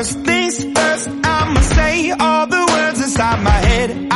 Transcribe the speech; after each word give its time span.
First 0.00 0.20
things 0.20 0.64
first, 0.64 1.08
I'ma 1.24 1.60
say 1.60 2.10
all 2.12 2.46
the 2.46 2.64
words 2.72 3.02
inside 3.02 3.42
my 3.42 3.50
head. 3.50 4.09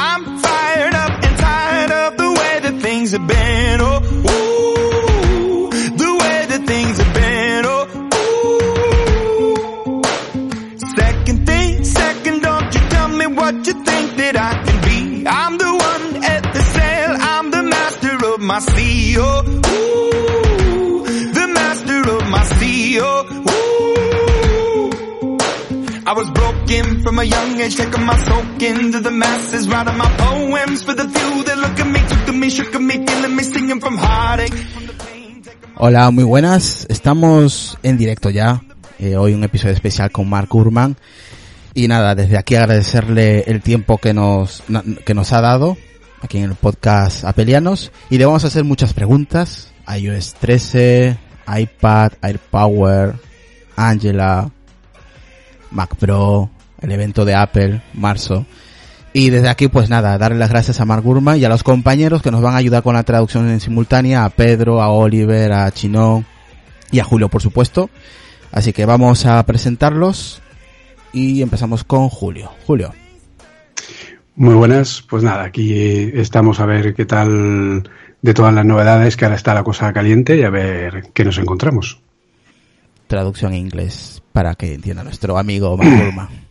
Hola, 35.77 36.11
muy 36.11 36.25
buenas. 36.25 36.89
Estamos 36.91 37.79
en 37.85 37.99
directo 37.99 38.31
ya. 38.31 38.63
Eh, 38.99 39.17
hoy 39.17 39.33
un 39.33 39.45
episodio 39.45 39.75
especial 39.75 40.11
con 40.11 40.29
Mark 40.29 40.53
Urman. 40.53 40.97
Y 41.73 41.87
nada, 41.87 42.17
desde 42.17 42.37
aquí 42.37 42.57
agradecerle 42.57 43.45
el 43.47 43.63
tiempo 43.63 43.99
que 43.99 44.13
nos, 44.13 44.65
que 45.07 45.15
nos 45.15 45.33
ha 45.33 45.41
dado 45.41 45.77
aquí 46.21 46.39
en 46.39 46.51
el 46.51 46.57
podcast 46.57 47.25
Apelianos. 47.25 47.93
Y 48.11 48.19
le 48.19 48.27
vamos 48.27 48.43
a 48.43 48.49
hacer 48.49 48.65
muchas 48.65 48.93
preguntas. 48.93 49.73
iOS 49.87 50.35
13, 50.35 51.17
iPad, 51.47 52.13
AirPower, 52.23 53.15
Angela, 53.77 54.51
Mac 55.71 55.95
Pro, 55.95 56.51
el 56.85 56.93
evento 56.93 57.25
de 57.25 57.35
Apple, 57.35 57.83
marzo. 57.93 58.47
Y 59.13 59.31
desde 59.31 59.49
aquí, 59.49 59.69
pues 59.69 59.91
nada, 59.91 60.19
darle 60.19 60.39
las 60.39 60.51
gracias 60.51 60.81
a 60.81 60.85
Mark 60.85 61.03
Gurman 61.03 61.39
y 61.39 61.45
a 61.45 61.49
los 61.49 61.63
compañeros 61.63 62.21
que 62.21 62.31
nos 62.31 62.43
van 62.43 62.55
a 62.55 62.59
ayudar 62.59 62.83
con 62.83 62.95
la 62.95 63.05
traducción 63.05 63.49
en 63.49 63.61
simultánea, 63.61 64.25
a 64.25 64.31
Pedro, 64.31 64.83
a 64.83 64.89
Oliver, 64.91 65.53
a 65.53 65.71
Chino 65.71 66.25
y 66.91 66.99
a 66.99 67.05
Julio, 67.05 67.29
por 67.29 67.41
supuesto. 67.41 67.91
Así 68.51 68.73
que 68.73 68.87
vamos 68.87 69.25
a 69.27 69.45
presentarlos 69.47 70.43
y 71.13 71.43
empezamos 71.43 71.85
con 71.85 72.09
Julio. 72.09 72.51
Julio. 72.67 72.93
Muy 74.37 74.55
buenas, 74.55 75.05
pues 75.09 75.23
nada, 75.23 75.45
aquí 75.45 76.11
estamos 76.15 76.59
a 76.59 76.67
ver 76.67 76.93
qué 76.95 77.05
tal 77.05 77.89
de 78.21 78.35
todas 78.35 78.53
las 78.53 78.65
novedades, 78.65 79.17
que 79.17 79.27
ahora 79.27 79.37
está 79.37 79.55
la 79.55 79.63
cosa 79.63 79.93
caliente 79.93 80.37
y 80.37 80.43
a 80.43 80.51
ver 80.51 81.11
qué 81.15 81.25
nos 81.25 81.39
encontramos. 81.39 82.01
Traducción 83.07 83.53
en 83.53 83.61
inglés 83.61 84.23
para 84.33 84.57
que 84.57 84.75
entienda 84.75 85.05
nuestro 85.05 85.39
amigo 85.39 85.77
Mark 85.77 86.05
Gurman. 86.05 86.29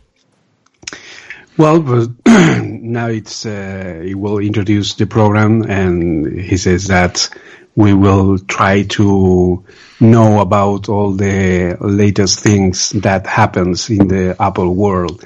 Well, 1.55 1.81
but 1.81 2.09
now 2.25 3.07
it's 3.07 3.45
uh, 3.45 4.01
he 4.03 4.15
will 4.15 4.39
introduce 4.39 4.95
the 4.95 5.05
program, 5.05 5.61
and 5.63 6.39
he 6.39 6.57
says 6.57 6.87
that 6.87 7.29
we 7.75 7.93
will 7.93 8.39
try 8.39 8.83
to 8.83 9.63
know 9.99 10.39
about 10.41 10.89
all 10.89 11.11
the 11.11 11.77
latest 11.79 12.39
things 12.39 12.89
that 12.91 13.27
happens 13.27 13.89
in 13.89 14.07
the 14.07 14.35
Apple 14.39 14.73
world, 14.73 15.23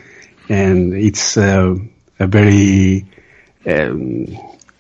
and 0.50 0.94
it's 0.94 1.38
uh, 1.38 1.76
a 2.20 2.28
very 2.28 3.06
um, 3.66 4.28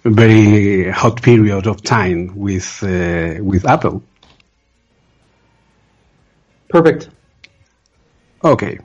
very 0.03 0.89
hot 0.91 1.21
period 1.21 1.65
of 1.65 1.81
time 1.81 2.35
with 2.35 2.83
uh, 2.83 3.41
with 3.41 3.65
Apple. 3.65 4.03
Perfect. 6.69 7.09
Ok. 8.43 8.79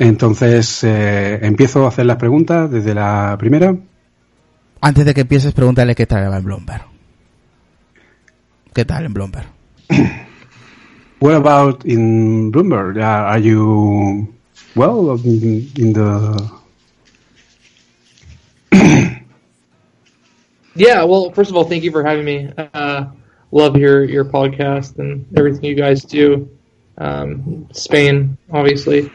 Entonces, 0.00 0.82
eh, 0.82 1.38
empiezo 1.42 1.84
a 1.84 1.88
hacer 1.88 2.06
las 2.06 2.16
preguntas 2.16 2.70
desde 2.70 2.94
la 2.94 3.36
primera. 3.38 3.76
Antes 4.80 5.04
de 5.04 5.12
que 5.12 5.20
empieces, 5.20 5.52
pregúntale 5.52 5.94
qué 5.94 6.06
tal 6.06 6.32
va 6.32 6.38
en 6.38 6.44
Bloomberg. 6.44 6.82
¿Qué 8.72 8.86
tal 8.86 9.04
en 9.04 9.12
Bloomberg? 9.12 9.46
What 11.20 11.34
about 11.34 11.84
in 11.84 12.50
Bloomberg? 12.50 12.96
Uh, 12.96 13.02
are 13.02 13.42
you 13.42 14.26
well 14.74 15.20
in, 15.22 15.70
in 15.76 15.92
the? 15.92 16.50
Yeah. 20.76 21.04
Well, 21.04 21.30
first 21.32 21.50
of 21.50 21.56
all, 21.56 21.64
thank 21.64 21.82
you 21.82 21.90
for 21.90 22.02
having 22.02 22.24
me. 22.24 22.48
Uh, 22.56 23.06
love 23.50 23.76
your 23.76 24.04
your 24.04 24.24
podcast 24.24 24.98
and 24.98 25.26
everything 25.36 25.64
you 25.64 25.74
guys 25.74 26.04
do. 26.04 26.48
Um, 26.96 27.68
Spain, 27.72 28.38
obviously. 28.50 29.10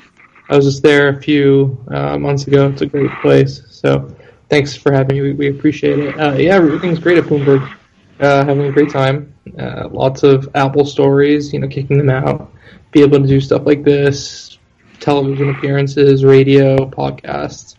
I 0.49 0.55
was 0.55 0.65
just 0.65 0.83
there 0.83 1.09
a 1.09 1.21
few 1.21 1.83
uh, 1.89 2.17
months 2.17 2.47
ago. 2.47 2.67
It's 2.69 2.81
a 2.81 2.85
great 2.85 3.11
place. 3.21 3.61
So, 3.69 4.15
thanks 4.49 4.75
for 4.75 4.91
having 4.91 5.15
me. 5.17 5.21
We, 5.21 5.33
we 5.33 5.49
appreciate 5.49 5.99
it. 5.99 6.19
Uh, 6.19 6.33
yeah, 6.33 6.55
everything's 6.55 6.99
great 6.99 7.17
at 7.17 7.25
Bloomberg. 7.25 7.67
Uh, 8.19 8.45
having 8.45 8.65
a 8.65 8.71
great 8.71 8.89
time. 8.91 9.33
Uh, 9.57 9.87
lots 9.89 10.23
of 10.23 10.49
Apple 10.55 10.85
stories. 10.85 11.51
You 11.53 11.59
know, 11.59 11.67
kicking 11.67 11.97
them 11.97 12.09
out. 12.09 12.51
Be 12.91 13.01
able 13.01 13.19
to 13.21 13.27
do 13.27 13.41
stuff 13.41 13.65
like 13.65 13.83
this. 13.83 14.57
Television 14.99 15.49
appearances, 15.49 16.23
radio, 16.23 16.77
podcasts. 16.77 17.75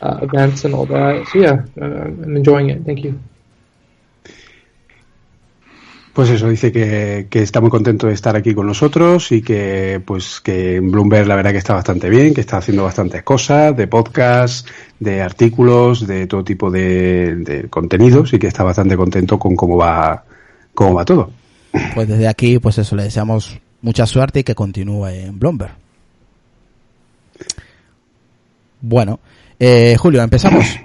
uh, 0.00 0.18
events 0.22 0.64
and 0.64 0.74
all 0.74 0.86
that. 0.86 1.26
So 1.32 1.38
yeah, 1.38 1.64
uh, 1.80 1.84
I'm 1.84 2.36
enjoying 2.36 2.70
it. 2.70 2.84
Thank 2.84 3.04
you. 3.04 3.18
Pues 6.18 6.30
eso, 6.30 6.48
dice 6.48 6.72
que, 6.72 7.28
está 7.30 7.60
muy 7.60 7.70
contento 7.70 8.08
de 8.08 8.12
estar 8.12 8.34
aquí 8.34 8.52
con 8.52 8.66
nosotros 8.66 9.30
y 9.30 9.40
que 9.40 10.02
pues 10.04 10.40
que 10.40 10.74
en 10.74 10.90
Bloomberg 10.90 11.28
la 11.28 11.36
verdad 11.36 11.52
que 11.52 11.58
está 11.58 11.74
bastante 11.74 12.10
bien, 12.10 12.34
que 12.34 12.40
está 12.40 12.56
haciendo 12.56 12.82
bastantes 12.82 13.22
cosas, 13.22 13.76
de 13.76 13.86
podcast, 13.86 14.66
de 14.98 15.22
artículos, 15.22 16.08
de 16.08 16.26
todo 16.26 16.42
tipo 16.42 16.72
de, 16.72 17.36
de 17.36 17.68
contenidos 17.68 18.32
y 18.32 18.40
que 18.40 18.48
está 18.48 18.64
bastante 18.64 18.96
contento 18.96 19.38
con 19.38 19.54
cómo 19.54 19.76
va, 19.76 20.24
cómo 20.74 20.92
va 20.92 21.04
todo. 21.04 21.30
Pues 21.94 22.08
desde 22.08 22.26
aquí, 22.26 22.58
pues 22.58 22.78
eso, 22.78 22.96
le 22.96 23.04
deseamos 23.04 23.56
mucha 23.80 24.04
suerte 24.04 24.40
y 24.40 24.42
que 24.42 24.56
continúe 24.56 25.06
en 25.06 25.38
Bloomberg. 25.38 25.70
Bueno, 28.80 29.20
eh, 29.60 29.94
Julio, 29.96 30.20
empezamos. 30.20 30.80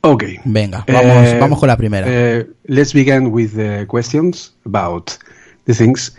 Ok. 0.00 0.24
Venga, 0.44 0.84
vamos, 0.86 1.26
Eh, 1.26 1.38
vamos 1.40 1.58
con 1.58 1.68
la 1.68 1.76
primera. 1.76 2.06
Uh, 2.06 2.44
let's 2.66 2.92
begin 2.92 3.30
with 3.32 3.54
the 3.54 3.86
questions 3.86 4.52
about 4.64 5.10
the 5.66 5.74
things. 5.74 6.16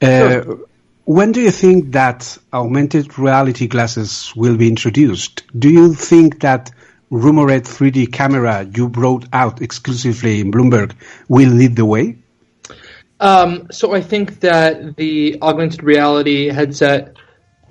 Uh, 0.00 0.56
When 1.04 1.32
do 1.32 1.40
you 1.40 1.50
think 1.50 1.92
that 1.92 2.38
augmented 2.52 3.18
reality 3.18 3.66
glasses 3.66 4.32
will 4.36 4.56
be 4.56 4.68
introduced? 4.68 5.42
Do 5.58 5.68
you 5.68 5.94
think 5.94 6.40
that 6.40 6.70
rumored 7.10 7.64
3D 7.64 8.06
camera 8.12 8.64
you 8.72 8.88
brought 8.88 9.26
out 9.32 9.60
exclusively 9.60 10.40
in 10.40 10.52
Bloomberg 10.52 10.92
will 11.28 11.50
lead 11.50 11.74
the 11.74 11.84
way? 11.84 12.18
Um, 13.18 13.66
so 13.72 13.94
I 13.94 14.00
think 14.00 14.40
that 14.40 14.96
the 14.96 15.38
augmented 15.42 15.82
reality 15.82 16.48
headset, 16.48 17.16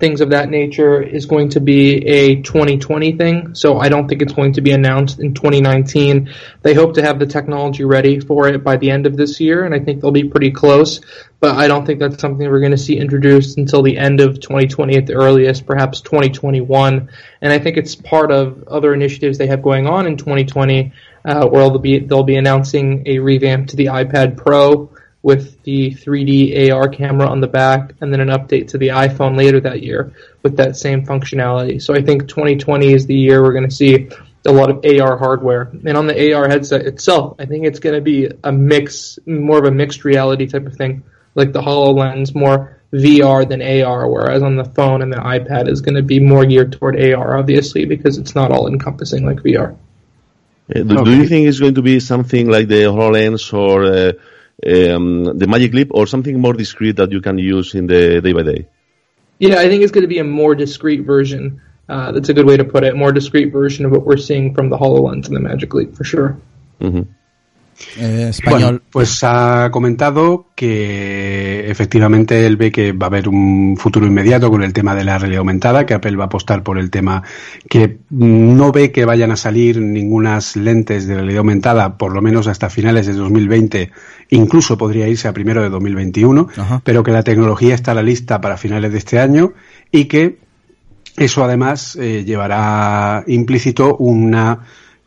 things 0.02 0.20
of 0.20 0.30
that 0.30 0.50
nature, 0.50 1.00
is 1.00 1.26
going 1.26 1.50
to 1.50 1.60
be 1.60 2.04
a 2.08 2.42
2020 2.42 3.16
thing. 3.16 3.54
So 3.54 3.78
I 3.78 3.88
don't 3.88 4.08
think 4.08 4.20
it's 4.20 4.32
going 4.32 4.54
to 4.54 4.60
be 4.60 4.72
announced 4.72 5.20
in 5.20 5.32
2019. 5.32 6.28
They 6.62 6.74
hope 6.74 6.94
to 6.94 7.02
have 7.02 7.20
the 7.20 7.26
technology 7.26 7.84
ready 7.84 8.18
for 8.18 8.48
it 8.48 8.64
by 8.64 8.78
the 8.78 8.90
end 8.90 9.06
of 9.06 9.16
this 9.16 9.38
year, 9.38 9.64
and 9.64 9.72
I 9.72 9.78
think 9.78 10.00
they'll 10.00 10.10
be 10.10 10.24
pretty 10.24 10.50
close. 10.50 11.00
But 11.38 11.56
I 11.56 11.68
don't 11.68 11.86
think 11.86 12.00
that's 12.00 12.20
something 12.20 12.50
we're 12.50 12.58
going 12.58 12.72
to 12.72 12.76
see 12.78 12.98
introduced 12.98 13.58
until 13.58 13.82
the 13.82 13.96
end 13.96 14.20
of 14.20 14.40
2020 14.40 14.96
at 14.96 15.06
the 15.06 15.14
earliest, 15.14 15.66
perhaps 15.66 16.00
2021. 16.00 17.08
And 17.40 17.52
I 17.52 17.60
think 17.60 17.76
it's 17.76 17.94
part 17.94 18.32
of 18.32 18.64
other 18.66 18.92
initiatives 18.94 19.38
they 19.38 19.46
have 19.46 19.62
going 19.62 19.86
on 19.86 20.08
in 20.08 20.16
2020, 20.16 20.92
uh, 21.24 21.46
where 21.46 21.62
they'll 21.62 21.78
be 21.78 22.00
they'll 22.00 22.24
be 22.24 22.36
announcing 22.36 23.04
a 23.06 23.20
revamp 23.20 23.68
to 23.68 23.76
the 23.76 23.86
iPad 23.86 24.36
Pro 24.36 24.91
with 25.22 25.62
the 25.62 25.92
3D 25.92 26.72
AR 26.72 26.88
camera 26.88 27.28
on 27.28 27.40
the 27.40 27.46
back, 27.46 27.94
and 28.00 28.12
then 28.12 28.20
an 28.20 28.28
update 28.28 28.68
to 28.68 28.78
the 28.78 28.88
iPhone 28.88 29.36
later 29.36 29.60
that 29.60 29.82
year 29.82 30.12
with 30.42 30.56
that 30.56 30.76
same 30.76 31.06
functionality. 31.06 31.80
So 31.80 31.94
I 31.94 32.02
think 32.02 32.28
2020 32.28 32.92
is 32.92 33.06
the 33.06 33.14
year 33.14 33.42
we're 33.42 33.52
going 33.52 33.68
to 33.68 33.74
see 33.74 34.08
a 34.44 34.52
lot 34.52 34.70
of 34.70 34.84
AR 34.84 35.16
hardware. 35.16 35.70
And 35.84 35.96
on 35.96 36.06
the 36.06 36.34
AR 36.34 36.48
headset 36.48 36.86
itself, 36.86 37.36
I 37.38 37.46
think 37.46 37.64
it's 37.64 37.78
going 37.78 37.94
to 37.94 38.00
be 38.00 38.28
a 38.42 38.50
mix, 38.50 39.18
more 39.24 39.58
of 39.58 39.64
a 39.64 39.70
mixed 39.70 40.04
reality 40.04 40.46
type 40.46 40.66
of 40.66 40.74
thing, 40.74 41.04
like 41.34 41.52
the 41.52 41.62
HoloLens, 41.62 42.34
more 42.34 42.80
VR 42.92 43.48
than 43.48 43.62
AR, 43.62 44.08
whereas 44.08 44.42
on 44.42 44.56
the 44.56 44.64
phone 44.64 45.02
and 45.02 45.12
the 45.12 45.16
iPad 45.16 45.68
is 45.68 45.80
going 45.80 45.94
to 45.94 46.02
be 46.02 46.20
more 46.20 46.44
geared 46.44 46.72
toward 46.72 47.00
AR, 47.00 47.38
obviously, 47.38 47.84
because 47.84 48.18
it's 48.18 48.34
not 48.34 48.50
all 48.50 48.66
encompassing 48.66 49.24
like 49.24 49.38
VR. 49.38 49.76
Uh, 50.74 50.82
do, 50.82 51.04
do 51.04 51.16
you 51.16 51.28
think 51.28 51.46
it's 51.46 51.60
going 51.60 51.74
to 51.74 51.82
be 51.82 52.00
something 52.00 52.48
like 52.48 52.68
the 52.68 52.82
HoloLens 52.82 53.52
or 53.52 53.84
uh, 53.84 54.12
um, 54.66 55.24
the 55.38 55.46
Magic 55.46 55.72
Leap 55.72 55.90
or 55.92 56.06
something 56.06 56.38
more 56.40 56.52
discreet 56.52 56.96
that 56.96 57.10
you 57.12 57.20
can 57.20 57.38
use 57.38 57.74
in 57.74 57.86
the 57.86 58.20
day 58.20 58.32
by 58.32 58.42
day? 58.42 58.68
Yeah, 59.38 59.58
I 59.58 59.68
think 59.68 59.82
it's 59.82 59.92
going 59.92 60.02
to 60.02 60.08
be 60.08 60.18
a 60.18 60.24
more 60.24 60.54
discrete 60.54 61.04
version. 61.04 61.60
Uh, 61.88 62.12
that's 62.12 62.28
a 62.28 62.34
good 62.34 62.46
way 62.46 62.56
to 62.56 62.64
put 62.64 62.84
it. 62.84 62.94
More 62.96 63.12
discrete 63.12 63.52
version 63.52 63.84
of 63.84 63.90
what 63.90 64.06
we're 64.06 64.16
seeing 64.16 64.54
from 64.54 64.70
the 64.70 64.76
HoloLens 64.76 65.26
and 65.26 65.36
the 65.36 65.40
Magic 65.40 65.74
Leap, 65.74 65.96
for 65.96 66.04
sure. 66.04 66.38
hmm 66.80 67.02
Eh, 67.96 68.28
español. 68.30 68.60
Bueno, 68.60 68.80
pues 68.90 69.24
ha 69.24 69.70
comentado 69.70 70.46
que 70.54 71.70
efectivamente 71.70 72.46
él 72.46 72.56
ve 72.56 72.70
que 72.70 72.92
va 72.92 73.06
a 73.06 73.08
haber 73.08 73.28
un 73.28 73.76
futuro 73.76 74.06
inmediato 74.06 74.50
con 74.50 74.62
el 74.62 74.72
tema 74.72 74.94
de 74.94 75.04
la 75.04 75.18
realidad 75.18 75.40
aumentada, 75.40 75.84
que 75.86 75.94
Apple 75.94 76.16
va 76.16 76.24
a 76.24 76.26
apostar 76.26 76.62
por 76.62 76.78
el 76.78 76.90
tema 76.90 77.22
que 77.68 77.98
no 78.10 78.72
ve 78.72 78.92
que 78.92 79.04
vayan 79.04 79.30
a 79.30 79.36
salir 79.36 79.80
ningunas 79.80 80.56
lentes 80.56 81.06
de 81.06 81.14
realidad 81.14 81.38
aumentada, 81.38 81.98
por 81.98 82.12
lo 82.12 82.22
menos 82.22 82.46
hasta 82.46 82.70
finales 82.70 83.06
de 83.06 83.14
2020, 83.14 83.90
incluso 84.30 84.78
podría 84.78 85.08
irse 85.08 85.28
a 85.28 85.32
primero 85.32 85.62
de 85.62 85.70
2021, 85.70 86.48
Ajá. 86.56 86.82
pero 86.84 87.02
que 87.02 87.10
la 87.10 87.22
tecnología 87.22 87.74
está 87.74 87.92
a 87.92 87.94
la 87.94 88.02
lista 88.02 88.40
para 88.40 88.56
finales 88.56 88.92
de 88.92 88.98
este 88.98 89.18
año 89.18 89.52
y 89.90 90.06
que 90.06 90.38
eso 91.16 91.44
además 91.44 91.96
eh, 91.96 92.24
llevará 92.24 93.24
implícito 93.26 93.96
una 93.96 94.60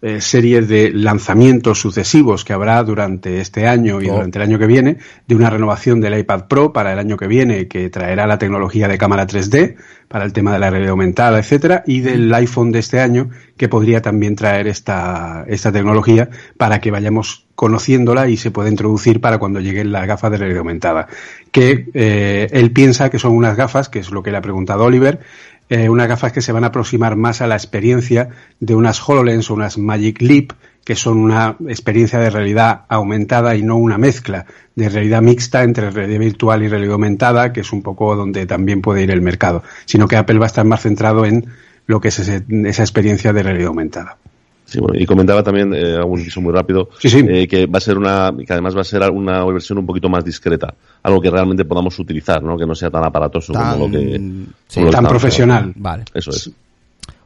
eh, 0.08 0.22
serie 0.22 0.62
de 0.62 0.92
lanzamientos 0.92 1.80
sucesivos 1.80 2.46
que 2.46 2.54
habrá 2.54 2.84
durante 2.84 3.42
este 3.42 3.68
año 3.68 4.00
y 4.04 4.08
Oh. 4.08 4.14
durante 4.14 4.38
el 4.38 4.44
año 4.44 4.60
que 4.60 4.68
viene, 4.68 4.98
de 5.28 5.36
una 5.36 5.50
renovación 5.50 6.00
del 6.00 6.20
iPad 6.20 6.44
Pro 6.48 6.72
para 6.72 6.94
el 6.94 7.00
año 7.00 7.18
que 7.18 7.26
viene 7.26 7.68
que 7.68 7.90
traerá 7.90 8.28
la 8.28 8.38
tecnología 8.38 8.88
de 8.88 9.00
cámara 9.00 9.26
3D 9.26 9.78
para 10.08 10.24
el 10.24 10.32
tema 10.32 10.54
de 10.54 10.60
la 10.60 10.70
realidad 10.70 10.92
aumentada, 10.92 11.40
etcétera, 11.40 11.84
y 11.88 12.02
del 12.02 12.32
iPhone 12.36 12.72
de 12.72 12.80
este 12.80 13.00
año 13.00 13.32
que 13.58 13.68
podría 13.68 14.00
también 14.04 14.36
traer 14.36 14.68
esta, 14.68 15.44
esta 15.48 15.72
tecnología 15.72 16.30
para 16.56 16.80
que 16.80 16.92
vayamos 16.92 17.48
conociéndola 17.56 18.28
y 18.28 18.38
se 18.38 18.52
pueda 18.52 18.70
introducir 18.70 19.22
para 19.22 19.40
cuando 19.40 19.60
lleguen 19.60 19.92
las 19.92 20.06
gafas 20.06 20.30
de 20.30 20.38
realidad 20.38 20.60
aumentada. 20.60 21.08
Que 21.52 21.88
eh, 21.96 22.48
él 22.52 22.72
piensa 22.72 23.10
que 23.10 23.18
son 23.18 23.32
unas 23.32 23.56
gafas, 23.56 23.90
que 23.90 24.00
es 24.00 24.12
lo 24.12 24.22
que 24.22 24.30
le 24.30 24.38
ha 24.38 24.42
preguntado 24.42 24.84
Oliver, 24.84 25.22
eh, 25.70 25.90
unas 25.90 26.08
gafas 26.08 26.32
que 26.32 26.42
se 26.42 26.52
van 26.52 26.64
a 26.64 26.68
aproximar 26.68 27.16
más 27.16 27.42
a 27.42 27.48
la 27.48 27.56
experiencia 27.56 28.30
de 28.60 28.76
unas 28.76 29.02
HoloLens 29.08 29.50
o 29.50 29.54
unas 29.56 29.78
Magic 29.78 30.22
Leap, 30.22 30.52
que 30.84 30.96
son 30.96 31.18
una 31.18 31.56
experiencia 31.68 32.20
de 32.20 32.30
realidad 32.30 32.82
aumentada 32.90 33.56
y 33.56 33.64
no 33.64 33.76
una 33.76 33.98
mezcla 33.98 34.46
de 34.76 34.88
realidad 34.90 35.22
mixta 35.24 35.64
entre 35.64 35.90
realidad 35.90 36.20
virtual 36.20 36.62
y 36.64 36.68
realidad 36.68 36.94
aumentada, 36.94 37.52
que 37.54 37.62
es 37.62 37.74
un 37.74 37.82
poco 37.82 38.16
donde 38.16 38.46
también 38.46 38.82
puede 38.82 39.02
ir 39.02 39.10
el 39.10 39.22
mercado, 39.22 39.64
sino 39.86 40.08
que 40.08 40.18
Apple 40.18 40.38
va 40.38 40.46
a 40.46 40.48
estar 40.48 40.66
más 40.66 40.82
centrado 40.82 41.26
en 41.26 41.48
lo 41.88 42.00
que 42.00 42.10
es 42.10 42.20
ese- 42.20 42.44
esa 42.66 42.84
experiencia 42.84 43.34
de 43.34 43.42
realidad 43.44 43.68
aumentada. 43.70 44.18
Sí, 44.66 44.80
bueno, 44.80 45.00
y 45.00 45.06
comentaba 45.06 45.44
también, 45.44 45.74
eh, 45.76 45.96
algún 45.96 46.20
inciso 46.20 46.42
muy 46.42 46.52
rápido, 46.52 46.90
Sí, 47.00 47.08
sí. 47.10 47.24
eh, 47.30 47.48
que 47.48 47.68
va 47.68 47.78
a 47.78 47.82
ser 47.82 47.98
una, 48.00 48.34
que 48.46 48.52
además 48.52 48.76
va 48.76 48.82
a 48.82 48.84
ser 48.84 49.08
una 49.12 49.46
versión 49.46 49.78
un 49.78 49.86
poquito 49.86 50.10
más 50.10 50.26
discreta, 50.26 50.74
algo 51.04 51.22
que 51.22 51.30
realmente 51.30 51.66
podamos 51.66 51.98
utilizar, 52.00 52.42
¿no? 52.42 52.58
Que 52.58 52.66
no 52.66 52.74
sea 52.74 52.90
tan 52.90 53.04
aparatoso 53.04 53.54
Tan- 53.54 53.74
como 53.74 53.86
lo 53.88 53.92
que, 53.92 54.00
sí. 54.00 54.16
como 54.16 54.18
lo 54.18 54.48
que 54.48 54.74
Tan 54.74 54.86
estamos 54.88 55.10
profesional. 55.10 55.74
Vale. 55.76 56.06
Eso 56.14 56.32
es. 56.32 56.50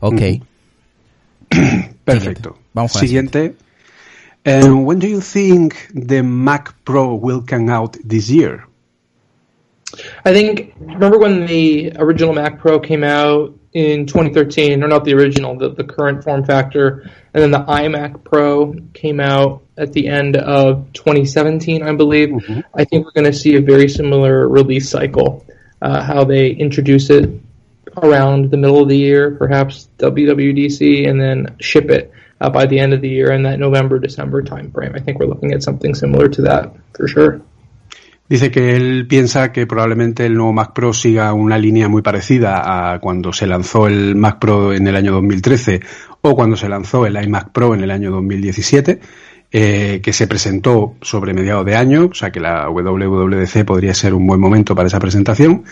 Ok. 0.02 0.22
Perfecto. 2.06 2.58
Vamos 2.74 2.92
con 2.94 3.02
Siguiente. 3.02 3.56
Um, 4.46 4.86
when 4.86 5.00
do 5.00 5.08
you 5.08 5.20
think 5.22 5.74
the 5.94 6.22
Mac 6.24 6.74
Pro 6.84 7.14
will 7.16 7.44
come 7.48 7.72
out 7.72 7.98
this 8.08 8.30
year? 8.30 8.66
I 10.26 10.32
think 10.34 10.74
remember 10.80 11.18
when 11.20 11.46
the 11.48 11.92
original 11.98 12.34
Mac 12.34 12.60
Pro 12.62 12.80
came 12.80 13.04
out 13.04 13.56
in 13.74 14.06
2013, 14.06 14.84
or 14.84 14.88
not 14.88 15.06
the 15.06 15.14
original, 15.14 15.58
the, 15.58 15.70
the 15.70 15.84
current 15.84 16.24
form 16.24 16.44
factor, 16.44 17.10
and 17.34 17.44
then 17.44 17.52
the 17.52 17.60
iMac 17.60 18.24
Pro 18.24 18.74
came 18.94 19.20
out 19.20 19.64
at 19.78 19.94
the 19.94 20.08
end 20.08 20.36
of 20.36 20.92
2017, 20.94 21.84
I 21.84 21.94
believe. 21.94 22.34
I 22.74 22.84
think 22.86 23.06
we're 23.06 23.12
going 23.12 23.32
to 23.32 23.38
see 23.38 23.56
a 23.56 23.62
very 23.62 23.88
similar 23.88 24.48
release 24.48 24.90
cycle. 24.90 25.46
Uh, 25.82 26.02
how 26.02 26.26
they 26.26 26.50
introduce 26.50 27.10
it 27.10 27.30
around 28.04 28.52
the 28.52 28.58
middle 28.58 28.82
of 28.82 28.90
the 28.90 28.98
year, 28.98 29.32
perhaps 29.32 29.88
WWDC, 29.98 31.08
and 31.10 31.22
then 31.22 31.56
ship 31.60 31.90
it 31.90 32.12
uh, 32.42 32.50
by 32.50 32.66
the 32.66 32.80
end 32.80 32.94
of 32.94 33.02
the 33.02 33.10
year 33.10 33.32
in 33.32 33.44
that 33.44 33.60
November 33.60 34.00
December 34.00 34.42
timeframe. 34.42 34.96
I 34.96 35.00
think 35.00 35.20
we're 35.20 35.28
looking 35.28 35.54
at 35.54 35.64
something 35.64 35.94
similar 35.94 36.28
to 36.30 36.42
that 36.44 36.74
for 36.96 37.08
sure. 37.08 37.42
Dice 38.30 38.52
que 38.52 38.76
él 38.76 39.08
piensa 39.08 39.52
que 39.52 39.66
probablemente 39.66 40.24
el 40.26 40.36
nuevo 40.36 40.54
Mac 40.54 40.74
Pro 40.74 40.94
siga 40.94 41.34
una 41.34 41.58
línea 41.58 41.90
muy 41.90 42.04
parecida 42.04 42.94
a 42.94 43.00
cuando 43.00 43.34
se 43.34 43.48
lanzó 43.48 43.88
el 43.88 44.16
Mac 44.16 44.38
Pro 44.40 44.72
en 44.72 44.88
el 44.88 44.96
año 44.96 45.12
2013 45.14 45.82
o 46.22 46.36
cuando 46.36 46.56
se 46.56 46.70
lanzó 46.70 47.08
el 47.08 47.22
iMac 47.22 47.52
Pro 47.52 47.74
en 47.74 47.82
el 47.82 47.90
año 47.90 48.12
2017, 48.12 49.00
eh, 49.52 50.00
que 50.04 50.14
se 50.14 50.28
presentó 50.28 50.96
sobre 51.02 51.34
mediados 51.34 51.66
de 51.66 51.76
año, 51.76 52.10
o 52.12 52.14
sea 52.14 52.30
que 52.30 52.40
la 52.40 52.70
WWDC 52.70 53.66
podría 53.66 53.96
ser 53.96 54.14
un 54.14 54.28
buen 54.28 54.40
momento 54.40 54.76
para 54.76 54.88
esa 54.90 55.00
presentación, 55.00 55.64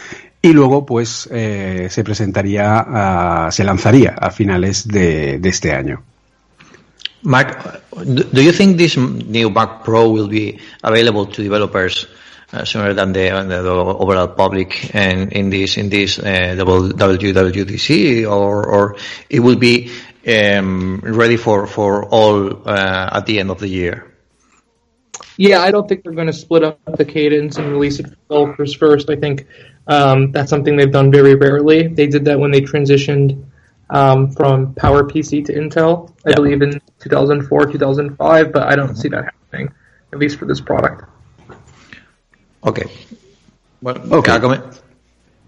y 0.41 0.51
luego 0.51 0.83
pues 0.83 1.29
eh, 1.31 1.87
se 1.91 2.03
presentaría, 2.03 2.79
a- 3.45 3.51
se 3.51 3.63
lanzaría 3.63 4.15
a 4.19 4.31
finales 4.31 4.87
de, 4.87 5.37
de 5.37 5.49
este 5.49 5.73
año. 5.73 6.01
Mark, 7.21 7.81
do 8.05 8.41
you 8.41 8.51
think 8.51 8.77
this 8.77 8.97
new 8.97 9.49
Mac 9.51 9.83
Pro 9.83 10.09
will 10.09 10.27
be 10.29 10.57
available 10.81 11.27
to 11.27 11.43
developers 11.43 12.07
sooner 12.63 12.93
than 12.93 13.13
the, 13.13 13.29
the 13.29 13.69
overall 13.69 14.27
public 14.27 14.95
and 14.95 15.33
in 15.33 15.49
this 15.49 15.77
in 15.77 15.89
this 15.89 16.17
uh, 16.19 16.55
WWDC, 16.57 18.29
or 18.29 18.65
or 18.65 18.95
it 19.29 19.39
will 19.39 19.57
be 19.57 19.91
um, 20.27 20.99
ready 21.03 21.37
for 21.37 21.67
for 21.67 22.05
all 22.05 22.67
uh, 22.67 23.09
at 23.13 23.25
the 23.25 23.39
end 23.39 23.51
of 23.51 23.59
the 23.59 23.67
year? 23.67 24.13
Yeah, 25.37 25.59
I 25.61 25.71
don't 25.71 25.87
think 25.87 26.03
they're 26.03 26.13
going 26.13 26.27
to 26.27 26.33
split 26.33 26.63
up 26.63 26.79
the 26.97 27.05
cadence 27.05 27.57
and 27.57 27.71
release 27.71 27.99
it 27.99 28.07
for 28.07 28.15
developers 28.27 28.73
first. 28.73 29.09
I 29.09 29.15
think 29.15 29.45
um, 29.87 30.31
that's 30.31 30.49
something 30.49 30.75
they've 30.75 30.91
done 30.91 31.11
very 31.11 31.35
rarely. 31.35 31.87
They 31.87 32.07
did 32.07 32.25
that 32.25 32.39
when 32.39 32.51
they 32.51 32.61
transitioned 32.61 33.45
um, 33.89 34.31
from 34.31 34.73
PowerPC 34.73 35.45
to 35.45 35.53
Intel, 35.53 36.11
I 36.25 36.31
Yeah. 36.31 36.35
believe 36.35 36.61
in 36.61 36.81
2004, 36.99 37.67
2005, 37.71 38.51
but 38.51 38.63
I 38.63 38.75
don't 38.75 38.95
see 38.95 39.09
that 39.09 39.25
happening, 39.25 39.73
at 40.11 40.19
least 40.19 40.39
for 40.39 40.45
this 40.45 40.59
product. 40.59 41.03
Okay. 42.61 42.85
Bueno, 43.81 44.01
Okay. 44.09 44.39
come- 44.39 44.61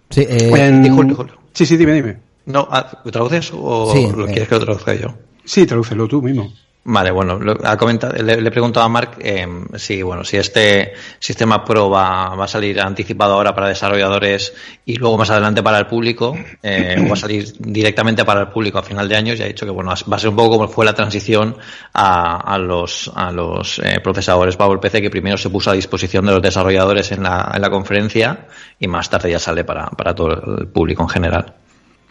Sí, 0.10 0.22
eh, 0.28 0.50
En- 0.68 0.96
Julio, 0.96 1.16
Julio. 1.16 1.34
Sí, 1.54 1.66
sí, 1.66 1.78
dime, 1.78 1.94
dime. 1.94 2.18
No, 2.46 2.68
ah, 2.72 2.90
¿traduces 3.12 3.52
o 3.54 3.92
Sí, 3.94 4.08
lo 4.16 4.24
eh. 4.28 4.32
quieres 4.32 4.48
que 4.48 4.56
lo 4.56 4.62
traduzca 4.62 4.94
yo? 4.96 5.14
Sí, 5.46 5.66
tradúcelo 5.66 6.08
tú 6.08 6.22
mismo. 6.22 6.52
Vale, 6.82 7.12
bueno, 7.12 7.38
lo- 7.38 7.58
ha 7.66 7.78
comentado, 7.78 8.14
le, 8.24 8.42
le 8.42 8.48
he 8.48 8.52
preguntado 8.52 8.86
a 8.86 8.90
Mark 8.90 9.18
eh, 9.20 9.46
si, 9.76 10.02
bueno, 10.02 10.24
si 10.24 10.38
este 10.38 10.94
sistema 11.20 11.64
Pro 11.64 11.90
va, 11.90 12.34
va 12.36 12.46
a 12.46 12.48
salir 12.48 12.80
anticipado 12.80 13.34
ahora 13.34 13.54
para 13.54 13.68
desarrolladores 13.68 14.54
y 14.86 14.96
luego 14.96 15.18
más 15.18 15.30
adelante 15.30 15.62
para 15.62 15.78
el 15.78 15.86
público, 15.88 16.36
eh, 16.64 16.96
o 17.00 17.08
va 17.08 17.14
a 17.14 17.18
salir 17.18 17.46
directamente 17.60 18.24
para 18.26 18.42
el 18.42 18.48
público 18.48 18.80
a 18.80 18.84
final 18.84 19.08
de 19.10 19.16
año. 19.18 19.34
Ya 19.36 19.44
ha 19.44 19.48
dicho 19.50 19.66
que 19.66 19.72
bueno, 19.72 19.92
va 20.12 20.16
a 20.16 20.20
ser 20.20 20.30
un 20.30 20.36
poco 20.38 20.52
como 20.58 20.68
fue 20.70 20.86
la 20.86 20.94
transición 20.96 21.56
a, 21.94 22.54
a 22.54 22.58
los, 22.58 23.12
a 23.14 23.32
los 23.32 23.80
eh, 23.80 24.00
procesadores 24.02 24.56
PowerPC 24.56 24.94
que 25.02 25.10
primero 25.12 25.38
se 25.38 25.50
puso 25.50 25.70
a 25.70 25.74
disposición 25.74 26.26
de 26.26 26.32
los 26.32 26.42
desarrolladores 26.42 27.12
en 27.12 27.22
la, 27.24 27.52
en 27.54 27.62
la 27.62 27.70
conferencia 27.70 28.48
y 28.80 28.88
más 28.88 29.10
tarde 29.10 29.30
ya 29.32 29.38
sale 29.40 29.64
para, 29.66 29.88
para 29.88 30.16
todo 30.16 30.58
el 30.60 30.68
público 30.70 31.04
en 31.04 31.10
general. 31.10 31.54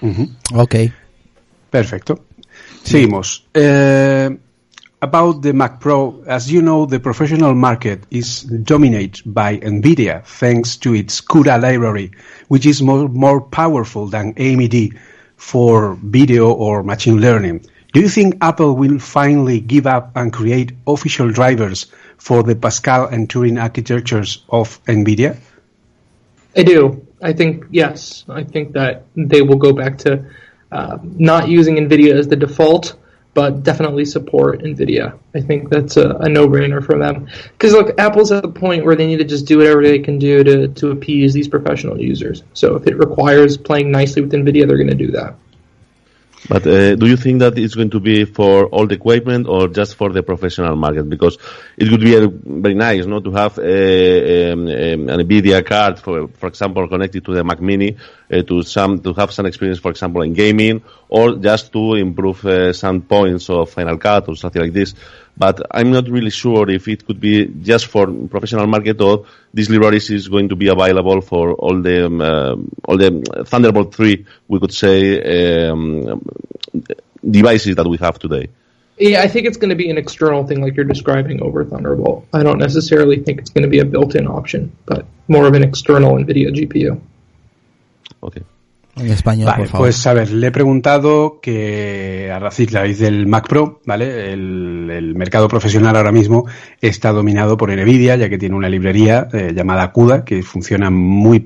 Ujú. 0.03 0.29
ok. 0.55 0.75
Perfecto. 1.71 2.27
Seguimos. 2.85 3.45
Eh, 3.55 4.39
about 5.01 5.43
the 5.43 5.53
Mac 5.53 5.81
Pro, 5.81 6.23
as 6.27 6.51
you 6.51 6.61
know, 6.61 6.87
the 6.87 6.99
professional 6.99 7.55
market 7.55 8.05
is 8.11 8.43
dominated 8.43 9.23
by 9.33 9.59
NVIDIA 9.59 10.25
thanks 10.25 10.77
to 10.79 10.95
its 10.95 11.21
CUDA 11.21 11.61
library, 11.63 12.13
which 12.49 12.67
is 12.67 12.83
more, 12.83 13.09
more 13.09 13.41
powerful 13.41 14.07
than 14.07 14.35
AMD 14.35 14.99
for 15.37 15.95
video 16.03 16.53
or 16.53 16.83
machine 16.83 17.21
learning. 17.21 17.65
Do 17.93 18.01
you 18.01 18.09
think 18.09 18.39
Apple 18.41 18.75
will 18.75 18.99
finally 18.99 19.61
give 19.61 19.87
up 19.87 20.13
and 20.17 20.33
create 20.33 20.73
official 20.87 21.31
drivers 21.31 21.87
for 22.19 22.43
the 22.43 22.57
Pascal 22.57 23.07
and 23.07 23.29
Turing 23.29 23.61
architectures 23.61 24.45
of 24.49 24.83
NVIDIA? 24.85 25.39
I 26.57 26.63
do. 26.65 27.07
I 27.23 27.33
think 27.33 27.65
yes. 27.71 28.25
I 28.29 28.43
think 28.43 28.73
that 28.73 29.05
they 29.15 29.43
will 29.43 29.57
go 29.57 29.73
back 29.73 29.99
to 29.99 30.25
uh, 30.73 30.99
not 31.03 31.49
using 31.49 31.77
NVIDIA 31.77 32.15
as 32.15 32.29
the 32.29 32.37
default, 32.37 32.97
but 33.39 33.63
definitely 33.63 34.05
support 34.05 34.63
NVIDIA. 34.63 35.17
I 35.33 35.41
think 35.41 35.71
that's 35.71 35.97
a, 35.97 36.11
a 36.17 36.29
no-brainer 36.29 36.85
for 36.85 36.99
them. 36.99 37.29
Because 37.53 37.73
look, 37.73 37.97
Apple's 37.97 38.33
at 38.33 38.43
the 38.43 38.49
point 38.49 38.85
where 38.85 38.97
they 38.97 39.07
need 39.07 39.19
to 39.19 39.25
just 39.25 39.47
do 39.47 39.59
whatever 39.59 39.81
they 39.81 40.01
can 40.01 40.19
do 40.19 40.43
to 40.43 40.67
to 40.67 40.91
appease 40.91 41.35
these 41.35 41.47
professional 41.47 42.01
users. 42.01 42.43
So 42.55 42.75
if 42.75 42.89
it 42.89 42.99
requires 42.99 43.57
playing 43.57 43.93
nicely 43.93 44.23
with 44.23 44.33
NVIDIA, 44.33 44.67
they're 44.67 44.77
going 44.77 44.89
to 44.89 45.07
do 45.07 45.13
that. 45.13 45.37
But 46.47 46.67
uh, 46.67 46.95
do 46.95 47.07
you 47.07 47.17
think 47.17 47.41
that 47.41 47.59
it's 47.59 47.75
going 47.75 47.91
to 47.91 48.01
be 48.01 48.25
for 48.25 48.67
all 48.67 48.87
the 48.87 48.95
equipment 48.95 49.49
or 49.49 49.69
just 49.69 49.97
for 49.97 50.11
the 50.13 50.23
professional 50.23 50.77
market? 50.77 51.09
Because 51.09 51.37
it 51.77 51.91
would 51.91 52.01
be 52.01 52.17
uh, 52.17 52.29
very 52.29 52.75
nice, 52.75 53.07
no, 53.07 53.21
to 53.21 53.33
have 53.33 53.59
a, 53.59 54.53
um, 54.53 54.61
um, 54.61 54.69
an 55.09 55.27
Nvidia 55.27 55.65
card, 55.67 55.99
for 55.99 56.29
for 56.29 56.47
example, 56.47 56.87
connected 56.89 57.25
to 57.25 57.35
the 57.35 57.43
Mac 57.43 57.61
Mini, 57.61 57.97
uh, 58.33 58.43
to 58.43 58.63
some 58.63 59.01
to 59.01 59.13
have 59.15 59.33
some 59.33 59.47
experience, 59.47 59.81
for 59.81 59.91
example, 59.91 60.23
in 60.23 60.33
gaming, 60.33 60.83
or 61.09 61.37
just 61.37 61.73
to 61.73 61.95
improve 61.95 62.45
uh, 62.47 62.73
some 62.73 63.03
points 63.03 63.51
of 63.51 63.71
Final 63.71 63.99
Cut 63.99 64.29
or 64.29 64.37
something 64.37 64.63
like 64.63 64.73
this. 64.73 64.95
But 65.39 65.63
I'm 65.71 65.93
not 65.93 66.09
really 66.09 66.31
sure 66.31 66.69
if 66.69 66.89
it 66.89 67.07
could 67.07 67.21
be 67.21 67.47
just 67.47 67.87
for 67.87 68.07
professional 68.07 68.67
market 68.67 69.01
or 69.01 69.27
this 69.55 69.71
libraries 69.71 70.11
is 70.11 70.27
going 70.29 70.49
to 70.49 70.57
be 70.57 70.67
available 70.69 71.21
for 71.21 71.53
all 71.53 71.81
the 71.81 72.07
um, 72.07 72.21
um, 72.21 72.71
all 72.85 72.99
the 72.99 73.45
Thunderbolt 73.47 73.95
3, 73.95 74.27
we 74.49 74.59
could 74.59 74.75
say, 74.75 75.69
um, 75.69 76.21
devices 77.23 77.77
that 77.77 77.87
we 77.87 77.97
have 77.99 78.19
today. 78.19 78.49
Yeah, 78.99 79.23
I 79.23 79.29
think 79.29 79.47
it's 79.47 79.57
going 79.57 79.71
to 79.71 79.77
be 79.77 79.91
an 79.91 79.97
external 79.97 80.45
thing 80.45 80.61
like 80.61 80.75
you're 80.75 80.85
describing 80.85 81.41
over 81.41 81.65
Thunderbolt. 81.65 82.27
I 82.33 82.43
don't 82.43 82.59
necessarily 82.59 83.23
think 83.23 83.39
it's 83.39 83.51
going 83.51 83.63
to 83.63 83.71
be 83.71 83.79
a 83.79 83.85
built-in 83.85 84.27
option, 84.27 84.77
but 84.87 85.07
more 85.29 85.47
of 85.47 85.55
an 85.55 85.63
external 85.63 86.17
NVIDIA 86.17 86.49
GPU. 86.49 87.01
Okay. 88.25 88.43
En 89.01 89.11
español, 89.11 89.47
Vale, 89.47 89.59
por 89.59 89.69
favor. 89.69 89.87
pues 89.87 90.07
a 90.07 90.15
ver, 90.15 90.31
le 90.31 90.47
he 90.47 90.51
preguntado 90.51 91.41
que 91.41 92.31
a 92.33 92.39
raíz, 92.39 92.75
a 92.75 92.81
raíz 92.81 92.99
del 92.99 93.27
Mac 93.27 93.49
Pro, 93.49 93.81
¿vale? 93.85 94.33
El, 94.33 94.91
el 94.91 95.15
mercado 95.15 95.49
profesional 95.49 95.97
ahora 95.97 96.13
mismo 96.13 96.47
está 96.81 97.13
dominado 97.13 97.57
por 97.57 97.71
Nvidia, 97.71 98.17
ya 98.17 98.29
que 98.29 98.39
tiene 98.39 98.57
una 98.57 98.69
librería 98.69 99.29
eh, 99.33 99.53
llamada 99.55 99.93
CUDA, 99.93 100.25
que 100.25 100.43
funciona 100.43 100.91
muy, 100.91 101.45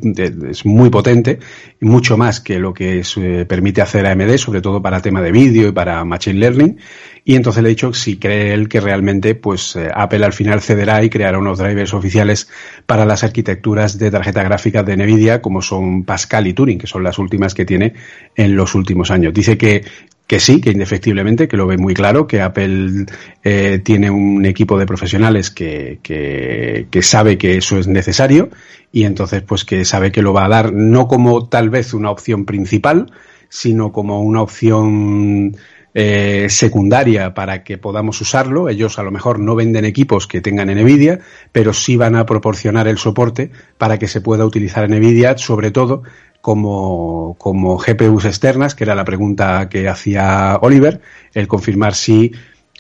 es 0.49 0.65
muy 0.65 0.91
potente, 0.91 1.39
y 1.81 1.87
mucho 1.87 2.17
más 2.17 2.41
que 2.41 2.59
lo 2.59 2.73
que 2.73 3.01
es, 3.01 3.17
eh, 3.17 3.45
permite 3.49 3.83
hacer 3.83 4.07
AMD, 4.07 4.37
sobre 4.37 4.61
todo 4.61 4.81
para 4.83 5.01
tema 5.01 5.21
de 5.21 5.33
vídeo 5.33 5.69
y 5.69 5.73
para 5.73 6.05
Machine 6.05 6.39
Learning. 6.39 6.79
Y 7.25 7.37
entonces 7.37 7.63
le 7.63 7.69
he 7.69 7.71
dicho 7.71 7.95
si 7.95 8.17
cree 8.17 8.53
él 8.53 8.69
que 8.69 8.81
realmente 8.81 9.35
pues 9.35 9.77
eh, 9.77 9.89
Apple 9.95 10.25
al 10.25 10.33
final 10.33 10.61
cederá 10.61 11.05
y 11.05 11.11
creará 11.11 11.39
unos 11.39 11.59
drivers 11.59 11.95
oficiales 11.95 12.49
para 12.85 13.05
las 13.05 13.23
arquitecturas 13.23 13.99
de 13.99 14.11
tarjeta 14.11 14.43
gráfica 14.43 14.83
de 14.83 14.97
Nvidia 14.97 15.41
como 15.41 15.63
son 15.63 16.05
Pascal 16.05 16.49
y 16.49 16.53
Turing, 16.53 16.79
que 16.79 16.89
son 16.89 17.05
las 17.05 17.19
últimas 17.19 17.55
que 17.55 17.65
tiene 17.65 17.95
en 18.35 18.57
los 18.57 18.75
últimos 18.75 19.11
años. 19.11 19.33
Dice 19.33 19.57
que 19.57 19.85
que 20.27 20.41
sí, 20.41 20.63
que 20.63 20.71
indefectiblemente, 20.71 21.47
que 21.47 21.59
lo 21.59 21.67
ve 21.67 21.77
muy 21.77 21.93
claro, 21.93 22.27
que 22.27 22.41
Apple 22.41 23.05
eh, 23.45 23.81
tiene 23.85 24.11
un 24.11 24.47
equipo 24.47 24.79
de 24.79 24.87
profesionales 24.87 25.51
que, 25.51 25.99
que, 26.03 26.87
que 26.91 27.03
sabe 27.03 27.37
que 27.37 27.59
eso 27.59 27.79
es 27.79 27.87
necesario 27.87 28.49
y 28.93 29.05
entonces 29.05 29.43
pues 29.43 29.67
que 29.67 29.85
sabe 29.85 30.11
que 30.11 30.23
lo 30.23 30.33
va 30.33 30.47
a 30.47 30.49
dar 30.49 30.73
no 30.73 31.07
como 31.07 31.49
tal 31.49 31.69
vez 31.69 31.93
una 31.93 32.11
opción 32.11 32.47
principal, 32.47 33.13
sino 33.51 33.93
como 33.93 34.23
una 34.23 34.41
opción 34.41 35.55
eh, 35.95 36.47
secundaria 36.49 37.35
para 37.35 37.63
que 37.63 37.79
podamos 37.79 38.21
usarlo. 38.21 38.69
Ellos 38.69 38.99
a 38.99 39.03
lo 39.03 39.11
mejor 39.11 39.39
no 39.39 39.55
venden 39.55 39.85
equipos 39.85 40.27
que 40.27 40.41
tengan 40.41 40.69
NVIDIA, 40.69 41.21
pero 41.53 41.73
sí 41.73 41.97
van 41.97 42.17
a 42.17 42.27
proporcionar 42.27 42.89
el 42.89 42.99
soporte 42.99 43.51
para 43.79 43.99
que 43.99 44.09
se 44.09 44.21
pueda 44.21 44.47
utilizar 44.47 44.89
NVIDIA, 44.89 45.37
sobre 45.39 45.71
todo 45.71 46.03
como, 46.41 47.37
como 47.39 47.79
GPUs 47.79 48.25
externas, 48.25 48.75
que 48.75 48.85
era 48.85 48.95
la 48.95 49.05
pregunta 49.05 49.69
que 49.69 49.89
hacía 49.89 50.59
Oliver, 50.61 51.01
el 51.35 51.47
confirmar 51.47 51.95
si 51.95 52.33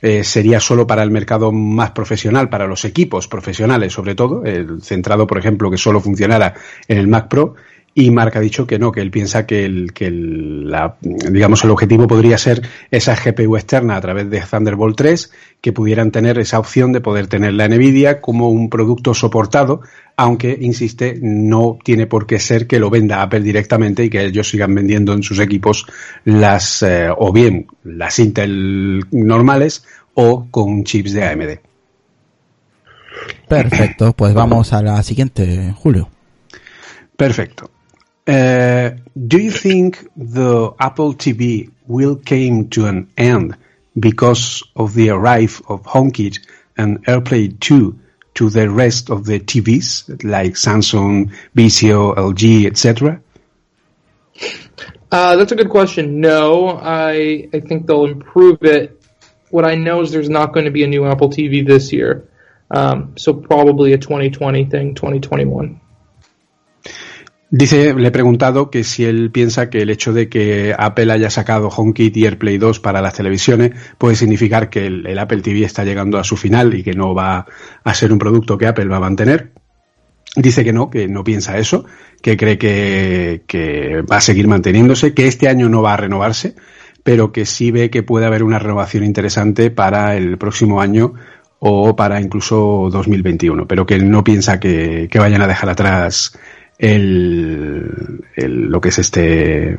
eh, 0.02 0.24
sería 0.24 0.58
solo 0.58 0.84
para 0.84 1.04
el 1.04 1.12
mercado 1.12 1.52
más 1.52 1.92
profesional, 1.92 2.48
para 2.48 2.66
los 2.66 2.84
equipos 2.84 3.28
profesionales 3.28 3.92
sobre 3.92 4.16
todo, 4.16 4.44
el 4.44 4.82
centrado, 4.82 5.28
por 5.28 5.38
ejemplo, 5.38 5.70
que 5.70 5.78
solo 5.78 6.00
funcionara 6.00 6.54
en 6.88 6.98
el 6.98 7.06
Mac 7.06 7.28
Pro, 7.28 7.54
y 7.94 8.10
Mark 8.10 8.36
ha 8.36 8.40
dicho 8.40 8.66
que 8.66 8.78
no, 8.78 8.90
que 8.90 9.00
él 9.00 9.10
piensa 9.10 9.46
que 9.46 9.64
el, 9.64 9.92
que 9.92 10.06
el, 10.06 10.70
la, 10.70 10.96
digamos, 11.00 11.62
el 11.64 11.70
objetivo 11.70 12.06
podría 12.06 12.38
ser 12.38 12.62
esa 12.90 13.14
GPU 13.14 13.56
externa 13.56 13.96
a 13.96 14.00
través 14.00 14.30
de 14.30 14.40
Thunderbolt 14.40 14.96
3, 14.96 15.30
que 15.60 15.72
pudieran 15.72 16.10
tener 16.10 16.38
esa 16.38 16.58
opción 16.58 16.92
de 16.92 17.02
poder 17.02 17.26
tener 17.26 17.52
la 17.52 17.68
NVIDIA 17.68 18.22
como 18.22 18.48
un 18.48 18.70
producto 18.70 19.12
soportado, 19.12 19.82
aunque, 20.16 20.56
insiste, 20.58 21.18
no 21.20 21.78
tiene 21.84 22.06
por 22.06 22.26
qué 22.26 22.38
ser 22.38 22.66
que 22.66 22.78
lo 22.78 22.88
venda 22.88 23.20
Apple 23.20 23.40
directamente 23.40 24.04
y 24.04 24.10
que 24.10 24.24
ellos 24.24 24.48
sigan 24.48 24.74
vendiendo 24.74 25.12
en 25.12 25.22
sus 25.22 25.38
equipos 25.38 25.86
las, 26.24 26.82
eh, 26.82 27.08
o 27.14 27.30
bien 27.30 27.66
las 27.84 28.18
Intel 28.18 29.04
normales 29.10 29.84
o 30.14 30.46
con 30.50 30.84
chips 30.84 31.12
de 31.12 31.24
AMD. 31.24 31.58
Perfecto, 33.48 34.14
pues 34.14 34.32
vamos 34.32 34.72
a 34.72 34.80
la 34.80 35.02
siguiente, 35.02 35.74
Julio. 35.76 36.08
Perfecto. 37.16 37.71
Uh, 38.26 38.90
do 39.26 39.38
you 39.38 39.50
think 39.50 40.06
the 40.16 40.72
Apple 40.78 41.14
TV 41.14 41.70
will 41.86 42.16
came 42.16 42.68
to 42.70 42.86
an 42.86 43.10
end 43.16 43.56
because 43.98 44.62
of 44.76 44.94
the 44.94 45.10
arrival 45.10 45.66
of 45.68 45.82
HomeKit 45.82 46.38
and 46.76 47.04
AirPlay 47.04 47.58
2 47.58 47.98
to 48.34 48.48
the 48.48 48.70
rest 48.70 49.10
of 49.10 49.26
the 49.26 49.40
TVs 49.40 50.24
like 50.24 50.52
Samsung, 50.52 51.32
Vizio, 51.54 52.16
LG, 52.16 52.66
etc.? 52.66 53.20
Uh, 55.10 55.36
that's 55.36 55.52
a 55.52 55.56
good 55.56 55.68
question. 55.68 56.20
No, 56.20 56.70
I 56.70 57.48
I 57.52 57.60
think 57.60 57.86
they'll 57.86 58.06
improve 58.06 58.62
it. 58.62 58.98
What 59.50 59.66
I 59.66 59.74
know 59.74 60.00
is 60.00 60.10
there's 60.10 60.30
not 60.30 60.54
going 60.54 60.64
to 60.64 60.70
be 60.70 60.84
a 60.84 60.86
new 60.86 61.04
Apple 61.04 61.28
TV 61.28 61.66
this 61.66 61.92
year, 61.92 62.26
um, 62.70 63.14
so 63.18 63.34
probably 63.34 63.92
a 63.92 63.98
2020 63.98 64.64
thing, 64.66 64.94
2021. 64.94 65.81
Dice, 67.54 67.92
le 67.92 68.08
he 68.08 68.10
preguntado 68.10 68.70
que 68.70 68.82
si 68.82 69.04
él 69.04 69.30
piensa 69.30 69.68
que 69.68 69.82
el 69.82 69.90
hecho 69.90 70.14
de 70.14 70.30
que 70.30 70.74
Apple 70.76 71.12
haya 71.12 71.28
sacado 71.28 71.68
HomeKit 71.68 72.16
y 72.16 72.24
AirPlay 72.24 72.56
2 72.56 72.80
para 72.80 73.02
las 73.02 73.12
televisiones 73.12 73.72
puede 73.98 74.16
significar 74.16 74.70
que 74.70 74.86
el, 74.86 75.18
Apple 75.18 75.42
TV 75.42 75.62
está 75.62 75.84
llegando 75.84 76.18
a 76.18 76.24
su 76.24 76.38
final 76.38 76.72
y 76.72 76.82
que 76.82 76.94
no 76.94 77.14
va 77.14 77.44
a 77.84 77.94
ser 77.94 78.10
un 78.10 78.18
producto 78.18 78.56
que 78.56 78.68
Apple 78.68 78.86
va 78.86 78.96
a 78.96 79.00
mantener. 79.00 79.52
Dice 80.34 80.64
que 80.64 80.72
no, 80.72 80.88
que 80.88 81.08
no 81.08 81.24
piensa 81.24 81.58
eso, 81.58 81.84
que 82.22 82.38
cree 82.38 82.56
que, 82.56 84.02
va 84.10 84.16
a 84.16 84.22
seguir 84.22 84.48
manteniéndose, 84.48 85.12
que 85.12 85.28
este 85.28 85.46
año 85.46 85.68
no 85.68 85.82
va 85.82 85.92
a 85.92 85.98
renovarse, 85.98 86.54
pero 87.02 87.32
que 87.32 87.44
sí 87.44 87.70
ve 87.70 87.90
que 87.90 88.02
puede 88.02 88.24
haber 88.24 88.44
una 88.44 88.60
renovación 88.60 89.04
interesante 89.04 89.70
para 89.70 90.16
el 90.16 90.38
próximo 90.38 90.80
año 90.80 91.12
o 91.58 91.94
para 91.94 92.18
incluso 92.18 92.88
2021, 92.90 93.68
pero 93.68 93.84
que 93.84 93.98
no 93.98 94.24
piensa 94.24 94.58
que 94.58 95.10
vayan 95.12 95.42
a 95.42 95.46
dejar 95.46 95.68
atrás 95.68 96.32
el, 96.82 98.24
el, 98.34 98.52
lo 98.68 98.80
que 98.80 98.88
es 98.88 98.98
este 98.98 99.78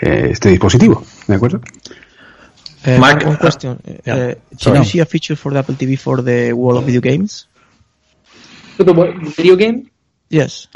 este 0.00 0.48
dispositivo, 0.48 1.04
¿de 1.28 1.34
acuerdo? 1.34 1.60
Uh, 2.84 2.98
Mark, 2.98 3.24
one 3.24 3.36
question. 3.36 3.78
Uh, 4.06 4.34
do 4.56 4.74
you 4.74 4.84
see 4.84 4.98
a 4.98 5.04
feature 5.04 5.36
for 5.36 5.52
the 5.52 5.58
Apple 5.58 5.76
TV 5.76 5.96
for 5.96 6.22
the 6.22 6.52
world 6.52 6.78
of 6.78 6.84
video 6.84 7.00
games? 7.00 7.46
For 8.76 8.84
the 8.84 8.92
what, 8.92 9.14
video 9.36 9.54
game? 9.54 9.90
Yes. 10.30 10.66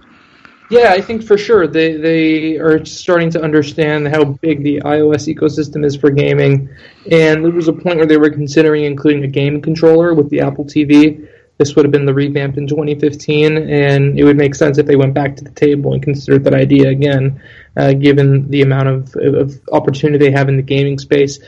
Yeah, 0.71 0.93
I 0.93 1.01
think 1.01 1.25
for 1.25 1.39
sure 1.39 1.67
they 1.67 1.97
they 1.97 2.59
are 2.59 2.85
starting 2.85 3.31
to 3.31 3.43
understand 3.43 4.09
how 4.09 4.25
big 4.25 4.63
the 4.63 4.83
iOS 4.85 5.27
ecosystem 5.35 5.85
is 5.85 5.97
for 5.97 6.11
gaming, 6.11 6.69
and 7.11 7.45
there 7.45 7.51
was 7.51 7.69
a 7.69 7.73
point 7.73 7.97
where 7.97 8.07
they 8.07 8.19
were 8.19 8.31
considering 8.31 8.85
including 8.85 9.25
a 9.25 9.29
game 9.29 9.63
controller 9.63 10.13
with 10.13 10.29
the 10.29 10.41
Apple 10.41 10.65
TV. 10.65 11.29
This 11.59 11.75
would 11.75 11.85
have 11.85 11.93
been 11.93 12.05
the 12.05 12.13
revamp 12.13 12.59
in 12.59 12.67
2015, 12.67 13.57
and 13.57 14.19
it 14.19 14.25
would 14.25 14.37
make 14.37 14.55
sense 14.55 14.77
if 14.77 14.87
they 14.87 14.97
went 14.97 15.15
back 15.15 15.37
to 15.37 15.45
the 15.45 15.51
table 15.51 15.95
and 15.95 16.03
considered 16.03 16.45
that 16.45 16.55
idea 16.55 16.91
again, 16.91 17.41
uh, 17.77 17.95
given 17.95 18.51
the 18.51 18.63
amount 18.63 18.89
of, 18.89 19.17
of 19.17 19.59
opportunity 19.73 20.27
they 20.27 20.33
have 20.33 20.49
in 20.49 20.57
the 20.57 20.63
gaming 20.63 20.99
space. 20.99 21.39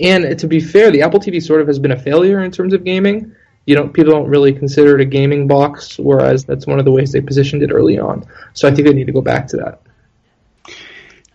And 0.00 0.38
to 0.38 0.46
be 0.46 0.60
fair, 0.60 0.92
the 0.92 1.02
Apple 1.02 1.18
TV 1.18 1.42
sort 1.42 1.60
of 1.60 1.66
has 1.66 1.80
been 1.80 1.90
a 1.90 1.98
failure 1.98 2.40
in 2.40 2.52
terms 2.52 2.72
of 2.72 2.84
gaming. 2.84 3.34
You 3.66 3.74
know, 3.74 3.88
people 3.88 4.12
don't 4.12 4.28
really 4.28 4.52
consider 4.52 4.94
it 4.94 5.00
a 5.00 5.04
gaming 5.04 5.48
box, 5.48 5.98
whereas 5.98 6.44
that's 6.44 6.66
one 6.66 6.78
of 6.78 6.84
the 6.84 6.92
ways 6.92 7.10
they 7.10 7.20
positioned 7.20 7.62
it 7.62 7.72
early 7.72 7.98
on. 7.98 8.24
So 8.54 8.68
I 8.68 8.74
think 8.74 8.86
they 8.86 8.94
need 8.94 9.08
to 9.08 9.12
go 9.12 9.20
back 9.20 9.48
to 9.48 9.56
that. 9.58 9.82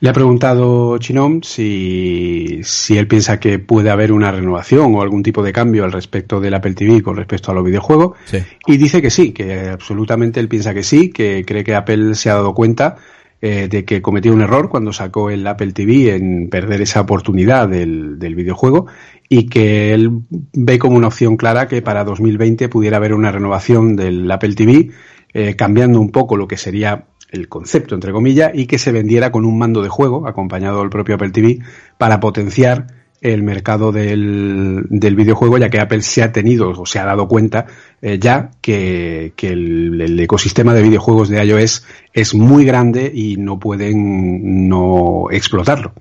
Le 0.03 0.09
ha 0.09 0.13
preguntado 0.13 0.97
Chinom 0.97 1.43
si, 1.43 2.59
si 2.61 2.97
él 2.97 3.07
piensa 3.07 3.39
que 3.39 3.57
puede 3.57 3.89
haber 3.89 4.11
una 4.11 4.33
renovación 4.33 4.93
o 4.93 5.01
algún 5.01 5.23
tipo 5.23 5.41
de 5.41 5.53
cambio 5.53 5.85
al 5.85 5.93
respecto 5.93 6.41
del 6.41 6.53
Apple 6.55 6.73
TV 6.73 7.01
con 7.01 7.15
respecto 7.15 7.51
a 7.51 7.53
los 7.53 7.63
videojuegos. 7.63 8.17
Sí. 8.25 8.39
Y 8.67 8.75
dice 8.75 9.01
que 9.01 9.09
sí, 9.09 9.31
que 9.31 9.69
absolutamente 9.69 10.41
él 10.41 10.49
piensa 10.49 10.73
que 10.73 10.83
sí, 10.83 11.09
que 11.09 11.45
cree 11.45 11.63
que 11.63 11.73
Apple 11.73 12.15
se 12.15 12.29
ha 12.29 12.33
dado 12.33 12.53
cuenta 12.53 12.97
eh, 13.41 13.69
de 13.69 13.85
que 13.85 14.01
cometió 14.01 14.33
un 14.33 14.41
error 14.41 14.67
cuando 14.67 14.91
sacó 14.91 15.29
el 15.29 15.47
Apple 15.47 15.71
TV 15.71 16.13
en 16.13 16.49
perder 16.49 16.81
esa 16.81 16.99
oportunidad 16.99 17.69
del, 17.69 18.19
del 18.19 18.35
videojuego 18.35 18.87
y 19.29 19.45
que 19.45 19.93
él 19.93 20.11
ve 20.51 20.79
como 20.79 20.97
una 20.97 21.07
opción 21.07 21.37
clara 21.37 21.69
que 21.69 21.81
para 21.81 22.03
2020 22.03 22.67
pudiera 22.67 22.97
haber 22.97 23.13
una 23.13 23.31
renovación 23.31 23.95
del 23.95 24.29
Apple 24.29 24.55
TV, 24.55 24.89
eh, 25.33 25.55
cambiando 25.55 26.01
un 26.01 26.11
poco 26.11 26.35
lo 26.35 26.45
que 26.45 26.57
sería 26.57 27.05
el 27.33 27.49
concepto, 27.49 27.95
entre 27.95 28.13
comillas, 28.13 28.51
y 28.53 28.67
que 28.67 28.77
se 28.77 28.91
vendiera 28.91 29.31
con 29.31 29.43
un 29.43 29.57
mando 29.57 29.81
de 29.81 29.89
juego, 29.89 30.27
acompañado 30.27 30.79
del 30.79 30.89
propio 30.89 31.15
Apple 31.15 31.31
TV, 31.31 31.59
para 31.97 32.19
potenciar 32.19 32.87
el 33.21 33.41
mercado 33.41 33.91
del, 33.91 34.83
del 34.89 35.15
videojuego, 35.15 35.57
ya 35.57 35.69
que 35.69 35.79
Apple 35.79 36.01
se 36.01 36.23
ha 36.23 36.31
tenido 36.31 36.69
o 36.69 36.85
se 36.85 36.99
ha 36.99 37.05
dado 37.05 37.27
cuenta 37.27 37.65
eh, 38.01 38.19
ya 38.19 38.51
que, 38.61 39.31
que 39.37 39.47
el, 39.47 39.99
el, 40.01 40.19
ecosistema 40.19 40.73
de 40.73 40.81
videojuegos 40.81 41.29
de 41.29 41.43
iOS 41.43 41.85
es 42.11 42.35
muy 42.35 42.65
grande 42.65 43.09
y 43.13 43.37
no 43.37 43.59
pueden 43.59 44.67
no 44.67 45.27
explotarlo. 45.31 45.93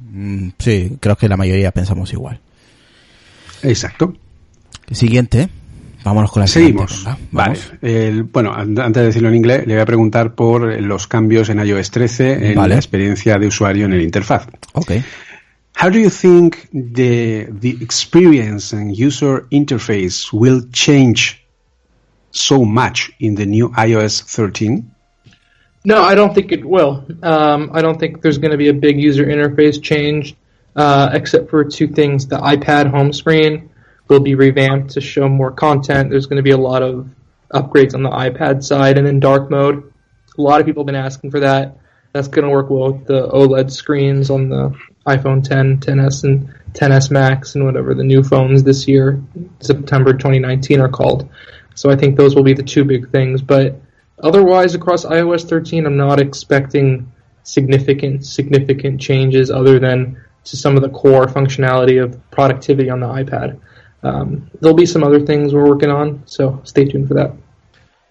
Mm, 0.00 0.48
sí, 0.58 0.96
creo 0.98 1.16
que 1.16 1.28
la 1.28 1.36
mayoría 1.36 1.70
pensamos 1.70 2.12
igual. 2.12 2.40
Exacto. 3.62 4.14
Siguiente. 4.90 5.48
Vámonos 6.04 6.30
con 6.30 6.40
la 6.42 6.46
Seguimos. 6.46 6.92
siguiente. 6.92 7.22
Vale. 7.32 7.58
El, 7.80 8.22
bueno, 8.24 8.52
antes 8.54 8.92
de 8.94 9.02
decirlo 9.04 9.28
en 9.30 9.34
inglés, 9.36 9.66
le 9.66 9.74
voy 9.74 9.82
a 9.82 9.86
preguntar 9.86 10.34
por 10.34 10.80
los 10.82 11.06
cambios 11.06 11.48
en 11.48 11.58
iOS 11.66 11.90
13 11.90 12.50
en 12.50 12.54
Vale. 12.56 12.74
la 12.74 12.76
experiencia 12.76 13.38
de 13.38 13.46
usuario 13.46 13.86
en 13.86 13.94
el 13.94 14.02
interfaz. 14.02 14.46
Ok. 14.74 14.92
How 15.82 15.90
do 15.90 15.98
you 15.98 16.10
think 16.10 16.56
the 16.72 17.48
the 17.60 17.70
experience 17.80 18.76
and 18.76 18.92
user 18.96 19.46
interface 19.50 20.28
will 20.32 20.68
change 20.70 21.44
so 22.30 22.64
much 22.64 23.10
in 23.18 23.34
the 23.34 23.46
new 23.46 23.70
iOS 23.76 24.22
13? 24.24 24.84
No, 25.84 26.02
I 26.08 26.14
don't 26.14 26.32
think 26.32 26.52
it 26.52 26.64
will. 26.64 27.04
Um, 27.22 27.70
I 27.74 27.82
don't 27.82 27.98
think 27.98 28.22
there's 28.22 28.38
going 28.38 28.52
to 28.52 28.56
be 28.56 28.68
a 28.68 28.72
big 28.74 28.98
user 28.98 29.24
interface 29.26 29.82
change. 29.82 30.36
uh, 30.76 31.10
except 31.12 31.50
for 31.50 31.64
two 31.64 31.86
things. 31.86 32.26
The 32.26 32.38
iPad 32.38 32.90
home 32.90 33.12
screen 33.12 33.70
will 34.08 34.20
be 34.20 34.34
revamped 34.34 34.92
to 34.92 35.00
show 35.00 35.28
more 35.28 35.50
content. 35.50 36.10
There's 36.10 36.26
going 36.26 36.36
to 36.36 36.42
be 36.42 36.50
a 36.50 36.56
lot 36.56 36.82
of 36.82 37.08
upgrades 37.52 37.94
on 37.94 38.02
the 38.02 38.10
iPad 38.10 38.62
side, 38.62 38.98
and 38.98 39.06
then 39.06 39.20
dark 39.20 39.50
mode. 39.50 39.92
A 40.36 40.42
lot 40.42 40.60
of 40.60 40.66
people 40.66 40.82
have 40.82 40.86
been 40.86 40.94
asking 40.94 41.30
for 41.30 41.40
that. 41.40 41.78
That's 42.12 42.28
going 42.28 42.44
to 42.44 42.50
work 42.50 42.70
well 42.70 42.92
with 42.92 43.06
the 43.06 43.28
OLED 43.28 43.70
screens 43.70 44.30
on 44.30 44.48
the 44.48 44.76
iPhone 45.06 45.46
10, 45.46 45.80
10s, 45.80 46.24
and 46.24 46.48
10s 46.72 47.10
Max, 47.10 47.54
and 47.54 47.64
whatever 47.64 47.94
the 47.94 48.04
new 48.04 48.22
phones 48.22 48.62
this 48.62 48.86
year, 48.88 49.22
September 49.60 50.12
2019, 50.12 50.80
are 50.80 50.88
called. 50.88 51.28
So 51.74 51.90
I 51.90 51.96
think 51.96 52.16
those 52.16 52.34
will 52.34 52.44
be 52.44 52.54
the 52.54 52.62
two 52.62 52.84
big 52.84 53.10
things. 53.10 53.42
But 53.42 53.80
otherwise, 54.22 54.74
across 54.74 55.04
iOS 55.04 55.48
13, 55.48 55.86
I'm 55.86 55.96
not 55.96 56.20
expecting 56.20 57.10
significant 57.42 58.24
significant 58.24 59.00
changes 59.00 59.50
other 59.50 59.78
than 59.78 60.18
to 60.44 60.56
some 60.56 60.76
of 60.76 60.82
the 60.82 60.88
core 60.88 61.26
functionality 61.26 62.02
of 62.02 62.18
productivity 62.30 62.90
on 62.90 63.00
the 63.00 63.06
iPad. 63.06 63.60
Um, 64.04 64.50
there'll 64.60 64.76
be 64.76 64.86
some 64.86 65.02
other 65.02 65.20
things 65.20 65.54
we're 65.54 65.68
working 65.68 65.90
on, 65.90 66.22
so 66.26 66.60
stay 66.64 66.84
tuned 66.84 67.08
for 67.08 67.14
that. 67.14 67.32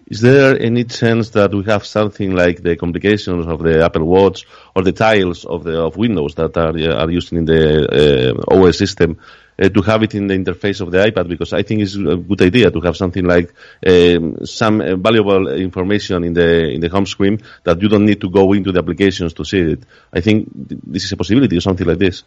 Is 0.06 0.20
there 0.20 0.60
any 0.60 0.84
chance 0.84 1.30
that 1.30 1.54
we 1.54 1.64
have 1.64 1.86
something 1.86 2.32
like 2.32 2.62
the 2.62 2.76
complications 2.76 3.46
of 3.46 3.62
the 3.62 3.82
Apple 3.82 4.04
Watch 4.04 4.46
or 4.76 4.82
the 4.82 4.92
tiles 4.92 5.46
of 5.46 5.64
the 5.64 5.80
of 5.80 5.96
Windows 5.96 6.34
that 6.34 6.56
are 6.58 6.76
are 7.00 7.10
used 7.10 7.32
in 7.32 7.46
the 7.46 8.34
uh, 8.50 8.54
OS 8.54 8.76
system 8.76 9.18
uh, 9.58 9.70
to 9.70 9.80
have 9.80 10.02
it 10.02 10.14
in 10.14 10.26
the 10.26 10.34
interface 10.34 10.82
of 10.82 10.90
the 10.90 10.98
iPad? 10.98 11.28
Because 11.28 11.54
I 11.54 11.62
think 11.62 11.80
it's 11.80 11.94
a 11.94 12.16
good 12.16 12.42
idea 12.42 12.70
to 12.70 12.80
have 12.80 12.96
something 12.98 13.24
like 13.24 13.54
um, 13.86 14.44
some 14.44 14.82
uh, 14.82 14.96
valuable 14.96 15.48
information 15.48 16.22
in 16.24 16.34
the 16.34 16.74
in 16.74 16.80
the 16.80 16.90
home 16.90 17.06
screen 17.06 17.40
that 17.62 17.80
you 17.80 17.88
don't 17.88 18.04
need 18.04 18.20
to 18.20 18.28
go 18.28 18.52
into 18.52 18.72
the 18.72 18.80
applications 18.80 19.32
to 19.34 19.44
see 19.44 19.60
it. 19.60 19.86
I 20.12 20.20
think 20.20 20.50
this 20.52 21.04
is 21.04 21.12
a 21.12 21.16
possibility, 21.16 21.56
or 21.56 21.62
something 21.62 21.86
like 21.86 21.98
this. 21.98 22.24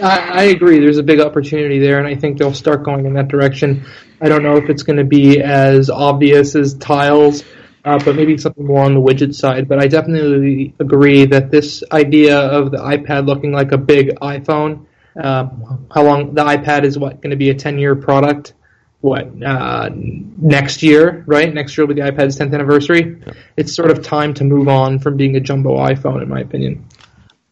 I, 0.00 0.18
I 0.18 0.42
agree. 0.44 0.78
There's 0.80 0.98
a 0.98 1.02
big 1.02 1.20
opportunity 1.20 1.78
there, 1.78 1.98
and 1.98 2.06
I 2.06 2.14
think 2.14 2.38
they'll 2.38 2.54
start 2.54 2.84
going 2.84 3.06
in 3.06 3.14
that 3.14 3.28
direction. 3.28 3.86
I 4.20 4.28
don't 4.28 4.42
know 4.42 4.56
if 4.56 4.68
it's 4.68 4.82
going 4.82 4.98
to 4.98 5.04
be 5.04 5.40
as 5.40 5.90
obvious 5.90 6.54
as 6.54 6.74
tiles, 6.74 7.44
uh, 7.84 7.98
but 8.04 8.16
maybe 8.16 8.36
something 8.36 8.66
more 8.66 8.84
on 8.84 8.94
the 8.94 9.00
widget 9.00 9.34
side. 9.34 9.68
But 9.68 9.82
I 9.82 9.88
definitely 9.88 10.74
agree 10.78 11.26
that 11.26 11.50
this 11.50 11.82
idea 11.92 12.38
of 12.38 12.70
the 12.70 12.78
iPad 12.78 13.26
looking 13.26 13.52
like 13.52 13.72
a 13.72 13.78
big 13.78 14.16
iPhone, 14.20 14.86
um, 15.22 15.86
how 15.92 16.02
long 16.02 16.34
the 16.34 16.44
iPad 16.44 16.84
is 16.84 16.98
what 16.98 17.20
going 17.20 17.30
to 17.30 17.36
be 17.36 17.50
a 17.50 17.54
10 17.54 17.78
year 17.78 17.96
product? 17.96 18.54
What 19.00 19.30
uh, 19.42 19.90
next 19.92 20.82
year, 20.82 21.22
right? 21.26 21.52
Next 21.52 21.76
year 21.76 21.86
will 21.86 21.94
be 21.94 22.00
the 22.00 22.10
iPad's 22.10 22.38
10th 22.38 22.54
anniversary. 22.54 23.22
Yeah. 23.24 23.34
It's 23.56 23.74
sort 23.74 23.90
of 23.90 24.02
time 24.02 24.34
to 24.34 24.44
move 24.44 24.68
on 24.68 24.98
from 24.98 25.16
being 25.16 25.36
a 25.36 25.40
jumbo 25.40 25.76
iPhone, 25.76 26.22
in 26.22 26.28
my 26.28 26.40
opinion 26.40 26.86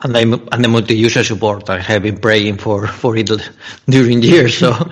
and, 0.04 0.16
and 0.16 0.64
the 0.64 0.68
multi-user 0.68 1.24
support. 1.24 1.70
I 1.70 1.80
have 1.80 2.02
been 2.02 2.18
praying 2.18 2.58
for, 2.58 2.86
for 2.86 3.16
it 3.16 3.30
during 3.88 4.22
years. 4.22 4.58
So, 4.58 4.90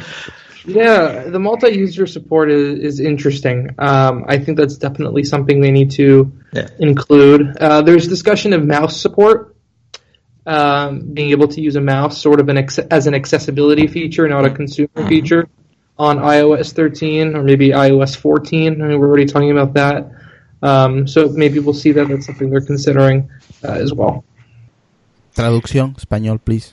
yeah, 0.64 1.24
the 1.24 1.38
multi-user 1.38 2.06
support 2.06 2.50
is, 2.50 2.78
is 2.78 3.00
interesting. 3.00 3.74
Um, 3.78 4.24
I 4.26 4.38
think 4.38 4.56
that's 4.56 4.78
definitely 4.78 5.24
something 5.24 5.60
they 5.60 5.70
need 5.70 5.90
to 5.92 6.32
yeah. 6.52 6.68
include. 6.78 7.56
Uh, 7.58 7.82
there's 7.82 8.08
discussion 8.08 8.52
of 8.52 8.64
mouse 8.64 9.00
support, 9.00 9.54
um, 10.46 11.12
being 11.12 11.30
able 11.30 11.48
to 11.48 11.60
use 11.60 11.76
a 11.76 11.80
mouse 11.80 12.20
sort 12.20 12.40
of 12.40 12.48
an 12.48 12.66
as 12.90 13.06
an 13.06 13.14
accessibility 13.14 13.86
feature, 13.86 14.26
not 14.28 14.44
a 14.44 14.50
consumer 14.50 14.88
mm-hmm. 14.94 15.08
feature, 15.08 15.48
on 15.98 16.18
iOS 16.18 16.72
13 16.72 17.36
or 17.36 17.42
maybe 17.42 17.68
iOS 17.68 18.16
14. 18.16 18.80
I 18.82 18.86
mean, 18.86 18.98
we're 18.98 19.08
already 19.08 19.26
talking 19.26 19.50
about 19.50 19.74
that. 19.74 20.10
Um, 20.62 21.06
so 21.06 21.28
maybe 21.28 21.58
we'll 21.58 21.74
see 21.74 21.92
that 21.92 22.08
that's 22.08 22.26
something 22.26 22.50
they're 22.50 22.60
considering 22.60 23.30
uh, 23.64 23.72
as 23.72 23.92
well. 23.92 24.24
Traducción, 25.34 25.94
español, 25.96 26.38
please. 26.38 26.72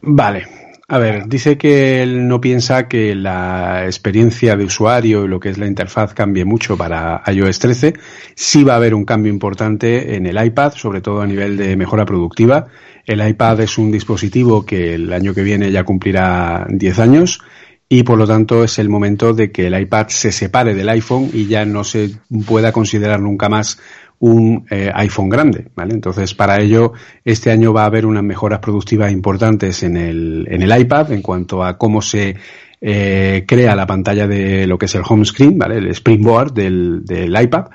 Vale. 0.00 0.46
A 0.90 0.96
ver, 0.96 1.28
dice 1.28 1.58
que 1.58 2.02
él 2.02 2.26
no 2.26 2.40
piensa 2.40 2.88
que 2.88 3.14
la 3.14 3.84
experiencia 3.84 4.56
de 4.56 4.64
usuario 4.64 5.26
y 5.26 5.28
lo 5.28 5.38
que 5.38 5.50
es 5.50 5.58
la 5.58 5.66
interfaz 5.66 6.14
cambie 6.14 6.46
mucho 6.46 6.78
para 6.78 7.22
iOS 7.26 7.58
13. 7.58 7.92
Sí 8.34 8.64
va 8.64 8.72
a 8.72 8.76
haber 8.76 8.94
un 8.94 9.04
cambio 9.04 9.30
importante 9.30 10.16
en 10.16 10.24
el 10.24 10.42
iPad, 10.42 10.72
sobre 10.72 11.02
todo 11.02 11.20
a 11.20 11.26
nivel 11.26 11.58
de 11.58 11.76
mejora 11.76 12.06
productiva. 12.06 12.68
El 13.04 13.26
iPad 13.26 13.60
es 13.60 13.76
un 13.76 13.90
dispositivo 13.90 14.64
que 14.64 14.94
el 14.94 15.12
año 15.12 15.34
que 15.34 15.42
viene 15.42 15.70
ya 15.70 15.84
cumplirá 15.84 16.66
10 16.70 16.98
años 17.00 17.42
y 17.90 18.02
por 18.02 18.18
lo 18.18 18.26
tanto 18.26 18.64
es 18.64 18.78
el 18.78 18.88
momento 18.88 19.32
de 19.32 19.50
que 19.50 19.66
el 19.66 19.78
iPad 19.78 20.08
se 20.08 20.32
separe 20.32 20.74
del 20.74 20.88
iPhone 20.88 21.30
y 21.32 21.46
ya 21.46 21.64
no 21.64 21.84
se 21.84 22.10
pueda 22.46 22.72
considerar 22.72 23.20
nunca 23.20 23.48
más 23.48 23.78
un 24.20 24.66
eh, 24.70 24.90
iPhone 24.94 25.28
grande, 25.28 25.68
¿vale? 25.74 25.94
Entonces, 25.94 26.34
para 26.34 26.60
ello, 26.60 26.92
este 27.24 27.50
año 27.50 27.72
va 27.72 27.82
a 27.82 27.86
haber 27.86 28.06
unas 28.06 28.24
mejoras 28.24 28.58
productivas 28.58 29.12
importantes 29.12 29.82
en 29.82 29.96
el, 29.96 30.46
en 30.50 30.62
el 30.62 30.80
iPad 30.80 31.12
en 31.12 31.22
cuanto 31.22 31.62
a 31.64 31.78
cómo 31.78 32.02
se 32.02 32.36
eh, 32.80 33.44
crea 33.46 33.76
la 33.76 33.86
pantalla 33.86 34.26
de 34.26 34.66
lo 34.66 34.78
que 34.78 34.86
es 34.86 34.94
el 34.94 35.02
home 35.08 35.24
screen, 35.24 35.58
¿vale? 35.58 35.78
El 35.78 35.88
springboard 35.88 36.52
del, 36.52 37.04
del 37.04 37.40
iPad. 37.40 37.66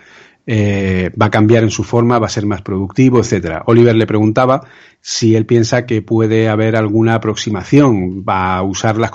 Eh, 0.46 1.10
va 1.20 1.28
a 1.28 1.32
cambiar 1.32 1.64
en 1.64 1.72
su 1.72 1.86
forma, 1.86 2.20
va 2.20 2.26
a 2.26 2.30
ser 2.30 2.46
más 2.46 2.62
productivo, 2.62 3.20
etcétera. 3.20 3.64
Oliver 3.68 3.96
le 3.96 4.06
preguntaba 4.06 4.62
si 5.06 5.36
él 5.36 5.46
piensa 5.46 5.86
que 5.86 6.02
puede 6.02 6.48
haber 6.48 6.78
alguna 6.78 7.16
aproximación, 7.16 8.24
va 8.24 8.56
a 8.56 8.64
usar 8.64 8.98
las 8.98 9.12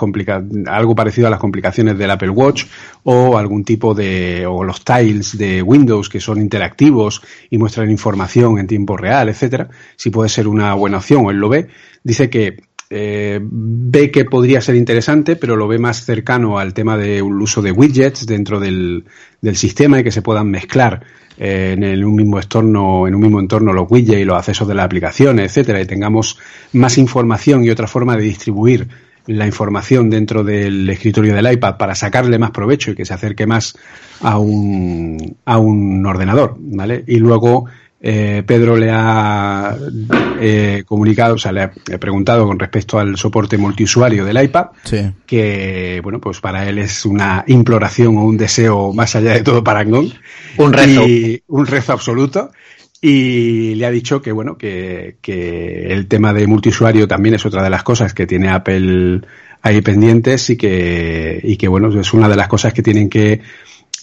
algo 0.67 0.93
parecido 0.93 1.25
a 1.25 1.31
las 1.31 1.39
complicaciones 1.39 1.97
del 1.97 2.11
Apple 2.11 2.29
Watch 2.29 2.65
o 3.01 3.39
algún 3.39 3.63
tipo 3.63 3.95
de, 3.95 4.45
o 4.45 4.63
los 4.63 4.85
tiles 4.85 5.35
de 5.35 5.63
Windows 5.63 6.07
que 6.07 6.19
son 6.19 6.39
interactivos 6.39 7.23
y 7.49 7.57
muestran 7.57 7.89
información 7.89 8.59
en 8.59 8.67
tiempo 8.67 8.97
real, 8.97 9.29
etcétera. 9.29 9.67
Si 9.95 10.11
puede 10.11 10.29
ser 10.29 10.47
una 10.47 10.75
buena 10.75 10.97
opción 10.97 11.25
él 11.31 11.37
lo 11.37 11.49
ve. 11.49 11.69
Dice 12.03 12.29
que 12.29 12.68
eh, 12.89 13.39
ve 13.41 14.09
que 14.09 14.25
podría 14.25 14.61
ser 14.61 14.75
interesante, 14.75 15.35
pero 15.35 15.55
lo 15.55 15.67
ve 15.67 15.77
más 15.77 16.05
cercano 16.05 16.57
al 16.57 16.73
tema 16.73 16.97
de 16.97 17.21
un 17.21 17.39
uso 17.41 17.61
de 17.61 17.71
widgets 17.71 18.25
dentro 18.25 18.59
del, 18.59 19.05
del 19.41 19.55
sistema 19.55 19.99
y 19.99 20.03
que 20.03 20.11
se 20.11 20.23
puedan 20.23 20.49
mezclar 20.49 21.03
eh, 21.37 21.75
en, 21.77 22.03
un 22.03 22.15
mismo 22.15 22.39
entorno, 22.39 23.07
en 23.07 23.15
un 23.15 23.21
mismo 23.21 23.39
entorno 23.39 23.73
los 23.73 23.89
widgets 23.89 24.21
y 24.21 24.25
los 24.25 24.37
accesos 24.37 24.67
de 24.67 24.73
las 24.73 24.85
aplicaciones, 24.85 25.45
etcétera, 25.45 25.81
y 25.81 25.85
tengamos 25.85 26.39
más 26.73 26.97
información 26.97 27.63
y 27.63 27.69
otra 27.69 27.87
forma 27.87 28.17
de 28.17 28.23
distribuir 28.23 28.87
la 29.27 29.45
información 29.45 30.09
dentro 30.09 30.43
del 30.43 30.89
escritorio 30.89 31.35
del 31.35 31.51
iPad 31.51 31.77
para 31.77 31.93
sacarle 31.93 32.39
más 32.39 32.49
provecho 32.49 32.91
y 32.91 32.95
que 32.95 33.05
se 33.05 33.13
acerque 33.13 33.45
más 33.45 33.77
a 34.21 34.39
un, 34.39 35.37
a 35.45 35.59
un 35.59 36.03
ordenador, 36.05 36.55
¿vale? 36.59 37.03
Y 37.05 37.17
luego 37.17 37.65
eh, 38.01 38.43
Pedro 38.45 38.77
le 38.77 38.89
ha 38.91 39.75
eh, 40.39 40.83
comunicado, 40.85 41.35
o 41.35 41.37
sea, 41.37 41.51
le 41.51 41.63
ha 41.63 41.71
preguntado 41.99 42.45
con 42.47 42.57
respecto 42.57 42.97
al 42.97 43.17
soporte 43.17 43.57
multiusuario 43.57 44.23
del 44.23 44.41
iPad, 44.41 44.67
que, 45.25 45.99
bueno, 46.01 46.19
pues 46.19 46.39
para 46.39 46.67
él 46.67 46.77
es 46.77 47.05
una 47.05 47.43
imploración 47.47 48.17
o 48.17 48.23
un 48.23 48.37
deseo 48.37 48.93
más 48.93 49.15
allá 49.15 49.33
de 49.33 49.41
todo 49.41 49.63
parangón. 49.63 50.13
Un 50.57 50.73
rezo. 50.73 51.03
un 51.47 51.65
rezo 51.65 51.93
absoluto. 51.93 52.51
Y 53.01 53.75
le 53.75 53.85
ha 53.85 53.91
dicho 53.91 54.21
que, 54.21 54.33
bueno, 54.33 54.57
que, 54.57 55.17
que 55.21 55.93
el 55.93 56.07
tema 56.07 56.33
de 56.33 56.47
multiusuario 56.47 57.07
también 57.07 57.35
es 57.35 57.45
otra 57.45 57.63
de 57.63 57.69
las 57.69 57.83
cosas 57.83 58.13
que 58.13 58.27
tiene 58.27 58.49
Apple 58.49 59.21
ahí 59.61 59.81
pendientes 59.81 60.49
y 60.49 60.57
que, 60.57 61.39
y 61.43 61.57
que, 61.57 61.67
bueno, 61.67 61.97
es 61.99 62.13
una 62.13 62.27
de 62.27 62.35
las 62.35 62.47
cosas 62.47 62.73
que 62.73 62.81
tienen 62.81 63.09
que 63.09 63.41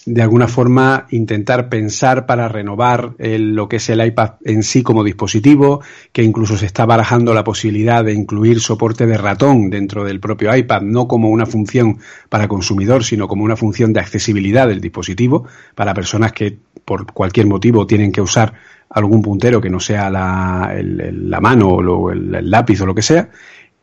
de 0.07 0.21
alguna 0.21 0.47
forma 0.47 1.05
intentar 1.11 1.67
pensar 1.67 2.25
para 2.25 2.47
renovar 2.47 3.15
lo 3.19 3.67
que 3.67 3.75
es 3.75 3.89
el 3.89 4.03
iPad 4.03 4.35
en 4.45 4.63
sí 4.63 4.81
como 4.81 5.03
dispositivo, 5.03 5.81
que 6.13 6.23
incluso 6.23 6.55
se 6.55 6.65
está 6.65 6.85
barajando 6.85 7.33
la 7.33 7.43
posibilidad 7.43 8.05
de 8.05 8.13
incluir 8.13 8.61
soporte 8.61 9.05
de 9.05 9.17
ratón 9.17 9.69
dentro 9.69 10.05
del 10.05 10.21
propio 10.21 10.55
iPad, 10.55 10.81
no 10.83 11.09
como 11.09 11.29
una 11.29 11.45
función 11.45 11.99
para 12.29 12.47
consumidor, 12.47 13.03
sino 13.03 13.27
como 13.27 13.43
una 13.43 13.57
función 13.57 13.91
de 13.91 13.99
accesibilidad 13.99 14.69
del 14.69 14.79
dispositivo 14.79 15.45
para 15.75 15.93
personas 15.93 16.31
que 16.31 16.57
por 16.85 17.11
cualquier 17.11 17.47
motivo 17.47 17.85
tienen 17.85 18.13
que 18.13 18.21
usar 18.21 18.53
algún 18.89 19.21
puntero 19.21 19.59
que 19.59 19.69
no 19.69 19.81
sea 19.81 20.09
la, 20.09 20.73
la 20.81 21.41
mano 21.41 21.67
o 21.67 22.11
el 22.11 22.49
lápiz 22.49 22.79
o 22.79 22.85
lo 22.85 22.95
que 22.95 23.01
sea 23.01 23.29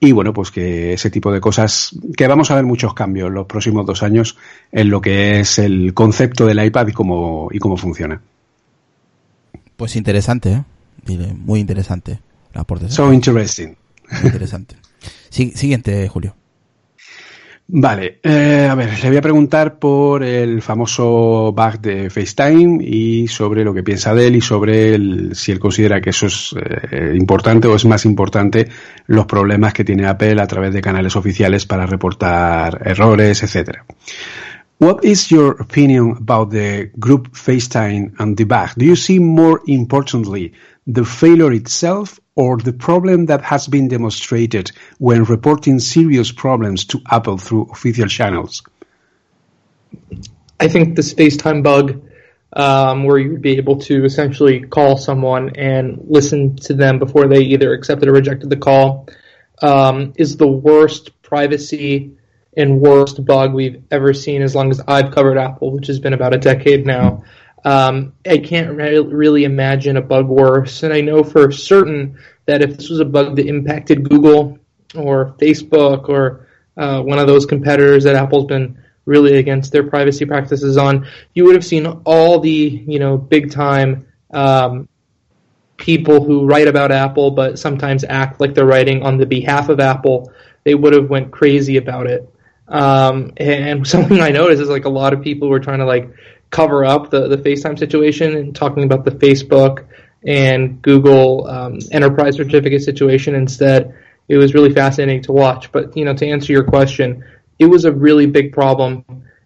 y 0.07 0.13
bueno, 0.13 0.33
pues 0.33 0.51
que 0.51 0.93
ese 0.93 1.11
tipo 1.11 1.33
de 1.33 1.41
cosas, 1.41 1.97
que 2.17 2.27
vamos 2.27 2.51
a 2.51 2.55
ver 2.55 2.65
muchos 2.65 2.95
cambios 2.95 3.29
en 3.29 3.35
los 3.35 3.47
próximos 3.47 3.87
dos 3.87 4.03
años 4.03 4.37
en 4.73 4.91
lo 4.91 5.01
que 5.01 5.41
es 5.41 5.59
el 5.59 5.95
concepto 5.95 6.47
del 6.47 6.65
iPad 6.65 6.89
y 6.89 6.93
cómo, 6.93 7.49
y 7.51 7.59
cómo 7.59 7.77
funciona. 7.77 8.21
Pues 9.77 9.97
interesante, 9.97 10.53
¿eh? 10.53 10.65
Muy 11.35 11.61
interesante. 11.61 12.21
La 12.53 12.65
so 12.89 13.13
interesting. 13.13 13.77
interesante. 14.23 14.77
siguiente, 15.31 16.09
Julio. 16.09 16.37
Vale, 17.67 18.21
eh, 18.23 18.69
a 18.71 18.75
ver, 18.75 19.03
le 19.03 19.09
voy 19.09 19.17
a 19.17 19.23
preguntar 19.23 19.79
por 19.79 20.23
el 20.23 20.61
famoso 20.61 21.51
bug 21.53 21.81
de 21.81 22.11
FaceTime 22.11 22.85
y 22.85 23.27
sobre 23.27 23.65
lo 23.65 23.73
que 23.73 23.83
piensa 23.83 24.15
de 24.15 24.27
él 24.27 24.37
y 24.37 24.43
sobre 24.43 24.95
el, 24.95 25.35
si 25.35 25.51
él 25.51 25.59
considera 25.59 25.99
que 26.01 26.11
eso 26.11 26.27
es 26.27 26.55
eh, 26.91 27.15
importante 27.17 27.67
o 27.67 27.75
es 27.75 27.87
más 27.87 28.05
importante 28.05 28.69
los 29.07 29.25
problemas 29.25 29.73
que 29.73 29.83
tiene 29.83 30.07
Apple 30.07 30.43
a 30.43 30.47
través 30.47 30.75
de 30.75 30.83
canales 30.83 31.17
oficiales 31.17 31.65
para 31.65 31.87
reportar 31.87 32.83
errores, 32.85 33.43
etcétera. 33.43 33.87
What 34.79 35.05
is 35.05 35.31
your 35.31 35.53
opinion 35.53 36.17
about 36.19 36.51
the 36.51 36.91
group 36.99 37.33
FaceTime 37.33 38.19
and 38.19 38.37
debug? 38.37 38.75
Do 38.75 38.85
you 38.85 38.97
see 38.97 39.21
more 39.21 39.61
importantly 39.67 40.55
the 40.87 41.05
failure 41.05 41.53
itself 41.53 42.19
or 42.35 42.59
the 42.59 42.73
problem 42.73 43.27
that 43.27 43.43
has 43.43 43.69
been 43.69 43.87
demonstrated 43.87 44.73
when 44.99 45.25
reporting 45.25 45.79
serious 45.79 46.33
problems 46.33 46.85
to 46.87 47.01
Apple 47.09 47.39
through 47.39 47.71
official 47.71 48.09
channels? 48.09 48.63
I 50.59 50.67
think 50.67 50.97
this 50.97 51.15
FaceTime 51.15 51.63
bug, 51.63 52.03
um, 52.53 53.05
where 53.05 53.19
you'd 53.19 53.43
be 53.43 53.57
able 53.57 53.79
to 53.83 54.05
essentially 54.05 54.61
call 54.61 54.97
someone 54.97 55.55
and 55.57 56.05
listen 56.09 56.57
to 56.57 56.75
them 56.75 56.99
before 56.99 57.29
they 57.29 57.43
either 57.43 57.73
accepted 57.73 58.09
or 58.09 58.13
rejected 58.13 58.51
the 58.51 58.57
call, 58.57 59.09
um, 59.63 60.15
is 60.17 60.37
the 60.37 60.49
worst 60.49 61.23
privacy 61.23 62.17
and 62.57 62.81
worst 62.81 63.25
bug 63.25 63.53
we've 63.53 63.83
ever 63.91 64.15
seen 64.15 64.43
as 64.43 64.55
long 64.55 64.71
as 64.71 64.81
I've 64.87 65.13
covered 65.13 65.39
Apple, 65.39 65.73
which 65.73 65.87
has 65.89 65.99
been 65.99 66.13
about 66.13 66.35
a 66.35 66.39
decade 66.39 66.87
now. 66.87 67.25
Um, 67.65 68.13
I 68.29 68.39
can't 68.39 68.77
re- 68.77 68.99
really 68.99 69.45
imagine 69.45 69.97
a 69.97 70.03
bug 70.03 70.29
worse, 70.29 70.83
and 70.83 70.93
I 70.93 71.01
know 71.01 71.25
for 71.25 71.51
certain 71.51 72.19
that 72.47 72.63
if 72.63 72.77
this 72.77 72.91
was 72.91 73.01
a 73.01 73.05
bug 73.05 73.37
that 73.37 73.47
impacted 73.47 74.09
Google 74.09 74.59
or 74.95 75.35
Facebook 75.39 76.09
or 76.09 76.47
uh, 76.77 77.03
one 77.03 77.19
of 77.19 77.27
those 77.27 77.47
competitors 77.47 78.05
that 78.05 78.17
Apple's 78.17 78.47
been 78.47 78.79
really 79.07 79.39
against 79.39 79.73
their 79.73 79.85
privacy 79.85 80.25
practices 80.27 80.77
on, 80.77 81.07
you 81.35 81.45
would 81.45 81.55
have 81.55 81.65
seen 81.65 81.87
all 82.05 82.41
the 82.41 82.85
you 82.87 82.99
know 82.99 83.17
big 83.17 83.51
time 83.51 84.07
um, 84.33 84.89
people 85.77 86.23
who 86.23 86.47
write 86.47 86.69
about 86.69 86.93
Apple, 86.93 87.31
but 87.31 87.59
sometimes 87.59 88.05
act 88.05 88.41
like 88.41 88.55
they're 88.55 88.67
writing 88.67 89.03
on 89.03 89.17
the 89.17 89.27
behalf 89.27 89.69
of 89.69 89.81
Apple. 89.81 90.33
They 90.65 90.75
would 90.75 90.93
have 90.93 91.11
went 91.11 91.31
crazy 91.31 91.77
about 91.77 92.07
it. 92.07 92.34
Um, 92.69 93.33
and 93.37 93.87
something 93.87 94.21
I 94.21 94.31
noticed 94.31 94.63
is 94.63 94.69
like 94.69 94.85
a 94.85 94.91
lot 94.91 95.13
of 95.13 95.23
people 95.23 95.49
were 95.49 95.61
trying 95.61 95.79
to 95.79 95.87
like 95.87 96.11
cover 96.51 96.85
up 96.85 97.11
the, 97.11 97.29
the 97.29 97.37
FaceTime 97.37 97.79
situation 97.79 98.37
and 98.37 98.55
talking 98.55 98.85
about 98.85 99.05
the 99.05 99.11
Facebook 99.11 99.87
and 100.27 100.81
Google 100.81 101.47
um, 101.47 101.79
enterprise 101.91 102.37
certificate 102.37 102.83
situation 102.83 103.35
instead. 103.35 103.95
It 104.29 104.37
was 104.37 104.55
really 104.55 104.73
fascinating 104.73 105.23
to 105.23 105.33
watch. 105.33 105.71
But 105.73 105.97
you 105.97 106.05
know, 106.05 106.15
to 106.15 106.27
answer 106.27 106.53
your 106.53 106.65
question, 106.65 107.25
it 107.59 107.67
was 107.67 107.85
a 107.85 107.93
really 107.93 108.27
big 108.27 108.53
problem, 108.53 109.05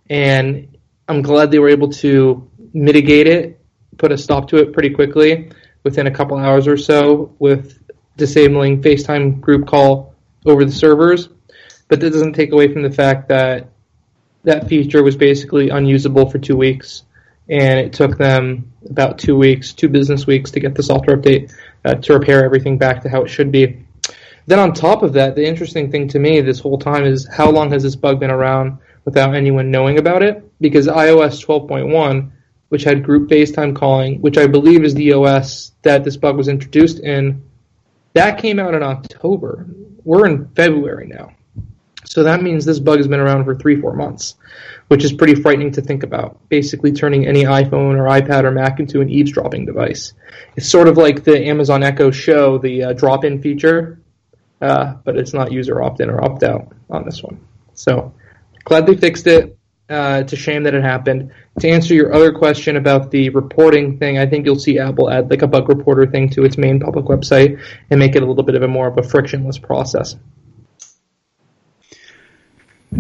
and 0.09 0.76
I'm 1.09 1.22
glad 1.22 1.50
they 1.50 1.59
were 1.59 1.68
able 1.68 1.90
to 1.92 2.48
mitigate 2.72 3.26
it, 3.26 3.61
put 3.96 4.12
a 4.12 4.18
stop 4.18 4.48
to 4.48 4.59
it 4.59 4.72
pretty 4.72 4.90
quickly 4.90 5.50
within 5.83 6.07
a 6.07 6.11
couple 6.11 6.37
hours 6.37 6.68
or 6.68 6.76
so 6.76 7.35
with 7.38 7.78
disabling 8.16 8.83
FaceTime 8.83 9.40
group 9.40 9.66
call 9.66 10.14
over 10.44 10.64
the 10.64 10.72
servers 10.72 11.28
but 11.88 12.01
that 12.01 12.11
doesn't 12.11 12.35
take 12.35 12.53
away 12.53 12.72
from 12.72 12.83
the 12.83 12.90
fact 12.90 13.29
that 13.29 13.68
that 14.44 14.68
feature 14.68 15.03
was 15.03 15.16
basically 15.16 15.70
unusable 15.70 16.31
for 16.31 16.38
two 16.38 16.57
weeks, 16.57 17.05
and 17.48 17.81
it 17.81 17.92
took 17.92 18.16
them 18.16 18.72
about 18.88 19.18
two 19.18 19.37
weeks, 19.37 19.72
two 19.72 19.88
business 19.88 20.27
weeks, 20.27 20.51
to 20.53 20.61
get 20.61 20.74
the 20.74 20.83
software 20.83 21.16
update 21.16 21.53
uh, 21.85 21.94
to 21.94 22.12
repair 22.14 22.44
everything 22.44 22.79
back 22.79 23.03
to 23.03 23.09
how 23.09 23.22
it 23.22 23.29
should 23.29 23.51
be. 23.51 23.85
Then 24.46 24.59
on 24.59 24.72
top 24.72 25.03
of 25.03 25.12
that, 25.14 25.35
the 25.35 25.46
interesting 25.46 25.90
thing 25.90 26.09
to 26.09 26.18
me 26.18 26.40
this 26.40 26.61
whole 26.61 26.79
time 26.79 27.05
is 27.05 27.29
how 27.31 27.51
long 27.51 27.70
has 27.72 27.83
this 27.83 27.96
bug 27.96 28.20
been 28.20 28.31
around 28.31 28.79
without 29.05 29.35
anyone 29.35 29.70
knowing 29.70 29.98
about 29.98 30.22
it? 30.22 30.42
Because 30.61 30.87
iOS 30.87 31.44
12.1, 31.44 32.31
which 32.68 32.85
had 32.85 33.05
group 33.05 33.29
FaceTime 33.29 33.77
calling, 33.77 34.20
which 34.20 34.38
I 34.38 34.46
believe 34.46 34.85
is 34.85 34.94
the 34.94 35.12
OS 35.12 35.72
that 35.83 36.05
this 36.05 36.16
bug 36.16 36.37
was 36.37 36.48
introduced 36.48 37.01
in, 37.01 37.42
that 38.14 38.38
came 38.38 38.59
out 38.59 38.74
in 38.74 38.83
October. 38.83 39.66
We're 40.05 40.27
in 40.27 40.48
February 40.48 41.09
now. 41.09 41.33
So 42.04 42.22
that 42.22 42.42
means 42.42 42.64
this 42.64 42.78
bug 42.78 42.98
has 42.98 43.08
been 43.08 43.20
around 43.20 43.44
for 43.44 43.54
three, 43.54 43.80
four 43.80 43.94
months, 43.94 44.37
which 44.88 45.04
is 45.04 45.12
pretty 45.12 45.34
frightening 45.34 45.72
to 45.72 45.82
think 45.82 46.02
about. 46.02 46.48
Basically, 46.48 46.92
turning 46.92 47.26
any 47.26 47.44
iPhone 47.44 47.98
or 47.98 48.04
iPad 48.04 48.44
or 48.44 48.50
Mac 48.50 48.80
into 48.80 49.00
an 49.00 49.11
eavesdropping 49.11 49.66
device. 49.66 50.14
It's 50.56 50.68
sort 50.68 50.88
of 50.88 50.96
like 50.96 51.24
the 51.24 51.46
Amazon 51.46 51.82
Echo 51.82 52.11
Show, 52.11 52.58
the 52.58 52.84
uh, 52.84 52.92
drop 52.92 53.24
in 53.24 53.42
feature, 53.42 54.00
uh, 54.61 54.94
but 55.04 55.16
it's 55.16 55.34
not 55.34 55.52
user 55.52 55.82
opt 55.82 56.00
in 56.00 56.08
or 56.08 56.24
opt 56.24 56.42
out 56.42 56.72
on 56.88 57.04
this 57.04 57.22
one. 57.22 57.40
So 57.74 58.14
glad 58.64 58.87
they 58.87 58.96
fixed 58.96 59.26
it. 59.26 59.56
Uh, 59.90 60.20
it's 60.22 60.34
a 60.34 60.37
shame 60.37 60.64
that 60.64 60.74
it 60.74 60.82
happened. 60.82 61.32
To 61.61 61.68
answer 61.68 61.94
your 61.94 62.12
other 62.12 62.32
question 62.32 62.76
about 62.76 63.11
the 63.11 63.30
reporting 63.30 63.98
thing, 63.98 64.18
I 64.18 64.26
think 64.26 64.44
you'll 64.44 64.58
see 64.58 64.78
Apple 64.78 65.11
add 65.11 65.30
like 65.30 65.42
a 65.42 65.46
bug 65.46 65.68
reporter 65.68 66.06
thing 66.06 66.28
to 66.30 66.44
its 66.44 66.58
main 66.58 66.78
public 66.78 67.06
website 67.06 67.61
and 67.90 67.98
make 67.98 68.14
it 68.14 68.22
a 68.22 68.26
little 68.26 68.44
bit 68.44 68.54
of 68.54 68.62
a 68.62 68.68
more 68.68 68.87
of 68.87 68.98
a 68.98 69.02
frictionless 69.02 69.58
process. 69.58 70.14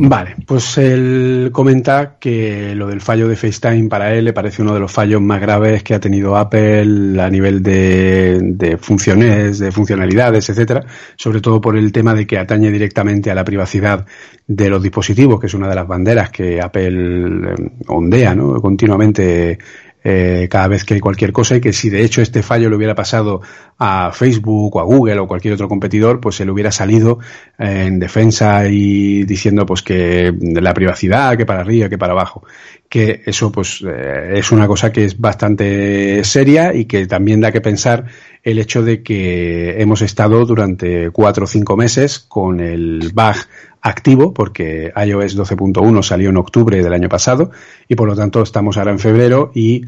Vale, 0.00 0.36
pues 0.46 0.78
él 0.78 1.50
comenta 1.52 2.18
que 2.20 2.72
lo 2.76 2.86
del 2.86 3.00
fallo 3.00 3.26
de 3.26 3.34
FaceTime 3.34 3.88
para 3.88 4.14
él 4.14 4.26
le 4.26 4.32
parece 4.32 4.62
uno 4.62 4.72
de 4.72 4.78
los 4.78 4.92
fallos 4.92 5.20
más 5.20 5.40
graves 5.40 5.82
que 5.82 5.92
ha 5.92 5.98
tenido 5.98 6.36
Apple 6.36 7.20
a 7.20 7.28
nivel 7.28 7.64
de, 7.64 8.78
funciones, 8.80 9.58
de 9.58 9.72
funcionalidades, 9.72 10.48
etcétera, 10.50 10.84
sobre 11.16 11.40
todo 11.40 11.60
por 11.60 11.76
el 11.76 11.90
tema 11.90 12.14
de 12.14 12.28
que 12.28 12.38
atañe 12.38 12.70
directamente 12.70 13.32
a 13.32 13.34
la 13.34 13.42
privacidad 13.42 14.06
de 14.46 14.70
los 14.70 14.80
dispositivos, 14.80 15.40
que 15.40 15.48
es 15.48 15.54
una 15.54 15.68
de 15.68 15.74
las 15.74 15.88
banderas 15.88 16.30
que 16.30 16.60
Apple 16.60 17.50
eh, 17.50 17.54
ondea, 17.88 18.36
¿no? 18.36 18.62
continuamente 18.62 19.58
eh, 20.04 20.46
cada 20.48 20.68
vez 20.68 20.84
que 20.84 20.94
hay 20.94 21.00
cualquier 21.00 21.32
cosa 21.32 21.56
y 21.56 21.60
que 21.60 21.72
si 21.72 21.90
de 21.90 22.04
hecho 22.04 22.22
este 22.22 22.44
fallo 22.44 22.70
le 22.70 22.76
hubiera 22.76 22.94
pasado 22.94 23.42
a 23.78 24.10
Facebook 24.12 24.76
o 24.76 24.80
a 24.80 24.84
Google 24.84 25.20
o 25.20 25.28
cualquier 25.28 25.54
otro 25.54 25.68
competidor, 25.68 26.20
pues 26.20 26.36
se 26.36 26.44
le 26.44 26.50
hubiera 26.50 26.72
salido 26.72 27.20
en 27.58 28.00
defensa 28.00 28.66
y 28.68 29.24
diciendo 29.24 29.64
pues 29.64 29.82
que 29.82 30.34
la 30.40 30.74
privacidad, 30.74 31.36
que 31.36 31.46
para 31.46 31.60
arriba, 31.60 31.88
que 31.88 31.98
para 31.98 32.12
abajo. 32.12 32.42
Que 32.88 33.22
eso 33.24 33.52
pues 33.52 33.84
eh, 33.86 34.32
es 34.34 34.50
una 34.50 34.66
cosa 34.66 34.90
que 34.90 35.04
es 35.04 35.18
bastante 35.18 36.24
seria 36.24 36.74
y 36.74 36.86
que 36.86 37.06
también 37.06 37.40
da 37.40 37.52
que 37.52 37.60
pensar 37.60 38.06
el 38.42 38.58
hecho 38.58 38.82
de 38.82 39.02
que 39.02 39.80
hemos 39.80 40.02
estado 40.02 40.44
durante 40.44 41.10
cuatro 41.10 41.44
o 41.44 41.46
cinco 41.46 41.76
meses 41.76 42.18
con 42.18 42.60
el 42.60 43.12
bug 43.14 43.36
activo, 43.80 44.34
porque 44.34 44.92
iOS 44.96 45.38
12.1 45.38 46.02
salió 46.02 46.30
en 46.30 46.36
octubre 46.36 46.82
del 46.82 46.92
año 46.92 47.08
pasado 47.08 47.52
y 47.86 47.94
por 47.94 48.08
lo 48.08 48.16
tanto 48.16 48.42
estamos 48.42 48.76
ahora 48.76 48.90
en 48.90 48.98
febrero 48.98 49.52
y 49.54 49.82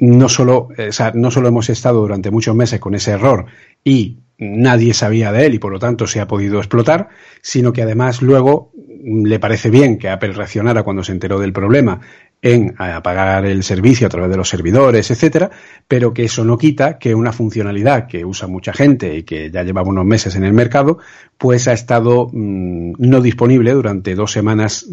no 0.00 0.28
solo, 0.28 0.68
o 0.76 0.92
sea, 0.92 1.12
no 1.14 1.30
solo 1.30 1.48
hemos 1.48 1.68
estado 1.68 2.00
durante 2.00 2.30
muchos 2.30 2.56
meses 2.56 2.80
con 2.80 2.94
ese 2.94 3.12
error 3.12 3.46
y 3.84 4.18
nadie 4.38 4.94
sabía 4.94 5.30
de 5.30 5.46
él 5.46 5.54
y 5.54 5.58
por 5.58 5.72
lo 5.72 5.78
tanto 5.78 6.06
se 6.06 6.20
ha 6.20 6.26
podido 6.26 6.58
explotar, 6.58 7.08
sino 7.42 7.72
que 7.72 7.82
además 7.82 8.22
luego 8.22 8.72
le 9.02 9.38
parece 9.38 9.70
bien 9.70 9.98
que 9.98 10.08
Apple 10.08 10.32
reaccionara 10.32 10.82
cuando 10.82 11.04
se 11.04 11.12
enteró 11.12 11.38
del 11.38 11.52
problema 11.52 12.00
en 12.42 12.74
apagar 12.78 13.44
el 13.44 13.62
servicio 13.62 14.06
a 14.06 14.10
través 14.10 14.30
de 14.30 14.36
los 14.38 14.48
servidores, 14.48 15.10
etcétera, 15.10 15.50
pero 15.86 16.14
que 16.14 16.24
eso 16.24 16.44
no 16.44 16.56
quita 16.56 16.98
que 16.98 17.14
una 17.14 17.32
funcionalidad 17.32 18.06
que 18.06 18.24
usa 18.24 18.48
mucha 18.48 18.72
gente 18.72 19.14
y 19.14 19.22
que 19.24 19.50
ya 19.50 19.62
lleva 19.62 19.82
unos 19.82 20.06
meses 20.06 20.36
en 20.36 20.44
el 20.44 20.54
mercado, 20.54 20.98
pues 21.36 21.68
ha 21.68 21.74
estado 21.74 22.30
mm, 22.32 22.92
no 22.98 23.20
disponible 23.20 23.72
durante 23.72 24.14
dos 24.14 24.32
semanas 24.32 24.86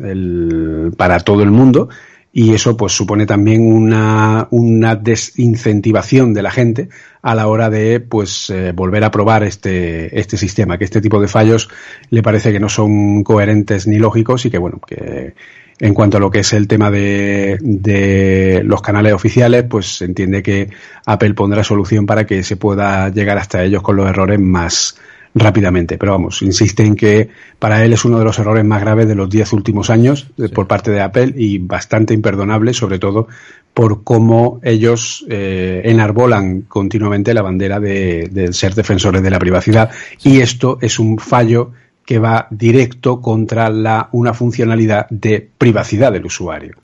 para 0.97 1.19
todo 1.21 1.43
el 1.43 1.51
mundo 1.51 1.87
y 2.37 2.53
eso 2.53 2.77
pues 2.77 2.93
supone 2.93 3.25
también 3.25 3.63
una, 3.63 4.47
una 4.51 4.95
desincentivación 4.95 6.35
de 6.35 6.43
la 6.43 6.51
gente 6.51 6.87
a 7.23 7.33
la 7.33 7.47
hora 7.47 7.71
de 7.71 7.99
pues 7.99 8.51
eh, 8.51 8.73
volver 8.73 9.03
a 9.05 9.09
probar 9.09 9.41
este, 9.41 10.19
este 10.19 10.37
sistema, 10.37 10.77
que 10.77 10.83
este 10.83 11.01
tipo 11.01 11.19
de 11.19 11.27
fallos 11.27 11.67
le 12.11 12.21
parece 12.21 12.51
que 12.51 12.59
no 12.59 12.69
son 12.69 13.23
coherentes 13.23 13.87
ni 13.87 13.97
lógicos 13.97 14.45
y 14.45 14.51
que 14.51 14.59
bueno, 14.59 14.79
que 14.85 15.33
en 15.79 15.95
cuanto 15.95 16.17
a 16.17 16.19
lo 16.19 16.29
que 16.29 16.41
es 16.41 16.53
el 16.53 16.67
tema 16.67 16.91
de, 16.91 17.57
de 17.59 18.61
los 18.63 18.83
canales 18.83 19.13
oficiales, 19.13 19.63
pues 19.67 20.03
entiende 20.03 20.43
que 20.43 20.69
Apple 21.07 21.33
pondrá 21.33 21.63
solución 21.63 22.05
para 22.05 22.27
que 22.27 22.43
se 22.43 22.55
pueda 22.55 23.09
llegar 23.09 23.39
hasta 23.39 23.63
ellos 23.63 23.81
con 23.81 23.95
los 23.95 24.07
errores 24.07 24.39
más 24.39 24.95
rápidamente. 25.39 25.97
Pero 25.97 26.13
vamos, 26.13 26.41
insiste 26.41 26.83
en 26.83 26.95
que 26.95 27.29
para 27.59 27.83
él 27.83 27.93
es 27.93 28.05
uno 28.05 28.19
de 28.19 28.25
los 28.25 28.37
errores 28.39 28.65
más 28.65 28.81
graves 28.81 29.07
de 29.07 29.15
los 29.15 29.29
diez 29.29 29.53
últimos 29.53 29.89
años 29.89 30.27
por 30.53 30.67
parte 30.67 30.91
de 30.91 31.01
Apple 31.01 31.33
y 31.35 31.59
bastante 31.59 32.13
imperdonable, 32.13 32.73
sobre 32.73 32.99
todo 32.99 33.27
por 33.73 34.03
cómo 34.03 34.59
ellos 34.63 35.25
eh, 35.29 35.81
enarbolan 35.85 36.63
continuamente 36.63 37.33
la 37.33 37.43
bandera 37.43 37.79
de, 37.79 38.27
de 38.31 38.51
ser 38.51 38.73
defensores 38.73 39.21
de 39.21 39.29
la 39.29 39.39
privacidad. 39.39 39.91
Y 40.23 40.39
esto 40.39 40.79
es 40.81 40.97
un 40.97 41.19
fallo 41.19 41.71
que 42.07 42.19
va 42.19 42.47
directo 42.49 43.21
contra 43.21 43.69
la, 43.69 44.07
una 44.13 44.33
funcionalidad 44.33 45.07
de 45.09 45.47
privacidad 45.57 46.11
del 46.11 46.25
usuario. 46.25 46.75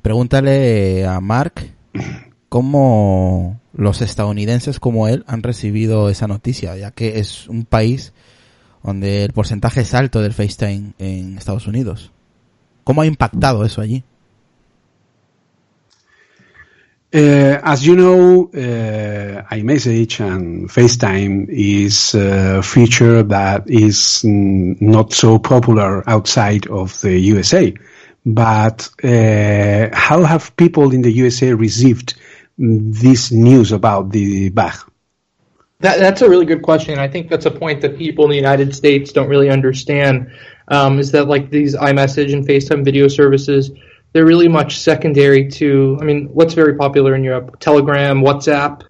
Pregúntale 0.00 1.06
a 1.06 1.20
Mark 1.20 1.52
cómo 2.50 3.60
los 3.72 4.02
estadounidenses 4.02 4.80
como 4.80 5.08
él 5.08 5.24
han 5.26 5.42
recibido 5.42 6.10
esa 6.10 6.26
noticia, 6.26 6.76
ya 6.76 6.90
que 6.90 7.20
es 7.20 7.48
un 7.48 7.64
país 7.64 8.12
donde 8.82 9.24
el 9.24 9.32
porcentaje 9.32 9.82
es 9.82 9.94
alto 9.94 10.20
del 10.20 10.34
FaceTime 10.34 10.92
en 10.98 11.38
Estados 11.38 11.66
Unidos. 11.66 12.10
¿Cómo 12.84 13.02
ha 13.02 13.06
impactado 13.06 13.64
eso 13.64 13.80
allí? 13.80 14.02
Uh, 17.12 17.58
as 17.62 17.82
you 17.82 17.94
know, 17.94 18.50
uh, 18.54 19.42
iMessage 19.54 20.20
and 20.20 20.68
FaceTime 20.68 21.46
is 21.48 22.14
a 22.14 22.62
feature 22.62 23.22
that 23.24 23.62
is 23.68 24.24
not 24.24 25.12
so 25.12 25.38
popular 25.38 26.02
outside 26.08 26.68
of 26.68 27.00
the 27.00 27.18
USA. 27.18 27.72
But 28.24 28.88
uh, 29.02 29.88
how 29.92 30.22
have 30.24 30.54
people 30.56 30.92
in 30.94 31.02
the 31.02 31.12
USA 31.12 31.52
received 31.52 32.14
this 32.60 33.32
news 33.32 33.72
about 33.72 34.10
the 34.10 34.50
bug? 34.50 34.74
That, 35.80 35.98
that's 35.98 36.20
a 36.20 36.28
really 36.28 36.44
good 36.44 36.62
question. 36.62 36.98
I 36.98 37.08
think 37.08 37.30
that's 37.30 37.46
a 37.46 37.50
point 37.50 37.80
that 37.80 37.96
people 37.96 38.24
in 38.26 38.30
the 38.30 38.36
United 38.36 38.74
States 38.74 39.12
don't 39.12 39.28
really 39.28 39.48
understand. 39.48 40.30
Um, 40.68 40.98
is 40.98 41.12
that 41.12 41.26
like 41.26 41.50
these 41.50 41.74
iMessage 41.74 42.34
and 42.34 42.46
FaceTime 42.46 42.84
video 42.84 43.08
services? 43.08 43.70
They're 44.12 44.26
really 44.26 44.48
much 44.48 44.78
secondary 44.78 45.48
to. 45.52 45.96
I 46.00 46.04
mean, 46.04 46.28
what's 46.32 46.52
very 46.52 46.76
popular 46.76 47.14
in 47.14 47.24
Europe? 47.24 47.58
Telegram, 47.60 48.20
WhatsApp. 48.20 48.82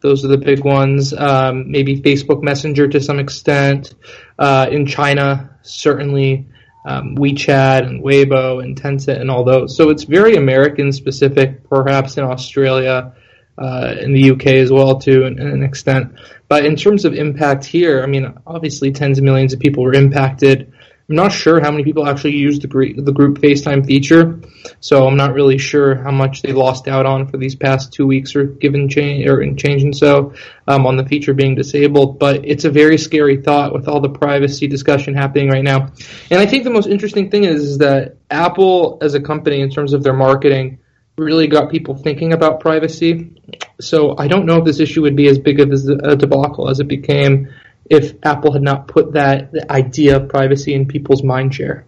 Those 0.00 0.24
are 0.24 0.28
the 0.28 0.38
big 0.38 0.64
ones. 0.64 1.12
Um, 1.12 1.70
maybe 1.70 2.00
Facebook 2.00 2.42
Messenger 2.42 2.88
to 2.88 3.00
some 3.00 3.20
extent. 3.20 3.94
Uh, 4.36 4.66
in 4.70 4.86
China, 4.86 5.56
certainly 5.62 6.48
um, 6.84 7.16
WeChat 7.16 7.86
and 7.86 8.02
Weibo 8.02 8.62
and 8.62 8.80
Tencent 8.80 9.20
and 9.20 9.30
all 9.30 9.44
those. 9.44 9.76
So 9.76 9.90
it's 9.90 10.04
very 10.04 10.36
American 10.36 10.92
specific, 10.92 11.68
perhaps 11.68 12.16
in 12.16 12.24
Australia, 12.24 13.14
uh, 13.58 13.94
in 14.00 14.12
the 14.12 14.30
UK 14.32 14.46
as 14.46 14.72
well, 14.72 14.98
to 15.00 15.24
an, 15.24 15.38
an, 15.38 15.62
extent. 15.62 16.14
But 16.48 16.64
in 16.64 16.74
terms 16.74 17.04
of 17.04 17.14
impact 17.14 17.64
here, 17.64 18.02
I 18.02 18.06
mean, 18.06 18.34
obviously 18.46 18.90
tens 18.92 19.18
of 19.18 19.24
millions 19.24 19.52
of 19.52 19.60
people 19.60 19.84
were 19.84 19.94
impacted. 19.94 20.71
I'm 21.12 21.16
not 21.16 21.32
sure 21.32 21.60
how 21.60 21.70
many 21.70 21.84
people 21.84 22.08
actually 22.08 22.36
use 22.36 22.58
the, 22.58 22.68
the 22.68 23.12
group 23.12 23.36
FaceTime 23.36 23.84
feature, 23.84 24.40
so 24.80 25.06
I'm 25.06 25.18
not 25.18 25.34
really 25.34 25.58
sure 25.58 25.94
how 25.94 26.10
much 26.10 26.40
they 26.40 26.54
lost 26.54 26.88
out 26.88 27.04
on 27.04 27.28
for 27.28 27.36
these 27.36 27.54
past 27.54 27.92
two 27.92 28.06
weeks 28.06 28.34
or 28.34 28.44
given 28.44 28.88
change 28.88 29.28
or 29.28 29.42
in 29.42 29.58
change 29.58 29.82
and 29.82 29.94
so 29.94 30.32
um, 30.66 30.86
on 30.86 30.96
the 30.96 31.04
feature 31.04 31.34
being 31.34 31.54
disabled. 31.54 32.18
But 32.18 32.46
it's 32.46 32.64
a 32.64 32.70
very 32.70 32.96
scary 32.96 33.42
thought 33.42 33.74
with 33.74 33.88
all 33.88 34.00
the 34.00 34.08
privacy 34.08 34.66
discussion 34.68 35.12
happening 35.12 35.50
right 35.50 35.62
now. 35.62 35.92
And 36.30 36.40
I 36.40 36.46
think 36.46 36.64
the 36.64 36.70
most 36.70 36.88
interesting 36.88 37.30
thing 37.30 37.44
is, 37.44 37.62
is 37.62 37.78
that 37.78 38.16
Apple, 38.30 38.96
as 39.02 39.12
a 39.12 39.20
company, 39.20 39.60
in 39.60 39.68
terms 39.68 39.92
of 39.92 40.02
their 40.02 40.14
marketing, 40.14 40.78
really 41.18 41.46
got 41.46 41.70
people 41.70 41.94
thinking 41.94 42.32
about 42.32 42.60
privacy. 42.60 43.38
So 43.82 44.16
I 44.16 44.28
don't 44.28 44.46
know 44.46 44.60
if 44.60 44.64
this 44.64 44.80
issue 44.80 45.02
would 45.02 45.16
be 45.16 45.28
as 45.28 45.38
big 45.38 45.60
of 45.60 45.70
a 45.70 46.16
debacle 46.16 46.70
as 46.70 46.80
it 46.80 46.88
became 46.88 47.52
if 47.88 48.14
Apple 48.22 48.52
had 48.52 48.62
not 48.62 48.86
put 48.86 49.12
that 49.12 49.50
idea 49.70 50.16
of 50.16 50.28
privacy 50.28 50.74
in 50.74 50.86
people's 50.86 51.22
mind 51.22 51.52
share. 51.52 51.84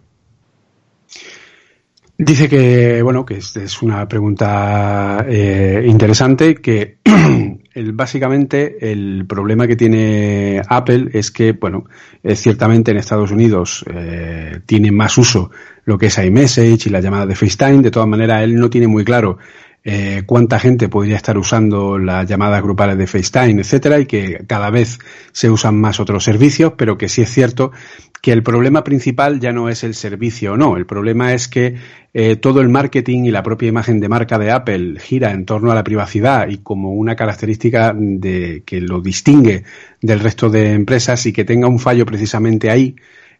Dice 2.17 2.47
que, 2.47 3.01
bueno, 3.01 3.25
que 3.25 3.35
es 3.35 3.81
una 3.81 4.07
pregunta 4.07 5.25
eh, 5.27 5.83
interesante, 5.85 6.55
que 6.55 6.99
básicamente 7.93 8.89
el 8.89 9.25
problema 9.27 9.67
que 9.67 9.75
tiene 9.75 10.61
Apple 10.65 11.09
es 11.11 11.29
que, 11.29 11.51
bueno, 11.51 11.85
es 12.23 12.39
ciertamente 12.39 12.91
en 12.91 12.97
Estados 12.97 13.31
Unidos 13.31 13.83
eh, 13.93 14.61
tiene 14.65 14.93
más 14.93 15.17
uso 15.17 15.51
lo 15.83 15.97
que 15.97 16.05
es 16.05 16.17
iMessage 16.17 16.87
y 16.87 16.89
la 16.89 17.01
llamada 17.01 17.25
de 17.25 17.35
FaceTime, 17.35 17.81
de 17.81 17.91
todas 17.91 18.07
maneras 18.07 18.43
él 18.43 18.55
no 18.55 18.69
tiene 18.69 18.87
muy 18.87 19.03
claro 19.03 19.37
eh, 19.87 20.23
cuánta 20.25 20.59
gente 20.59 20.89
podría 20.89 21.15
estar 21.15 21.37
usando 21.37 21.99
las 21.99 22.27
llamadas 22.27 22.63
grupales 22.63 22.97
de 22.97 23.05
FaceTime, 23.05 23.61
etcétera, 23.61 23.99
y 23.99 24.07
que 24.07 24.43
cada 24.47 24.71
vez 24.71 24.97
se 25.31 25.51
usan 25.51 25.79
más 25.79 25.99
otros 25.99 26.23
servicios, 26.23 26.73
pero 26.75 26.97
que 26.97 27.07
sí 27.07 27.21
es 27.21 27.29
cierto 27.29 27.71
que 28.19 28.31
el 28.31 28.41
problema 28.41 28.83
principal 28.83 29.39
ya 29.39 29.53
no 29.53 29.69
es 29.69 29.83
el 29.83 29.93
servicio 29.93 30.53
o 30.53 30.57
no, 30.57 30.75
el 30.75 30.87
problema 30.87 31.33
es 31.33 31.47
que 31.47 31.75
eh, 32.15 32.35
todo 32.35 32.61
el 32.61 32.69
marketing 32.69 33.25
y 33.25 33.29
la 33.31 33.43
propia 33.43 33.69
imagen 33.69 33.99
de 33.99 34.09
marca 34.09 34.39
de 34.39 34.49
Apple 34.49 34.99
gira 34.99 35.29
en 35.29 35.45
torno 35.45 35.71
a 35.71 35.75
la 35.75 35.83
privacidad 35.83 36.47
y 36.47 36.57
como 36.57 36.93
una 36.93 37.15
característica 37.15 37.93
de 37.95 38.63
que 38.65 38.81
lo 38.81 39.01
distingue 39.01 39.65
del 40.01 40.19
resto 40.19 40.49
de 40.49 40.73
empresas 40.73 41.27
y 41.27 41.33
que 41.33 41.45
tenga 41.45 41.67
un 41.67 41.77
fallo 41.77 42.07
precisamente 42.07 42.71
ahí, 42.71 42.95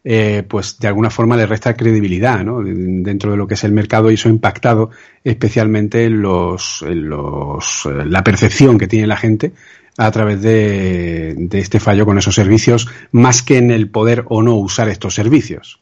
eh, 0.08 0.44
pues 0.48 0.78
de 0.78 0.88
alguna 0.88 1.10
forma 1.10 1.36
le 1.36 1.48
resta 1.48 1.76
credibilidad 1.76 2.44
¿no? 2.44 2.62
dentro 2.64 3.32
de 3.32 3.38
lo 3.38 3.48
que 3.48 3.56
es 3.56 3.64
el 3.64 3.72
mercado 3.72 4.12
y 4.12 4.14
eso 4.14 4.30
ha 4.30 4.32
impactado 4.32 4.92
especialmente 5.24 6.06
en 6.06 6.22
los, 6.22 6.84
los, 6.88 7.88
eh, 7.88 8.06
la 8.06 8.24
percepción 8.24 8.78
que 8.78 8.88
tiene 8.88 9.08
la 9.08 9.18
gente 9.18 9.54
a 9.98 10.12
través 10.12 10.44
de, 10.44 11.34
de 11.36 11.60
este 11.60 11.80
fallo 11.80 12.06
con 12.06 12.20
esos 12.20 12.36
servicios, 12.36 12.88
más 13.12 13.42
que 13.42 13.58
en 13.58 13.72
el 13.72 13.90
poder 13.90 14.26
o 14.30 14.44
no 14.44 14.56
usar 14.56 14.90
estos 14.90 15.16
servicios. 15.16 15.80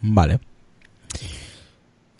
Vale. 0.00 0.38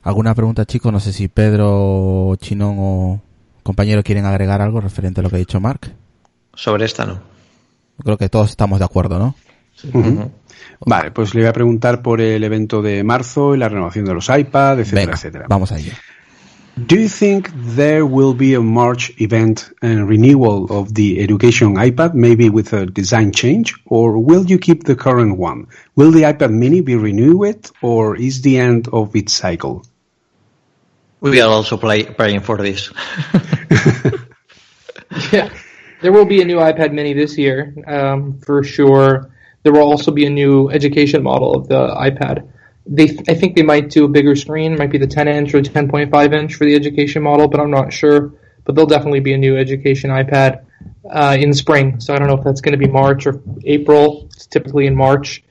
¿Alguna 0.03 0.35
pregunta, 0.35 0.65
chicos? 0.65 0.91
No 0.91 0.99
sé 0.99 1.13
si 1.13 1.29
Pedro, 1.29 2.35
Chinón 2.41 2.77
o 2.81 3.21
compañero 3.63 4.03
quieren 4.03 4.25
agregar 4.25 4.61
algo 4.61 4.81
referente 4.81 5.21
a 5.21 5.23
lo 5.23 5.31
que 5.31 5.37
ha 5.37 5.39
dicho 5.39 5.61
Mark. 5.61 5.95
Sobre 6.55 6.87
esta 6.87 7.05
no. 7.05 7.21
Creo 8.03 8.17
que 8.17 8.29
todos 8.29 8.51
estamos 8.51 8.79
de 8.81 8.87
acuerdo, 8.87 9.19
¿no? 9.19 9.37
Vale, 10.87 11.11
pues 11.11 11.35
le 11.35 11.43
voy 11.43 11.49
a 11.49 11.53
preguntar 11.53 12.03
por 12.03 12.21
el 12.21 12.43
evento 12.45 12.83
de 12.83 13.03
marzo 13.05 13.55
y 13.55 13.59
la 13.59 13.69
renovación 13.69 14.05
de 14.05 14.15
los 14.15 14.29
iPad, 14.29 14.81
etcétera, 14.81 15.13
etcétera. 15.13 15.47
Vamos 15.49 15.73
a 15.73 15.79
ello. 15.79 15.93
Do 16.87 16.95
you 16.95 17.09
think 17.09 17.51
there 17.75 18.05
will 18.05 18.35
be 18.35 18.55
a 18.55 18.61
March 18.61 19.13
event 19.19 19.73
and 19.83 20.09
renewal 20.09 20.67
of 20.71 20.95
the 20.95 21.21
education 21.21 21.75
iPad, 21.75 22.15
maybe 22.15 22.49
with 22.49 22.73
a 22.73 22.87
design 22.87 23.33
change, 23.33 23.75
or 23.87 24.19
will 24.19 24.47
you 24.47 24.59
keep 24.59 24.85
the 24.85 24.95
current 24.95 25.39
one? 25.39 25.67
Will 25.97 26.13
the 26.13 26.23
iPad 26.23 26.53
Mini 26.53 26.81
be 26.81 26.95
renewed, 26.95 27.69
or 27.83 28.15
is 28.15 28.43
the 28.43 28.59
end 28.59 28.89
of 28.93 29.17
its 29.17 29.33
cycle? 29.33 29.85
We 31.21 31.41
are 31.41 31.51
also 31.51 31.77
play, 31.77 32.05
praying 32.05 32.43
for 32.43 32.59
this. 32.59 32.93
yeah, 35.33 35.51
there 36.01 36.13
will 36.13 36.27
be 36.27 36.41
a 36.43 36.45
new 36.45 36.59
iPad 36.59 36.93
Mini 36.93 37.13
this 37.13 37.37
year, 37.37 37.75
um, 37.89 38.39
for 38.39 38.63
sure. 38.63 39.33
There 39.63 39.73
will 39.73 39.83
also 39.83 40.11
be 40.11 40.27
a 40.27 40.31
new 40.31 40.69
education 40.71 41.23
model 41.23 41.55
of 41.55 41.69
the 41.69 41.89
iPad. 41.89 42.49
They, 42.87 43.19
I 43.29 43.35
think 43.35 43.55
they 43.55 43.63
might 43.63 43.91
do 43.91 44.05
a 44.05 44.09
bigger 44.09 44.35
screen, 44.35 44.77
might 44.79 44.91
be 44.91 44.99
the 44.99 45.07
10 45.07 45.29
inch 45.29 45.55
or 45.55 45.61
10.5 45.61 46.33
inch 46.33 46.55
for 46.55 46.65
the 46.65 46.75
education 46.75 47.23
model, 47.23 47.49
but 47.49 47.61
I'm 47.61 47.71
not 47.71 47.93
sure. 47.93 48.33
But 48.65 48.75
there'll 48.75 48.89
definitely 48.89 49.21
be 49.21 49.35
a 49.35 49.39
new 49.39 49.57
education 49.57 50.11
iPad 50.11 50.65
uh, 51.11 51.37
in 51.39 51.53
spring. 51.53 52.01
So 52.01 52.15
I 52.15 52.19
don't 52.19 52.29
know 52.29 52.37
if 52.37 52.45
that's 52.45 52.61
going 52.61 52.73
to 52.73 52.79
be 52.79 52.91
March 52.91 53.27
or 53.27 53.43
April. 53.65 54.29
It's 54.33 54.47
typically 54.47 54.87
in 54.87 54.97
March, 54.97 55.43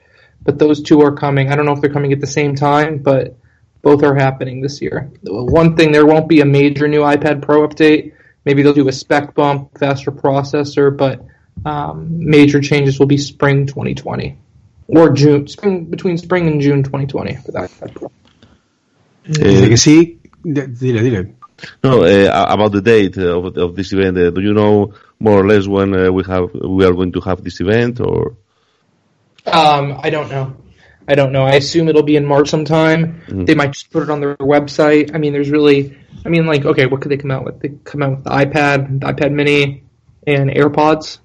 but 0.42 0.58
those 0.58 0.82
two 0.82 1.00
are 1.02 1.12
coming. 1.12 1.50
I 1.50 1.56
don't 1.56 1.66
know 1.66 1.72
if 1.72 1.80
they're 1.80 1.92
coming 1.92 2.12
at 2.12 2.20
the 2.20 2.26
same 2.26 2.54
time, 2.54 2.98
but 2.98 3.36
both 3.82 4.02
are 4.02 4.14
happening 4.14 4.60
this 4.60 4.80
year. 4.82 5.10
One 5.22 5.76
thing, 5.76 5.92
there 5.92 6.06
won't 6.06 6.28
be 6.28 6.40
a 6.40 6.44
major 6.44 6.88
new 6.88 7.00
iPad 7.00 7.42
Pro 7.42 7.66
update. 7.66 8.12
Maybe 8.44 8.62
they'll 8.62 8.72
do 8.72 8.88
a 8.88 8.92
spec 8.92 9.34
bump, 9.34 9.78
faster 9.78 10.10
processor, 10.10 10.96
but 10.96 11.24
um, 11.64 12.06
major 12.10 12.60
changes 12.60 12.98
will 12.98 13.06
be 13.06 13.18
spring 13.18 13.66
2020 13.66 14.36
or 14.88 15.10
June, 15.12 15.46
spring 15.46 15.84
between 15.84 16.18
spring 16.18 16.48
and 16.48 16.60
June 16.60 16.82
2020 16.82 17.36
for 17.36 17.52
that. 17.52 17.70
Eh, 19.28 19.76
sí, 19.76 20.18
dile, 20.42 21.02
dile. 21.02 21.34
No, 21.82 22.02
uh, 22.02 22.46
about 22.48 22.72
the 22.72 22.80
date 22.80 23.18
of, 23.18 23.56
of 23.56 23.76
this 23.76 23.92
event. 23.92 24.16
Uh, 24.16 24.30
do 24.30 24.40
you 24.40 24.54
know 24.54 24.94
more 25.20 25.40
or 25.40 25.46
less 25.46 25.66
when 25.66 25.94
uh, 25.94 26.10
we 26.10 26.22
have 26.24 26.54
we 26.54 26.84
are 26.84 26.92
going 26.92 27.12
to 27.12 27.20
have 27.20 27.42
this 27.42 27.60
event, 27.60 28.00
or? 28.00 28.36
Um, 29.46 30.00
I 30.02 30.10
don't 30.10 30.30
know. 30.30 30.56
I 31.08 31.14
don't 31.14 31.32
know. 31.32 31.44
I 31.44 31.54
assume 31.54 31.88
it'll 31.88 32.02
be 32.02 32.16
in 32.16 32.24
March 32.24 32.48
sometime. 32.48 33.22
Mm-hmm. 33.26 33.44
They 33.44 33.54
might 33.54 33.72
just 33.72 33.90
put 33.90 34.02
it 34.02 34.10
on 34.10 34.20
their 34.20 34.36
website. 34.36 35.14
I 35.14 35.18
mean, 35.18 35.32
there's 35.32 35.50
really, 35.50 35.98
I 36.24 36.28
mean, 36.28 36.46
like, 36.46 36.66
okay, 36.66 36.86
what 36.86 37.00
could 37.00 37.10
they 37.10 37.16
come 37.16 37.30
out 37.30 37.44
with? 37.44 37.60
They 37.60 37.70
come 37.82 38.02
out 38.02 38.10
with 38.16 38.24
the 38.24 38.30
iPad, 38.30 39.00
the 39.00 39.06
iPad 39.06 39.32
Mini, 39.32 39.84
and 40.26 40.50
AirPods 40.50 41.18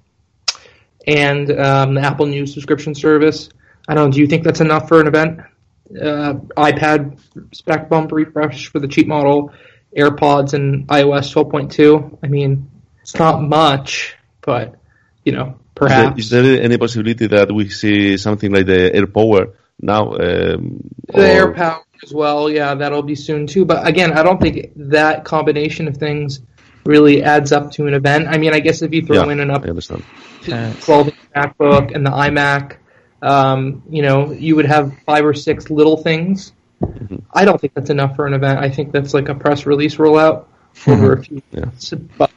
and 1.05 1.51
um, 1.51 1.95
the 1.95 2.01
Apple 2.01 2.25
News 2.25 2.53
subscription 2.53 2.95
service. 2.95 3.49
I 3.87 3.95
don't 3.95 4.05
know. 4.05 4.11
Do 4.11 4.19
you 4.19 4.27
think 4.27 4.43
that's 4.43 4.61
enough 4.61 4.87
for 4.87 5.01
an 5.01 5.07
event? 5.07 5.41
Uh, 5.89 6.33
iPad 6.57 7.19
spec 7.53 7.89
bump 7.89 8.11
refresh 8.11 8.67
for 8.67 8.79
the 8.79 8.87
cheap 8.87 9.07
model, 9.07 9.53
AirPods, 9.95 10.53
and 10.53 10.87
iOS 10.87 11.33
12.2. 11.33 12.19
I 12.23 12.27
mean, 12.27 12.71
it's 13.01 13.15
not 13.15 13.41
much, 13.41 14.15
but 14.41 14.75
you 15.23 15.33
know, 15.33 15.59
perhaps. 15.75 16.19
Is 16.19 16.29
there, 16.29 16.43
is 16.43 16.57
there 16.57 16.63
any 16.63 16.77
possibility 16.77 17.27
that 17.27 17.51
we 17.51 17.69
see 17.69 18.17
something 18.17 18.51
like 18.51 18.65
the 18.65 18.91
AirPower 18.93 19.53
now? 19.79 20.13
Um, 20.13 20.89
the 21.07 21.19
AirPower 21.19 21.81
as 22.03 22.13
well. 22.13 22.49
Yeah, 22.49 22.75
that'll 22.75 23.03
be 23.03 23.15
soon 23.15 23.47
too. 23.47 23.65
But 23.65 23.85
again, 23.85 24.13
I 24.13 24.23
don't 24.23 24.41
think 24.41 24.71
that 24.75 25.25
combination 25.25 25.87
of 25.87 25.97
things 25.97 26.41
really 26.85 27.23
adds 27.23 27.51
up 27.51 27.71
to 27.73 27.87
an 27.87 27.93
event. 27.93 28.27
I 28.27 28.37
mean, 28.37 28.53
I 28.53 28.59
guess 28.59 28.81
if 28.81 28.93
you 28.93 29.05
throw 29.05 29.25
yeah, 29.25 29.31
in 29.31 29.39
an 29.39 29.51
up 29.51 29.63
I 29.63 29.69
understand. 29.69 30.03
12 30.43 31.07
inch 31.07 31.17
MacBook 31.35 31.95
and 31.95 32.05
the 32.05 32.11
iMac, 32.11 32.77
um, 33.21 33.83
you 33.89 34.01
know, 34.01 34.31
you 34.31 34.55
would 34.55 34.65
have 34.65 34.93
five 35.05 35.25
or 35.25 35.33
six 35.33 35.69
little 35.69 35.97
things. 35.97 36.51
Mm-hmm. 36.81 37.17
I 37.33 37.45
don't 37.45 37.59
think 37.59 37.73
that's 37.73 37.89
enough 37.89 38.15
for 38.15 38.27
an 38.27 38.33
event. 38.33 38.59
I 38.59 38.69
think 38.69 38.91
that's 38.91 39.13
like 39.13 39.29
a 39.29 39.35
press 39.35 39.65
release 39.65 39.95
rollout 39.95 40.45
over 40.87 41.13
a 41.13 41.23
few 41.23 41.41
yeah. 41.51 41.61
months. 41.61 41.93
But 42.17 42.31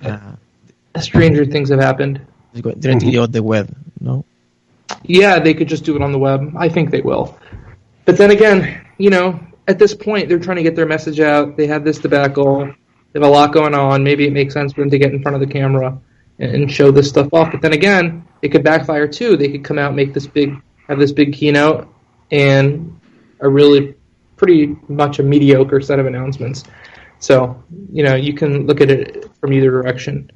stranger 1.00 1.44
things 1.44 1.70
have 1.70 1.80
happened. 1.80 2.20
Directly 2.54 3.16
on 3.18 3.30
the 3.32 3.42
web, 3.42 3.74
no? 4.00 4.24
Yeah, 5.02 5.40
they 5.40 5.54
could 5.54 5.68
just 5.68 5.84
do 5.84 5.96
it 5.96 6.02
on 6.02 6.12
the 6.12 6.18
web. 6.18 6.54
I 6.56 6.68
think 6.68 6.90
they 6.90 7.00
will. 7.00 7.38
But 8.04 8.16
then 8.16 8.30
again, 8.30 8.86
you 8.98 9.10
know, 9.10 9.40
at 9.68 9.78
this 9.78 9.94
point, 9.94 10.28
they're 10.28 10.38
trying 10.38 10.56
to 10.56 10.62
get 10.62 10.76
their 10.76 10.86
message 10.86 11.20
out. 11.20 11.56
They 11.56 11.66
have 11.66 11.84
this 11.84 11.98
debacle. 11.98 12.72
They 13.16 13.22
have 13.22 13.30
a 13.30 13.32
lot 13.32 13.50
going 13.50 13.72
on. 13.72 14.04
Maybe 14.04 14.26
it 14.26 14.32
makes 14.34 14.52
sense 14.52 14.74
for 14.74 14.82
them 14.82 14.90
to 14.90 14.98
get 14.98 15.10
in 15.10 15.22
front 15.22 15.34
of 15.34 15.40
the 15.40 15.46
camera 15.46 15.98
and 16.38 16.70
show 16.70 16.90
this 16.90 17.08
stuff 17.08 17.32
off. 17.32 17.50
But 17.50 17.62
then 17.62 17.72
again, 17.72 18.28
it 18.42 18.50
could 18.50 18.62
backfire 18.62 19.08
too. 19.08 19.38
They 19.38 19.48
could 19.48 19.64
come 19.64 19.78
out, 19.78 19.94
make 19.94 20.12
this 20.12 20.26
big, 20.26 20.54
have 20.86 20.98
this 20.98 21.12
big 21.12 21.32
keynote, 21.32 21.88
and 22.30 23.00
a 23.40 23.48
really 23.48 23.94
pretty 24.36 24.76
much 24.88 25.18
a 25.18 25.22
mediocre 25.22 25.80
set 25.80 25.98
of 25.98 26.04
announcements. 26.04 26.64
So, 27.18 27.64
you 27.90 28.04
know, 28.04 28.16
you 28.16 28.34
can 28.34 28.66
look 28.66 28.82
at 28.82 28.90
it 28.90 29.24
from 29.40 29.54
either 29.54 29.70
direction. 29.70 30.30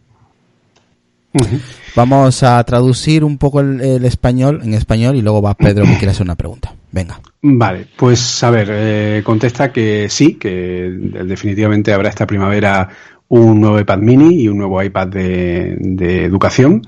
Vamos 1.95 2.43
a 2.43 2.65
traducir 2.65 3.25
un 3.25 3.37
poco 3.37 3.61
el, 3.61 4.07
español 4.07 4.63
en 4.63 4.73
español 4.73 5.17
y 5.17 5.21
luego 5.21 5.43
va 5.43 5.53
Pedro 5.53 5.85
que 5.85 5.99
quiere 5.99 6.13
hacer 6.13 6.25
una 6.25 6.37
pregunta. 6.37 6.75
Venga. 6.93 7.21
Vale, 7.43 7.87
pues 7.97 8.45
a 8.45 8.51
ver, 8.51 8.69
eh, 8.71 9.23
contesta 9.25 9.73
que 9.73 10.11
sí, 10.11 10.35
que 10.35 10.91
definitivamente 11.25 11.93
habrá 11.95 12.11
esta 12.11 12.27
primavera 12.27 12.89
un 13.29 13.61
nuevo 13.61 13.81
iPad 13.81 13.99
mini 13.99 14.43
y 14.43 14.49
un 14.49 14.59
nuevo 14.59 14.83
iPad 14.83 15.09
de, 15.09 16.25
educación. 16.25 16.83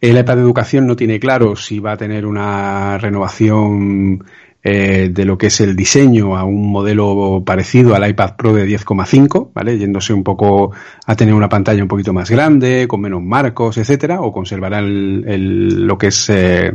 El 0.00 0.18
iPad 0.18 0.36
de 0.36 0.42
educación 0.42 0.86
no 0.86 0.96
tiene 0.96 1.18
claro 1.18 1.56
si 1.56 1.78
va 1.78 1.92
a 1.92 1.96
tener 1.96 2.26
una 2.26 2.98
renovación 2.98 4.22
eh, 4.62 5.08
de 5.10 5.24
lo 5.24 5.38
que 5.38 5.46
es 5.46 5.60
el 5.60 5.74
diseño 5.74 6.36
a 6.36 6.44
un 6.44 6.70
modelo 6.70 7.42
parecido 7.46 7.94
al 7.94 8.06
iPad 8.06 8.36
Pro 8.36 8.52
de 8.52 8.66
10,5, 8.66 9.52
¿vale? 9.54 9.78
Yéndose 9.78 10.12
un 10.12 10.24
poco 10.24 10.72
a 11.06 11.16
tener 11.16 11.32
una 11.32 11.48
pantalla 11.48 11.82
un 11.82 11.88
poquito 11.88 12.12
más 12.12 12.30
grande, 12.30 12.86
con 12.86 13.00
menos 13.00 13.22
marcos, 13.22 13.78
etcétera, 13.78 14.20
o 14.20 14.32
conservará 14.32 14.80
el, 14.80 15.86
lo 15.86 15.96
que 15.96 16.08
es 16.08 16.28
eh, 16.28 16.72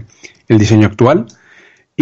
el 0.48 0.58
diseño 0.58 0.88
actual. 0.88 1.28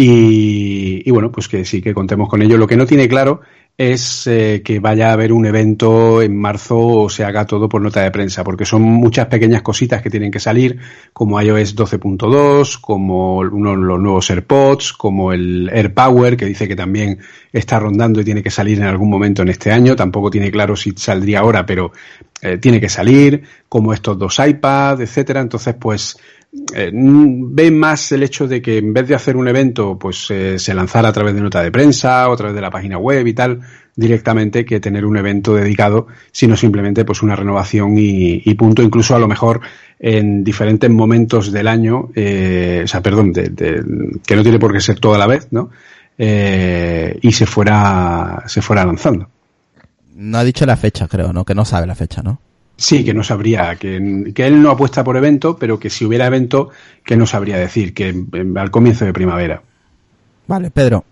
Y, 0.00 1.02
y, 1.04 1.10
bueno, 1.10 1.32
pues 1.32 1.48
que 1.48 1.64
sí, 1.64 1.82
que 1.82 1.92
contemos 1.92 2.28
con 2.28 2.40
ello. 2.40 2.56
Lo 2.56 2.68
que 2.68 2.76
no 2.76 2.86
tiene 2.86 3.08
claro 3.08 3.40
es 3.76 4.28
eh, 4.28 4.62
que 4.64 4.78
vaya 4.78 5.10
a 5.10 5.12
haber 5.12 5.32
un 5.32 5.44
evento 5.44 6.22
en 6.22 6.36
marzo 6.36 6.78
o 6.78 7.08
se 7.08 7.24
haga 7.24 7.46
todo 7.46 7.68
por 7.68 7.82
nota 7.82 8.02
de 8.02 8.12
prensa, 8.12 8.44
porque 8.44 8.64
son 8.64 8.82
muchas 8.82 9.26
pequeñas 9.26 9.62
cositas 9.62 10.00
que 10.00 10.08
tienen 10.08 10.30
que 10.30 10.38
salir, 10.38 10.78
como 11.12 11.40
iOS 11.40 11.74
12.2, 11.74 12.80
como 12.80 13.38
uno, 13.38 13.74
los 13.74 14.00
nuevos 14.00 14.30
AirPods, 14.30 14.92
como 14.92 15.32
el 15.32 15.68
AirPower, 15.72 16.36
que 16.36 16.46
dice 16.46 16.68
que 16.68 16.76
también 16.76 17.18
está 17.52 17.80
rondando 17.80 18.20
y 18.20 18.24
tiene 18.24 18.42
que 18.42 18.50
salir 18.50 18.78
en 18.78 18.86
algún 18.86 19.10
momento 19.10 19.42
en 19.42 19.48
este 19.48 19.72
año. 19.72 19.96
Tampoco 19.96 20.30
tiene 20.30 20.52
claro 20.52 20.76
si 20.76 20.92
saldría 20.96 21.40
ahora, 21.40 21.66
pero 21.66 21.90
eh, 22.40 22.58
tiene 22.58 22.80
que 22.80 22.88
salir, 22.88 23.42
como 23.68 23.92
estos 23.92 24.16
dos 24.16 24.38
iPads, 24.38 25.00
etcétera. 25.00 25.40
Entonces, 25.40 25.74
pues 25.74 26.16
eh, 26.74 26.90
ve 26.92 27.70
más 27.70 28.10
el 28.12 28.22
hecho 28.22 28.48
de 28.48 28.62
que 28.62 28.78
en 28.78 28.94
vez 28.94 29.06
de 29.06 29.14
hacer 29.14 29.36
un 29.36 29.48
evento, 29.48 29.98
pues 29.98 30.30
eh, 30.30 30.58
se 30.58 30.72
lanzara 30.74 31.08
a 31.10 31.12
través 31.12 31.34
de 31.34 31.42
nota 31.42 31.62
de 31.62 31.70
prensa 31.70 32.28
o 32.28 32.32
a 32.32 32.36
través 32.36 32.54
de 32.54 32.62
la 32.62 32.70
página 32.70 32.96
web 32.96 33.26
y 33.26 33.34
tal, 33.34 33.60
directamente 33.94 34.64
que 34.64 34.80
tener 34.80 35.04
un 35.04 35.18
evento 35.18 35.54
dedicado, 35.54 36.06
sino 36.32 36.56
simplemente 36.56 37.04
pues 37.04 37.22
una 37.22 37.36
renovación 37.36 37.94
y, 37.98 38.54
punto, 38.54 38.82
incluso 38.82 39.14
a 39.14 39.18
lo 39.18 39.28
mejor 39.28 39.60
en 39.98 40.42
diferentes 40.42 40.88
momentos 40.88 41.52
del 41.52 41.68
año, 41.68 42.08
eh, 42.14 42.82
o 42.84 42.88
sea, 42.88 43.02
perdón, 43.02 43.32
que 43.32 44.36
no 44.36 44.42
tiene 44.42 44.58
por 44.58 44.72
qué 44.72 44.80
ser 44.80 45.00
toda 45.00 45.18
la 45.18 45.26
vez, 45.26 45.48
¿no? 45.50 45.70
y 46.20 47.32
se 47.32 47.46
fuera, 47.46 48.42
se 48.46 48.60
fuera 48.60 48.84
lanzando. 48.84 49.28
No 50.16 50.38
ha 50.38 50.42
dicho 50.42 50.66
la 50.66 50.76
fecha, 50.76 51.06
creo, 51.06 51.32
¿no? 51.32 51.44
Que 51.44 51.54
no 51.54 51.64
sabe 51.64 51.86
la 51.86 51.94
fecha, 51.94 52.22
¿no? 52.22 52.40
Sí, 52.80 53.04
que 53.04 53.12
no 53.12 53.24
sabría, 53.24 53.74
que, 53.74 54.32
que, 54.32 54.46
él 54.46 54.62
no 54.62 54.70
apuesta 54.70 55.02
por 55.02 55.16
evento, 55.16 55.56
pero 55.58 55.80
que 55.80 55.90
si 55.90 56.04
hubiera 56.04 56.26
evento, 56.26 56.70
que 57.04 57.16
no 57.16 57.26
sabría 57.26 57.58
decir, 57.58 57.92
que 57.92 58.14
al 58.54 58.70
comienzo 58.70 59.04
de 59.04 59.12
primavera. 59.12 59.60
Vale, 60.46 60.70
Pedro. 60.70 61.04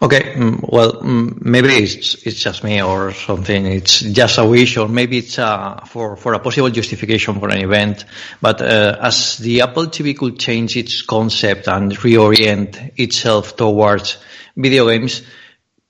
Okay, 0.00 0.36
mm, 0.36 0.60
well, 0.62 0.92
mm, 1.02 1.42
maybe 1.42 1.68
it's, 1.74 2.24
it's 2.24 2.42
just 2.42 2.64
me 2.64 2.80
or 2.80 3.12
something. 3.12 3.66
It's 3.66 4.00
just 4.00 4.38
a 4.38 4.44
wish, 4.44 4.78
or 4.78 4.88
maybe 4.88 5.18
it's 5.18 5.38
uh, 5.38 5.80
for 5.86 6.16
for 6.16 6.34
a 6.34 6.38
possible 6.38 6.70
justification 6.70 7.38
for 7.40 7.48
an 7.50 7.58
event. 7.58 8.04
But 8.40 8.62
uh, 8.62 8.96
as 9.02 9.38
the 9.38 9.62
Apple 9.62 9.86
TV 9.86 10.16
could 10.16 10.38
change 10.38 10.76
its 10.76 11.02
concept 11.02 11.66
and 11.66 11.92
reorient 11.92 12.92
itself 12.96 13.56
towards 13.56 14.18
video 14.56 14.88
games, 14.88 15.22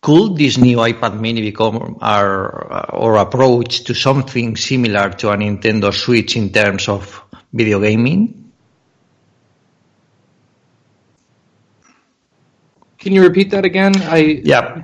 could 0.01 0.37
this 0.37 0.59
new 0.59 0.79
iPad 0.79 1.19
mini 1.19 1.43
become 1.43 1.99
our 2.01 2.93
or 2.95 3.17
approach 3.17 3.85
to 3.85 3.95
something 3.95 4.57
similar 4.57 5.11
to 5.11 5.31
a 5.31 5.37
Nintendo 5.37 5.93
Switch 5.93 6.37
in 6.37 6.51
terms 6.51 6.89
of 6.89 7.23
video 7.53 7.81
gaming? 7.81 8.53
Can 12.99 13.13
you 13.13 13.23
repeat 13.23 13.51
that 13.51 13.65
again? 13.65 13.95
I 14.03 14.41
yeah, 14.45 14.83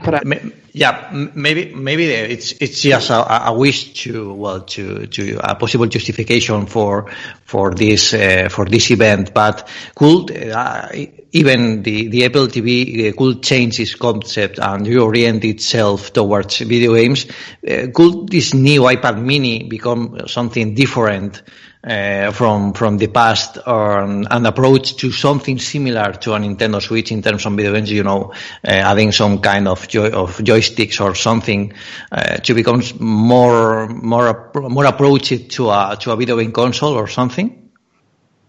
yeah. 0.73 1.11
Maybe 1.13 1.75
maybe 1.75 2.07
it's 2.07 2.53
it's 2.53 2.81
just 2.81 3.11
a, 3.11 3.49
a, 3.49 3.53
wish 3.53 4.05
to 4.05 4.33
well 4.33 4.61
to 4.61 5.07
to 5.09 5.41
a 5.43 5.57
possible 5.57 5.87
justification 5.87 6.67
for 6.67 7.11
for 7.45 7.75
this 7.75 8.15
uh, 8.15 8.49
for 8.51 8.67
this 8.67 8.91
event, 8.93 9.35
but 9.35 9.69
could 9.97 10.31
uh, 10.31 10.89
even 11.35 11.83
the 11.83 12.09
the 12.09 12.25
Apple 12.25 12.47
TV 12.47 13.09
uh, 13.09 13.13
could 13.17 13.43
change 13.43 13.81
its 13.81 13.95
concept 13.95 14.59
and 14.59 14.87
reorient 14.87 15.45
itself 15.45 16.13
towards 16.13 16.59
video 16.59 16.95
games. 16.95 17.27
Uh, 17.27 17.89
could 17.93 18.29
this 18.29 18.55
new 18.55 18.83
iPad 18.83 19.23
Mini 19.23 19.65
become 19.65 20.27
something 20.27 20.75
different? 20.75 21.43
uh, 21.87 22.33
from 22.33 22.73
from 22.73 22.99
the 22.99 23.09
past 23.09 23.59
or 23.67 24.01
an 24.01 24.47
approach 24.47 24.97
to 24.97 25.13
something 25.13 25.59
similar 25.59 26.13
to 26.13 26.33
a 26.33 26.39
Nintendo 26.39 26.81
Switch 26.81 27.13
in 27.13 27.23
terms 27.23 27.45
of 27.45 27.53
video 27.53 27.73
games, 27.75 27.91
you 27.91 28.03
know, 28.03 28.33
uh, 28.67 28.71
adding 28.71 29.13
some 29.13 29.41
kind 29.41 29.69
of 29.69 29.87
joy 29.87 30.11
of 30.11 30.39
joysticks 30.39 31.01
or 31.01 31.15
something 31.15 31.73
uh, 32.11 32.37
to 32.37 32.55
become 32.55 32.83
more 32.99 33.87
more 33.89 34.51
more 34.55 34.87
approached 34.87 35.51
to 35.51 35.71
a 35.71 35.97
to 36.01 36.11
a 36.13 36.17
video 36.17 36.39
game 36.39 36.53
console 36.53 36.95
or 36.95 37.07
something. 37.07 37.64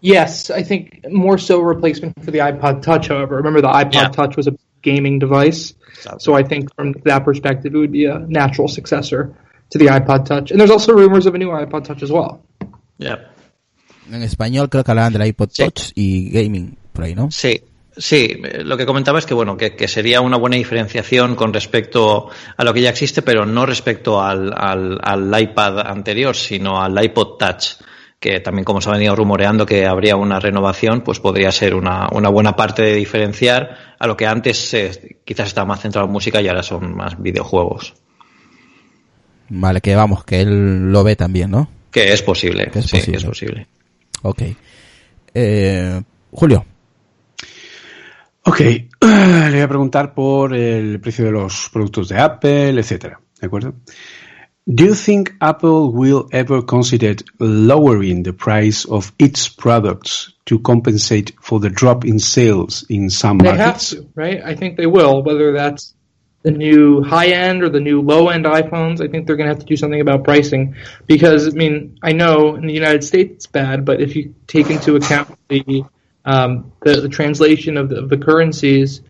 Yes, 0.01 0.49
I 0.49 0.63
think 0.63 1.05
more 1.09 1.37
so 1.37 1.59
replacement 1.61 2.23
for 2.23 2.31
the 2.31 2.39
iPod 2.39 2.81
Touch. 2.81 3.07
However, 3.07 3.37
remember 3.37 3.61
the 3.61 3.69
iPod 3.69 3.93
yeah. 3.93 4.07
Touch 4.09 4.37
was 4.37 4.47
a 4.47 4.55
gaming 4.81 5.19
device, 5.19 5.73
exactly. 5.89 6.19
so 6.19 6.35
I 6.35 6.43
think 6.43 6.73
from 6.75 6.93
that 7.05 7.25
perspective, 7.25 7.73
it 7.73 7.77
would 7.77 7.91
be 7.91 8.05
a 8.05 8.19
natural 8.19 8.67
successor 8.67 9.35
to 9.71 9.77
the 9.77 9.85
iPod 9.87 10.25
Touch. 10.25 10.51
And 10.51 10.59
there's 10.59 10.71
also 10.71 10.93
rumors 10.93 11.25
of 11.25 11.33
a 11.33 11.37
new 11.37 11.49
iPod 11.49 11.85
Touch 11.85 12.03
as 12.03 12.11
well. 12.11 12.43
En 12.99 14.21
español 14.21 14.69
creo 14.69 14.83
que 14.83 14.91
hablaban 14.91 15.13
del 15.13 15.23
iPod 15.23 15.51
Touch 15.51 15.91
y 15.95 16.29
gaming, 16.29 16.77
por 16.93 17.05
ahí, 17.05 17.15
¿no? 17.15 17.31
Sí, 17.31 17.61
Sí, 17.97 18.41
lo 18.63 18.75
que 18.75 18.85
comentaba 18.85 19.19
es 19.19 19.25
que 19.25 19.33
bueno, 19.33 19.55
que, 19.55 19.75
que, 19.75 19.87
sería 19.87 20.19
una 20.19 20.37
buena 20.37 20.57
diferenciación 20.57 21.35
con 21.35 21.53
respecto 21.53 22.29
a 22.57 22.63
lo 22.63 22.73
que 22.73 22.81
ya 22.81 22.89
existe, 22.89 23.21
pero 23.21 23.45
no 23.45 23.65
respecto 23.65 24.21
al, 24.21 24.53
al, 24.53 25.41
iPad 25.41 25.79
anterior, 25.79 26.35
sino 26.35 26.81
al 26.81 27.01
iPod 27.01 27.37
Touch, 27.37 27.77
que 28.19 28.39
también 28.39 28.63
como 28.63 28.81
se 28.81 28.89
ha 28.89 28.93
venido 28.93 29.15
rumoreando 29.15 29.65
que 29.65 29.85
habría 29.85 30.15
una 30.15 30.39
renovación, 30.39 31.01
pues 31.01 31.19
podría 31.19 31.51
ser 31.51 31.75
una, 31.75 32.07
una 32.11 32.29
buena 32.29 32.55
parte 32.55 32.81
de 32.81 32.95
diferenciar 32.95 33.77
a 33.99 34.07
lo 34.07 34.17
que 34.17 34.25
antes 34.25 34.75
quizás 35.23 35.47
estaba 35.47 35.67
más 35.67 35.81
centrado 35.81 36.07
en 36.07 36.13
música 36.13 36.41
y 36.41 36.47
ahora 36.47 36.63
son 36.63 36.95
más 36.95 37.21
videojuegos. 37.21 37.93
Vale, 39.49 39.81
que 39.81 39.95
vamos, 39.95 40.23
que 40.23 40.41
él 40.41 40.91
lo 40.91 41.03
ve 41.03 41.15
también, 41.15 41.51
¿no? 41.51 41.69
Que 41.91 42.11
es 42.11 42.21
posible, 42.21 42.69
que 42.71 42.79
es 42.79 42.85
sí, 42.85 42.97
posible. 42.97 43.17
es 43.17 43.25
posible. 43.25 43.67
Ok. 44.23 44.41
Eh, 45.33 46.01
Julio. 46.31 46.65
Ok, 48.43 48.59
le 49.01 49.51
voy 49.51 49.61
a 49.61 49.67
preguntar 49.67 50.13
por 50.13 50.55
el 50.55 50.99
precio 50.99 51.25
de 51.25 51.31
los 51.31 51.69
productos 51.71 52.09
de 52.09 52.19
Apple, 52.19 52.79
etcétera, 52.79 53.19
¿de 53.39 53.47
acuerdo? 53.47 53.73
Do 54.67 54.85
you 54.85 54.95
think 54.95 55.35
Apple 55.41 55.91
will 55.91 56.27
ever 56.31 56.63
consider 56.63 57.15
lowering 57.39 58.23
the 58.23 58.33
price 58.33 58.85
of 58.85 59.11
its 59.19 59.47
products 59.47 60.33
to 60.47 60.57
compensate 60.59 61.33
for 61.39 61.59
the 61.59 61.69
drop 61.69 62.03
in 62.03 62.17
sales 62.17 62.83
in 62.89 63.11
some 63.11 63.37
they 63.37 63.55
markets? 63.55 63.91
They 63.91 63.97
have 63.97 64.05
to, 64.05 64.11
right? 64.15 64.41
I 64.43 64.55
think 64.55 64.77
they 64.77 64.87
will, 64.87 65.21
whether 65.21 65.51
that's 65.53 65.93
the 66.41 66.51
new 66.51 67.03
high 67.03 67.29
end 67.29 67.63
or 67.63 67.69
the 67.69 67.79
new 67.79 68.01
low 68.01 68.29
end 68.29 68.45
iPhones, 68.45 69.01
I 69.01 69.07
think 69.07 69.25
they're 69.25 69.35
going 69.35 69.49
to 69.49 69.53
have 69.53 69.59
to 69.59 69.65
do 69.65 69.75
something 69.75 70.01
about 70.01 70.23
pricing 70.23 70.75
because 71.07 71.47
I 71.47 71.51
mean 71.51 71.97
I 72.03 72.13
know 72.13 72.55
in 72.55 72.67
the 72.67 72.73
United 72.73 73.03
States 73.03 73.33
it's 73.33 73.47
bad, 73.47 73.83
but 73.83 73.99
if 73.99 74.15
you 74.15 74.35
take 74.45 74.69
into 74.69 74.95
account 74.95 75.37
the 75.47 75.83
um, 76.23 76.71
the, 76.81 77.01
the, 77.01 77.09
translation 77.09 77.77
of 77.77 77.89
the, 77.89 77.97
of 77.97 78.09
the 78.09 78.17
currencies 78.17 79.01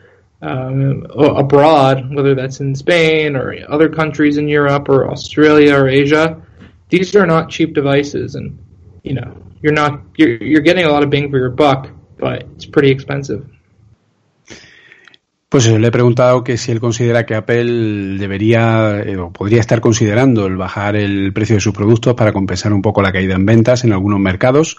um, 0.46 1.08
abroad, 1.10 2.14
whether 2.14 2.36
that's 2.36 2.60
in 2.60 2.76
Spain 2.76 3.36
or 3.36 3.56
other 3.68 3.90
countries 3.90 4.38
in 4.38 4.48
Europe 4.48 4.88
or 4.90 5.10
Australia 5.10 5.76
or 5.76 5.88
Asia, 5.88 6.42
these 6.90 7.16
are 7.16 7.26
not 7.26 7.50
cheap 7.50 7.74
devices, 7.74 8.36
and 8.36 8.58
you 9.04 9.14
know 9.14 9.36
you're 9.62 9.74
not 9.74 10.02
you're, 10.18 10.38
you're 10.44 10.62
getting 10.62 10.86
a 10.86 10.90
lot 10.90 11.04
of 11.04 11.10
bang 11.10 11.32
for 11.32 11.38
your 11.38 11.50
buck, 11.50 11.90
but 12.18 12.44
it's 12.56 12.66
pretty 12.66 12.92
expensive. 12.92 13.44
Pues 15.50 15.68
le 15.68 15.88
he 15.88 15.92
preguntado 15.92 16.44
que 16.44 16.58
si 16.58 16.72
él 16.72 16.82
considera 16.82 17.26
que 17.26 17.34
Apple 17.34 18.18
debería 18.18 19.00
eh, 19.00 19.16
o 19.16 19.32
podría 19.32 19.62
estar 19.62 19.80
considerando 19.80 20.48
el 20.48 20.58
bajar 20.58 20.96
el 20.98 21.32
precio 21.34 21.56
de 21.56 21.62
sus 21.62 21.74
productos 21.74 22.14
para 22.14 22.34
compensar 22.34 22.74
un 22.74 22.82
poco 22.82 23.02
la 23.02 23.14
caída 23.14 23.36
en 23.36 23.46
ventas 23.46 23.86
en 23.86 23.94
algunos 23.94 24.20
mercados 24.20 24.78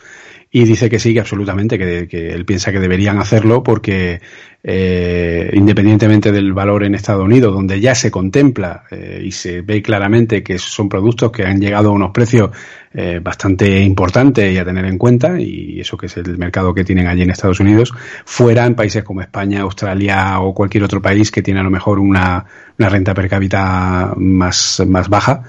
y 0.57 0.65
dice 0.65 0.89
que 0.89 0.99
sí, 0.99 1.13
que 1.13 1.21
absolutamente, 1.21 1.77
que, 1.77 2.09
que 2.09 2.31
él 2.31 2.47
piensa 2.47 2.73
que 2.73 2.81
deberían 2.81 3.19
hacerlo 3.19 3.63
porque 3.63 4.23
eh, 4.69 5.49
independientemente 5.53 6.33
del 6.33 6.53
valor 6.53 6.83
en 6.83 6.97
Estados 6.97 7.25
Unidos, 7.25 7.55
donde 7.55 7.81
ya 7.81 7.95
se 7.95 8.11
contempla 8.11 8.83
eh, 8.91 9.23
y 9.25 9.31
se 9.31 9.61
ve 9.61 9.81
claramente 9.81 10.43
que 10.43 10.59
son 10.59 10.89
productos 10.89 11.31
que 11.31 11.45
han 11.45 11.61
llegado 11.61 11.91
a 11.91 11.93
unos 11.93 12.11
precios 12.11 12.51
eh, 12.93 13.21
bastante 13.23 13.81
importantes 13.83 14.53
y 14.53 14.59
a 14.59 14.65
tener 14.65 14.87
en 14.87 14.99
cuenta, 14.99 15.39
y 15.41 15.79
eso 15.79 15.97
que 15.97 16.07
es 16.07 16.17
el 16.17 16.37
mercado 16.37 16.75
que 16.75 16.83
tienen 16.83 17.07
allí 17.07 17.23
en 17.23 17.31
Estados 17.31 17.61
Unidos, 17.61 17.93
fuera 18.25 18.67
en 18.67 18.75
países 18.75 19.05
como 19.05 19.21
España, 19.21 19.61
Australia 19.61 20.41
o 20.41 20.53
cualquier 20.53 20.83
otro 20.83 21.01
país 21.01 21.31
que 21.31 21.43
tiene 21.43 21.61
a 21.61 21.63
lo 21.63 21.71
mejor 21.71 22.01
una, 22.01 22.45
una 22.79 22.89
renta 22.89 23.15
per 23.15 23.29
cápita 23.29 24.15
más, 24.17 24.83
más 24.89 25.09
baja, 25.09 25.43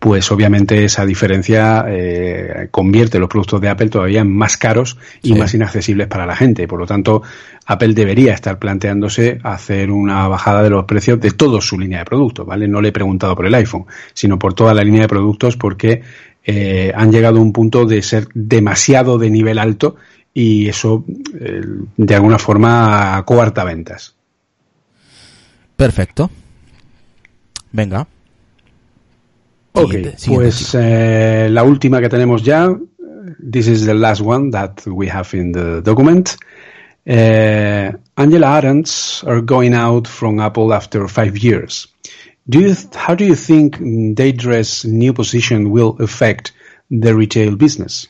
pues 0.00 0.32
obviamente 0.32 0.84
esa 0.84 1.06
diferencia 1.06 1.84
eh, 1.88 2.68
convierte 2.70 3.18
los 3.18 3.28
productos 3.28 3.60
de 3.60 3.68
Apple 3.68 3.90
todavía 3.90 4.22
en 4.22 4.34
más 4.34 4.53
caros 4.56 4.98
y 5.22 5.34
más 5.34 5.54
inaccesibles 5.54 6.06
para 6.06 6.26
la 6.26 6.36
gente. 6.36 6.66
Por 6.68 6.80
lo 6.80 6.86
tanto, 6.86 7.22
Apple 7.66 7.94
debería 7.94 8.34
estar 8.34 8.58
planteándose 8.58 9.38
hacer 9.42 9.90
una 9.90 10.28
bajada 10.28 10.62
de 10.62 10.70
los 10.70 10.84
precios 10.84 11.20
de 11.20 11.30
toda 11.30 11.60
su 11.60 11.78
línea 11.78 12.00
de 12.00 12.04
productos, 12.04 12.46
¿vale? 12.46 12.68
No 12.68 12.80
le 12.80 12.88
he 12.88 12.92
preguntado 12.92 13.34
por 13.34 13.46
el 13.46 13.54
iPhone, 13.54 13.86
sino 14.12 14.38
por 14.38 14.54
toda 14.54 14.74
la 14.74 14.84
línea 14.84 15.02
de 15.02 15.08
productos 15.08 15.56
porque 15.56 16.02
eh, 16.44 16.92
han 16.94 17.10
llegado 17.10 17.38
a 17.38 17.42
un 17.42 17.52
punto 17.52 17.86
de 17.86 18.02
ser 18.02 18.28
demasiado 18.34 19.18
de 19.18 19.30
nivel 19.30 19.58
alto 19.58 19.96
y 20.34 20.68
eso 20.68 21.04
eh, 21.40 21.62
de 21.96 22.14
alguna 22.14 22.38
forma 22.38 23.22
coarta 23.24 23.64
ventas. 23.64 24.14
Perfecto. 25.76 26.30
Venga. 27.72 28.06
Ok, 29.76 29.94
pues 30.28 30.76
eh, 30.78 31.48
la 31.50 31.64
última 31.64 32.00
que 32.00 32.08
tenemos 32.08 32.44
ya. 32.44 32.72
This 33.38 33.68
is 33.68 33.86
the 33.86 33.94
last 33.94 34.20
one 34.20 34.50
that 34.50 34.86
we 34.86 35.08
have 35.08 35.32
in 35.32 35.52
the 35.52 35.80
document. 35.80 36.36
Uh, 37.06 37.92
Angela 38.16 38.60
Arendts 38.60 39.26
are 39.26 39.40
going 39.40 39.72
out 39.72 40.06
from 40.06 40.40
Apple 40.40 40.74
after 40.74 41.08
five 41.08 41.38
years. 41.38 41.86
Do 42.46 42.60
you, 42.60 42.74
how 42.94 43.14
do 43.14 43.24
you 43.24 43.34
think 43.34 43.78
Daedre's 44.14 44.84
new 44.84 45.14
position 45.14 45.70
will 45.70 45.96
affect 46.00 46.52
the 46.90 47.14
retail 47.14 47.56
business? 47.56 48.08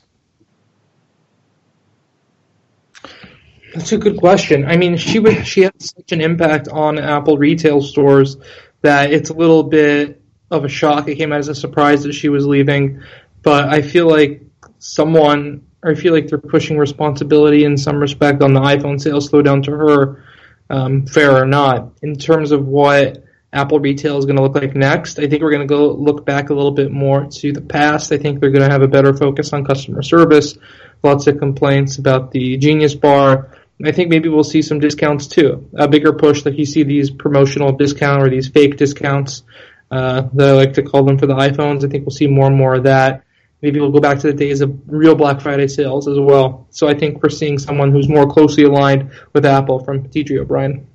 That's 3.73 3.93
a 3.93 3.99
good 3.99 4.17
question. 4.17 4.65
I 4.65 4.77
mean, 4.77 4.97
she 4.97 5.21
was 5.21 5.47
she 5.47 5.63
had 5.63 5.81
such 5.81 6.11
an 6.11 6.21
impact 6.21 6.69
on 6.69 6.99
Apple 6.99 7.39
retail 7.39 7.83
stores 7.83 8.37
that 8.83 9.13
it's 9.13 9.31
a 9.31 9.35
little 9.35 9.63
bit 9.63 10.21
of 10.51 10.65
a 10.65 10.69
shock. 10.69 11.09
It 11.09 11.17
came 11.17 11.33
as 11.33 11.49
a 11.49 11.55
surprise 11.55 12.03
that 12.03 12.15
she 12.15 12.29
was 12.29 12.47
leaving, 12.47 13.03
but 13.43 13.69
I 13.69 13.83
feel 13.83 14.09
like 14.09 14.43
someone 14.85 15.67
I 15.83 15.95
feel 15.95 16.13
like 16.13 16.29
they're 16.29 16.39
pushing 16.39 16.77
responsibility 16.77 17.65
in 17.65 17.77
some 17.79 17.97
respect 17.97 18.43
on 18.43 18.53
the 18.53 18.61
iPhone 18.61 19.01
sales 19.01 19.31
slowdown 19.31 19.63
to 19.65 19.71
her, 19.71 20.25
um, 20.69 21.07
fair 21.07 21.37
or 21.37 21.47
not. 21.47 21.93
In 22.03 22.17
terms 22.17 22.53
of 22.53 22.67
what 22.67 23.25
Apple 23.53 23.81
retail 23.81 24.19
is 24.19 24.27
going 24.27 24.37
to 24.37 24.43
look 24.43 24.55
like 24.55 24.75
next, 24.75 25.19
I 25.19 25.27
think 25.27 25.43
we're 25.43 25.51
going 25.51 25.67
to 25.67 25.75
go 25.75 25.91
look 25.93 26.27
back 26.27 26.51
a 26.51 26.55
little 26.55 26.71
bit 26.71 26.91
more 26.91 27.27
to 27.27 27.53
the 27.53 27.63
past. 27.63 28.13
I 28.13 28.19
think 28.19 28.41
they're 28.41 28.51
going 28.51 28.67
to 28.67 28.71
have 28.71 28.83
a 28.83 28.89
better 28.89 29.17
focus 29.17 29.55
on 29.55 29.65
customer 29.65 30.03
service. 30.03 30.57
Lots 31.03 31.27
of 31.29 31.39
complaints 31.39 31.97
about 31.97 32.31
the 32.31 32.59
Genius 32.59 32.95
Bar. 32.95 33.57
I 33.85 33.93
think 33.93 34.11
maybe 34.11 34.29
we'll 34.29 34.45
see 34.45 34.63
some 34.63 34.81
discounts 34.81 35.29
too. 35.29 35.69
A 35.75 35.89
bigger 35.89 36.13
push 36.13 36.45
like 36.45 36.59
you 36.59 36.67
see 36.67 36.83
these 36.83 37.11
promotional 37.11 37.73
discount 37.73 38.23
or 38.23 38.29
these 38.29 38.49
fake 38.49 38.77
discounts 38.77 39.45
uh, 39.91 40.29
that 40.35 40.49
I 40.49 40.53
like 40.53 40.75
to 40.75 40.83
call 40.83 41.05
them 41.05 41.19
for 41.19 41.27
the 41.27 41.35
iPhones. 41.35 41.85
I 41.85 41.89
think 41.89 42.05
we'll 42.05 42.17
see 42.17 42.27
more 42.27 42.47
and 42.47 42.57
more 42.57 42.75
of 42.75 42.85
that 42.85 43.25
maybe 43.65 43.81
we'll 43.81 43.97
go 43.99 44.01
back 44.01 44.19
to 44.21 44.27
the 44.27 44.35
days 44.35 44.61
of 44.61 44.71
real 44.87 45.17
Black 45.17 45.41
Friday 45.41 45.69
sales 45.69 46.07
as 46.07 46.19
well. 46.19 46.67
So 46.71 46.87
I 46.87 46.95
think 46.95 47.23
we're 47.23 47.37
seeing 47.41 47.59
someone 47.59 47.91
who's 47.91 48.09
more 48.09 48.27
closely 48.27 48.65
aligned 48.65 49.11
with 49.33 49.47
Apple 49.47 49.79
from 49.85 50.03
TJ 50.13 50.39
O'Brien. 50.43 50.87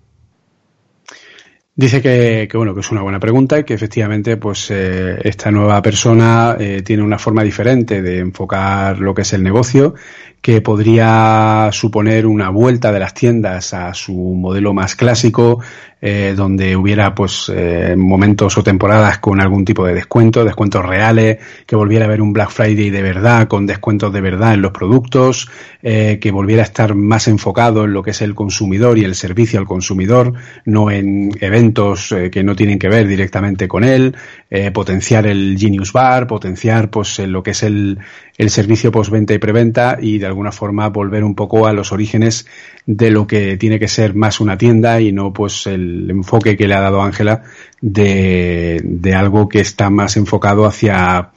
Dice 1.76 2.02
que, 2.02 2.48
que, 2.52 2.58
bueno 2.58 2.74
que 2.74 2.82
es 2.82 2.92
una 2.92 3.02
buena 3.02 3.22
pregunta 3.22 3.58
y 3.58 3.64
que 3.64 3.74
efectivamente 3.74 4.36
pues 4.36 4.70
eh, 4.70 5.18
esta 5.24 5.50
nueva 5.50 5.82
persona 5.82 6.58
eh, 6.60 6.82
tiene 6.82 7.04
una 7.04 7.18
forma 7.18 7.42
diferente 7.42 8.02
de 8.02 8.20
enfocar 8.20 9.00
lo 9.00 9.14
que 9.14 9.22
es 9.22 9.32
el 9.32 9.44
negocio 9.44 9.96
que 10.42 10.62
podría 10.62 11.70
suponer 11.72 12.26
una 12.26 12.50
vuelta 12.50 12.92
de 12.92 13.00
las 13.00 13.14
tiendas 13.14 13.74
a 13.74 13.94
su 13.94 14.14
modelo 14.14 14.74
más 14.74 14.96
clásico, 14.96 15.62
eh, 16.02 16.34
donde 16.36 16.76
hubiera 16.76 17.14
pues 17.14 17.52
eh, 17.54 17.96
momentos 17.98 18.58
o 18.58 18.64
temporadas 18.64 19.20
con 19.20 19.42
algún 19.42 19.66
tipo 19.66 19.86
de 19.86 19.94
descuento, 19.94 20.46
descuentos 20.46 20.86
reales, 20.86 21.38
que 21.66 21.76
volviera 21.76 22.06
a 22.06 22.08
haber 22.08 22.22
un 22.22 22.34
Black 22.34 22.52
Friday 22.52 22.90
de 22.90 23.02
verdad, 23.02 23.48
con 23.48 23.66
descuentos 23.66 24.14
de 24.14 24.22
verdad 24.22 24.54
en 24.54 24.62
los 24.62 24.72
productos, 24.72 25.50
eh, 25.82 26.20
que 26.20 26.32
volviera 26.32 26.64
a 26.64 26.66
estar 26.66 26.94
más 26.94 27.30
enfocado 27.30 27.86
en 27.86 27.94
lo 27.94 28.04
que 28.04 28.12
es 28.12 28.22
el 28.22 28.36
consumidor 28.36 28.98
y 28.98 29.06
el 29.06 29.16
servicio 29.16 29.60
al 29.60 29.66
consumidor, 29.66 30.34
no 30.66 30.92
en 30.92 31.32
eventos 31.40 32.12
eh, 32.12 32.30
que 32.30 32.44
no 32.44 32.54
tienen 32.56 32.78
que 32.78 32.90
ver 32.90 33.08
directamente 33.08 33.68
con 33.68 33.86
él, 33.86 34.14
eh, 34.50 34.72
potenciar 34.72 35.26
el 35.26 35.58
Genius 35.58 35.94
Bar, 35.94 36.28
potenciar 36.28 36.90
pues 36.90 37.20
lo 37.20 37.44
que 37.44 37.52
es 37.52 37.64
el, 37.64 37.98
el 38.38 38.50
servicio 38.50 38.92
postventa 38.92 39.34
y 39.34 39.38
preventa 39.38 39.98
y 40.02 40.18
de 40.18 40.26
alguna 40.26 40.52
forma 40.52 40.90
volver 40.90 41.24
un 41.24 41.36
poco 41.36 41.66
a 41.66 41.72
los 41.72 41.92
orígenes 41.92 42.46
de 42.86 43.12
lo 43.12 43.26
que 43.26 43.56
tiene 43.56 43.80
que 43.80 43.88
ser 43.88 44.16
más 44.16 44.40
una 44.42 44.58
tienda 44.58 45.00
y 45.00 45.12
no 45.12 45.32
pues 45.32 45.66
el 45.68 45.89
enfoque 46.10 46.58
que 46.58 46.68
le 46.68 46.76
ha 46.76 46.82
dado 46.82 47.02
Ángela 47.02 47.44
de, 47.82 48.82
de 48.84 49.16
algo 49.16 49.50
que 49.50 49.60
está 49.60 49.90
más 49.90 50.18
enfocado 50.18 50.66
hacia 50.66 51.32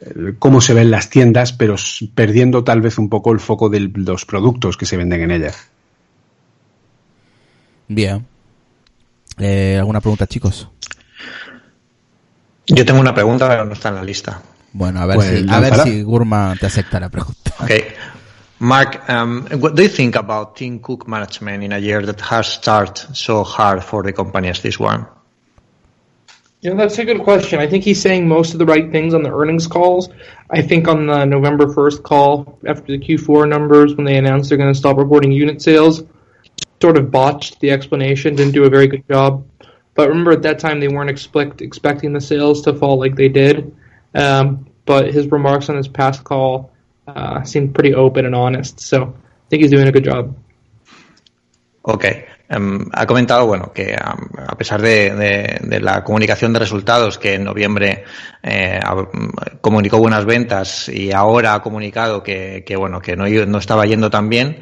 eh, 0.00 0.34
cómo 0.38 0.60
se 0.60 0.74
ven 0.74 0.90
las 0.90 1.10
tiendas, 1.10 1.52
pero 1.52 1.76
perdiendo 2.14 2.64
tal 2.64 2.80
vez 2.80 2.98
un 2.98 3.08
poco 3.08 3.32
el 3.32 3.40
foco 3.40 3.68
de 3.68 3.80
los 3.80 4.24
productos 4.24 4.76
que 4.76 4.86
se 4.86 4.96
venden 4.96 5.22
en 5.22 5.30
ellas. 5.30 5.68
Bien. 7.88 8.24
Eh, 9.38 9.76
¿Alguna 9.78 10.00
pregunta, 10.00 10.26
chicos? 10.26 10.68
Yo 12.66 12.84
tengo 12.84 13.00
una 13.00 13.14
pregunta, 13.14 13.48
pero 13.48 13.64
no 13.64 13.72
está 13.72 13.88
en 13.88 13.94
la 13.94 14.04
lista. 14.04 14.42
Bueno, 14.72 15.00
a 15.00 15.06
ver, 15.06 15.16
pues, 15.16 15.40
si, 15.40 15.46
a 15.48 15.60
ver 15.60 15.74
si 15.80 16.02
Gurma 16.02 16.54
te 16.60 16.66
acepta 16.66 17.00
la 17.00 17.08
pregunta. 17.08 17.54
Okay. 17.60 17.84
Mark, 18.60 19.08
um, 19.08 19.46
what 19.60 19.76
do 19.76 19.82
you 19.82 19.88
think 19.88 20.16
about 20.16 20.56
Tim 20.56 20.80
Cook 20.80 21.06
management 21.06 21.62
in 21.62 21.72
a 21.72 21.78
year 21.78 22.04
that 22.04 22.20
has 22.22 22.48
started 22.48 23.16
so 23.16 23.44
hard 23.44 23.84
for 23.84 24.02
the 24.02 24.12
company 24.12 24.48
as 24.48 24.60
this 24.62 24.80
one? 24.80 25.06
Yeah, 26.60 26.74
that's 26.74 26.98
a 26.98 27.04
good 27.04 27.22
question. 27.22 27.60
I 27.60 27.68
think 27.68 27.84
he's 27.84 28.02
saying 28.02 28.26
most 28.26 28.52
of 28.52 28.58
the 28.58 28.66
right 28.66 28.90
things 28.90 29.14
on 29.14 29.22
the 29.22 29.32
earnings 29.32 29.68
calls. 29.68 30.08
I 30.50 30.60
think 30.60 30.88
on 30.88 31.06
the 31.06 31.24
November 31.24 31.66
1st 31.66 32.02
call, 32.02 32.58
after 32.66 32.86
the 32.86 32.98
Q4 32.98 33.48
numbers, 33.48 33.94
when 33.94 34.04
they 34.04 34.16
announced 34.16 34.48
they're 34.48 34.58
going 34.58 34.72
to 34.72 34.78
stop 34.78 34.96
reporting 34.96 35.30
unit 35.30 35.62
sales, 35.62 36.02
sort 36.82 36.96
of 36.96 37.12
botched 37.12 37.60
the 37.60 37.70
explanation, 37.70 38.34
didn't 38.34 38.54
do 38.54 38.64
a 38.64 38.70
very 38.70 38.88
good 38.88 39.06
job. 39.08 39.46
But 39.94 40.08
remember, 40.08 40.32
at 40.32 40.42
that 40.42 40.58
time, 40.58 40.80
they 40.80 40.88
weren't 40.88 41.10
expect, 41.10 41.62
expecting 41.62 42.12
the 42.12 42.20
sales 42.20 42.62
to 42.62 42.74
fall 42.74 42.98
like 42.98 43.14
they 43.14 43.28
did. 43.28 43.76
Um, 44.16 44.66
but 44.84 45.14
his 45.14 45.28
remarks 45.28 45.68
on 45.68 45.76
his 45.76 45.86
past 45.86 46.24
call 46.24 46.72
uh, 47.14 47.44
seemed 47.44 47.74
pretty 47.74 47.94
open 47.94 48.26
and 48.26 48.34
honest. 48.34 48.80
So 48.80 49.14
I 49.14 49.48
think 49.48 49.62
he's 49.62 49.70
doing 49.70 49.88
a 49.88 49.92
good 49.92 50.04
job. 50.04 50.34
Ok. 51.82 52.04
Um, 52.50 52.88
ha 52.92 53.06
comentado, 53.06 53.46
bueno, 53.46 53.72
que 53.74 53.94
um, 53.94 54.40
a 54.46 54.56
pesar 54.56 54.80
de, 54.80 55.14
de, 55.14 55.58
de, 55.62 55.80
la 55.80 56.02
comunicación 56.02 56.52
de 56.54 56.58
resultados 56.58 57.18
que 57.18 57.34
en 57.34 57.44
noviembre 57.44 58.04
eh, 58.42 58.80
comunicó 59.60 59.98
buenas 59.98 60.24
ventas 60.24 60.88
y 60.88 61.12
ahora 61.12 61.54
ha 61.54 61.62
comunicado 61.62 62.22
que, 62.22 62.64
que 62.66 62.74
bueno, 62.76 63.00
que 63.00 63.16
no, 63.16 63.26
no, 63.28 63.58
estaba 63.58 63.84
yendo 63.84 64.08
tan 64.08 64.30
bien, 64.30 64.60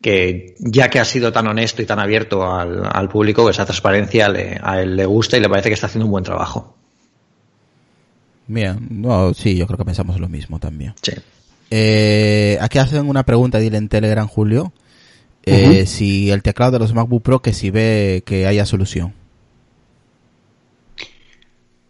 que 0.00 0.54
ya 0.60 0.88
que 0.88 1.00
ha 1.00 1.04
sido 1.04 1.32
tan 1.32 1.48
honesto 1.48 1.82
y 1.82 1.86
tan 1.86 1.98
abierto 1.98 2.48
al, 2.48 2.88
al 2.88 3.08
público, 3.08 3.50
esa 3.50 3.64
transparencia 3.64 4.28
le, 4.28 4.56
a 4.62 4.80
él 4.80 4.94
le 4.94 5.04
gusta 5.04 5.36
y 5.36 5.40
le 5.40 5.48
parece 5.48 5.70
que 5.70 5.74
está 5.74 5.88
haciendo 5.88 6.06
un 6.06 6.12
buen 6.12 6.24
trabajo. 6.24 6.76
Bien, 8.46 8.78
no, 8.90 9.34
sí, 9.34 9.56
yo 9.56 9.66
creo 9.66 9.78
que 9.78 9.84
pensamos 9.84 10.20
lo 10.20 10.28
mismo 10.28 10.60
también. 10.60 10.94
Sí. 11.02 11.14
Eh, 11.70 12.58
aquí 12.60 12.78
hacen 12.78 13.08
una 13.08 13.24
pregunta, 13.24 13.58
dile 13.58 13.78
en 13.78 13.88
Telegram, 13.88 14.26
Julio, 14.26 14.72
eh, 15.44 15.52
uh 15.52 15.72
-huh. 15.72 15.86
si 15.86 16.30
el 16.30 16.42
teclado 16.42 16.72
de 16.72 16.78
los 16.78 16.94
MacBook 16.94 17.22
Pro, 17.22 17.42
que 17.42 17.52
si 17.52 17.70
ve 17.70 18.22
que 18.24 18.46
haya 18.46 18.64
solución. 18.64 19.12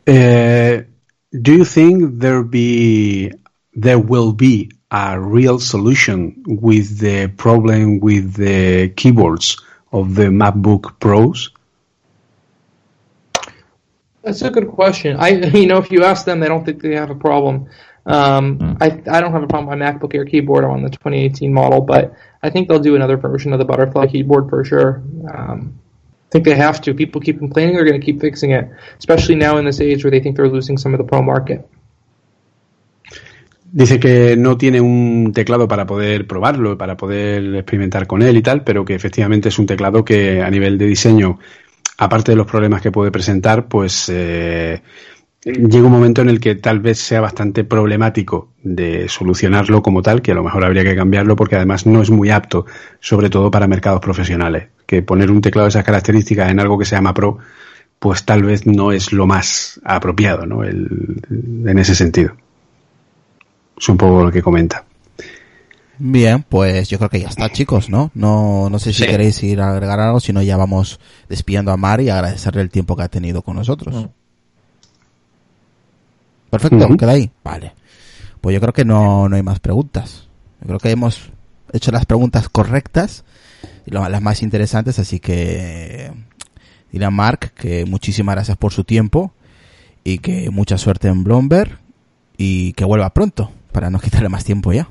Uh, 0.06 0.84
do 1.32 1.52
you 1.52 1.64
think 1.64 2.20
there 2.20 2.42
be 2.42 3.30
there 3.74 3.96
will 3.96 4.34
be 4.34 4.68
a 4.90 5.18
real 5.18 5.58
solution 5.58 6.36
with 6.46 7.00
the 7.00 7.28
problem 7.28 8.00
with 8.00 8.34
the 8.36 8.92
keyboards 8.96 9.56
of 9.90 10.14
the 10.14 10.28
MacBook 10.28 10.98
Pros? 10.98 11.52
That's 14.22 14.42
a 14.42 14.50
good 14.50 14.68
question. 14.68 15.16
I, 15.18 15.28
you 15.54 15.66
know, 15.66 15.78
if 15.78 15.90
you 15.90 16.04
ask 16.04 16.24
them, 16.24 16.40
they 16.40 16.48
don't 16.48 16.64
think 16.64 16.82
they 16.82 16.94
have 16.94 17.10
a 17.10 17.14
problem. 17.14 17.68
Um, 18.06 18.58
mm. 18.58 18.76
I, 18.80 19.16
I 19.16 19.20
don't 19.20 19.32
have 19.32 19.42
a 19.42 19.46
problem 19.46 19.70
with 19.70 19.78
my 19.78 19.92
MacBook 19.92 20.14
Air 20.14 20.24
keyboard 20.24 20.64
on 20.64 20.82
the 20.82 20.90
2018 20.90 21.52
model, 21.52 21.80
but 21.80 22.14
I 22.42 22.50
think 22.50 22.68
they'll 22.68 22.78
do 22.78 22.96
another 22.96 23.16
version 23.16 23.52
of 23.52 23.58
the 23.58 23.64
Butterfly 23.64 24.06
keyboard 24.08 24.50
for 24.50 24.64
sure. 24.64 25.02
Um, 25.32 25.80
I 26.28 26.30
think 26.30 26.44
they 26.44 26.56
have 26.56 26.80
to. 26.82 26.94
People 26.94 27.20
keep 27.20 27.38
complaining, 27.38 27.74
they're 27.74 27.84
going 27.84 28.00
to 28.00 28.04
keep 28.04 28.20
fixing 28.20 28.50
it, 28.50 28.68
especially 28.98 29.36
now 29.36 29.56
in 29.56 29.64
this 29.64 29.80
age 29.80 30.04
where 30.04 30.10
they 30.10 30.20
think 30.20 30.36
they're 30.36 30.48
losing 30.48 30.76
some 30.76 30.92
of 30.92 30.98
the 30.98 31.04
pro 31.04 31.22
market. 31.22 31.66
Dice 33.72 33.98
que 33.98 34.36
no 34.36 34.56
tiene 34.56 34.80
un 34.80 35.32
teclado 35.34 35.66
para 35.66 35.84
poder 35.84 36.28
probarlo, 36.28 36.78
para 36.78 36.96
poder 36.96 37.56
experimentar 37.56 38.06
con 38.06 38.22
él 38.22 38.36
y 38.36 38.42
tal, 38.42 38.62
pero 38.62 38.84
que 38.84 38.94
efectivamente 38.94 39.48
es 39.48 39.58
un 39.58 39.66
teclado 39.66 40.04
que 40.04 40.42
a 40.42 40.50
nivel 40.50 40.78
de 40.78 40.86
diseño, 40.86 41.40
aparte 41.98 42.32
de 42.32 42.36
los 42.36 42.46
problemas 42.46 42.82
que 42.82 42.92
puede 42.92 43.10
presentar, 43.10 43.66
pues 43.66 44.08
eh, 44.12 44.80
llega 45.44 45.86
un 45.86 45.92
momento 45.92 46.22
en 46.22 46.28
el 46.28 46.40
que 46.40 46.54
tal 46.54 46.80
vez 46.80 46.98
sea 46.98 47.20
bastante 47.20 47.64
problemático 47.64 48.48
de 48.62 49.08
solucionarlo 49.08 49.82
como 49.82 50.02
tal, 50.02 50.22
que 50.22 50.32
a 50.32 50.34
lo 50.34 50.42
mejor 50.42 50.64
habría 50.64 50.84
que 50.84 50.96
cambiarlo 50.96 51.36
porque 51.36 51.56
además 51.56 51.86
no 51.86 52.02
es 52.02 52.10
muy 52.10 52.30
apto, 52.30 52.66
sobre 53.00 53.30
todo 53.30 53.50
para 53.50 53.66
mercados 53.66 54.00
profesionales. 54.00 54.68
Que 54.86 55.02
poner 55.02 55.30
un 55.30 55.40
teclado 55.40 55.66
de 55.66 55.70
esas 55.70 55.84
características 55.84 56.50
en 56.50 56.60
algo 56.60 56.78
que 56.78 56.84
se 56.84 56.96
llama 56.96 57.14
Pro, 57.14 57.38
pues 57.98 58.24
tal 58.24 58.42
vez 58.42 58.66
no 58.66 58.92
es 58.92 59.12
lo 59.12 59.26
más 59.26 59.80
apropiado, 59.84 60.46
¿no? 60.46 60.64
El, 60.64 61.22
en 61.30 61.78
ese 61.78 61.94
sentido. 61.94 62.34
Es 63.78 63.88
un 63.88 63.96
poco 63.96 64.24
lo 64.24 64.32
que 64.32 64.42
comenta. 64.42 64.84
Bien, 65.98 66.44
pues 66.48 66.88
yo 66.88 66.98
creo 66.98 67.10
que 67.10 67.20
ya 67.20 67.28
está, 67.28 67.50
chicos, 67.50 67.88
¿no? 67.88 68.10
No, 68.14 68.68
no 68.68 68.78
sé 68.78 68.92
si 68.92 69.06
queréis 69.06 69.42
ir 69.44 69.60
a 69.60 69.70
agregar 69.70 70.00
algo, 70.00 70.20
si 70.20 70.32
no 70.32 70.42
ya 70.42 70.56
vamos 70.56 70.98
despidiendo 71.28 71.70
a 71.70 71.76
Mar 71.76 72.00
y 72.00 72.10
agradecerle 72.10 72.62
el 72.62 72.70
tiempo 72.70 72.96
que 72.96 73.04
ha 73.04 73.08
tenido 73.08 73.42
con 73.42 73.56
nosotros. 73.56 74.08
Perfecto, 76.60 76.96
queda 76.96 77.12
ahí. 77.12 77.30
Vale. 77.42 77.72
Pues 78.40 78.54
yo 78.54 78.60
creo 78.60 78.72
que 78.72 78.84
no, 78.84 79.28
no 79.28 79.36
hay 79.36 79.42
más 79.42 79.60
preguntas. 79.60 80.28
Yo 80.60 80.68
creo 80.68 80.78
que 80.78 80.90
hemos 80.90 81.30
hecho 81.72 81.90
las 81.90 82.06
preguntas 82.06 82.48
correctas 82.48 83.24
y 83.86 83.90
las 83.90 84.22
más 84.22 84.42
interesantes, 84.42 84.98
así 84.98 85.20
que 85.20 86.12
dile 86.92 87.04
a 87.04 87.10
Mark 87.10 87.52
que 87.54 87.84
muchísimas 87.84 88.34
gracias 88.34 88.56
por 88.56 88.72
su 88.72 88.84
tiempo 88.84 89.32
y 90.04 90.18
que 90.18 90.50
mucha 90.50 90.78
suerte 90.78 91.08
en 91.08 91.24
Bloomberg 91.24 91.78
y 92.36 92.72
que 92.74 92.84
vuelva 92.84 93.10
pronto 93.10 93.50
para 93.72 93.90
no 93.90 93.98
quitarle 93.98 94.28
más 94.28 94.44
tiempo 94.44 94.72
ya. 94.72 94.88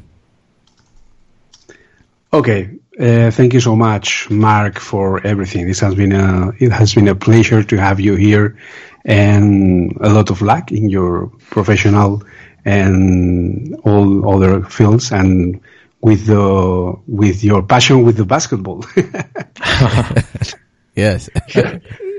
Okay, 2.30 2.82
uh, 3.00 3.32
thank 3.32 3.54
you 3.54 3.60
so 3.60 3.76
much, 3.76 4.30
Mark, 4.30 4.80
for 4.80 5.26
everything. 5.26 5.68
This 5.68 5.80
has 5.80 5.96
been 5.96 6.12
a 6.12 6.52
it 6.60 6.72
has 6.72 6.94
been 6.94 7.08
a 7.08 7.16
pleasure 7.16 7.64
to 7.64 7.78
have 7.78 8.00
you 8.00 8.16
here, 8.16 8.58
and 9.04 9.98
a 10.00 10.10
lot 10.10 10.30
of 10.30 10.41
luck 10.41 10.72
in 10.72 10.89
your 10.89 11.28
professional 11.50 12.24
and 12.66 13.76
all 13.84 14.36
other 14.36 14.64
fields, 14.64 15.12
and 15.12 15.60
with 16.02 16.28
the 16.28 16.94
with 17.08 17.44
your 17.44 17.64
passion 17.64 18.04
with 18.04 18.18
the 18.18 18.26
basketball. 18.26 18.86
yes. 20.96 21.30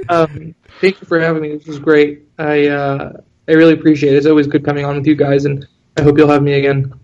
um, 0.09 0.55
thank 0.81 1.01
you 1.01 1.07
for 1.07 1.20
having 1.20 1.43
me. 1.43 1.57
This 1.57 1.66
was 1.66 1.79
great. 1.79 2.22
I 2.39 2.66
uh, 2.66 3.12
I 3.47 3.53
really 3.53 3.75
appreciate 3.75 4.14
it. 4.14 4.16
It's 4.16 4.27
always 4.27 4.49
good 4.49 4.64
coming 4.64 4.85
on 4.85 4.97
with 4.97 5.07
you 5.07 5.14
guys, 5.14 5.45
and 5.45 5.68
I 5.97 6.03
hope 6.03 6.18
you'll 6.18 6.33
have 6.33 6.43
me 6.43 6.55
again. 6.55 6.99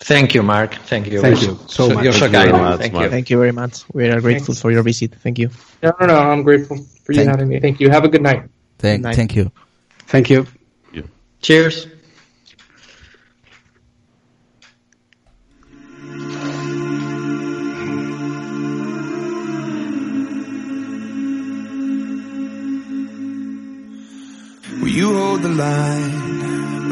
Thank 0.00 0.34
you, 0.34 0.42
Mark. 0.42 0.74
Thank 0.86 1.08
you. 1.08 1.20
Thank 1.20 1.42
you 1.42 1.58
so, 1.68 1.88
so 1.88 1.94
much. 1.94 2.04
You're 2.04 2.12
so 2.14 2.30
kind. 2.30 2.52
Much, 2.52 2.80
Thank 2.80 2.94
Mark. 2.94 3.04
you. 3.04 3.10
Thank 3.10 3.30
you 3.30 3.38
very 3.38 3.52
much. 3.52 3.84
We 3.92 4.08
are 4.08 4.20
grateful 4.20 4.54
Thanks. 4.54 4.62
for 4.62 4.70
your 4.70 4.82
visit. 4.82 5.14
Thank 5.16 5.38
you. 5.38 5.50
No, 5.82 5.92
no, 6.00 6.06
no. 6.06 6.18
I'm 6.18 6.42
grateful 6.42 6.78
for 7.04 7.12
you 7.12 7.18
thank 7.18 7.30
having 7.30 7.48
me. 7.48 7.60
Thank 7.60 7.80
you. 7.80 7.90
Have 7.90 8.04
a 8.04 8.08
good 8.08 8.22
night. 8.22 8.48
Thank, 8.78 9.02
night. 9.02 9.14
thank 9.14 9.36
you. 9.36 9.52
Thank 10.06 10.30
you. 10.30 10.46
Cheers. 11.42 11.86
Will 24.80 24.88
you 24.88 25.14
hold 25.14 25.42
the 25.42 25.48
line 25.48 26.29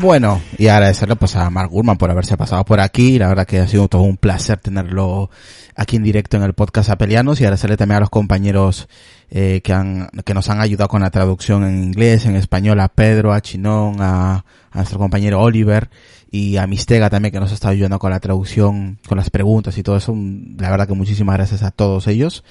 Bueno, 0.00 0.40
y 0.56 0.68
agradecerle 0.68 1.16
pues 1.16 1.34
a 1.34 1.50
Mark 1.50 1.70
Gurman 1.70 1.98
por 1.98 2.08
haberse 2.08 2.36
pasado 2.36 2.64
por 2.64 2.78
aquí. 2.78 3.18
La 3.18 3.26
verdad 3.26 3.48
que 3.48 3.58
ha 3.58 3.66
sido 3.66 3.88
todo 3.88 4.02
un 4.02 4.16
placer 4.16 4.58
tenerlo 4.58 5.28
aquí 5.74 5.96
en 5.96 6.04
directo 6.04 6.36
en 6.36 6.44
el 6.44 6.52
podcast 6.52 6.88
Apelianos 6.90 7.40
y 7.40 7.44
agradecerle 7.44 7.76
también 7.76 7.96
a 7.96 8.00
los 8.00 8.10
compañeros 8.10 8.88
eh, 9.28 9.60
que 9.64 9.72
han, 9.72 10.08
que 10.24 10.34
nos 10.34 10.48
han 10.50 10.60
ayudado 10.60 10.88
con 10.88 11.02
la 11.02 11.10
traducción 11.10 11.64
en 11.64 11.82
inglés, 11.82 12.26
en 12.26 12.36
español, 12.36 12.78
a 12.78 12.86
Pedro, 12.86 13.32
a 13.32 13.40
Chinón, 13.40 13.96
a, 13.98 14.44
nuestro 14.72 15.00
compañero 15.00 15.40
Oliver 15.40 15.90
y 16.30 16.58
a 16.58 16.68
Mistega 16.68 17.10
también 17.10 17.32
que 17.32 17.40
nos 17.40 17.50
ha 17.50 17.54
estado 17.54 17.72
ayudando 17.72 17.98
con 17.98 18.12
la 18.12 18.20
traducción, 18.20 19.00
con 19.08 19.18
las 19.18 19.30
preguntas 19.30 19.76
y 19.78 19.82
todo 19.82 19.96
eso. 19.96 20.14
La 20.58 20.70
verdad 20.70 20.86
que 20.86 20.94
muchísimas 20.94 21.34
gracias 21.34 21.64
a 21.64 21.72
todos 21.72 22.06
ellos. 22.06 22.44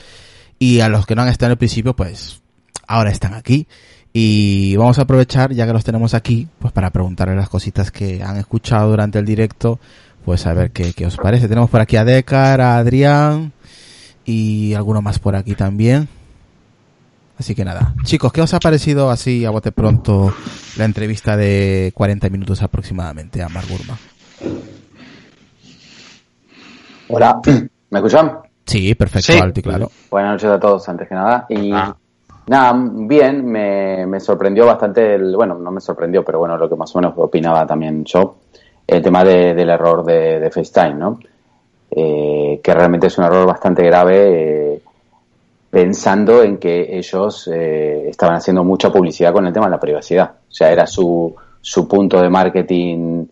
Y 0.60 0.82
a 0.82 0.90
los 0.90 1.06
que 1.06 1.16
no 1.16 1.22
han 1.22 1.30
estado 1.30 1.48
en 1.48 1.52
el 1.54 1.58
principio, 1.58 1.96
pues 1.96 2.42
ahora 2.88 3.10
están 3.10 3.36
aquí. 3.36 3.70
Y 4.14 4.76
vamos 4.78 4.98
a 5.00 5.04
aprovechar, 5.04 5.54
ya 5.54 5.68
que 5.68 5.74
los 5.74 5.84
tenemos 5.84 6.14
aquí, 6.14 6.48
pues 6.60 6.74
para 6.74 6.90
preguntarle 6.90 7.36
las 7.36 7.50
cositas 7.50 7.92
que 7.92 8.24
han 8.24 8.38
escuchado 8.38 8.90
durante 8.90 9.20
el 9.20 9.26
directo, 9.26 9.80
pues 10.26 10.46
a 10.48 10.54
ver 10.54 10.72
qué, 10.72 10.94
qué 10.94 11.06
os 11.06 11.18
parece. 11.18 11.48
Tenemos 11.48 11.70
por 11.70 11.82
aquí 11.82 11.98
a 11.98 12.04
Decar, 12.06 12.60
a 12.62 12.78
Adrián 12.78 13.52
y 14.26 14.74
alguno 14.74 15.02
más 15.02 15.20
por 15.20 15.36
aquí 15.36 15.54
también. 15.56 16.08
Así 17.38 17.54
que 17.54 17.64
nada, 17.64 17.94
chicos, 18.04 18.34
¿qué 18.34 18.42
os 18.42 18.52
ha 18.56 18.60
parecido 18.60 19.12
así 19.12 19.46
a 19.46 19.52
bote 19.52 19.72
pronto 19.72 20.34
la 20.78 20.86
entrevista 20.86 21.38
de 21.38 21.92
40 21.94 22.30
minutos 22.32 22.64
aproximadamente 22.64 23.44
a 23.44 23.50
Mark 23.50 23.68
Burma? 23.70 23.96
Hola, 27.10 27.40
¿me 27.92 28.00
escuchan? 28.00 28.40
Sí, 28.66 28.96
perfecto, 28.96 29.32
Sí. 29.34 29.40
alto 29.40 29.60
y 29.60 29.64
claro. 29.64 29.92
Buenas 30.10 30.32
noches 30.34 30.50
a 30.50 30.60
todos, 30.60 30.90
antes 30.90 31.08
que 31.08 31.14
nada. 31.16 31.46
Y 31.50 31.72
Ah. 31.72 31.96
Nada, 32.48 32.74
bien, 32.76 33.46
me, 33.46 34.06
me 34.08 34.20
sorprendió 34.20 34.66
bastante, 34.66 35.16
el, 35.16 35.36
bueno, 35.36 35.56
no 35.56 35.72
me 35.72 35.82
sorprendió, 35.82 36.24
pero 36.24 36.40
bueno, 36.40 36.58
lo 36.58 36.68
que 36.70 36.76
más 36.76 36.96
o 36.96 37.00
menos 37.00 37.14
opinaba 37.18 37.66
también 37.66 38.04
yo, 38.06 38.36
el 38.86 39.02
tema 39.02 39.24
de- 39.24 39.54
del 39.54 39.70
error 39.70 40.04
de, 40.06 40.40
de 40.40 40.50
FaceTime, 40.52 40.96
¿no? 40.96 41.20
Eh, 41.92 42.60
que 42.64 42.74
realmente 42.74 43.08
es 43.08 43.18
un 43.18 43.26
error 43.26 43.46
bastante 43.48 43.84
grave, 43.84 44.74
eh, 44.74 44.82
pensando 45.70 46.42
en 46.44 46.58
que 46.58 46.98
ellos 46.98 47.50
eh, 47.54 48.10
estaban 48.10 48.36
haciendo 48.36 48.64
mucha 48.64 48.92
publicidad 48.92 49.34
con 49.34 49.46
el 49.46 49.54
tema 49.54 49.66
de 49.68 49.72
la 49.72 49.80
privacidad. 49.80 50.32
O 50.50 50.52
sea, 50.52 50.72
era 50.72 50.88
su, 50.88 51.36
su 51.62 51.88
punto 51.88 52.22
de 52.22 52.30
marketing 52.30 53.26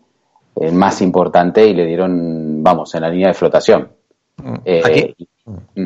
eh, 0.57 0.72
más 0.72 1.01
importante 1.01 1.66
y 1.66 1.74
le 1.74 1.86
dieron, 1.86 2.61
vamos, 2.63 2.93
en 2.95 3.01
la 3.01 3.09
línea 3.09 3.30
de 3.30 3.34
flotación. 3.34 3.88
Eh, 4.66 4.82
Aquí. 4.86 5.28
mm. 5.76 5.86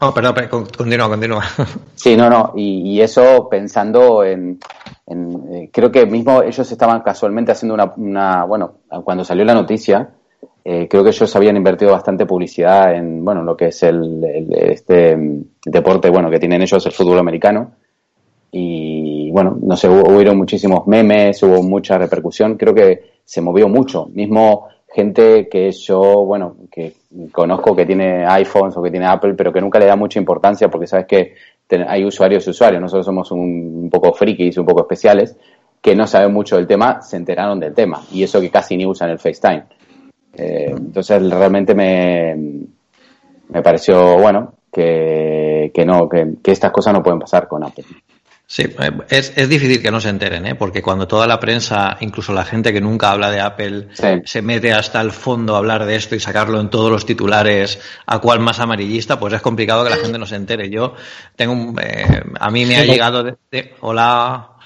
Oh, 0.00 0.12
perdón, 0.12 0.34
perdón, 0.34 0.50
con- 0.50 0.66
continúa, 0.76 1.08
continúa. 1.08 1.42
Sí, 1.94 2.16
no, 2.16 2.28
no, 2.30 2.52
y, 2.56 2.92
y 2.92 3.00
eso 3.00 3.48
pensando 3.50 4.24
en, 4.24 4.58
eh, 5.06 5.70
creo 5.72 5.90
que 5.90 6.06
mismo 6.06 6.42
ellos 6.42 6.70
estaban 6.70 7.00
casualmente 7.02 7.52
haciendo 7.52 7.74
una, 7.74 7.92
una 7.96 8.44
bueno, 8.44 8.74
cuando 9.04 9.24
salió 9.24 9.44
la 9.44 9.54
noticia, 9.54 10.10
eh, 10.64 10.86
creo 10.88 11.02
que 11.02 11.10
ellos 11.10 11.34
habían 11.36 11.56
invertido 11.56 11.92
bastante 11.92 12.26
publicidad 12.26 12.94
en, 12.94 13.24
bueno, 13.24 13.42
lo 13.42 13.56
que 13.56 13.66
es 13.66 13.82
el, 13.82 14.22
el- 14.24 14.52
este 14.70 15.16
mm, 15.16 15.42
deporte, 15.66 16.10
bueno, 16.10 16.30
que 16.30 16.38
tienen 16.38 16.62
ellos, 16.62 16.84
el 16.86 16.92
fútbol 16.92 17.18
americano, 17.18 17.72
y 18.52 19.30
bueno, 19.30 19.56
no 19.62 19.76
sé, 19.76 19.88
hubo, 19.88 20.08
hubieron 20.14 20.36
muchísimos 20.36 20.86
memes, 20.86 21.42
hubo 21.42 21.62
mucha 21.62 21.98
repercusión, 21.98 22.56
creo 22.56 22.74
que 22.74 23.12
se 23.24 23.40
movió 23.40 23.68
mucho, 23.68 24.06
mismo 24.12 24.68
gente 24.92 25.48
que 25.48 25.70
yo, 25.70 26.24
bueno, 26.24 26.56
que 26.70 26.94
conozco 27.32 27.74
que 27.74 27.86
tiene 27.86 28.26
iPhones 28.26 28.76
o 28.76 28.82
que 28.82 28.90
tiene 28.90 29.06
Apple, 29.06 29.34
pero 29.34 29.52
que 29.52 29.60
nunca 29.60 29.78
le 29.78 29.86
da 29.86 29.96
mucha 29.96 30.18
importancia 30.18 30.68
porque 30.68 30.86
sabes 30.86 31.06
que 31.06 31.34
hay 31.86 32.04
usuarios 32.04 32.46
y 32.46 32.50
usuarios, 32.50 32.82
nosotros 32.82 33.06
somos 33.06 33.30
un, 33.30 33.82
un 33.84 33.90
poco 33.90 34.12
frikis, 34.12 34.58
un 34.58 34.66
poco 34.66 34.80
especiales, 34.80 35.36
que 35.80 35.94
no 35.94 36.06
saben 36.06 36.32
mucho 36.32 36.56
del 36.56 36.66
tema, 36.66 37.00
se 37.00 37.16
enteraron 37.16 37.60
del 37.60 37.74
tema, 37.74 38.02
y 38.12 38.22
eso 38.22 38.40
que 38.40 38.50
casi 38.50 38.76
ni 38.76 38.84
usan 38.84 39.10
el 39.10 39.18
FaceTime. 39.18 39.64
Eh, 40.34 40.74
entonces 40.76 41.30
realmente 41.30 41.74
me, 41.74 42.36
me 43.48 43.62
pareció, 43.62 44.18
bueno, 44.18 44.54
que, 44.72 45.70
que 45.72 45.84
no, 45.84 46.08
que 46.08 46.36
estas 46.44 46.72
cosas 46.72 46.92
no 46.92 47.02
pueden 47.02 47.20
pasar 47.20 47.48
con 47.48 47.64
Apple. 47.64 47.84
Sí, 48.50 48.62
eh, 48.62 48.90
es, 49.08 49.32
es, 49.36 49.48
difícil 49.48 49.80
que 49.80 49.92
no 49.92 50.00
se 50.00 50.08
enteren, 50.08 50.44
¿eh? 50.44 50.56
porque 50.56 50.82
cuando 50.82 51.06
toda 51.06 51.24
la 51.28 51.38
prensa, 51.38 51.96
incluso 52.00 52.32
la 52.32 52.44
gente 52.44 52.72
que 52.72 52.80
nunca 52.80 53.12
habla 53.12 53.30
de 53.30 53.38
Apple, 53.38 53.90
se 54.24 54.42
mete 54.42 54.72
hasta 54.72 55.00
el 55.00 55.12
fondo 55.12 55.54
a 55.54 55.58
hablar 55.58 55.84
de 55.84 55.94
esto 55.94 56.16
y 56.16 56.20
sacarlo 56.20 56.58
en 56.58 56.68
todos 56.68 56.90
los 56.90 57.06
titulares, 57.06 57.78
a 58.06 58.18
cual 58.18 58.40
más 58.40 58.58
amarillista, 58.58 59.20
pues 59.20 59.34
es 59.34 59.40
complicado 59.40 59.84
que 59.84 59.90
la 59.90 59.98
gente 59.98 60.18
no 60.18 60.26
se 60.26 60.34
entere. 60.34 60.68
Yo 60.68 60.96
tengo 61.36 61.52
un, 61.52 61.78
eh, 61.80 62.24
a 62.40 62.50
mí 62.50 62.66
me 62.66 62.76
ha 62.76 62.84
llegado 62.84 63.22
de, 63.22 63.76
hola, 63.82 64.56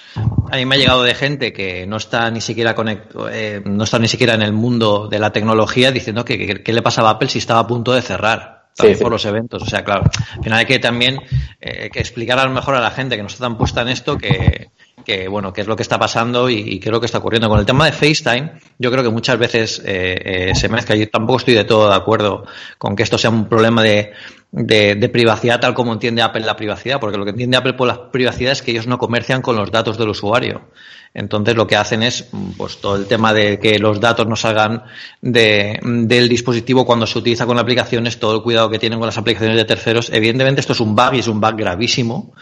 a 0.51 0.57
mí 0.57 0.65
me 0.65 0.77
ha 0.77 0.79
llegado 0.79 1.03
de 1.03 1.15
gente 1.15 1.53
que 1.53 1.87
no 1.87 1.99
está 1.99 2.31
ni 2.31 2.41
siquiera 2.41 2.75
conecto, 2.75 3.29
eh, 3.31 3.61
no 3.67 3.85
está 3.85 3.99
ni 3.99 4.09
siquiera 4.09 4.33
en 4.33 4.41
el 4.41 4.55
mundo 4.55 5.09
de 5.09 5.19
la 5.19 5.31
tecnología 5.31 5.93
diciendo 5.93 6.25
que 6.25 6.63
qué 6.63 6.73
le 6.73 6.81
pasaba 6.81 7.11
a 7.11 7.13
Apple 7.13 7.29
si 7.29 7.37
estaba 7.37 7.61
a 7.61 7.67
punto 7.67 7.93
de 7.93 8.01
cerrar 8.01 8.64
también 8.75 8.99
por 8.99 9.13
los 9.13 9.25
eventos. 9.25 9.63
O 9.63 9.67
sea, 9.67 9.85
claro, 9.85 10.05
al 10.37 10.43
final 10.43 10.59
hay 10.59 10.67
que 10.67 10.79
también 10.79 11.21
eh, 11.61 11.91
que 11.91 12.01
explicar 12.01 12.39
a 12.39 12.45
lo 12.45 12.51
mejor 12.51 12.75
a 12.75 12.81
la 12.81 12.91
gente 12.91 13.17
que 13.17 13.23
no 13.23 13.29
está 13.29 13.45
tan 13.45 13.57
puesta 13.57 13.83
en 13.83 13.89
esto 13.89 14.19
que, 14.19 14.71
que 15.05 15.29
bueno, 15.29 15.53
qué 15.53 15.61
es 15.61 15.67
lo 15.67 15.77
que 15.77 15.83
está 15.83 15.99
pasando 15.99 16.51
y, 16.51 16.81
qué 16.81 16.89
es 16.89 16.93
lo 16.93 17.01
que 17.01 17.07
está 17.07 17.19
ocurriendo. 17.19 17.49
Con 17.49 17.59
el 17.59 17.67
tema 17.67 17.87
de 17.87 17.93
FaceTime, 17.93 18.53
yo 18.79 18.91
creo 18.91 19.05
que 19.05 19.11
muchas 19.11 19.39
veces 19.39 19.83
eh, 19.85 20.51
eh, 20.51 20.55
se 20.55 20.69
mezcla. 20.69 20.97
Yo 20.97 21.09
tampoco 21.09 21.39
estoy 21.39 21.55
de 21.55 21.65
todo 21.65 21.89
de 21.89 21.97
acuerdo 21.97 22.45
con 22.79 22.97
que 22.97 23.03
esto 23.03 23.19
sea 23.19 23.31
un 23.31 23.49
problema 23.49 23.83
de, 23.83 24.13
de, 24.51 24.95
de, 24.97 25.09
privacidad 25.09 25.61
tal 25.61 25.75
como 25.75 25.93
entiende 25.93 26.23
Apple 26.23 26.45
la 26.45 26.57
privacidad, 26.57 26.99
porque 27.01 27.19
lo 27.19 27.25
que 27.25 27.31
entiende 27.31 27.57
Apple 27.57 27.75
por 27.75 27.87
la 27.87 28.11
privacidad 28.11 28.53
es 28.53 28.63
que 28.63 28.73
ellos 28.73 28.87
no 28.87 28.99
comercian 28.99 29.43
con 29.43 29.57
los 29.57 29.71
datos 29.71 29.99
del 29.99 30.09
usuario. 30.09 30.69
Entonces 31.15 31.55
lo 31.55 31.69
que 31.69 31.77
hacen 31.77 32.03
es 32.03 32.29
pues 32.57 32.79
todo 32.79 32.97
el 32.97 33.07
tema 33.07 33.33
de 33.33 33.61
que 33.61 33.79
los 33.79 34.01
datos 34.01 34.27
no 34.27 34.35
salgan 34.35 34.83
de, 35.23 35.79
del 35.81 36.29
dispositivo 36.29 36.85
cuando 36.85 37.07
se 37.07 37.17
utiliza 37.17 37.47
con 37.47 37.57
aplicaciones, 37.57 38.19
todo 38.19 38.35
el 38.35 38.43
cuidado 38.43 38.69
que 38.69 38.81
tienen 38.81 38.99
con 38.99 39.07
las 39.07 39.17
aplicaciones 39.17 39.57
de 39.57 39.65
terceros. 39.65 40.11
Evidentemente 40.13 40.61
esto 40.61 40.73
es 40.73 40.81
un 40.81 40.97
bug 40.97 41.15
y 41.15 41.21
es 41.21 41.29
un 41.29 41.41
bug 41.41 41.55
gravísimo, 41.55 42.33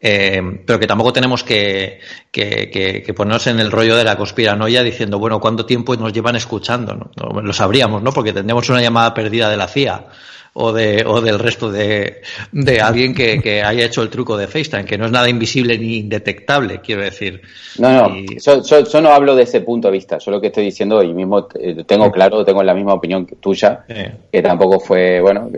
eh, 0.00 0.40
pero 0.64 0.78
que 0.78 0.86
tampoco 0.86 1.12
tenemos 1.12 1.42
que, 1.42 1.98
que, 2.30 2.70
que, 2.70 3.14
ponernos 3.14 3.48
en 3.48 3.58
el 3.58 3.72
rollo 3.72 3.96
de 3.96 4.04
la 4.04 4.16
conspiranoia 4.16 4.84
diciendo, 4.84 5.18
bueno, 5.18 5.40
¿cuánto 5.40 5.66
tiempo 5.66 5.96
nos 5.96 6.12
llevan 6.12 6.36
escuchando? 6.36 6.94
¿no? 6.94 7.42
Lo 7.42 7.52
sabríamos, 7.52 8.00
¿no? 8.00 8.12
Porque 8.12 8.32
tendríamos 8.32 8.68
una 8.68 8.80
llamada 8.80 9.12
perdida 9.12 9.50
de 9.50 9.56
la 9.56 9.66
CIA 9.66 10.06
o, 10.52 10.72
de, 10.72 11.04
o 11.06 11.20
del 11.20 11.38
resto 11.38 11.70
de, 11.70 12.22
de 12.52 12.80
alguien 12.80 13.14
que, 13.14 13.40
que, 13.40 13.62
haya 13.62 13.84
hecho 13.84 14.02
el 14.02 14.10
truco 14.10 14.36
de 14.36 14.46
FaceTime, 14.46 14.84
que 14.84 14.98
no 14.98 15.06
es 15.06 15.12
nada 15.12 15.28
invisible 15.28 15.78
ni 15.78 15.98
indetectable, 15.98 16.80
quiero 16.80 17.02
decir. 17.02 17.40
No, 17.78 18.08
no, 18.08 18.16
yo, 18.38 18.62
yo, 18.62 19.00
no 19.00 19.10
hablo 19.10 19.36
de 19.36 19.44
ese 19.44 19.60
punto 19.60 19.88
de 19.88 19.92
vista, 19.92 20.18
yo 20.18 20.30
lo 20.30 20.40
que 20.40 20.48
estoy 20.48 20.64
diciendo, 20.64 21.02
y 21.02 21.14
mismo 21.14 21.48
eh, 21.58 21.84
tengo 21.86 22.10
claro, 22.10 22.44
tengo 22.44 22.62
la 22.62 22.74
misma 22.74 22.94
opinión 22.94 23.26
que 23.26 23.36
tuya, 23.36 23.84
que 24.30 24.42
tampoco 24.42 24.80
fue, 24.80 25.20
bueno, 25.20 25.50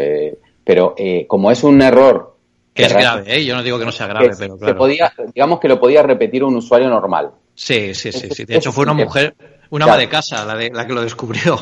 pero 0.65 0.95
eh, 0.97 1.27
como 1.27 1.51
es 1.51 1.63
un 1.65 1.81
error... 1.81 2.31
Que 2.75 2.85
es 2.85 2.93
grave, 2.93 3.25
¿eh? 3.27 3.45
yo 3.45 3.55
no 3.55 3.63
digo 3.63 3.79
que 3.79 3.85
no 3.85 3.93
sea 3.93 4.07
grave, 4.07 4.31
pero 4.39 4.57
claro. 4.57 4.79
podía, 4.79 5.13
digamos 5.35 5.61
que 5.61 5.69
lo 5.69 5.79
podía 5.79 6.03
repetir 6.03 6.43
un 6.43 6.57
usuario 6.57 6.89
normal. 6.89 7.31
Sí, 7.55 7.95
sí, 7.95 8.13
sí, 8.13 8.31
sí. 8.31 8.47
De 8.47 8.57
hecho 8.57 8.73
fue 8.73 8.85
una 8.85 8.95
mujer, 8.95 9.35
una 9.69 9.85
ama 9.85 9.99
de 9.99 10.09
casa 10.09 10.47
la, 10.47 10.57
de, 10.57 10.71
la 10.71 10.87
que 10.87 10.95
lo 10.95 11.03
descubrió. 11.03 11.59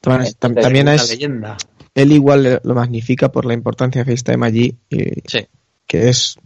También 0.00 0.88
es, 0.88 1.10
leyenda 1.10 1.56
él 1.96 2.12
igual 2.12 2.60
lo 2.62 2.74
magnifica 2.74 3.32
por 3.32 3.46
la 3.46 3.54
importancia 3.54 4.04
de 4.04 4.10
FaceTime 4.10 4.46
allí, 4.46 4.76
que 4.88 6.08
es, 6.08 6.36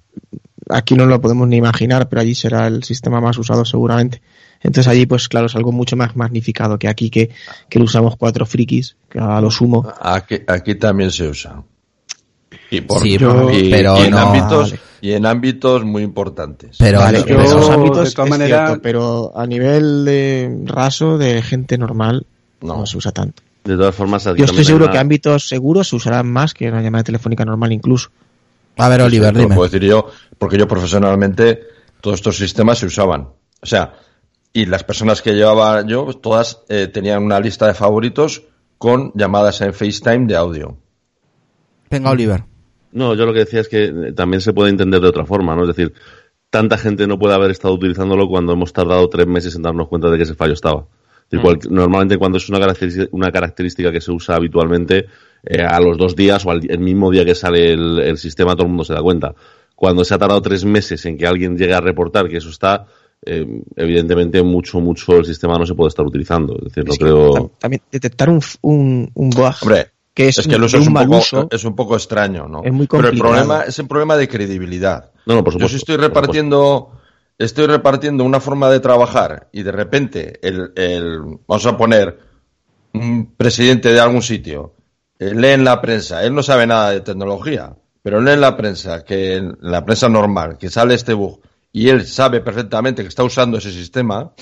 aquí 0.69 0.95
no 0.95 1.07
lo 1.07 1.21
podemos 1.21 1.49
ni 1.49 1.57
imaginar, 1.57 2.09
pero 2.09 2.23
allí 2.23 2.37
será 2.37 2.69
el 2.69 2.85
sistema 2.85 3.21
más 3.21 3.37
usado 3.37 3.65
seguramente. 3.65 4.23
Entonces 4.63 4.87
allí, 4.87 5.07
pues 5.07 5.29
claro, 5.29 5.47
es 5.47 5.57
algo 5.57 5.73
mucho 5.73 5.97
más 5.97 6.15
magnificado 6.15 6.79
que 6.79 6.87
aquí, 6.87 7.11
que, 7.11 7.31
que 7.69 7.79
lo 7.81 7.87
usamos 7.87 8.17
cuatro 8.17 8.47
frikis, 8.47 8.97
a 9.19 9.41
lo 9.41 9.51
sumo. 9.51 9.93
Aquí, 10.01 10.37
aquí 10.47 10.77
también 10.77 11.11
se 11.11 11.27
usa. 11.27 11.61
Y, 12.71 12.83
por, 12.83 13.03
pero 13.03 13.97
en 13.97 14.15
ámbitos 14.15 14.75
y 15.01 15.13
en 15.13 15.27
ámbitos 15.27 15.85
muy 15.85 16.05
importantes. 16.05 16.77
Pero 16.79 17.01
vale, 17.01 17.25
ámbitos 17.73 18.15
pero 18.81 19.33
a 19.37 19.47
nivel 19.47 20.05
de 20.05 20.63
raso 20.67 21.19
de 21.19 21.43
gente 21.43 21.77
normal 21.77 22.25
no 22.61 22.87
se 22.87 22.99
usa 22.99 23.11
tanto. 23.11 23.43
De 23.65 23.77
todas 23.77 23.95
formas, 23.95 24.25
yo 24.25 24.45
estoy 24.45 24.65
seguro 24.65 24.91
que 24.91 24.99
ámbitos 24.99 25.49
seguros 25.49 25.89
se 25.89 25.97
usarán 25.97 26.31
más 26.31 26.55
que 26.55 26.69
una 26.69 26.81
llamada 26.81 27.05
telefónica 27.05 27.45
normal 27.45 27.73
incluso. 27.73 28.11
A 28.77 28.89
ver, 28.89 29.03
Oliver, 29.03 29.37
dime. 29.37 29.55
Puedo 29.55 29.69
decir 29.69 29.87
yo, 29.87 30.11
porque 30.39 30.57
yo 30.57 30.67
profesionalmente 30.67 31.61
todos 32.01 32.17
estos 32.17 32.37
sistemas 32.37 32.79
se 32.79 32.87
usaban. 32.87 33.29
O 33.61 33.67
sea, 33.67 33.95
y 34.53 34.67
las 34.67 34.85
personas 34.85 35.21
que 35.21 35.35
llevaba 35.35 35.87
yo, 35.87 36.07
todas 36.15 36.63
eh, 36.69 36.89
tenían 36.89 37.23
una 37.23 37.39
lista 37.39 37.67
de 37.67 37.75
favoritos 37.75 38.43
con 38.79 39.13
llamadas 39.15 39.61
en 39.61 39.75
FaceTime 39.75 40.27
de 40.27 40.37
audio. 40.37 40.79
Venga, 41.91 42.11
Oliver. 42.11 42.45
No, 42.93 43.15
yo 43.15 43.27
lo 43.27 43.33
que 43.33 43.41
decía 43.41 43.61
es 43.61 43.69
que 43.69 44.13
también 44.17 44.41
se 44.41 44.53
puede 44.53 44.71
entender 44.71 45.01
de 45.01 45.09
otra 45.09 45.27
forma, 45.27 45.55
¿no? 45.55 45.63
Es 45.63 45.77
decir, 45.77 45.93
tanta 46.49 46.79
gente 46.79 47.07
no 47.07 47.19
puede 47.19 47.35
haber 47.35 47.51
estado 47.51 47.75
utilizándolo 47.75 48.29
cuando 48.29 48.53
hemos 48.53 48.73
tardado 48.73 49.09
tres 49.09 49.27
meses 49.27 49.55
en 49.55 49.63
darnos 49.63 49.89
cuenta 49.89 50.09
de 50.11 50.17
que 50.17 50.25
ese 50.25 50.35
fallo 50.35 50.55
estaba. 50.55 50.87
Mm. 51.31 51.73
normalmente 51.73 52.19
cuando 52.19 52.39
es 52.39 52.49
una 52.49 52.59
característica, 52.59 53.09
una 53.13 53.31
característica 53.31 53.93
que 53.93 54.01
se 54.01 54.11
usa 54.11 54.37
habitualmente, 54.37 55.07
eh, 55.43 55.63
a 55.63 55.81
los 55.81 55.97
dos 55.97 56.15
días 56.15 56.45
o 56.45 56.51
al 56.51 56.61
el 56.69 56.81
mismo 56.81 57.11
día 57.11 57.25
que 57.25 57.35
sale 57.35 57.73
el, 57.73 58.19
sistema 58.19 58.55
todo 58.55 58.65
el 58.65 58.71
mundo 58.71 58.85
se 58.85 58.95
da 58.95 59.01
cuenta. 59.01 59.35
Cuando 59.75 60.05
se 60.05 60.15
ha 60.15 60.19
tardado 60.19 60.43
tres 60.43 60.65
meses 60.65 61.07
en 61.07 61.17
que 61.17 61.27
alguien 61.27 61.57
llegue 61.57 61.73
a 61.73 61.81
reportar 61.81 62.29
que 62.29 62.37
eso 62.37 62.51
está, 62.51 62.85
eh, 63.25 63.47
evidentemente 63.77 64.43
mucho, 64.43 64.81
mucho 64.81 65.17
el 65.17 65.25
sistema 65.25 65.57
no 65.57 65.65
se 65.65 65.75
puede 65.75 65.89
estar 65.89 66.05
utilizando. 66.05 66.57
Es 66.59 66.75
decir, 66.75 66.85
creo... 66.99 67.53
También 67.59 67.81
detectar 67.91 68.29
un, 68.29 68.41
un, 68.61 69.11
un 69.15 69.31
bug 69.31 69.55
que 70.13 70.29
es, 70.29 70.37
que 70.47 70.57
es, 70.57 70.75
un, 70.75 70.93
poco, 70.93 71.49
es 71.51 71.65
un 71.65 71.77
poco 71.77 71.95
extraño, 71.95 72.47
¿no? 72.47 72.63
Es 72.65 72.73
muy 72.73 72.87
Pero 72.87 73.09
el 73.09 73.19
problema 73.19 73.63
es 73.63 73.79
un 73.79 73.89
problema 73.89 74.17
de 74.17 74.29
credibilidad. 74.29 75.13
No, 75.25 75.37
no, 75.37 75.45
por 75.45 75.53
supuesto. 75.53 75.59
Yo 75.61 75.69
si 75.69 75.77
estoy 75.77 75.97
repartiendo 75.97 77.00
estoy 77.45 77.67
repartiendo 77.67 78.23
una 78.23 78.39
forma 78.39 78.69
de 78.71 78.81
trabajar 78.81 79.49
y 79.51 79.63
de 79.63 79.73
repente 79.73 80.39
el, 80.47 80.73
el 80.77 81.21
vamos 81.47 81.67
a 81.67 81.77
poner 81.77 82.19
un 82.93 83.35
presidente 83.35 83.93
de 83.93 84.01
algún 84.01 84.23
sitio 84.23 84.75
eh, 85.19 85.35
lee 85.35 85.49
en 85.49 85.65
la 85.65 85.81
prensa, 85.81 86.23
él 86.23 86.35
no 86.35 86.43
sabe 86.43 86.67
nada 86.67 86.91
de 86.91 87.01
tecnología, 87.01 87.75
pero 88.03 88.21
lee 88.21 88.33
en 88.33 88.43
la 88.43 88.57
prensa, 88.57 89.05
que 89.05 89.37
en 89.37 89.57
la 89.61 89.85
prensa 89.85 90.09
normal, 90.09 90.59
que 90.59 90.69
sale 90.69 90.95
este 90.95 91.15
bug 91.15 91.41
y 91.73 91.89
él 91.89 92.07
sabe 92.07 92.41
perfectamente 92.41 93.03
que 93.03 93.09
está 93.09 93.25
usando 93.25 93.57
ese 93.57 93.73
sistema, 93.73 94.33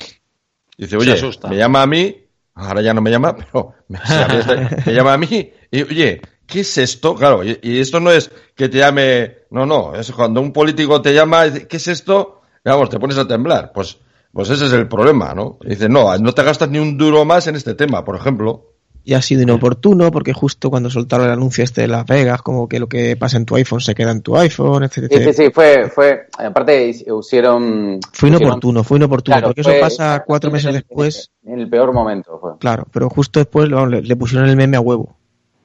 dice, 0.77 0.97
oye, 0.97 1.15
me 1.49 1.57
llama 1.57 1.83
a 1.83 1.87
mí, 1.87 2.17
ahora 2.55 2.83
ya 2.83 2.95
no 2.95 3.01
me 3.01 3.11
llama, 3.11 3.37
pero 3.53 3.75
me, 3.89 4.93
llama 4.93 5.13
a 5.13 5.19
mí 5.19 5.53
y, 5.71 5.83
oye, 5.83 6.21
¿qué 6.47 6.61
es 6.61 6.79
esto? 6.79 7.15
Claro, 7.15 7.45
y, 7.45 7.61
y, 7.63 7.79
esto 7.79 8.01
no 8.01 8.11
es 8.11 8.31
que 8.57 8.69
te 8.69 8.79
llame, 8.79 9.39
no, 9.51 9.67
no, 9.67 9.95
es 9.95 10.11
cuando 10.11 10.41
un 10.41 10.53
político 10.53 11.01
te 11.01 11.15
llama, 11.15 11.49
¿qué 11.53 11.77
es 11.77 11.87
esto? 11.87 12.38
Vamos, 12.69 12.91
te 12.91 12.99
pones 12.99 13.19
a 13.19 13.27
temblar. 13.27 13.73
Pues, 13.73 13.99
pues 14.33 14.51
ese 14.51 14.67
es 14.67 14.73
el 14.73 14.89
problema, 14.89 15.35
¿no? 15.35 15.59
dices, 15.65 15.89
no, 15.89 16.17
no 16.19 16.33
te 16.33 16.43
gastas 16.43 16.71
ni 16.71 16.79
un 16.79 16.97
duro 16.97 17.25
más 17.25 17.47
en 17.47 17.57
este 17.57 17.75
tema, 17.75 18.05
por 18.05 18.17
ejemplo. 18.17 18.73
Y 19.05 19.15
ha 19.15 19.23
sido 19.23 19.43
inoportuno 19.43 20.11
porque 20.11 20.35
justo 20.35 20.69
cuando 20.69 20.91
soltaron 20.91 21.27
el 21.27 21.33
anuncio 21.33 21.65
este 21.65 21.81
de 21.81 21.89
Las 21.89 22.05
Vegas, 22.05 22.43
como 22.43 22.69
que 22.69 22.79
lo 22.79 22.89
que 22.89 23.17
pasa 23.17 23.39
en 23.39 23.47
tu 23.47 23.57
iPhone 23.57 23.81
se 23.81 23.95
queda 23.95 24.11
en 24.11 24.21
tu 24.21 24.37
iPhone, 24.37 24.83
etc. 24.85 25.11
Sí, 25.11 25.25
sí, 25.25 25.33
sí, 25.33 25.51
fue, 25.51 25.89
fue, 25.89 26.27
aparte 26.39 26.89
hicieron... 26.89 28.01
Fue 28.13 28.29
inoportuno, 28.29 28.85
fue 28.85 28.99
inoportuno, 28.99 29.41
porque 29.41 29.63
eso 29.63 29.73
pasa 29.81 30.25
cuatro 30.27 30.51
meses 30.51 30.75
después. 30.75 31.31
En 31.43 31.59
el 31.59 31.71
peor 31.71 31.95
momento 31.95 32.39
fue. 32.39 32.59
Claro, 32.59 32.87
pero 32.93 33.09
justo 33.09 33.41
después 33.41 33.71
le, 33.71 34.03
le 34.03 34.17
pusieron 34.17 34.47
el 34.47 34.57
meme 34.57 34.77
a 34.77 34.81
huevo. 34.81 35.17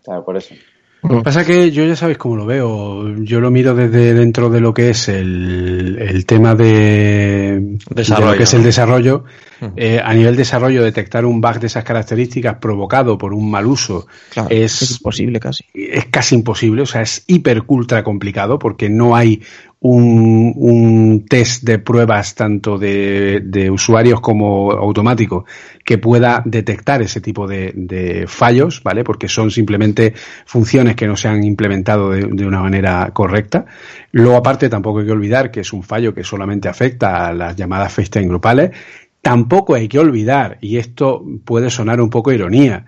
Claro, 0.05 0.23
por 0.23 0.37
eso. 0.37 0.53
Lo 1.03 1.17
que 1.17 1.23
pasa 1.23 1.41
es 1.41 1.47
que 1.47 1.71
yo 1.71 1.85
ya 1.85 1.95
sabéis 1.95 2.17
cómo 2.17 2.37
lo 2.37 2.45
veo. 2.45 3.15
Yo 3.17 3.41
lo 3.41 3.51
miro 3.51 3.75
desde 3.75 4.13
dentro 4.13 4.49
de 4.49 4.61
lo 4.61 4.73
que 4.73 4.89
es 4.89 5.09
el, 5.09 5.97
el 5.99 6.25
tema 6.25 6.55
de, 6.55 7.77
desarrollo, 7.89 8.31
lo 8.31 8.37
que 8.37 8.43
es 8.43 8.53
el 8.53 8.63
desarrollo. 8.63 9.25
Eh, 9.75 10.01
a 10.03 10.13
nivel 10.13 10.35
desarrollo, 10.35 10.83
detectar 10.83 11.25
un 11.25 11.39
bug 11.39 11.59
de 11.59 11.67
esas 11.67 11.83
características 11.83 12.57
provocado 12.57 13.17
por 13.17 13.33
un 13.33 13.49
mal 13.49 13.65
uso 13.65 14.07
es, 14.49 14.81
es 14.81 14.91
imposible 14.91 15.39
casi. 15.39 15.65
Es 15.73 16.05
casi 16.05 16.35
imposible, 16.35 16.81
o 16.81 16.85
sea, 16.85 17.01
es 17.01 17.23
hiper 17.27 17.63
ultra 17.67 18.03
complicado 18.03 18.59
porque 18.59 18.89
no 18.89 19.15
hay 19.15 19.41
un, 19.83 20.53
un 20.55 21.25
test 21.27 21.63
de 21.63 21.77
pruebas 21.77 22.35
tanto 22.35 22.77
de, 22.77 23.41
de, 23.43 23.69
usuarios 23.69 24.21
como 24.21 24.71
automático 24.71 25.45
que 25.83 25.97
pueda 25.97 26.41
detectar 26.45 27.01
ese 27.01 27.19
tipo 27.21 27.47
de, 27.47 27.73
de, 27.75 28.25
fallos, 28.27 28.81
¿vale? 28.83 29.03
Porque 29.03 29.27
son 29.27 29.51
simplemente 29.51 30.13
funciones 30.45 30.95
que 30.95 31.07
no 31.07 31.17
se 31.17 31.27
han 31.27 31.43
implementado 31.43 32.11
de, 32.11 32.27
de, 32.31 32.45
una 32.45 32.61
manera 32.61 33.11
correcta. 33.13 33.65
Luego, 34.11 34.37
aparte, 34.37 34.69
tampoco 34.69 34.99
hay 34.99 35.05
que 35.05 35.11
olvidar 35.11 35.51
que 35.51 35.59
es 35.59 35.73
un 35.73 35.83
fallo 35.83 36.13
que 36.13 36.23
solamente 36.23 36.69
afecta 36.69 37.27
a 37.27 37.33
las 37.33 37.55
llamadas 37.55 37.93
FaceTime 37.93 38.27
grupales. 38.27 38.71
Tampoco 39.21 39.75
hay 39.75 39.87
que 39.87 39.99
olvidar, 39.99 40.57
y 40.61 40.77
esto 40.77 41.23
puede 41.45 41.69
sonar 41.69 42.01
un 42.01 42.09
poco 42.09 42.31
ironía, 42.31 42.85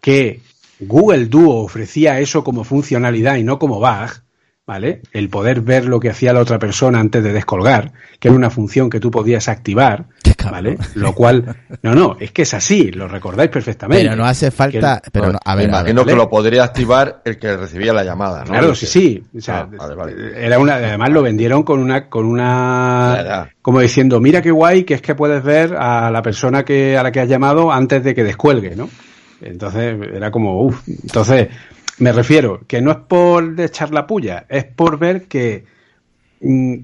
que 0.00 0.40
Google 0.80 1.26
Duo 1.26 1.64
ofrecía 1.64 2.20
eso 2.20 2.44
como 2.44 2.64
funcionalidad 2.64 3.36
y 3.36 3.42
no 3.42 3.58
como 3.58 3.80
bug, 3.80 4.22
¿vale? 4.68 5.00
El 5.12 5.30
poder 5.30 5.62
ver 5.62 5.86
lo 5.86 5.98
que 5.98 6.10
hacía 6.10 6.34
la 6.34 6.40
otra 6.40 6.58
persona 6.58 7.00
antes 7.00 7.24
de 7.24 7.32
descolgar, 7.32 7.90
que 8.20 8.28
era 8.28 8.36
una 8.36 8.50
función 8.50 8.90
que 8.90 9.00
tú 9.00 9.10
podías 9.10 9.48
activar, 9.48 10.04
¿vale? 10.44 10.76
Lo 10.94 11.14
cual, 11.14 11.56
no, 11.82 11.94
no, 11.94 12.18
es 12.20 12.32
que 12.32 12.42
es 12.42 12.52
así, 12.52 12.90
lo 12.90 13.08
recordáis 13.08 13.48
perfectamente. 13.48 14.04
Pero 14.04 14.14
no 14.14 14.26
hace 14.26 14.50
falta, 14.50 15.00
pero 15.10 15.32
no, 15.32 15.38
a 15.42 15.54
ver, 15.54 15.70
imagino 15.70 16.04
que 16.04 16.14
lo 16.14 16.28
podría 16.28 16.64
activar 16.64 17.22
el 17.24 17.38
que 17.38 17.56
recibía 17.56 17.94
la 17.94 18.04
llamada, 18.04 18.40
¿no? 18.40 18.50
Claro, 18.50 18.74
sí, 18.74 18.84
sí. 18.84 19.24
O 19.34 19.40
sea, 19.40 19.66
ah, 19.80 20.06
era 20.36 20.58
una, 20.58 20.74
además 20.74 21.08
lo 21.12 21.22
vendieron 21.22 21.62
con 21.62 21.80
una, 21.80 22.10
con 22.10 22.26
una, 22.26 23.48
como 23.62 23.80
diciendo, 23.80 24.20
mira 24.20 24.42
qué 24.42 24.50
guay 24.50 24.84
que 24.84 24.92
es 24.92 25.00
que 25.00 25.14
puedes 25.14 25.42
ver 25.42 25.76
a 25.76 26.10
la 26.10 26.20
persona 26.20 26.62
que, 26.66 26.98
a 26.98 27.02
la 27.02 27.10
que 27.10 27.20
has 27.20 27.28
llamado 27.28 27.72
antes 27.72 28.04
de 28.04 28.14
que 28.14 28.22
descuelgue, 28.22 28.76
¿no? 28.76 28.90
Entonces, 29.40 29.96
era 30.14 30.30
como, 30.30 30.60
uff, 30.62 30.86
entonces, 30.88 31.48
me 31.98 32.12
refiero, 32.12 32.60
que 32.66 32.80
no 32.80 32.90
es 32.90 32.98
por 32.98 33.60
echar 33.60 33.92
la 33.92 34.06
puya, 34.06 34.46
es 34.48 34.64
por 34.64 34.98
ver 34.98 35.24
que 35.24 35.64
mm, 36.40 36.76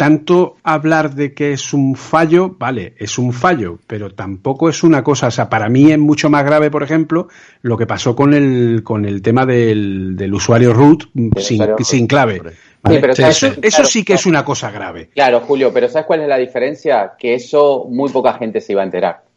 tanto 0.00 0.56
hablar 0.62 1.14
de 1.14 1.34
que 1.34 1.52
es 1.52 1.74
un 1.74 1.94
fallo, 1.94 2.56
vale, 2.58 2.94
es 2.96 3.18
un 3.18 3.34
fallo, 3.34 3.78
pero 3.86 4.14
tampoco 4.14 4.70
es 4.70 4.82
una 4.82 5.04
cosa, 5.04 5.26
o 5.26 5.30
sea, 5.30 5.50
para 5.50 5.68
mí 5.68 5.92
es 5.92 5.98
mucho 5.98 6.30
más 6.30 6.42
grave, 6.42 6.70
por 6.70 6.82
ejemplo, 6.82 7.28
lo 7.60 7.76
que 7.76 7.86
pasó 7.86 8.16
con 8.16 8.32
el, 8.32 8.82
con 8.82 9.04
el 9.04 9.20
tema 9.20 9.44
del, 9.44 10.16
del 10.16 10.32
usuario 10.32 10.72
root 10.72 11.04
sin, 11.36 11.62
sin 11.84 12.06
clave. 12.06 12.40
eso, 13.62 13.84
sí 13.84 14.02
que 14.02 14.14
es 14.14 14.24
una 14.24 14.42
cosa 14.42 14.70
grave. 14.70 15.10
Claro, 15.12 15.40
Julio, 15.40 15.70
pero 15.70 15.86
¿sabes 15.86 16.06
cuál 16.06 16.22
es 16.22 16.28
la 16.28 16.38
diferencia? 16.38 17.12
Que 17.18 17.34
eso 17.34 17.86
muy 17.90 18.08
poca 18.10 18.32
gente 18.38 18.62
se 18.62 18.72
iba 18.72 18.80
a 18.80 18.86
enterar. 18.86 19.29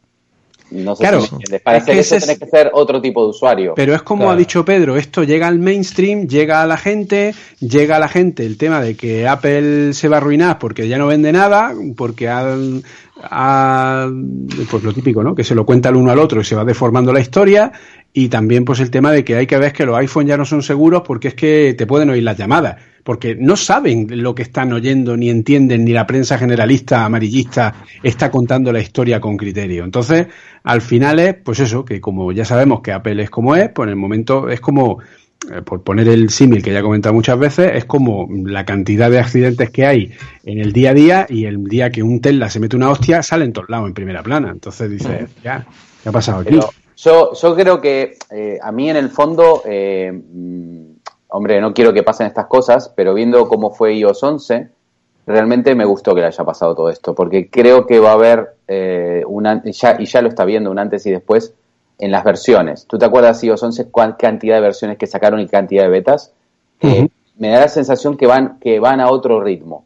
No 0.70 0.96
sé 0.96 1.02
claro, 1.02 1.20
si 1.20 1.58
Para 1.62 1.78
hacer 1.78 1.98
eso 1.98 2.16
tenés 2.18 2.38
que 2.38 2.46
ser 2.46 2.70
otro 2.72 3.00
tipo 3.00 3.22
de 3.22 3.30
usuario. 3.30 3.74
Pero 3.76 3.94
es 3.94 4.02
como 4.02 4.30
ha 4.30 4.36
dicho 4.36 4.64
Pedro, 4.64 4.96
esto 4.96 5.22
llega 5.22 5.46
al 5.46 5.58
mainstream, 5.58 6.26
llega 6.26 6.62
a 6.62 6.66
la 6.66 6.76
gente, 6.76 7.34
llega 7.60 7.96
a 7.96 7.98
la 7.98 8.08
gente 8.08 8.44
el 8.46 8.56
tema 8.56 8.80
de 8.80 8.96
que 8.96 9.28
Apple 9.28 9.92
se 9.92 10.08
va 10.08 10.16
a 10.16 10.20
arruinar 10.20 10.58
porque 10.58 10.88
ya 10.88 10.98
no 10.98 11.06
vende 11.06 11.32
nada, 11.32 11.74
porque 11.96 12.28
ha, 12.28 14.08
pues 14.70 14.82
lo 14.82 14.92
típico, 14.92 15.22
¿no? 15.22 15.34
Que 15.34 15.44
se 15.44 15.54
lo 15.54 15.66
cuenta 15.66 15.90
el 15.90 15.96
uno 15.96 16.10
al 16.10 16.18
otro 16.18 16.40
y 16.40 16.44
se 16.44 16.56
va 16.56 16.64
deformando 16.64 17.12
la 17.12 17.20
historia. 17.20 17.70
Y 18.12 18.28
también 18.28 18.64
pues 18.64 18.80
el 18.80 18.90
tema 18.90 19.12
de 19.12 19.24
que 19.24 19.36
hay 19.36 19.46
que 19.46 19.58
ver 19.58 19.72
que 19.72 19.84
los 19.84 19.98
iPhones 19.98 20.28
ya 20.28 20.36
no 20.36 20.44
son 20.44 20.62
seguros 20.62 21.02
porque 21.06 21.28
es 21.28 21.34
que 21.34 21.74
te 21.76 21.86
pueden 21.86 22.10
oír 22.10 22.22
las 22.22 22.38
llamadas 22.38 22.76
porque 23.04 23.36
no 23.36 23.56
saben 23.56 24.06
lo 24.22 24.34
que 24.34 24.42
están 24.42 24.72
oyendo, 24.72 25.16
ni 25.16 25.28
entienden, 25.28 25.84
ni 25.84 25.92
la 25.92 26.06
prensa 26.06 26.38
generalista 26.38 27.04
amarillista 27.04 27.84
está 28.02 28.30
contando 28.30 28.72
la 28.72 28.80
historia 28.80 29.20
con 29.20 29.36
criterio. 29.36 29.84
Entonces, 29.84 30.26
al 30.64 30.80
final 30.80 31.18
es, 31.18 31.34
pues 31.34 31.60
eso, 31.60 31.84
que 31.84 32.00
como 32.00 32.32
ya 32.32 32.46
sabemos 32.46 32.80
que 32.80 32.92
Apple 32.92 33.22
es 33.22 33.30
como 33.30 33.54
es, 33.54 33.68
pues 33.68 33.86
en 33.86 33.90
el 33.90 33.96
momento 33.96 34.48
es 34.48 34.58
como, 34.60 35.00
eh, 35.52 35.60
por 35.60 35.82
poner 35.82 36.08
el 36.08 36.30
símil 36.30 36.62
que 36.62 36.72
ya 36.72 36.78
he 36.78 36.82
comentado 36.82 37.14
muchas 37.14 37.38
veces, 37.38 37.72
es 37.74 37.84
como 37.84 38.26
la 38.46 38.64
cantidad 38.64 39.10
de 39.10 39.18
accidentes 39.18 39.68
que 39.68 39.84
hay 39.84 40.10
en 40.44 40.58
el 40.58 40.72
día 40.72 40.90
a 40.90 40.94
día 40.94 41.26
y 41.28 41.44
el 41.44 41.62
día 41.64 41.90
que 41.90 42.02
un 42.02 42.22
Tesla 42.22 42.48
se 42.48 42.58
mete 42.58 42.74
una 42.74 42.90
hostia 42.90 43.22
sale 43.22 43.44
en 43.44 43.52
todos 43.52 43.68
lados, 43.68 43.86
en 43.86 43.94
primera 43.94 44.22
plana. 44.22 44.48
Entonces 44.50 44.90
dice, 44.90 45.26
ya, 45.42 45.66
¿qué 46.02 46.08
ha 46.08 46.12
pasado 46.12 46.40
aquí? 46.40 46.58
yo, 46.96 47.32
yo 47.34 47.54
creo 47.54 47.82
que 47.82 48.16
eh, 48.30 48.58
a 48.62 48.72
mí 48.72 48.88
en 48.88 48.96
el 48.96 49.10
fondo... 49.10 49.62
Eh, 49.66 50.93
hombre, 51.34 51.60
no 51.60 51.74
quiero 51.74 51.92
que 51.92 52.04
pasen 52.04 52.28
estas 52.28 52.46
cosas, 52.46 52.92
pero 52.94 53.12
viendo 53.12 53.48
cómo 53.48 53.72
fue 53.72 53.94
iOS 53.94 54.22
11, 54.22 54.68
realmente 55.26 55.74
me 55.74 55.84
gustó 55.84 56.14
que 56.14 56.20
le 56.20 56.28
haya 56.28 56.44
pasado 56.44 56.76
todo 56.76 56.88
esto, 56.90 57.12
porque 57.12 57.50
creo 57.50 57.86
que 57.86 57.98
va 57.98 58.10
a 58.10 58.14
haber 58.14 58.54
eh, 58.68 59.24
una, 59.26 59.60
ya, 59.64 59.96
y 59.98 60.06
ya 60.06 60.22
lo 60.22 60.28
está 60.28 60.44
viendo, 60.44 60.70
un 60.70 60.78
antes 60.78 61.04
y 61.06 61.10
después 61.10 61.52
en 61.98 62.12
las 62.12 62.22
versiones. 62.22 62.86
¿Tú 62.86 62.98
te 62.98 63.06
acuerdas 63.06 63.42
iOS 63.42 63.64
11 63.64 63.86
cuál 63.90 64.16
cantidad 64.16 64.54
de 64.54 64.60
versiones 64.60 64.96
que 64.96 65.08
sacaron 65.08 65.40
y 65.40 65.48
cantidad 65.48 65.82
de 65.82 65.88
betas? 65.88 66.32
Eh, 66.80 67.08
me 67.36 67.48
da 67.48 67.60
la 67.60 67.68
sensación 67.68 68.16
que 68.16 68.28
van, 68.28 68.60
que 68.60 68.78
van 68.78 69.00
a 69.00 69.10
otro 69.10 69.40
ritmo. 69.40 69.84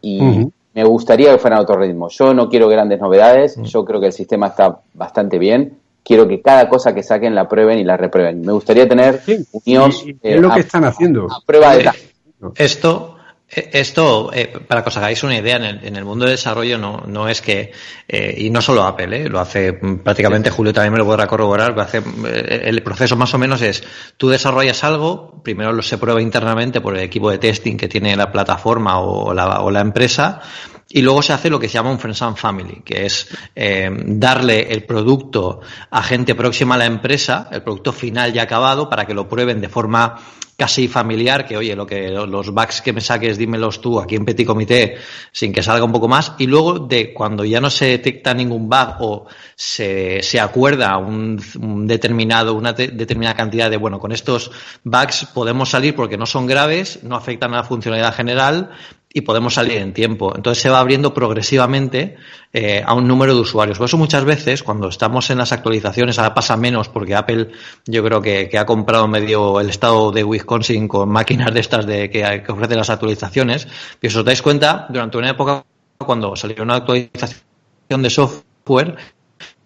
Y 0.00 0.48
me 0.72 0.84
gustaría 0.84 1.30
que 1.30 1.38
fueran 1.38 1.58
a 1.58 1.62
otro 1.62 1.76
ritmo. 1.76 2.08
Yo 2.08 2.32
no 2.32 2.48
quiero 2.48 2.68
grandes 2.68 3.00
novedades, 3.00 3.60
yo 3.64 3.84
creo 3.84 4.00
que 4.00 4.06
el 4.06 4.12
sistema 4.14 4.46
está 4.46 4.78
bastante 4.94 5.38
bien 5.38 5.76
quiero 6.06 6.28
que 6.28 6.40
cada 6.40 6.68
cosa 6.68 6.94
que 6.94 7.02
saquen 7.02 7.34
la 7.34 7.48
prueben 7.48 7.78
y 7.78 7.84
la 7.84 7.96
reprueben. 7.96 8.40
Me 8.42 8.52
gustaría 8.52 8.88
tener 8.88 9.20
sí, 9.24 9.44
es 10.22 10.40
lo 10.40 10.52
que 10.52 10.60
están 10.60 10.84
haciendo. 10.84 11.26
prueba 11.44 11.76
de 11.76 11.90
Esto, 12.54 13.16
eh, 13.50 13.70
esto, 13.72 14.30
eh, 14.32 14.52
para 14.68 14.84
que 14.84 14.88
os 14.90 14.96
hagáis 14.96 15.24
una 15.24 15.36
idea, 15.36 15.56
en 15.56 15.96
el, 15.96 16.04
mundo 16.04 16.24
de 16.24 16.32
desarrollo 16.32 16.78
no, 16.78 17.02
no 17.06 17.28
es 17.28 17.40
que, 17.40 17.72
eh, 18.06 18.34
y 18.38 18.50
no 18.50 18.62
solo 18.62 18.84
Apple, 18.84 19.28
lo 19.28 19.40
hace 19.40 19.72
prácticamente 19.72 20.50
Julio 20.50 20.72
también 20.72 20.92
me 20.92 20.98
lo 20.98 21.06
podrá 21.06 21.26
corroborar, 21.26 21.74
lo 21.74 21.82
hace, 21.82 22.02
el 22.24 22.82
proceso 22.84 23.16
más 23.16 23.34
o 23.34 23.38
menos 23.38 23.60
es, 23.62 23.82
tú 24.16 24.28
desarrollas 24.28 24.84
algo, 24.84 25.42
primero 25.42 25.72
lo 25.72 25.82
se 25.82 25.98
prueba 25.98 26.22
internamente 26.22 26.80
por 26.80 26.96
el 26.96 27.02
equipo 27.02 27.30
de 27.32 27.38
testing 27.38 27.76
que 27.76 27.88
tiene 27.88 28.14
la 28.14 28.30
plataforma 28.30 29.00
o 29.00 29.34
la, 29.34 29.60
o 29.60 29.70
la 29.72 29.80
empresa, 29.80 30.40
y 30.88 31.02
luego 31.02 31.20
se 31.22 31.32
hace 31.32 31.50
lo 31.50 31.58
que 31.58 31.68
se 31.68 31.74
llama 31.74 31.90
un 31.90 31.98
Friends 31.98 32.22
and 32.22 32.36
Family, 32.36 32.82
que 32.84 33.06
es 33.06 33.28
eh, 33.54 33.90
darle 34.06 34.72
el 34.72 34.84
producto 34.84 35.60
a 35.90 36.02
gente 36.02 36.34
próxima 36.34 36.76
a 36.76 36.78
la 36.78 36.86
empresa, 36.86 37.48
el 37.50 37.62
producto 37.62 37.92
final 37.92 38.32
ya 38.32 38.42
acabado, 38.42 38.88
para 38.88 39.04
que 39.04 39.14
lo 39.14 39.28
prueben 39.28 39.60
de 39.60 39.68
forma 39.68 40.16
casi 40.56 40.88
familiar, 40.88 41.46
que 41.46 41.56
oye, 41.56 41.76
lo 41.76 41.86
que 41.86 42.08
los 42.08 42.50
bugs 42.50 42.80
que 42.80 42.92
me 42.92 43.00
saques, 43.00 43.36
dímelos 43.36 43.80
tú 43.80 44.00
aquí 44.00 44.16
en 44.16 44.24
Petit 44.24 44.46
Comité, 44.46 44.96
sin 45.30 45.52
que 45.52 45.62
salga 45.62 45.84
un 45.84 45.92
poco 45.92 46.08
más. 46.08 46.32
Y 46.38 46.46
luego 46.46 46.78
de 46.78 47.12
cuando 47.12 47.44
ya 47.44 47.60
no 47.60 47.68
se 47.68 47.86
detecta 47.86 48.32
ningún 48.32 48.68
bug 48.68 48.94
o 49.00 49.26
se, 49.54 50.22
se 50.22 50.40
acuerda 50.40 50.96
un, 50.96 51.38
determinado, 51.86 52.54
una 52.54 52.72
determinada 52.72 53.36
cantidad 53.36 53.70
de, 53.70 53.76
bueno, 53.76 53.98
con 53.98 54.12
estos 54.12 54.50
bugs 54.82 55.26
podemos 55.34 55.68
salir 55.68 55.94
porque 55.94 56.16
no 56.16 56.24
son 56.24 56.46
graves, 56.46 57.00
no 57.02 57.16
afectan 57.16 57.52
a 57.52 57.58
la 57.58 57.64
funcionalidad 57.64 58.14
general, 58.14 58.70
y 59.16 59.22
podemos 59.22 59.54
salir 59.54 59.78
en 59.78 59.94
tiempo. 59.94 60.34
Entonces 60.36 60.62
se 60.62 60.68
va 60.68 60.78
abriendo 60.78 61.14
progresivamente 61.14 62.16
eh, 62.52 62.82
a 62.84 62.92
un 62.92 63.08
número 63.08 63.34
de 63.34 63.40
usuarios. 63.40 63.78
Por 63.78 63.86
eso 63.86 63.96
muchas 63.96 64.26
veces 64.26 64.62
cuando 64.62 64.88
estamos 64.88 65.30
en 65.30 65.38
las 65.38 65.52
actualizaciones, 65.52 66.18
ahora 66.18 66.34
pasa 66.34 66.54
menos 66.58 66.90
porque 66.90 67.14
Apple 67.14 67.48
yo 67.86 68.04
creo 68.04 68.20
que, 68.20 68.50
ha 68.58 68.66
comprado 68.66 69.08
medio 69.08 69.58
el 69.58 69.70
estado 69.70 70.12
de 70.12 70.22
Wisconsin 70.22 70.86
con 70.86 71.08
máquinas 71.08 71.54
de 71.54 71.60
estas 71.60 71.86
de 71.86 72.10
que, 72.10 72.42
que 72.44 72.52
ofrece 72.52 72.76
las 72.76 72.90
actualizaciones. 72.90 73.66
Y 74.02 74.06
os 74.06 74.22
dais 74.22 74.42
cuenta, 74.42 74.84
durante 74.90 75.16
una 75.16 75.30
época 75.30 75.64
cuando 75.96 76.36
salió 76.36 76.62
una 76.62 76.74
actualización 76.74 78.02
de 78.02 78.10
software, 78.10 78.96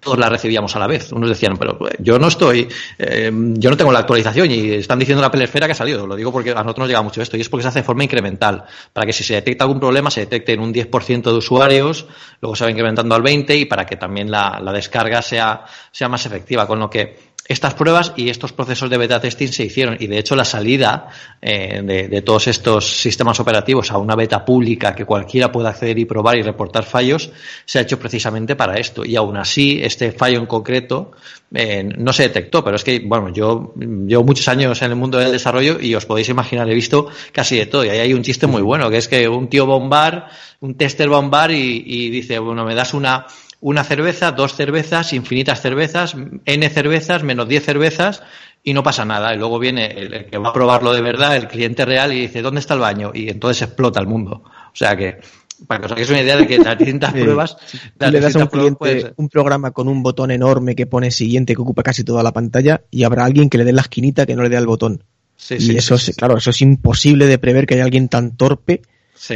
todos 0.01 0.19
la 0.19 0.29
recibíamos 0.29 0.75
a 0.75 0.79
la 0.79 0.87
vez. 0.87 1.13
Unos 1.13 1.29
decían, 1.29 1.57
pero 1.59 1.79
eh, 1.87 1.97
yo 1.99 2.19
no 2.19 2.29
estoy, 2.29 2.67
eh, 2.99 3.31
yo 3.33 3.71
no 3.71 3.77
tengo 3.77 3.93
la 3.93 4.01
actualización 4.01 4.51
y 4.51 4.73
están 4.73 4.99
diciendo 4.99 5.21
la 5.21 5.31
pelesfera 5.31 5.67
que 5.67 5.73
ha 5.73 5.77
salido. 5.77 6.07
Lo 6.07 6.17
digo 6.17 6.33
porque 6.33 6.51
a 6.51 6.55
nosotros 6.55 6.79
nos 6.79 6.89
llega 6.89 7.03
mucho 7.03 7.21
esto 7.21 7.37
y 7.37 7.43
es 7.43 7.49
porque 7.49 7.63
se 7.63 7.69
hace 7.69 7.81
de 7.81 7.85
forma 7.85 8.03
incremental. 8.03 8.65
Para 8.93 9.07
que 9.07 9.13
si 9.13 9.23
se 9.23 9.35
detecta 9.35 9.65
algún 9.65 9.79
problema 9.79 10.11
se 10.11 10.21
detecte 10.21 10.55
en 10.55 10.61
un 10.61 10.73
10% 10.73 11.23
de 11.23 11.37
usuarios, 11.37 12.07
luego 12.41 12.57
se 12.57 12.65
va 12.65 12.71
incrementando 12.71 13.15
al 13.15 13.23
20% 13.23 13.61
y 13.61 13.65
para 13.67 13.85
que 13.85 13.97
también 13.97 14.31
la, 14.31 14.59
la 14.63 14.73
descarga 14.73 15.21
sea, 15.21 15.65
sea 15.93 16.09
más 16.09 16.25
efectiva. 16.25 16.67
Con 16.67 16.79
lo 16.79 16.89
que 16.89 17.30
estas 17.47 17.75
pruebas 17.75 18.13
y 18.17 18.29
estos 18.29 18.53
procesos 18.53 18.89
de 18.89 18.97
beta 18.97 19.21
testing 19.21 19.49
se 19.49 19.65
hicieron. 19.65 19.97
Y 19.99 20.07
de 20.07 20.19
hecho 20.19 20.37
la 20.37 20.45
salida 20.45 21.09
eh, 21.43 21.83
de, 21.83 22.23
todos 22.23 22.47
estos 22.47 23.01
sistemas 23.01 23.41
operativos 23.41 23.91
a 23.91 23.99
una 23.99 24.15
beta 24.15 24.45
pública 24.45 24.95
que 24.95 25.05
cualquiera 25.05 25.51
pueda 25.51 25.71
acceder 25.71 25.99
y 25.99 26.05
probar 26.05 26.39
y 26.39 26.43
reportar 26.43 26.85
fallos 26.85 27.33
se 27.65 27.79
ha 27.79 27.83
hecho 27.83 27.99
precisamente 27.99 28.55
para 28.55 28.75
esto. 28.75 29.05
Y 29.05 29.17
aún 29.17 29.37
así 29.37 29.81
este 29.83 30.13
fallo 30.13 30.39
en 30.39 30.47
concreto 30.47 31.11
eh, 31.53 31.83
no 31.83 32.13
se 32.13 32.25
detectó. 32.25 32.63
Pero 32.63 32.77
es 32.77 32.85
que 32.85 33.01
bueno 33.01 33.31
yo 33.31 33.75
llevo 33.77 34.23
muchos 34.23 34.47
años 34.47 34.81
en 34.83 34.91
el 34.91 34.97
mundo 34.97 35.19
del 35.19 35.33
desarrollo 35.33 35.81
y 35.81 35.95
os 35.95 36.07
podéis 36.07 36.29
imaginar 36.29 36.71
he 36.71 36.75
visto 36.75 37.09
casi 37.33 37.57
de 37.57 37.67
todo. 37.67 37.85
Y 37.85 37.89
ahí 37.89 37.99
hay 37.99 38.15
un 38.15 38.23
chiste 38.23 38.47
muy 38.47 38.63
bueno 38.63 38.91
que 38.91 38.99
es 38.99 39.09
que 39.09 39.29
un 39.29 39.49
tío 39.49 39.67
bombar 39.67 40.29
un 40.61 40.75
tester 40.75 41.09
bombar 41.09 41.51
y, 41.51 41.83
y 41.85 42.11
dice 42.11 42.39
bueno 42.39 42.65
me 42.65 42.75
das 42.75 42.95
una 42.95 43.27
una 43.61 43.85
cerveza, 43.85 44.33
dos 44.33 44.55
cervezas, 44.55 45.13
infinitas 45.13 45.61
cervezas, 45.61 46.17
n 46.45 46.71
cervezas, 46.71 47.23
menos 47.23 47.49
10 47.49 47.65
cervezas 47.65 48.23
y 48.63 48.73
no 48.73 48.83
pasa 48.83 49.05
nada. 49.05 49.35
Y 49.35 49.39
luego 49.39 49.59
viene 49.59 49.87
el, 49.87 50.27
que 50.27 50.39
va 50.39 50.51
a 50.51 50.53
probarlo 50.53 50.93
de 50.93 51.03
verdad, 51.03 51.37
el 51.37 51.49
cliente 51.49 51.85
real, 51.85 52.13
y 52.13 52.21
dice, 52.21 52.43
¿dónde 52.43 52.61
está 52.61 52.75
el 52.75 52.81
baño? 52.81 53.13
Y 53.15 53.29
entonces 53.29 53.63
explota 53.63 54.01
el 54.01 54.07
mundo. 54.07 54.43
O 54.45 54.77
sea 54.77 54.97
que, 54.97 55.21
para 55.67 55.81
que 55.81 55.87
os 55.87 55.93
hagáis 55.93 56.11
una 56.11 56.23
idea 56.23 56.37
de 56.37 56.47
que 56.47 56.59
las 56.59 56.79
distintas 56.79 57.13
pruebas... 57.15 57.57
le 57.99 58.21
das 58.21 58.37
a 58.37 58.41
un 58.41 58.47
cliente 58.47 59.13
un 59.17 59.29
programa 59.29 59.73
con 59.73 59.89
un 59.89 60.03
botón 60.03 60.31
enorme 60.31 60.75
que 60.75 60.87
pone 60.87 61.11
siguiente 61.11 61.55
que 61.55 61.63
ocupa 61.63 61.83
casi 61.83 62.03
toda 62.05 62.23
la 62.23 62.33
pantalla 62.33 62.83
y 62.91 63.05
habrá 63.05 63.25
alguien 63.25 63.51
que 63.51 63.59
le 63.59 63.65
dé 63.65 63.73
la 63.73 63.83
esquinita 63.83 64.27
que 64.27 64.37
no 64.37 64.43
le 64.43 64.49
dé 64.49 64.57
al 64.57 64.67
botón. 64.67 65.05
y 65.51 65.77
eso, 65.77 65.97
es, 65.97 66.15
claro, 66.17 66.39
eso 66.39 66.51
es 66.51 66.63
imposible 66.63 67.27
de 67.27 67.39
prever 67.39 67.67
que 67.67 67.75
haya 67.75 67.85
alguien 67.85 68.09
tan 68.09 68.37
torpe 68.37 68.83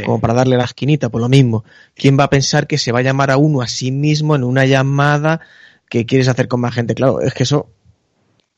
como 0.05 0.19
para 0.19 0.33
darle 0.33 0.57
la 0.57 0.63
esquinita, 0.63 1.09
por 1.09 1.21
lo 1.21 1.29
mismo. 1.29 1.63
¿Quién 1.95 2.17
va 2.19 2.25
a 2.25 2.29
pensar 2.29 2.67
que 2.67 2.77
se 2.77 2.91
va 2.91 2.99
a 2.99 3.03
llamar 3.03 3.31
a 3.31 3.37
uno 3.37 3.61
a 3.61 3.67
sí 3.67 3.91
mismo 3.91 4.35
en 4.35 4.43
una 4.43 4.65
llamada 4.65 5.41
que 5.89 6.05
quieres 6.05 6.27
hacer 6.27 6.47
con 6.47 6.61
más 6.61 6.73
gente? 6.73 6.95
Claro, 6.95 7.21
es 7.21 7.33
que 7.33 7.43
eso 7.43 7.69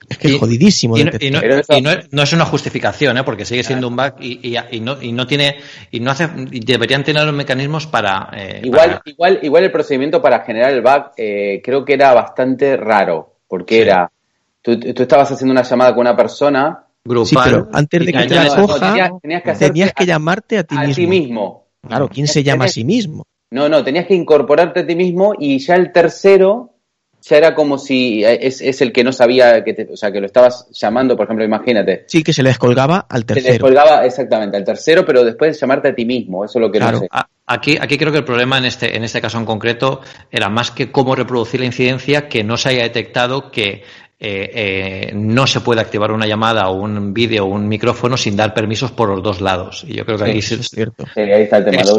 es 0.10 0.18
que 0.18 0.28
es 0.30 0.38
jodidísimo. 0.38 0.98
Y, 0.98 1.04
no, 1.04 2.24
es 2.24 2.34
una 2.34 2.46
justificación, 2.46 3.18
¿eh? 3.18 3.24
porque 3.24 3.46
sigue 3.46 3.64
siendo 3.64 3.88
un 3.88 3.96
bug 3.96 4.14
y, 4.22 4.80
no, 4.80 5.02
y 5.02 5.12
no 5.12 5.28
tiene 5.28 5.58
y 5.92 6.00
no 6.00 6.12
hace 6.12 6.30
deberían 6.34 7.04
tener 7.04 7.26
los 7.26 7.34
mecanismos 7.34 7.88
para. 7.88 8.30
Eh, 8.34 8.62
igual, 8.64 9.02
igual, 9.06 9.40
igual 9.42 9.64
el 9.66 9.72
procedimiento 9.72 10.22
para 10.22 10.46
generar 10.46 10.72
el 10.72 10.82
bug 10.82 11.12
eh, 11.18 11.62
creo 11.64 11.84
que 11.84 11.94
era 11.94 12.14
bastante 12.14 12.78
raro, 12.78 13.36
porque 13.48 13.82
era 13.82 14.10
tú, 14.62 14.80
tú 14.80 15.02
estabas 15.02 15.32
haciendo 15.32 15.52
una 15.52 15.64
llamada 15.64 15.94
con 15.94 16.02
una 16.02 16.16
persona 16.16 16.87
Sí, 17.26 17.36
pero 17.44 17.68
antes 17.74 18.06
de 18.06 18.14
que 18.14 18.24
te 18.26 18.36
la 18.36 18.56
coja, 18.56 19.12
tenías, 19.22 19.94
que, 19.94 20.06
llamarte 20.06 20.58
a 20.58 20.64
ti 20.64 20.76
mismo. 20.76 20.96
ti 20.96 21.08
mismo. 21.08 21.68
Claro, 21.88 22.10
¿quién 22.10 22.28
se 22.28 22.44
llama 22.44 22.66
a 22.66 22.68
sí 22.68 22.84
mismo? 22.84 23.26
No, 23.52 23.70
no, 23.70 23.84
tenías 23.84 24.06
que 24.06 24.16
incorporarte 24.16 24.82
a 24.82 24.88
ti 24.88 24.96
mismo 24.96 25.34
y 25.38 25.60
ya 25.60 25.76
el 25.76 25.92
tercero 25.92 26.74
ya 27.22 27.38
era 27.38 27.56
como 27.56 27.78
si 27.78 28.24
es, 28.24 28.62
es 28.62 28.82
el 28.82 28.92
que 28.92 29.04
no 29.04 29.12
sabía 29.12 29.64
que 29.64 29.74
te, 29.74 29.88
o 29.92 29.98
sea 29.98 30.12
que 30.12 30.20
lo 30.20 30.26
estabas 30.26 30.68
llamando, 30.72 31.16
por 31.16 31.26
ejemplo, 31.26 31.44
imagínate. 31.44 32.06
Sí, 32.08 32.24
que 32.24 32.34
se 32.34 32.44
le 32.44 32.50
descolgaba 32.50 33.06
al 33.10 33.26
tercero. 33.26 33.44
Se 33.44 33.48
le 33.48 33.54
descolgaba 33.54 34.06
exactamente 34.06 34.58
al 34.58 34.64
tercero, 34.64 35.06
pero 35.06 35.24
después 35.24 35.54
de 35.54 35.60
llamarte 35.60 35.90
a 35.90 35.96
ti 35.96 36.06
mismo, 36.06 36.46
eso 36.46 36.60
es 36.60 36.62
lo 36.62 36.72
que 36.72 36.80
no 36.80 37.00
sé. 37.00 37.10
Aquí, 37.50 37.78
aquí 37.80 37.98
creo 37.98 38.12
que 38.12 38.20
el 38.20 38.26
problema 38.26 38.58
en 38.58 38.66
este, 38.66 38.98
en 38.98 39.04
este 39.04 39.22
caso 39.22 39.38
en 39.38 39.46
concreto 39.46 40.02
era 40.30 40.50
más 40.50 40.72
que 40.72 40.92
cómo 40.92 41.16
reproducir 41.16 41.62
la 41.62 41.66
incidencia 41.66 42.28
que 42.28 42.44
no 42.44 42.58
se 42.58 42.70
haya 42.70 42.84
detectado 42.84 43.52
que 43.52 43.84
eh, 44.20 45.10
eh, 45.10 45.12
no 45.14 45.46
se 45.46 45.62
puede 45.62 45.80
activar 45.80 46.12
una 46.12 46.26
llamada 46.26 46.70
o 46.70 46.82
un 46.82 47.14
vídeo 47.14 47.46
o 47.46 47.50
un 47.50 47.68
micrófono 47.68 48.18
sin 48.18 48.36
dar 48.36 48.52
permisos 48.52 48.92
por 48.92 49.10
los 49.10 49.22
dos 49.22 49.42
lados. 49.42 49.86
Y 49.88 49.94
yo 49.94 50.06
creo 50.06 50.18
que 50.18 50.24
ahí 50.24 50.40
es, 50.40 50.70
cierto. 50.72 51.06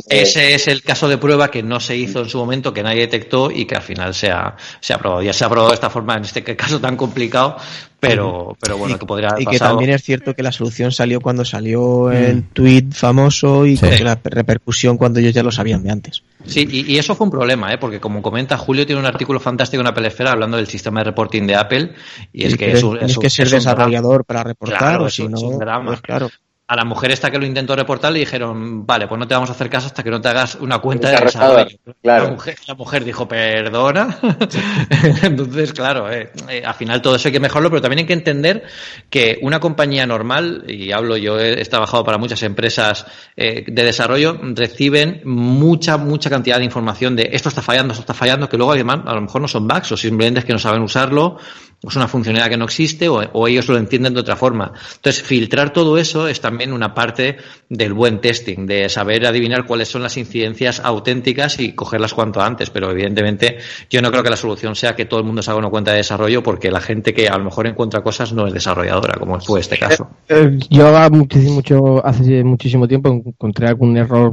ese 0.09 0.55
es 0.55 0.67
el 0.67 0.83
caso 0.83 1.09
de 1.09 1.17
prueba 1.17 1.49
que 1.49 1.63
no 1.63 1.79
se 1.79 1.97
hizo 1.97 2.21
en 2.21 2.29
su 2.29 2.39
momento, 2.39 2.75
que 2.75 2.83
nadie 2.83 3.03
detectó 3.03 3.53
y 3.53 3.67
que 3.67 3.77
al 3.77 3.83
final 3.83 4.15
se 4.15 4.31
ha, 4.31 4.57
se 4.81 4.93
ha 4.93 4.97
aprobado. 4.97 5.23
Ya 5.23 5.33
se 5.33 5.45
ha 5.45 5.47
aprobado 5.47 5.71
de 5.71 5.77
esta 5.77 5.91
forma 5.91 6.17
en 6.17 6.25
este 6.25 6.43
caso 6.43 6.81
tan 6.81 6.97
complicado, 6.97 7.57
pero, 8.01 8.57
pero 8.61 8.79
bueno, 8.79 8.99
que 8.99 9.07
podría 9.07 9.35
Y 9.39 9.47
que 9.47 9.59
también 9.59 9.91
es 9.91 10.03
cierto 10.03 10.35
que 10.35 10.43
la 10.43 10.53
solución 10.53 10.93
salió 10.93 11.21
cuando 11.21 11.45
salió 11.45 12.11
el 12.13 12.45
tweet 12.45 12.87
famoso 12.93 13.67
y 13.67 13.77
con 13.77 13.91
la 14.05 14.19
repercusión 14.23 14.97
cuando 14.97 15.19
ellos 15.19 15.35
ya 15.35 15.43
lo 15.43 15.51
sabían 15.51 15.83
de 15.83 15.91
antes. 15.91 16.23
Sí, 16.45 16.67
y, 16.71 16.97
eso 16.99 17.15
fue 17.15 17.25
un 17.27 17.31
problema, 17.31 17.73
¿eh? 17.73 17.79
porque 17.79 17.99
como 17.99 18.23
comenta 18.23 18.57
Julio, 18.57 18.87
tiene 18.87 19.01
un 19.01 19.07
artículo 19.07 19.41
fantástico 19.41 19.81
en 19.81 19.89
Apple 19.89 20.07
Esfera 20.07 20.33
hablando 20.33 20.57
del 20.57 20.69
sistema 20.69 21.01
de 21.01 21.05
reporting 21.05 21.47
de 21.47 21.57
Apple. 21.57 21.93
Y 22.33 22.45
es 22.45 22.57
que 22.57 22.73
es, 22.73 22.81
tienes 22.81 23.19
que 23.19 23.31
ser 23.31 23.49
desarrollador 23.51 24.25
para 24.25 24.45
reportar, 24.45 25.01
o 25.01 25.11
si 25.11 25.27
no, 25.27 25.59
pues 25.85 26.01
claro 26.01 26.31
a 26.69 26.77
la 26.77 26.85
mujer 26.85 27.11
esta 27.11 27.31
que 27.31 27.39
lo 27.39 27.47
intentó 27.47 27.75
reportar 27.75 28.13
le 28.13 28.19
dijeron, 28.19 28.87
vale, 28.87 29.09
pues 29.09 29.19
no 29.19 29.27
te 29.27 29.33
vamos 29.33 29.49
a 29.49 29.55
hacer 29.55 29.71
caso 29.71 29.87
hasta 29.87 30.03
que 30.03 30.11
no 30.11 30.21
te 30.21 30.29
hagas 30.29 30.55
una 30.57 30.81
cuenta 30.81 31.09
de 31.11 31.25
desarrollo. 31.25 31.79
Claro. 32.03 32.37
La, 32.67 32.75
mujer, 32.75 33.05
dijo, 33.07 33.27
perdona. 33.27 34.19
Entonces, 35.23 35.73
claro, 35.73 36.13
eh, 36.13 36.31
eh, 36.47 36.63
al 36.63 36.75
final 36.75 37.01
todo 37.01 37.17
eso 37.17 37.29
hay 37.29 37.33
que 37.33 37.41
mejorarlo, 37.41 37.71
pero 37.71 37.81
también 37.81 38.01
hay 38.01 38.07
que 38.07 38.13
entender 38.13 38.65
que 39.09 39.39
una 39.41 39.61
compañía 39.61 40.07
normal, 40.07 40.65
y 40.69 40.93
hablo 40.93 41.17
yo, 41.17 41.41
he, 41.41 41.65
trabajado 41.65 42.05
para 42.05 42.19
muchas 42.19 42.43
empresas 42.43 43.07
eh, 43.35 43.65
de 43.67 43.85
desarrollo, 43.85 44.39
reciben 44.55 45.23
mucha, 45.25 45.97
mucha 45.97 46.29
cantidad 46.29 46.59
de 46.59 46.65
información 46.65 47.17
de 47.17 47.31
esto 47.33 47.49
está 47.49 47.63
fallando, 47.63 47.93
esto 47.93 48.03
está 48.03 48.15
fallando, 48.15 48.47
que 48.47 48.59
luego 48.59 48.73
además 48.73 49.01
a 49.07 49.15
lo 49.15 49.23
mejor 49.23 49.41
no 49.41 49.49
son 49.49 49.67
bugs 49.67 49.93
o 49.93 49.97
simplemente 49.97 50.41
es 50.41 50.45
que 50.45 50.53
no 50.53 50.59
saben 50.59 50.83
usarlo 50.83 51.39
es 51.81 51.95
una 51.95 52.09
funcionalidad 52.09 52.51
que 52.51 52.57
no 52.57 52.65
existe 52.65 53.09
o, 53.09 53.47
ellos 53.47 53.69
lo 53.69 53.77
entienden 53.77 54.15
de 54.15 54.21
otra 54.21 54.37
forma. 54.37 54.73
Entonces, 54.97 55.23
filtrar 55.23 55.73
todo 55.73 55.97
eso 55.97 56.27
es 56.27 56.41
también 56.41 56.73
una 56.73 56.93
parte 56.93 57.37
del 57.69 57.93
buen 57.93 58.21
testing, 58.21 58.67
de 58.67 58.89
saber 58.89 59.25
adivinar 59.27 59.65
cuáles 59.65 59.89
son 59.89 60.03
las 60.03 60.17
incidencias 60.17 60.81
auténticas 60.81 61.61
y 61.61 61.73
cogerlas 61.73 62.15
cuanto 62.15 62.41
antes. 62.41 62.71
Pero 62.71 62.91
evidentemente, 62.91 63.59
yo 63.89 64.03
no 64.03 64.11
creo 64.11 64.25
que 64.25 64.31
la 64.31 64.37
solución 64.37 64.75
sea 64.75 64.97
que 64.97 65.05
todo 65.05 65.21
el 65.21 65.27
mundo 65.27 65.41
se 65.41 65.51
haga 65.51 65.61
una 65.61 65.71
cuenta 65.71 65.93
de 65.93 65.99
desarrollo 65.99 66.43
porque 66.43 66.71
la 66.71 66.81
gente 66.81 67.15
que 67.15 67.29
a 67.29 67.39
lo 67.39 67.45
mejor 67.45 67.69
encuentra 67.69 68.03
cosas 68.03 68.33
no 68.33 68.47
es 68.47 68.53
desarrolladora, 68.53 69.15
como 69.15 69.41
fue 69.41 69.61
este 69.61 69.79
caso. 69.79 70.09
Eh, 70.29 70.51
eh, 70.51 70.59
yo 70.71 71.11
muchísimo, 71.11 72.03
hace 72.05 72.43
muchísimo 72.43 72.89
tiempo 72.89 73.09
encontré 73.11 73.69
algún 73.69 73.97
error 73.97 74.33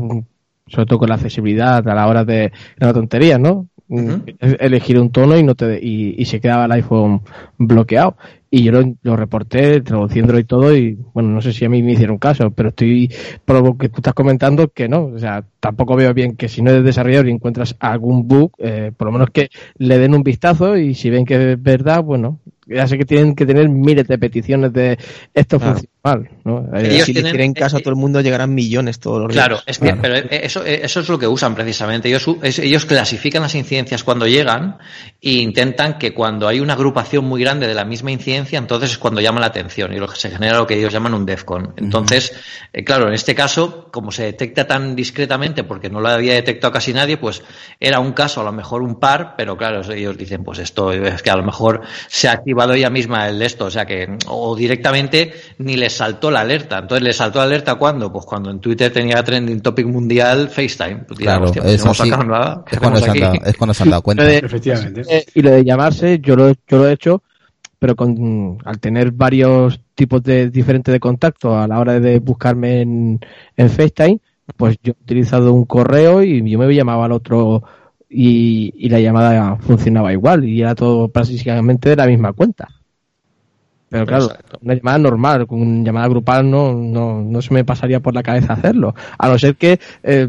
sobre 0.68 0.88
todo 0.88 1.00
con 1.00 1.10
la 1.10 1.16
accesibilidad 1.16 1.88
a 1.88 1.94
la 1.94 2.08
hora 2.08 2.26
de 2.26 2.52
la 2.78 2.94
tontería, 2.94 3.38
¿no? 3.38 3.68
Elegir 3.90 5.00
un 5.00 5.12
tono 5.12 5.38
y 5.38 5.44
no 5.44 5.56
te 5.56 5.80
y, 5.82 6.16
y, 6.18 6.26
se 6.26 6.40
quedaba 6.40 6.66
el 6.66 6.72
iPhone 6.72 7.22
bloqueado. 7.58 8.18
Y 8.50 8.64
yo 8.64 8.72
lo, 9.04 9.16
reporté 9.18 9.82
traduciéndolo 9.82 10.40
y 10.40 10.46
todo 10.46 10.76
y 10.76 10.98
bueno 11.14 11.30
no 11.30 11.42
sé 11.42 11.52
si 11.52 11.66
a 11.66 11.70
mí 11.70 11.84
me 11.84 11.92
hicieron 11.92 12.18
caso 12.18 12.52
pero 12.52 12.70
estoy 12.70 13.12
por 13.44 13.62
lo 13.62 13.78
que 13.78 13.90
tú 13.90 13.98
estás 13.98 14.14
comentando 14.14 14.70
que 14.70 14.88
no. 14.88 15.06
O 15.06 15.20
sea 15.20 15.44
tampoco 15.60 15.96
veo 15.96 16.14
bien 16.14 16.36
que 16.36 16.48
si 16.48 16.62
no 16.62 16.72
eres 16.72 16.84
desarrollador 16.84 17.28
y 17.28 17.32
encuentras 17.32 17.76
algún 17.80 18.28
bug 18.28 18.52
eh, 18.60 18.92
por 18.96 19.08
lo 19.08 19.12
menos 19.12 19.30
que 19.32 19.50
le 19.78 19.98
den 19.98 20.16
un 20.16 20.24
vistazo 20.24 20.78
y 20.78 20.96
si 20.96 21.10
ven 21.10 21.26
que 21.26 21.54
es 21.54 21.62
verdad 21.62 22.04
bueno 22.04 22.40
ya 22.68 22.88
sé 22.88 22.98
que 22.98 23.06
tienen 23.06 23.36
que 23.36 23.46
tener 23.46 23.70
miles 23.70 24.08
de 24.08 24.18
peticiones 24.18 24.74
de 24.74 24.98
esto 25.34 25.60
funciona 25.60 25.95
Eh, 26.06 27.02
si 27.02 27.14
tienen, 27.14 27.32
le 27.32 27.32
quieren 27.32 27.54
caso 27.54 27.78
a 27.78 27.80
todo 27.80 27.90
el 27.90 27.96
mundo 27.96 28.22
llegarán 28.22 28.54
millones 28.54 29.00
todos 29.00 29.22
los 29.22 29.34
días. 29.34 29.48
Claro, 29.48 29.62
es 29.66 29.80
pero 29.80 30.16
eso, 30.30 30.64
eso 30.64 31.00
es 31.00 31.10
lo 31.10 31.18
que 31.18 31.28
usan 31.28 31.56
precisamente. 31.56 32.10
Ellos, 32.10 32.28
ellos 32.44 32.86
clasifican 32.86 33.42
las 33.42 33.56
incidencias 33.56 34.04
cuando 34.04 34.28
llegan 34.28 34.78
e 35.20 35.32
intentan 35.32 35.98
que 35.98 36.14
cuando 36.14 36.48
hay 36.48 36.60
una 36.60 36.74
agrupación 36.74 37.26
muy 37.26 37.42
grande 37.42 37.66
de 37.66 37.74
la 37.74 37.86
misma 37.86 38.12
incidencia, 38.12 38.60
entonces 38.60 38.92
es 38.92 38.98
cuando 39.00 39.20
llama 39.20 39.40
la 39.40 39.48
atención 39.48 39.94
y 39.94 39.98
lo 39.98 40.08
que 40.08 40.16
se 40.16 40.30
genera 40.30 40.60
lo 40.60 40.68
que 40.68 40.78
ellos 40.78 40.94
llaman 40.94 41.16
un 41.16 41.26
DEFCON. 41.26 41.74
Entonces, 41.78 42.34
eh, 42.72 42.84
claro, 42.84 43.08
en 43.08 43.16
este 43.16 43.34
caso, 43.34 43.90
como 43.92 44.12
se 44.12 44.26
detecta 44.26 44.68
tan 44.68 44.96
discretamente 44.96 45.64
porque 45.64 45.90
no 45.90 46.02
lo 46.02 46.10
había 46.10 46.34
detectado 46.36 46.72
casi 46.72 46.94
nadie, 46.94 47.18
pues 47.18 47.42
era 47.80 48.00
un 48.00 48.12
caso, 48.14 48.42
a 48.42 48.44
lo 48.44 48.52
mejor 48.52 48.84
un 48.84 49.00
par, 49.00 49.34
pero 49.36 49.58
claro, 49.58 49.82
ellos 49.92 50.16
dicen, 50.16 50.44
pues 50.44 50.60
esto 50.60 50.92
es 50.92 51.24
que 51.24 51.32
a 51.32 51.36
lo 51.36 51.44
mejor 51.44 51.82
se 52.08 52.30
activa 52.30 52.66
ella 52.76 52.90
misma 52.90 53.28
el 53.28 53.40
de 53.40 53.46
esto, 53.46 53.66
o 53.66 53.72
sea 53.72 53.86
que, 53.86 54.18
o 54.28 54.56
directamente 54.56 55.34
ni 55.58 55.78
le 55.78 55.90
saltó 55.96 56.30
la 56.30 56.42
alerta. 56.42 56.80
Entonces, 56.80 57.04
¿le 57.04 57.14
saltó 57.14 57.40
la 57.40 57.46
alerta 57.46 57.76
cuando? 57.76 58.12
Pues 58.12 58.26
cuando 58.26 58.52
en 58.52 58.60
Twitter 58.60 58.92
tenía 58.92 59.24
trending 59.24 59.62
topic 59.62 59.86
mundial 59.88 60.50
FaceTime. 60.50 61.06
Pues, 61.08 61.20
claro, 61.20 61.52
pues, 61.52 61.86
no 61.86 62.24
nada. 62.24 62.64
Es 62.70 62.80
cuando, 62.80 63.00
se 63.00 63.10
han 63.10 63.20
dado, 63.20 63.34
es 63.46 63.58
cuando 63.58 63.74
se 63.74 63.84
han 63.84 63.90
dado 63.90 64.02
cuenta. 64.02 64.32
Efectivamente. 64.32 65.02
Eh, 65.10 65.26
y 65.34 65.42
lo 65.42 65.52
de 65.52 65.64
llamarse, 65.64 66.20
yo 66.20 66.36
lo, 66.36 66.52
yo 66.52 66.78
lo 66.78 66.88
he 66.88 66.94
hecho, 66.94 67.24
pero 67.80 67.96
con, 67.96 68.58
al 68.66 68.80
tener 68.80 69.12
varios 69.12 69.80
tipos 69.96 70.22
de 70.24 70.50
diferentes 70.50 70.92
de 70.92 71.00
contacto 71.00 71.58
a 71.58 71.68
la 71.68 71.80
hora 71.80 72.00
de 72.00 72.20
buscarme 72.20 72.82
en, 72.82 73.20
en 73.56 73.70
FaceTime, 73.70 74.20
pues 74.58 74.78
yo 74.84 74.94
he 74.94 75.04
utilizado 75.04 75.54
un 75.54 75.66
correo 75.66 76.22
y 76.22 76.48
yo 76.50 76.60
me 76.60 76.74
llamaba 76.74 77.06
al 77.06 77.12
otro 77.14 77.64
y, 78.10 78.90
la 78.90 79.00
llamada 79.00 79.58
funcionaba 79.58 80.14
igual 80.14 80.46
y 80.46 80.62
era 80.62 80.76
todo 80.76 81.08
prácticamente 81.10 81.90
de 81.90 81.96
la 81.96 82.08
misma 82.08 82.34
cuenta. 82.34 82.70
Pero 83.90 84.06
claro, 84.06 84.30
una 84.62 84.74
llamada 84.74 84.98
normal, 84.98 85.48
con 85.48 85.62
una 85.62 85.84
llamada 85.84 86.08
grupal 86.08 86.50
no, 86.50 86.74
no, 86.74 87.22
no 87.22 87.42
se 87.42 87.54
me 87.54 87.64
pasaría 87.64 88.00
por 88.00 88.14
la 88.16 88.24
cabeza 88.24 88.54
hacerlo. 88.54 88.96
A 89.18 89.30
no 89.30 89.38
ser 89.38 89.56
que 89.56 89.80
eh, 90.04 90.28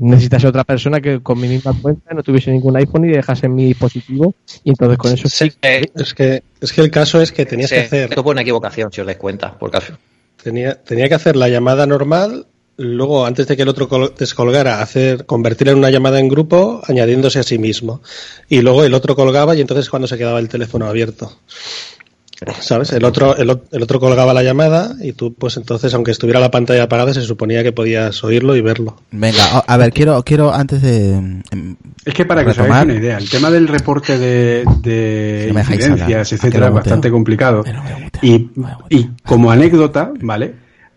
necesitase 0.00 0.48
otra 0.48 0.64
persona 0.64 1.00
que 1.00 1.20
con 1.20 1.40
mi 1.40 1.48
misma 1.48 1.74
cuenta 1.80 2.12
no 2.12 2.22
tuviese 2.22 2.50
ningún 2.50 2.76
iPhone 2.76 3.04
y 3.04 3.08
dejase 3.08 3.48
mi 3.48 3.66
dispositivo 3.66 4.34
y 4.64 4.70
entonces 4.70 4.98
con 4.98 5.12
eso 5.12 5.28
sí. 5.28 5.52
es, 5.62 6.14
que, 6.14 6.42
es 6.60 6.72
que 6.72 6.80
el 6.80 6.90
caso 6.90 7.20
es 7.20 7.30
que 7.30 7.46
tenías 7.46 7.70
que 7.70 7.80
hacer... 7.80 8.10
Esto 8.10 8.22
fue 8.22 8.32
una 8.32 8.42
equivocación, 8.42 8.92
si 8.92 9.00
os 9.00 9.06
dais 9.06 9.18
cuenta, 9.18 9.56
por 9.58 9.70
caso. 9.70 9.96
Tenía, 10.42 10.74
tenía 10.82 11.08
que 11.08 11.14
hacer 11.14 11.36
la 11.36 11.48
llamada 11.48 11.86
normal 11.86 12.46
luego, 12.76 13.26
antes 13.26 13.46
de 13.46 13.56
que 13.56 13.62
el 13.62 13.68
otro 13.68 13.88
descolgara, 14.18 14.82
hacer, 14.82 15.26
convertirla 15.26 15.72
en 15.72 15.78
una 15.78 15.90
llamada 15.90 16.18
en 16.18 16.28
grupo, 16.28 16.82
añadiéndose 16.86 17.38
a 17.38 17.42
sí 17.42 17.58
mismo. 17.58 18.02
Y 18.48 18.60
luego 18.60 18.84
el 18.84 18.94
otro 18.94 19.14
colgaba 19.14 19.54
y 19.54 19.60
entonces 19.60 19.88
cuando 19.88 20.08
se 20.08 20.18
quedaba 20.18 20.38
el 20.38 20.48
teléfono 20.48 20.86
abierto. 20.86 21.38
¿Sabes? 22.60 22.92
El 22.92 23.04
otro, 23.04 23.36
el, 23.36 23.50
otro 23.50 24.00
colgaba 24.00 24.34
la 24.34 24.42
llamada 24.42 24.94
y 25.00 25.12
tú, 25.12 25.34
pues 25.34 25.56
entonces, 25.56 25.92
aunque 25.94 26.10
estuviera 26.10 26.40
la 26.40 26.50
pantalla 26.50 26.84
apagada, 26.84 27.14
se 27.14 27.22
suponía 27.22 27.62
que 27.62 27.72
podías 27.72 28.22
oírlo 28.24 28.56
y 28.56 28.60
verlo. 28.60 28.96
Venga, 29.10 29.58
a 29.58 29.76
ver, 29.76 29.92
quiero, 29.92 30.22
quiero 30.22 30.52
antes 30.52 30.82
de. 30.82 31.14
Em, 31.14 31.76
es 32.04 32.14
que 32.14 32.24
para 32.24 32.44
que 32.44 32.50
os 32.50 32.58
hagáis 32.58 32.84
una 32.84 32.94
idea, 32.94 33.18
el 33.18 33.30
tema 33.30 33.50
del 33.50 33.68
reporte 33.68 34.18
de, 34.18 34.64
de 34.80 35.52
incidencias, 35.54 36.32
etcétera, 36.32 36.68
es 36.68 36.74
bastante 36.74 37.10
complicado. 37.10 37.64
Y, 38.22 38.50
y 38.90 39.10
como 39.24 39.50
anécdota, 39.50 40.12
¿vale? 40.20 40.54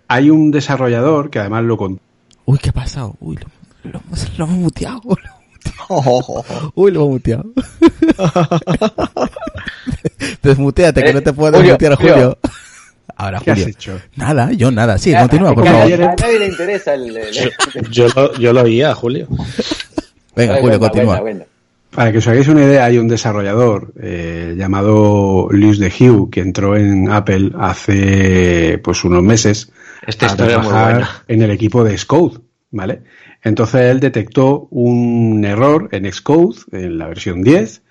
hay 0.08 0.30
un 0.30 0.52
desarrollador 0.52 1.30
que 1.30 1.40
además 1.40 1.64
lo 1.64 1.78
contó. 1.78 2.02
Uy, 2.46 2.60
¿qué 2.60 2.70
ha 2.70 2.74
pasado? 2.74 3.16
Uy, 3.20 3.38
lo, 3.38 3.92
lo, 3.92 4.02
lo 4.38 4.46
hemos 4.46 4.58
muteado. 4.58 5.02
Uy, 6.76 6.92
lo 6.92 7.02
hemos 7.02 7.12
muteado. 7.12 7.46
Desmuteate, 10.44 11.04
que 11.04 11.14
no 11.14 11.22
te 11.22 11.34
puedo 11.34 11.60
desmutear, 11.60 11.96
Julio. 11.96 12.38
Ahora, 13.18 13.40
¿Qué 13.40 13.52
has 13.52 13.60
hecho? 13.60 14.00
Nada, 14.16 14.52
yo 14.52 14.72
nada. 14.72 14.98
Sí, 14.98 15.14
continúa, 15.14 15.54
por 15.54 15.66
favor. 15.66 16.04
A 16.04 16.16
nadie 16.16 16.40
le 16.40 16.48
interesa 16.48 16.96
el... 16.96 17.18
Yo, 17.90 18.08
lo, 18.16 18.34
yo 18.38 18.52
lo 18.52 18.64
oía, 18.64 18.94
Julio. 18.94 19.28
Venga, 20.36 20.58
Julio, 20.60 20.80
continúa. 20.80 21.22
Para 21.92 22.12
que 22.12 22.18
os 22.18 22.28
hagáis 22.28 22.50
una 22.50 22.64
idea, 22.64 22.84
hay 22.84 22.98
un 22.98 23.08
desarrollador 23.08 23.94
eh, 24.02 24.54
llamado 24.58 25.48
Luis 25.52 25.80
de 25.80 25.88
Hugh 25.88 26.30
que 26.30 26.42
entró 26.42 26.76
en 26.76 27.10
Apple 27.10 27.52
hace 27.58 28.82
pues 28.84 29.06
unos 29.06 29.24
meses 29.24 29.72
esta 30.06 30.36
muy 30.36 30.68
buena. 30.68 31.24
en 31.26 31.42
el 31.42 31.52
equipo 31.52 31.86
de 31.86 31.98
Xcode, 31.98 32.40
¿vale? 32.72 33.02
Entonces 33.46 33.82
él 33.92 34.00
detectó 34.00 34.68
un 34.72 35.46
error 35.46 35.88
en 35.92 36.12
Xcode, 36.12 36.58
en 36.72 36.98
la 36.98 37.08
versión 37.08 37.44
10, 37.44 37.84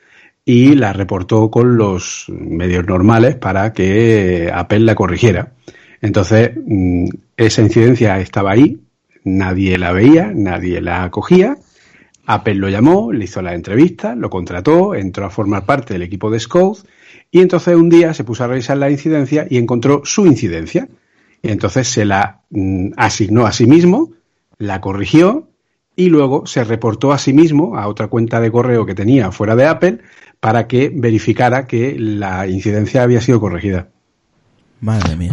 y 0.44 0.74
la 0.74 0.92
reportó 0.92 1.48
con 1.48 1.76
los 1.76 2.26
medios 2.28 2.84
normales 2.84 3.36
para 3.36 3.72
que 3.72 4.50
Apple 4.52 4.80
la 4.80 4.96
corrigiera. 4.96 5.52
Entonces, 6.00 6.50
mm, 6.56 7.04
esa 7.36 7.62
incidencia 7.62 8.18
estaba 8.18 8.50
ahí, 8.50 8.80
nadie 9.22 9.78
la 9.78 9.92
veía, 9.92 10.32
nadie 10.34 10.80
la 10.80 11.08
cogía. 11.10 11.56
Apple 12.26 12.56
lo 12.56 12.68
llamó, 12.68 13.12
le 13.12 13.26
hizo 13.26 13.40
la 13.40 13.54
entrevista, 13.54 14.16
lo 14.16 14.30
contrató, 14.30 14.96
entró 14.96 15.24
a 15.24 15.30
formar 15.30 15.64
parte 15.64 15.94
del 15.94 16.02
equipo 16.02 16.32
de 16.32 16.40
Xcode 16.40 16.80
Y 17.30 17.40
entonces 17.40 17.76
un 17.76 17.90
día 17.90 18.12
se 18.12 18.24
puso 18.24 18.42
a 18.42 18.48
revisar 18.48 18.76
la 18.78 18.90
incidencia 18.90 19.46
y 19.48 19.58
encontró 19.58 20.02
su 20.04 20.26
incidencia. 20.26 20.88
Y 21.42 21.50
entonces 21.52 21.86
se 21.86 22.04
la 22.04 22.40
mm, 22.50 22.94
asignó 22.96 23.46
a 23.46 23.52
sí 23.52 23.66
mismo, 23.66 24.10
la 24.58 24.80
corrigió 24.80 25.48
y 25.96 26.08
luego 26.08 26.46
se 26.46 26.64
reportó 26.64 27.12
a 27.12 27.18
sí 27.18 27.32
mismo 27.32 27.76
a 27.76 27.88
otra 27.88 28.08
cuenta 28.08 28.40
de 28.40 28.50
correo 28.50 28.86
que 28.86 28.94
tenía 28.94 29.30
fuera 29.30 29.56
de 29.56 29.66
Apple 29.66 29.98
para 30.40 30.66
que 30.66 30.90
verificara 30.92 31.66
que 31.66 31.96
la 31.98 32.46
incidencia 32.46 33.02
había 33.02 33.20
sido 33.20 33.40
corregida. 33.40 33.88
Madre 34.80 35.16
mía. 35.16 35.32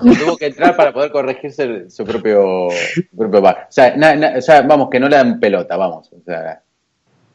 Tuvo 0.00 0.36
que 0.36 0.46
entrar 0.46 0.74
para 0.74 0.92
poder 0.92 1.12
corregirse 1.12 1.88
su 1.90 2.04
propio, 2.04 2.68
propio 3.16 3.40
bug. 3.40 3.54
O 3.68 3.70
sea, 3.70 4.62
vamos, 4.62 4.88
que 4.90 4.98
no 4.98 5.08
le 5.08 5.16
dan 5.16 5.38
pelota, 5.38 5.76
vamos. 5.76 6.10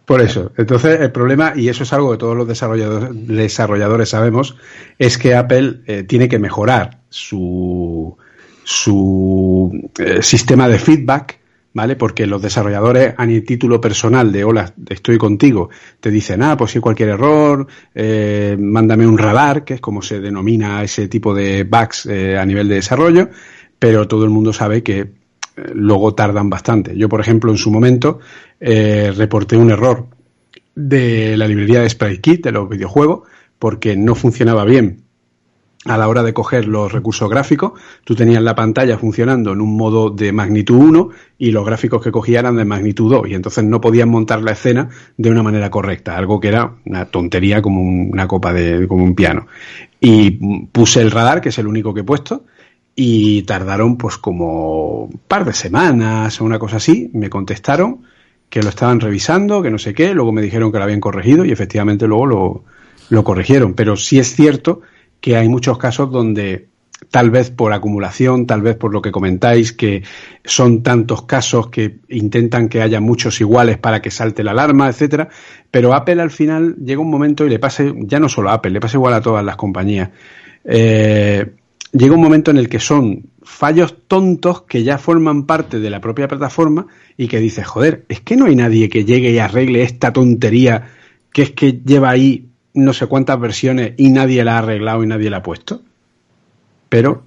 Por 0.05 0.19
eso. 0.19 0.51
Entonces, 0.57 0.99
el 0.99 1.11
problema, 1.11 1.53
y 1.55 1.69
eso 1.69 1.83
es 1.83 1.93
algo 1.93 2.11
que 2.11 2.17
todos 2.17 2.35
los 2.35 2.47
desarrolladores, 2.47 3.09
desarrolladores 3.13 4.09
sabemos, 4.09 4.57
es 4.97 5.17
que 5.17 5.35
Apple 5.35 5.81
eh, 5.87 6.03
tiene 6.03 6.27
que 6.27 6.39
mejorar 6.39 6.99
su, 7.07 8.17
su 8.63 9.89
eh, 9.97 10.21
sistema 10.21 10.67
de 10.67 10.79
feedback 10.79 11.39
¿vale? 11.73 11.95
Porque 11.95 12.25
los 12.27 12.41
desarrolladores 12.41 13.13
a 13.17 13.25
ni 13.25 13.39
título 13.41 13.79
personal 13.79 14.31
de 14.31 14.43
hola, 14.43 14.73
estoy 14.89 15.17
contigo, 15.17 15.69
te 16.01 16.11
dicen, 16.11 16.43
ah, 16.43 16.57
pues 16.57 16.71
si 16.71 16.79
cualquier 16.79 17.09
error, 17.09 17.65
eh, 17.95 18.57
mándame 18.59 19.07
un 19.07 19.17
radar, 19.17 19.63
que 19.63 19.75
es 19.75 19.81
como 19.81 20.01
se 20.01 20.19
denomina 20.19 20.83
ese 20.83 21.07
tipo 21.07 21.33
de 21.33 21.63
bugs 21.63 22.07
eh, 22.07 22.37
a 22.37 22.45
nivel 22.45 22.67
de 22.67 22.75
desarrollo, 22.75 23.29
pero 23.79 24.05
todo 24.05 24.25
el 24.25 24.31
mundo 24.31 24.51
sabe 24.51 24.83
que 24.83 25.11
luego 25.73 26.13
tardan 26.13 26.49
bastante. 26.49 26.97
Yo, 26.97 27.07
por 27.07 27.21
ejemplo, 27.21 27.51
en 27.51 27.57
su 27.57 27.71
momento 27.71 28.19
reporté 28.59 29.55
un 29.55 29.71
error 29.71 30.07
de 30.75 31.37
la 31.37 31.47
librería 31.47 31.81
de 31.81 31.89
SpriteKit 31.89 32.43
de 32.43 32.51
los 32.51 32.69
videojuegos 32.69 33.27
porque 33.59 33.95
no 33.95 34.15
funcionaba 34.15 34.65
bien 34.65 35.00
a 35.85 35.97
la 35.97 36.07
hora 36.07 36.21
de 36.21 36.33
coger 36.33 36.67
los 36.67 36.91
recursos 36.91 37.29
gráficos, 37.29 37.73
tú 38.03 38.13
tenías 38.13 38.43
la 38.43 38.53
pantalla 38.53 38.99
funcionando 38.99 39.53
en 39.53 39.61
un 39.61 39.75
modo 39.75 40.11
de 40.11 40.31
magnitud 40.31 40.75
1 40.75 41.09
y 41.39 41.51
los 41.51 41.65
gráficos 41.65 42.03
que 42.03 42.11
cogía 42.11 42.39
eran 42.39 42.55
de 42.55 42.65
magnitud 42.65 43.09
2 43.09 43.29
y 43.29 43.33
entonces 43.33 43.63
no 43.63 43.81
podías 43.81 44.07
montar 44.07 44.43
la 44.43 44.51
escena 44.51 44.89
de 45.17 45.31
una 45.31 45.41
manera 45.41 45.71
correcta, 45.71 46.15
algo 46.15 46.39
que 46.39 46.49
era 46.49 46.75
una 46.85 47.05
tontería 47.05 47.63
como 47.63 47.81
una 47.81 48.27
copa 48.27 48.53
de 48.53 48.87
como 48.87 49.03
un 49.03 49.15
piano. 49.15 49.47
Y 49.99 50.31
puse 50.67 51.01
el 51.01 51.09
radar, 51.09 51.41
que 51.41 51.49
es 51.49 51.57
el 51.57 51.67
único 51.67 51.93
que 51.93 52.01
he 52.01 52.03
puesto, 52.03 52.45
y 52.95 53.41
tardaron 53.43 53.97
pues 53.97 54.17
como 54.17 55.05
un 55.05 55.19
par 55.27 55.45
de 55.45 55.53
semanas 55.53 56.39
o 56.41 56.45
una 56.45 56.59
cosa 56.59 56.77
así, 56.77 57.09
me 57.13 57.29
contestaron 57.29 58.03
que 58.49 58.61
lo 58.61 58.69
estaban 58.69 58.99
revisando, 58.99 59.63
que 59.63 59.71
no 59.71 59.79
sé 59.79 59.93
qué, 59.93 60.13
luego 60.13 60.31
me 60.31 60.41
dijeron 60.41 60.71
que 60.71 60.77
lo 60.77 60.83
habían 60.83 60.99
corregido 60.99 61.45
y 61.45 61.51
efectivamente 61.51 62.05
luego 62.05 62.25
lo, 62.27 62.63
lo 63.09 63.23
corrigieron, 63.23 63.73
pero 63.73 63.95
sí 63.95 64.19
es 64.19 64.35
cierto 64.35 64.81
que 65.21 65.37
hay 65.37 65.47
muchos 65.47 65.77
casos 65.77 66.11
donde 66.11 66.71
tal 67.09 67.31
vez 67.31 67.49
por 67.49 67.73
acumulación, 67.73 68.45
tal 68.45 68.61
vez 68.61 68.75
por 68.75 68.93
lo 68.93 69.01
que 69.01 69.11
comentáis, 69.11 69.73
que 69.73 70.03
son 70.43 70.83
tantos 70.83 71.23
casos 71.23 71.69
que 71.69 71.99
intentan 72.09 72.69
que 72.69 72.81
haya 72.81 72.99
muchos 72.99 73.41
iguales 73.41 73.77
para 73.77 74.01
que 74.01 74.11
salte 74.11 74.43
la 74.43 74.51
alarma, 74.51 74.87
etcétera. 74.87 75.29
Pero 75.69 75.93
Apple 75.93 76.21
al 76.21 76.31
final 76.31 76.75
llega 76.75 77.01
un 77.01 77.09
momento 77.09 77.45
y 77.45 77.49
le 77.49 77.59
pasa, 77.59 77.83
ya 77.97 78.19
no 78.19 78.29
solo 78.29 78.49
a 78.49 78.53
Apple, 78.53 78.71
le 78.71 78.79
pasa 78.79 78.97
igual 78.97 79.13
a 79.13 79.21
todas 79.21 79.43
las 79.43 79.55
compañías. 79.55 80.09
Eh, 80.63 81.53
llega 81.91 82.15
un 82.15 82.21
momento 82.21 82.51
en 82.51 82.57
el 82.57 82.69
que 82.69 82.79
son 82.79 83.31
fallos 83.43 84.07
tontos 84.07 84.61
que 84.63 84.83
ya 84.83 84.97
forman 84.97 85.45
parte 85.45 85.79
de 85.79 85.89
la 85.89 85.99
propia 85.99 86.27
plataforma 86.27 86.87
y 87.17 87.27
que 87.27 87.39
dices, 87.39 87.65
joder, 87.65 88.05
es 88.09 88.21
que 88.21 88.35
no 88.35 88.45
hay 88.45 88.55
nadie 88.55 88.89
que 88.89 89.05
llegue 89.05 89.31
y 89.31 89.39
arregle 89.39 89.83
esta 89.83 90.13
tontería 90.13 90.89
que 91.33 91.41
es 91.43 91.51
que 91.51 91.81
lleva 91.83 92.09
ahí 92.09 92.50
no 92.73 92.93
sé 92.93 93.07
cuántas 93.07 93.39
versiones 93.39 93.93
y 93.97 94.09
nadie 94.09 94.43
la 94.43 94.55
ha 94.55 94.59
arreglado 94.59 95.03
y 95.03 95.07
nadie 95.07 95.29
la 95.29 95.37
ha 95.37 95.43
puesto. 95.43 95.81
Pero. 96.89 97.23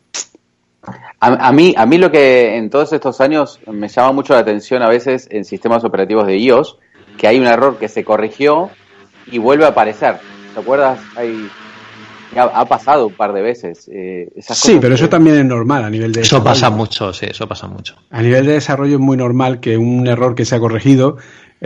A, 1.21 1.53
mí, 1.53 1.75
a 1.77 1.87
mí 1.87 1.97
lo 1.97 2.11
que 2.11 2.57
en 2.57 2.69
todos 2.69 2.93
estos 2.93 3.23
años 3.23 3.59
me 3.67 3.89
llama 3.89 4.13
mucho 4.13 4.35
la 4.35 4.41
atención 4.41 4.83
a 4.83 4.89
veces 4.89 5.27
en 5.31 5.47
sistemas 5.47 5.83
operativos 5.83 6.27
de 6.27 6.37
iOS, 6.37 6.77
que 7.17 7.27
hay 7.27 7.39
un 7.39 7.47
error 7.47 7.79
que 7.79 7.89
se 7.89 8.05
corrigió 8.05 8.69
y 9.33 9.39
vuelve 9.39 9.65
a 9.65 9.69
aparecer. 9.69 10.17
¿Te 10.53 10.61
acuerdas? 10.61 11.01
Hay, 11.17 11.49
ha, 12.37 12.65
pasado 12.67 13.07
un 13.07 13.15
par 13.15 13.33
de 13.33 13.43
veces. 13.43 13.89
Eh, 13.93 14.29
sí, 14.39 14.79
pero 14.81 14.95
eso 14.95 15.09
también 15.09 15.39
es 15.39 15.45
normal 15.45 15.85
a 15.85 15.91
nivel 15.91 16.13
de. 16.13 16.23
Eso 16.23 16.43
pasa 16.43 16.71
mucho, 16.71 17.13
sí, 17.13 17.27
eso 17.31 17.49
pasa 17.49 17.67
mucho. 17.67 17.95
A 18.11 18.23
nivel 18.23 18.47
de 18.47 18.53
desarrollo 18.53 18.95
es 18.95 19.01
muy 19.01 19.17
normal 19.17 19.61
que 19.61 19.77
un 19.77 20.07
error 20.07 20.35
que 20.35 20.45
se 20.45 20.55
ha 20.55 20.61
corregido 20.61 21.17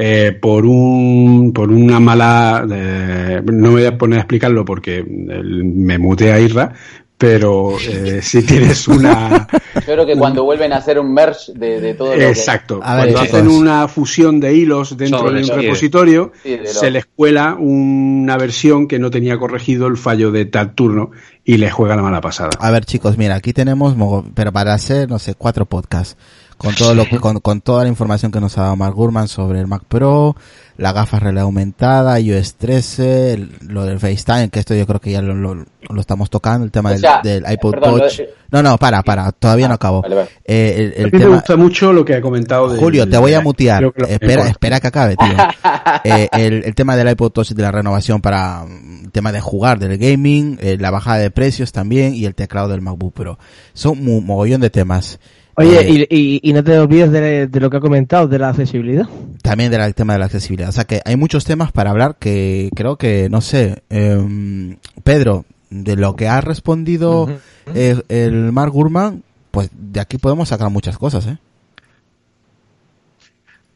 eh, 0.01 0.30
por 0.40 0.64
un 0.64 1.53
por 1.53 1.72
una 1.72 1.99
mala 1.99 2.64
eh, 2.70 3.42
no 3.44 3.72
me 3.72 3.80
voy 3.80 3.84
a 3.84 3.99
poner 3.99 4.18
a 4.18 4.22
explicarlo 4.22 4.64
porque 4.64 5.03
me 5.03 5.99
mutea 5.99 6.36
a 6.36 6.38
Irra 6.38 6.72
pero 7.16 7.76
eh, 7.80 8.20
si 8.22 8.44
tienes 8.44 8.86
una 8.86 9.49
yo 9.74 9.80
creo 9.80 10.07
que 10.07 10.14
cuando 10.14 10.44
vuelven 10.44 10.72
a 10.72 10.76
hacer 10.76 11.01
un 11.01 11.12
merge 11.12 11.53
de, 11.53 11.94
todo 11.94 12.14
lo 12.14 12.22
exacto. 12.22 12.78
Cuando 12.78 13.18
hacen 13.18 13.49
una 13.49 13.88
fusión 13.88 14.38
de 14.38 14.55
hilos 14.55 14.96
dentro 14.96 15.32
de 15.32 15.42
un 15.42 15.49
repositorio 15.49 16.30
se 16.64 16.92
les 16.92 17.07
cuela 17.07 17.57
una 17.59 18.36
versión 18.36 18.86
que 18.86 19.01
no 19.01 19.11
tenía 19.11 19.36
corregido 19.36 19.88
el 19.88 19.96
fallo 19.96 20.30
de 20.30 20.44
tal 20.44 20.76
turno 20.76 21.11
y 21.44 21.57
le 21.57 21.72
juega 21.72 21.96
la 21.96 22.03
mala 22.03 22.20
pasada. 22.20 22.51
A 22.61 22.70
ver 22.70 22.84
chicos 22.84 23.18
mira 23.18 23.34
aquí 23.34 23.53
tenemos 23.53 23.96
pero 24.34 24.53
para 24.53 24.74
hacer 24.74 25.11
no 25.11 25.18
sé 25.18 25.34
cuatro 25.34 25.64
podcasts 25.64 26.16
con 26.59 26.74
todo 26.74 26.92
lo 26.92 27.09
con, 27.20 27.38
con 27.38 27.61
toda 27.61 27.84
la 27.84 27.88
información 27.88 28.32
que 28.32 28.40
nos 28.40 28.59
ha 28.59 28.62
dado 28.62 28.76
Mark 28.76 28.94
Gurman 28.94 29.28
sobre 29.28 29.61
el 29.61 29.68
Mac 29.68 29.84
Pro, 29.88 30.36
la 30.76 30.92
gafa 30.92 31.20
realidad 31.20 31.44
aumentada, 31.44 32.18
iOS 32.18 32.54
13, 32.56 33.48
lo 33.68 33.84
del 33.84 34.00
FaceTime, 34.00 34.50
que 34.50 34.59
esto 34.59 34.74
yo 34.74 34.86
creo 34.86 35.00
que 35.00 35.12
ya 35.12 35.22
lo, 35.22 35.34
lo, 35.34 35.64
estamos 36.00 36.30
tocando, 36.30 36.64
el 36.64 36.72
tema 36.72 36.92
del, 36.92 37.44
iPod 37.48 37.74
Touch. 37.80 38.20
no, 38.50 38.62
no, 38.62 38.76
para, 38.76 39.02
para, 39.02 39.30
todavía 39.30 39.68
no 39.68 39.74
acabo. 39.74 40.04
Eh, 40.44 40.94
el, 40.96 41.11
tema... 41.12 41.26
me 41.26 41.34
gusta 41.34 41.56
mucho 41.56 41.92
lo 41.92 42.04
que 42.04 42.14
ha 42.14 42.20
comentado. 42.20 42.76
Julio, 42.76 43.09
te 43.09 43.18
voy 43.18 43.34
a 43.34 43.40
mutear. 43.40 43.92
Espera, 44.09 44.48
espera 44.48 44.80
que 44.80 44.86
acabe, 44.88 45.16
tío. 45.16 45.28
eh, 46.04 46.28
el, 46.32 46.64
el, 46.64 46.74
tema 46.74 46.96
del 46.96 47.09
iPod 47.09 47.30
Touch 47.30 47.52
y 47.52 47.54
de 47.54 47.62
la 47.62 47.70
renovación 47.70 48.20
para 48.20 48.64
mm, 48.64 49.04
el 49.04 49.11
tema 49.12 49.30
de 49.30 49.40
jugar, 49.40 49.78
del 49.78 49.96
gaming, 49.96 50.59
eh, 50.61 50.76
la 50.78 50.90
bajada 50.90 51.18
de 51.18 51.30
precios 51.30 51.70
también 51.70 52.14
y 52.14 52.24
el 52.24 52.34
teclado 52.34 52.68
del 52.68 52.82
MacBook 52.82 53.14
Pro. 53.14 53.38
Son 53.74 54.09
un 54.09 54.26
mogollón 54.26 54.61
de 54.61 54.70
temas. 54.70 55.20
Oye, 55.59 56.06
y, 56.09 56.40
y, 56.42 56.52
no 56.52 56.62
te 56.62 56.78
olvides 56.78 57.11
de, 57.11 57.48
lo 57.52 57.68
que 57.68 57.76
ha 57.76 57.80
comentado, 57.80 58.28
de 58.28 58.38
la 58.38 58.50
accesibilidad. 58.50 59.09
También 59.42 59.70
del 59.70 59.94
tema 59.94 60.12
de 60.12 60.20
la 60.20 60.26
accesibilidad. 60.26 60.68
O 60.68 60.72
sea 60.72 60.84
que 60.84 61.02
hay 61.04 61.16
muchos 61.16 61.44
temas 61.44 61.72
para 61.72 61.90
hablar 61.90 62.16
que 62.18 62.70
creo 62.76 62.96
que, 62.96 63.28
no 63.28 63.40
sé, 63.40 63.82
eh, 63.90 64.76
Pedro, 65.02 65.44
de 65.70 65.96
lo 65.96 66.14
que 66.14 66.28
ha 66.28 66.40
respondido 66.40 67.28
el, 67.74 68.04
el 68.09 68.52
Mark 68.52 68.72
Gurman, 68.72 69.24
pues 69.50 69.70
de 69.72 70.00
aquí 70.00 70.18
podemos 70.18 70.48
sacar 70.48 70.70
muchas 70.70 70.96
cosas, 70.96 71.26
¿eh? 71.26 71.38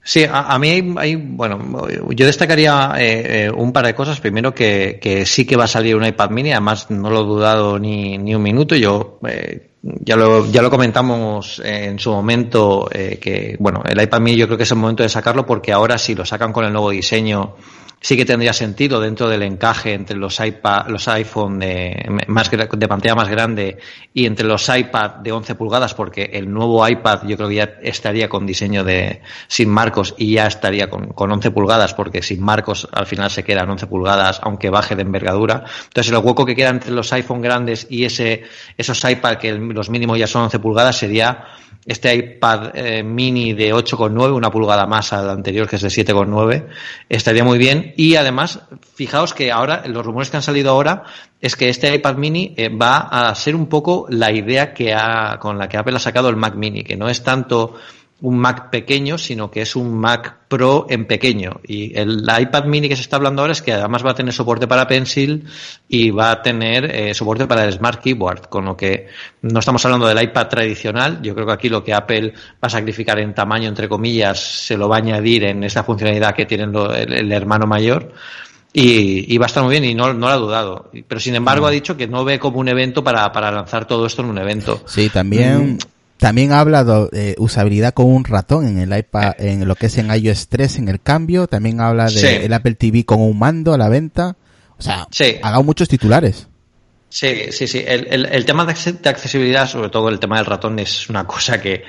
Sí, 0.05 0.25
a, 0.29 0.59
mí 0.59 0.69
hay, 0.97 1.15
bueno, 1.15 1.87
yo 2.11 2.27
destacaría 2.27 2.95
eh, 2.99 3.45
eh, 3.45 3.51
un 3.51 3.73
par 3.73 3.87
de 3.87 3.95
cosas. 3.95 4.21
Primero 4.21 4.53
que, 4.53 4.99
que, 5.01 5.25
sí 5.27 5.47
que 5.47 5.57
va 5.57 5.65
a 5.65 5.69
salir 5.69 5.95
un 5.95 6.05
iPad 6.05 6.31
mini, 6.31 6.51
además 6.51 6.91
no 6.91 7.09
lo 7.09 7.21
he 7.21 7.25
dudado 7.25 7.79
ni, 7.79 8.19
ni 8.19 8.35
un 8.35 8.43
minuto. 8.43 8.75
Yo 8.75 9.21
eh, 9.29 9.71
ya 9.83 10.17
lo, 10.17 10.47
ya 10.51 10.63
lo 10.63 10.71
comentamos 10.71 11.61
en 11.65 11.99
su 11.99 12.11
momento, 12.13 12.89
eh, 12.93 13.19
que 13.21 13.57
bueno, 13.59 13.83
el 13.85 14.01
iPad 14.01 14.21
mini 14.21 14.37
yo 14.37 14.47
creo 14.47 14.57
que 14.57 14.63
es 14.63 14.71
el 14.71 14.79
momento 14.79 15.03
de 15.03 15.09
sacarlo 15.09 15.45
porque 15.45 15.73
ahora 15.73 15.99
si 15.99 16.15
lo 16.15 16.25
sacan 16.25 16.53
con 16.53 16.65
el 16.65 16.73
nuevo 16.73 16.91
diseño 16.91 17.57
sí 18.03 18.17
que 18.17 18.25
tendría 18.25 18.53
sentido 18.53 19.01
dentro 19.01 19.29
del 19.29 19.43
encaje 19.43 19.95
entre 19.95 20.17
los 20.17 20.39
iPad, 20.41 20.89
los 20.89 21.07
iPhone 21.09 21.61
de, 21.61 22.21
más, 22.27 22.51
de 22.51 22.89
pantalla 22.89 23.15
más 23.15 23.29
grande 23.29 23.79
y 24.13 24.27
entre 24.27 24.47
los 24.47 24.69
iPad 24.69 25.11
de 25.23 25.33
11 25.33 25.55
pulgadas, 25.55 25.95
porque 25.95 26.31
el 26.33 26.53
nuevo 26.53 26.87
iPad 26.87 27.23
yo 27.27 27.37
creo 27.37 27.49
que 27.49 27.55
ya 27.55 27.75
estaría 27.83 28.29
con 28.29 28.45
diseño 28.45 28.83
de 28.83 29.23
sin 29.47 29.71
marcos 29.71 30.15
y 30.19 30.35
ya 30.35 30.49
estaría 30.49 30.91
con, 30.91 31.09
con 31.09 31.31
11 31.31 31.53
pulgadas, 31.53 31.95
porque 31.95 32.23
sin 32.23 32.43
marcos 32.43 32.89
al 32.93 33.07
final 33.07 33.31
se 33.31 33.45
quedan 33.45 33.71
11 33.71 33.87
pulgadas, 33.87 34.41
aunque 34.43 34.69
baje 34.69 34.97
de 34.97 35.03
envergadura. 35.03 35.65
Entonces 35.85 36.13
el 36.13 36.19
hueco 36.19 36.45
que 36.45 36.57
queda 36.57 36.71
entre 36.71 36.91
los 36.91 37.13
iPhone 37.13 37.41
grandes 37.41 37.87
y 37.89 38.05
ese, 38.05 38.43
esos 38.77 39.03
iPad 39.09 39.37
que 39.37 39.53
los 39.53 39.89
mínimos 39.91 40.19
ya 40.19 40.27
son 40.27 40.43
11 40.43 40.59
pulgadas 40.59 40.97
sería 40.97 41.45
este 41.85 42.15
iPad 42.15 42.71
eh, 42.75 43.03
mini 43.03 43.55
de 43.55 43.75
8,9, 43.75 44.35
una 44.35 44.51
pulgada 44.51 44.87
más 44.87 45.13
al 45.13 45.29
anterior 45.29 45.69
que 45.69 45.77
es 45.77 45.83
de 45.83 45.89
7,9, 45.89 46.69
estaría 47.09 47.43
muy 47.43 47.59
bien. 47.59 47.93
Y 47.97 48.15
además, 48.17 48.61
fijaos 48.95 49.35
que 49.35 49.51
ahora, 49.51 49.83
los 49.87 50.05
rumores 50.05 50.31
que 50.31 50.37
han 50.37 50.43
salido 50.43 50.71
ahora, 50.71 51.05
es 51.41 51.57
que 51.57 51.69
este 51.69 51.93
iPad 51.93 52.17
mini 52.17 52.55
eh, 52.57 52.69
va 52.69 52.99
a 52.99 53.35
ser 53.35 53.57
un 53.57 53.67
poco 53.67 54.07
la 54.09 54.31
idea 54.31 54.73
que 54.73 54.95
ha, 54.95 55.39
con 55.41 55.59
la 55.59 55.69
que 55.69 55.77
Apple 55.77 55.97
ha 55.97 56.01
sacado 56.01 56.29
el 56.29 56.37
Mac 56.37 56.55
mini, 56.55 56.85
que 56.85 56.97
no 56.97 57.09
es 57.09 57.23
tanto 57.25 57.75
un 58.23 58.39
Mac 58.39 58.71
pequeño, 58.71 59.19
sino 59.19 59.51
que 59.51 59.63
es 59.63 59.75
un 59.75 59.99
Mac 59.99 60.47
Pro 60.47 60.87
en 60.89 61.07
pequeño. 61.07 61.61
Y 61.67 61.99
el 61.99 62.23
iPad 62.23 62.67
mini 62.67 62.89
que 62.89 62.95
se 62.95 63.03
está 63.03 63.17
hablando 63.17 63.43
ahora 63.43 63.53
es 63.53 63.63
que 63.63 63.73
además 63.73 64.07
va 64.07 64.13
a 64.13 64.15
tener 64.15 64.33
soporte 64.33 64.69
para 64.69 64.87
Pencil 64.87 65.45
y 65.89 66.11
va 66.11 66.31
a 66.31 66.41
tener 66.41 66.85
eh, 66.85 67.15
soporte 67.15 67.47
para 67.49 67.65
el 67.65 67.73
Smart 67.73 68.01
Keyboard, 68.01 68.49
con 68.49 68.65
lo 68.67 68.77
que 68.77 69.09
no 69.43 69.59
estamos 69.59 69.85
hablando 69.85 70.07
del 70.07 70.23
iPad 70.23 70.47
tradicional. 70.47 71.21
Yo 71.21 71.35
creo 71.35 71.47
que 71.47 71.53
aquí 71.53 71.69
lo 71.69 71.83
que 71.83 71.93
Apple 71.93 72.33
va 72.33 72.69
a 72.69 72.71
sacrificar 72.71 73.19
en 73.19 73.35
tamaño, 73.35 73.69
entre 73.69 73.89
comillas, 73.89 74.39
se 74.39 74.77
lo 74.77 74.89
va 74.89 74.97
a 74.97 74.99
añadir 75.01 75.43
en 75.45 75.65
esta 75.65 75.83
funcionalidad 75.83 76.33
que 76.33 76.47
tiene 76.47 76.65
el, 76.65 77.33
hermano 77.33 77.67
mayor. 77.67 78.13
y, 78.73 79.37
va 79.37 79.47
a 79.47 79.49
estar 79.49 79.65
muy 79.65 79.73
bien 79.73 79.85
y 79.85 79.95
no, 79.97 80.15
no 80.15 80.29
lo 80.29 80.33
ha 80.33 80.37
dudado. 80.37 80.91
Pero 81.09 81.21
sin 81.21 81.35
embargo 81.35 81.67
ha 81.67 81.71
dicho 81.73 81.97
que 81.97 82.07
no 82.07 82.25
ve 82.25 82.39
como 82.39 82.61
un 82.61 82.69
evento 82.69 83.03
para, 83.03 83.33
para 83.33 83.51
lanzar 83.51 83.85
todo 83.85 84.07
esto 84.07 84.23
en 84.23 84.29
un 84.29 84.39
evento. 84.39 84.81
Sí, 84.87 85.09
también, 85.09 85.73
mm. 85.73 85.79
También 86.23 86.53
habla 86.53 86.85
de 86.85 87.35
usabilidad 87.39 87.95
con 87.95 88.07
un 88.07 88.25
ratón 88.25 88.65
en 88.69 88.79
el 88.79 88.97
iPad, 88.97 89.33
en 89.39 89.67
lo 89.67 89.75
que 89.75 89.87
es 89.87 89.99
en 89.99 90.09
iOS 90.15 90.47
3 90.47 90.79
en 90.79 90.89
el 90.89 91.01
cambio. 91.01 91.49
También 91.49 91.81
habla 91.81 92.07
de 92.07 92.47
el 92.47 92.53
Apple 92.53 92.77
TV 92.77 93.05
con 93.05 93.21
un 93.21 93.37
mando 93.37 93.75
a 93.75 93.79
la 93.79 93.89
venta. 93.89 94.37
O 94.79 94.83
sea, 94.83 95.09
ha 95.43 95.51
dado 95.51 95.65
muchos 95.65 95.89
titulares. 95.89 96.47
Sí, 97.09 97.51
sí, 97.51 97.67
sí. 97.67 97.83
El, 97.85 98.07
el, 98.09 98.27
el, 98.27 98.45
tema 98.45 98.65
de 98.65 98.71
accesibilidad, 99.11 99.67
sobre 99.67 99.89
todo 99.89 100.11
el 100.11 100.21
tema 100.21 100.37
del 100.37 100.47
ratón, 100.47 100.79
es 100.79 101.11
una 101.11 101.27
cosa 101.27 101.61
que, 101.61 101.83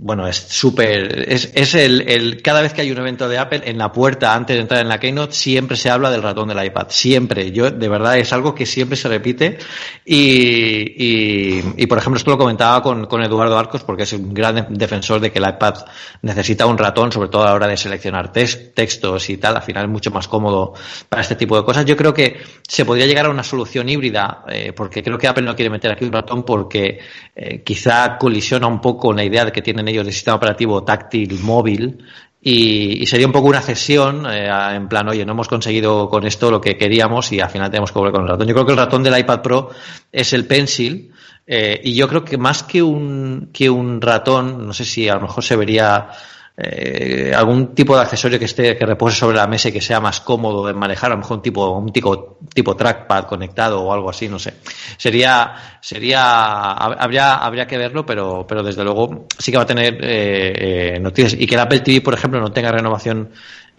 bueno, 0.00 0.28
es 0.28 0.36
súper. 0.36 1.28
Es, 1.28 1.50
es 1.54 1.74
el, 1.74 2.08
el, 2.08 2.40
cada 2.40 2.62
vez 2.62 2.72
que 2.72 2.82
hay 2.82 2.92
un 2.92 2.98
evento 2.98 3.28
de 3.28 3.36
Apple, 3.36 3.62
en 3.64 3.78
la 3.78 3.90
puerta, 3.90 4.32
antes 4.32 4.54
de 4.54 4.62
entrar 4.62 4.80
en 4.80 4.88
la 4.88 5.00
Keynote, 5.00 5.32
siempre 5.32 5.76
se 5.76 5.90
habla 5.90 6.08
del 6.10 6.22
ratón 6.22 6.48
del 6.48 6.64
iPad. 6.64 6.86
Siempre. 6.90 7.50
Yo, 7.50 7.70
de 7.72 7.88
verdad, 7.88 8.16
es 8.16 8.32
algo 8.32 8.54
que 8.54 8.64
siempre 8.64 8.96
se 8.96 9.08
repite. 9.08 9.58
Y, 10.04 10.14
y, 10.16 11.74
y 11.76 11.86
por 11.86 11.98
ejemplo, 11.98 12.16
esto 12.16 12.30
lo 12.30 12.38
comentaba 12.38 12.80
con, 12.80 13.06
con 13.06 13.22
Eduardo 13.24 13.58
Arcos, 13.58 13.82
porque 13.82 14.04
es 14.04 14.12
un 14.12 14.32
gran 14.32 14.68
defensor 14.70 15.20
de 15.20 15.32
que 15.32 15.40
el 15.40 15.48
iPad 15.48 15.74
necesita 16.22 16.66
un 16.66 16.78
ratón, 16.78 17.10
sobre 17.10 17.28
todo 17.28 17.42
a 17.42 17.46
la 17.46 17.54
hora 17.54 17.66
de 17.66 17.76
seleccionar 17.76 18.30
textos 18.30 19.30
y 19.30 19.36
tal. 19.38 19.56
Al 19.56 19.62
final 19.62 19.86
es 19.86 19.90
mucho 19.90 20.12
más 20.12 20.28
cómodo 20.28 20.74
para 21.08 21.22
este 21.22 21.34
tipo 21.34 21.56
de 21.56 21.64
cosas. 21.64 21.84
Yo 21.84 21.96
creo 21.96 22.14
que 22.14 22.40
se 22.68 22.84
podría 22.84 23.06
llegar 23.06 23.26
a 23.26 23.30
una 23.30 23.42
solución 23.42 23.88
híbrida. 23.88 24.44
Eh, 24.48 24.72
porque 24.72 25.02
creo 25.02 25.18
que 25.18 25.26
Apple 25.26 25.44
no 25.44 25.56
quiere 25.56 25.70
meter 25.70 25.90
aquí 25.90 26.04
un 26.04 26.12
ratón 26.12 26.44
porque 26.44 27.00
eh, 27.34 27.62
quizá 27.64 28.16
colisiona 28.16 28.68
un 28.68 28.80
poco 28.80 29.12
la 29.12 29.24
idea 29.24 29.44
de 29.44 29.50
que 29.50 29.60
tienen 29.60 29.87
ellos 29.88 30.06
de 30.06 30.12
sistema 30.12 30.36
operativo 30.36 30.84
táctil 30.84 31.40
móvil 31.40 31.98
y, 32.40 33.04
sería 33.06 33.26
un 33.26 33.32
poco 33.32 33.48
una 33.48 33.60
cesión 33.60 34.24
eh, 34.30 34.48
en 34.74 34.88
plan, 34.88 35.08
oye, 35.08 35.24
no 35.26 35.32
hemos 35.32 35.48
conseguido 35.48 36.08
con 36.08 36.24
esto 36.24 36.50
lo 36.50 36.60
que 36.60 36.76
queríamos 36.76 37.32
y 37.32 37.40
al 37.40 37.50
final 37.50 37.70
tenemos 37.70 37.90
que 37.90 37.98
volver 37.98 38.12
con 38.12 38.22
el 38.22 38.28
ratón. 38.28 38.46
Yo 38.46 38.54
creo 38.54 38.66
que 38.66 38.72
el 38.72 38.78
ratón 38.78 39.02
del 39.02 39.18
iPad 39.18 39.42
Pro 39.42 39.70
es 40.12 40.32
el 40.32 40.46
Pencil 40.46 41.12
eh, 41.46 41.80
y 41.82 41.94
yo 41.94 42.06
creo 42.08 42.24
que 42.24 42.38
más 42.38 42.62
que 42.62 42.82
un, 42.82 43.50
que 43.52 43.68
un 43.68 44.00
ratón, 44.00 44.66
no 44.66 44.72
sé 44.72 44.84
si 44.84 45.08
a 45.08 45.14
lo 45.14 45.22
mejor 45.22 45.42
se 45.42 45.56
vería 45.56 46.10
eh, 46.60 47.32
algún 47.36 47.72
tipo 47.72 47.94
de 47.94 48.02
accesorio 48.02 48.36
que 48.36 48.46
esté 48.46 48.76
que 48.76 48.84
repose 48.84 49.16
sobre 49.16 49.36
la 49.36 49.46
mesa 49.46 49.68
y 49.68 49.72
que 49.72 49.80
sea 49.80 50.00
más 50.00 50.20
cómodo 50.20 50.66
de 50.66 50.74
manejar, 50.74 51.12
a 51.12 51.14
lo 51.14 51.20
mejor 51.20 51.36
un 51.36 51.42
tipo 51.42 51.70
un 51.70 51.92
tipo 51.92 52.38
tipo 52.52 52.74
trackpad 52.74 53.26
conectado 53.26 53.80
o 53.80 53.92
algo 53.92 54.10
así, 54.10 54.28
no 54.28 54.40
sé. 54.40 54.54
Sería 54.96 55.54
sería 55.80 56.72
habría 56.72 57.36
habría 57.36 57.66
que 57.68 57.78
verlo, 57.78 58.04
pero 58.04 58.44
pero 58.44 58.64
desde 58.64 58.82
luego 58.82 59.28
sí 59.38 59.52
que 59.52 59.56
va 59.56 59.62
a 59.62 59.66
tener 59.66 59.98
eh, 60.02 60.96
eh, 60.96 61.00
noticias 61.00 61.40
y 61.40 61.46
que 61.46 61.54
el 61.54 61.60
Apple 61.60 61.78
TV, 61.78 62.00
por 62.00 62.14
ejemplo, 62.14 62.40
no 62.40 62.50
tenga 62.50 62.72
renovación 62.72 63.30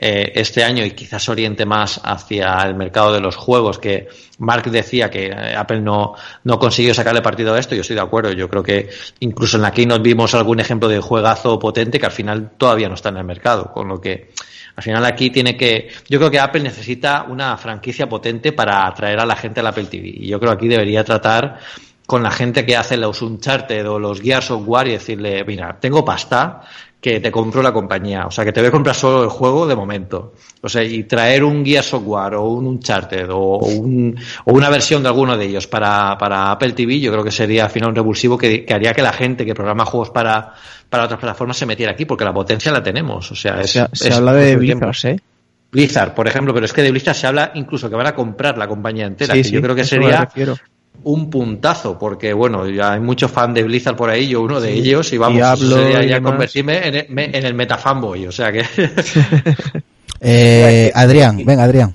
eh, 0.01 0.31
este 0.35 0.63
año 0.63 0.85
y 0.85 0.91
quizás 0.91 1.27
oriente 1.27 1.65
más 1.65 1.99
hacia 2.01 2.57
el 2.61 2.73
mercado 2.73 3.11
de 3.11 3.19
los 3.19 3.35
juegos, 3.35 3.79
que 3.79 4.07
Mark 4.37 4.71
decía 4.71 5.09
que 5.09 5.25
eh, 5.25 5.55
Apple 5.57 5.81
no, 5.81 6.13
no 6.45 6.57
consiguió 6.57 6.93
sacarle 6.93 7.21
partido 7.21 7.53
a 7.53 7.59
esto, 7.59 7.75
yo 7.75 7.81
estoy 7.81 7.97
de 7.97 8.03
acuerdo, 8.03 8.31
yo 8.31 8.47
creo 8.47 8.63
que 8.63 8.87
incluso 9.19 9.57
en 9.57 9.63
la 9.63 9.71
Keynote 9.71 10.01
vimos 10.01 10.33
algún 10.35 10.61
ejemplo 10.61 10.87
de 10.87 11.01
juegazo 11.01 11.59
potente 11.59 11.99
que 11.99 12.05
al 12.05 12.13
final 12.13 12.51
todavía 12.57 12.87
no 12.87 12.95
está 12.95 13.09
en 13.09 13.17
el 13.17 13.25
mercado, 13.25 13.73
con 13.73 13.89
lo 13.89 13.99
que 13.99 14.31
al 14.77 14.83
final 14.83 15.03
aquí 15.03 15.31
tiene 15.31 15.57
que, 15.57 15.89
yo 16.07 16.17
creo 16.17 16.31
que 16.31 16.39
Apple 16.39 16.61
necesita 16.61 17.25
una 17.27 17.57
franquicia 17.57 18.07
potente 18.07 18.53
para 18.53 18.87
atraer 18.87 19.19
a 19.19 19.25
la 19.25 19.35
gente 19.35 19.59
al 19.59 19.67
Apple 19.67 19.87
TV 19.87 20.07
y 20.07 20.27
yo 20.27 20.39
creo 20.39 20.53
que 20.53 20.55
aquí 20.59 20.67
debería 20.69 21.03
tratar 21.03 21.59
con 22.05 22.23
la 22.23 22.31
gente 22.31 22.65
que 22.65 22.77
hace 22.77 22.95
los 22.95 23.21
Uncharted 23.21 23.87
o 23.87 23.99
los 23.99 24.21
Gears 24.21 24.45
Software 24.45 24.87
y 24.87 24.91
decirle, 24.93 25.43
mira, 25.43 25.77
tengo 25.79 26.03
pasta, 26.03 26.61
que 27.01 27.19
te 27.21 27.31
compró 27.31 27.61
la 27.61 27.71
compañía. 27.71 28.25
O 28.25 28.31
sea, 28.31 28.43
que 28.43 28.51
te 28.51 28.59
voy 28.59 28.67
a 28.67 28.71
comprar 28.71 28.95
solo 28.95 29.23
el 29.23 29.29
juego 29.29 29.65
de 29.65 29.75
momento. 29.75 30.33
O 30.61 30.67
sea, 30.67 30.83
y 30.83 31.03
traer 31.03 31.43
un 31.43 31.63
guía 31.63 31.81
software 31.81 32.35
o 32.35 32.49
un 32.49 32.67
Uncharted 32.67 33.29
o, 33.29 33.57
un, 33.57 34.17
o 34.45 34.53
una 34.53 34.69
versión 34.69 35.01
de 35.01 35.09
alguno 35.09 35.37
de 35.37 35.45
ellos 35.45 35.67
para, 35.67 36.17
para 36.17 36.51
Apple 36.51 36.73
TV, 36.73 36.99
yo 36.99 37.11
creo 37.11 37.23
que 37.23 37.31
sería 37.31 37.65
al 37.65 37.71
final 37.71 37.89
un 37.89 37.95
revulsivo 37.95 38.37
que, 38.37 38.65
haría 38.69 38.93
que 38.93 39.01
la 39.01 39.13
gente 39.13 39.45
que 39.45 39.53
programa 39.53 39.85
juegos 39.85 40.09
para, 40.09 40.53
para 40.89 41.05
otras 41.05 41.19
plataformas 41.19 41.57
se 41.57 41.65
metiera 41.65 41.93
aquí, 41.93 42.05
porque 42.05 42.25
la 42.25 42.33
potencia 42.33 42.71
la 42.71 42.83
tenemos. 42.83 43.31
O 43.31 43.35
sea, 43.35 43.61
es, 43.61 43.79
se, 43.93 44.13
habla 44.13 44.33
de 44.33 44.57
Blizzard, 44.57 45.05
¿eh? 45.05 45.19
Blizzard, 45.71 46.13
por 46.13 46.27
ejemplo, 46.27 46.53
pero 46.53 46.65
es 46.65 46.73
que 46.73 46.81
de 46.81 46.91
Blizzard 46.91 47.15
se 47.15 47.27
habla 47.27 47.51
incluso 47.53 47.89
que 47.89 47.95
van 47.95 48.07
a 48.07 48.15
comprar 48.15 48.57
la 48.57 48.67
compañía 48.67 49.05
entera, 49.05 49.35
que 49.35 49.43
yo 49.43 49.61
creo 49.61 49.75
que 49.75 49.85
sería 49.85 50.27
un 51.03 51.29
puntazo, 51.29 51.97
porque 51.97 52.33
bueno, 52.33 52.67
ya 52.69 52.93
hay 52.93 52.99
muchos 52.99 53.31
fans 53.31 53.53
de 53.55 53.63
Blizzard 53.63 53.95
por 53.95 54.09
ahí, 54.09 54.27
yo 54.27 54.41
uno 54.41 54.59
de 54.59 54.73
ellos, 54.73 55.11
y 55.13 55.17
vamos, 55.17 55.59
sería 55.59 56.03
ya 56.03 56.21
convertirme 56.21 56.87
en 56.87 56.95
el, 56.95 57.05
en 57.09 57.45
el 57.45 57.53
metafanboy, 57.53 58.27
o 58.27 58.31
sea 58.31 58.51
que... 58.51 58.63
eh, 60.21 60.91
Adrián, 60.93 61.43
venga 61.45 61.63
Adrián. 61.63 61.93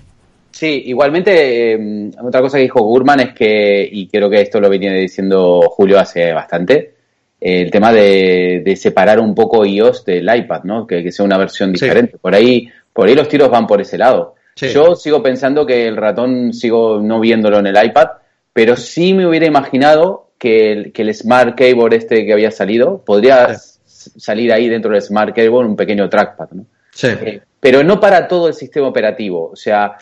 Sí, 0.50 0.84
igualmente, 0.86 1.72
eh, 1.72 2.10
otra 2.22 2.40
cosa 2.40 2.58
que 2.58 2.62
dijo 2.62 2.80
Gurman 2.80 3.20
es 3.20 3.34
que, 3.34 3.88
y 3.90 4.06
creo 4.06 4.30
que 4.30 4.40
esto 4.40 4.60
lo 4.60 4.70
venía 4.70 4.92
diciendo 4.92 5.62
Julio 5.68 5.98
hace 5.98 6.32
bastante, 6.32 6.94
el 7.40 7.70
tema 7.70 7.92
de, 7.92 8.62
de, 8.64 8.76
separar 8.76 9.20
un 9.20 9.34
poco 9.34 9.66
iOS 9.66 10.04
del 10.04 10.34
iPad, 10.34 10.62
¿no? 10.64 10.86
Que, 10.86 11.12
sea 11.12 11.26
una 11.26 11.36
versión 11.36 11.72
diferente. 11.72 12.16
Por 12.16 12.34
ahí, 12.34 12.68
por 12.92 13.06
ahí 13.06 13.14
los 13.14 13.28
tiros 13.28 13.50
van 13.50 13.66
por 13.66 13.80
ese 13.82 13.98
lado. 13.98 14.36
Yo 14.56 14.94
sigo 14.94 15.22
pensando 15.22 15.66
que 15.66 15.86
el 15.86 15.96
ratón 15.96 16.52
sigo 16.52 17.00
no 17.02 17.20
viéndolo 17.20 17.58
en 17.58 17.66
el 17.66 17.84
iPad, 17.84 18.06
pero 18.54 18.76
sí 18.76 19.12
me 19.12 19.26
hubiera 19.26 19.46
imaginado 19.46 20.30
que 20.38 20.72
el, 20.72 20.92
que 20.92 21.02
el 21.02 21.14
Smart 21.14 21.54
Keyboard 21.54 21.94
este 21.94 22.24
que 22.24 22.32
había 22.32 22.50
salido 22.50 23.04
podría 23.04 23.54
salir 23.56 24.52
ahí 24.52 24.68
dentro 24.68 24.92
del 24.92 25.02
Smart 25.02 25.34
Keyboard 25.34 25.66
un 25.66 25.76
pequeño 25.76 26.08
trackpad, 26.08 26.50
¿no? 26.52 26.64
Sí. 26.92 27.08
Eh, 27.08 27.42
pero 27.60 27.82
no 27.82 28.00
para 28.00 28.26
todo 28.26 28.48
el 28.48 28.54
sistema 28.54 28.88
operativo, 28.88 29.50
o 29.52 29.56
sea, 29.56 29.96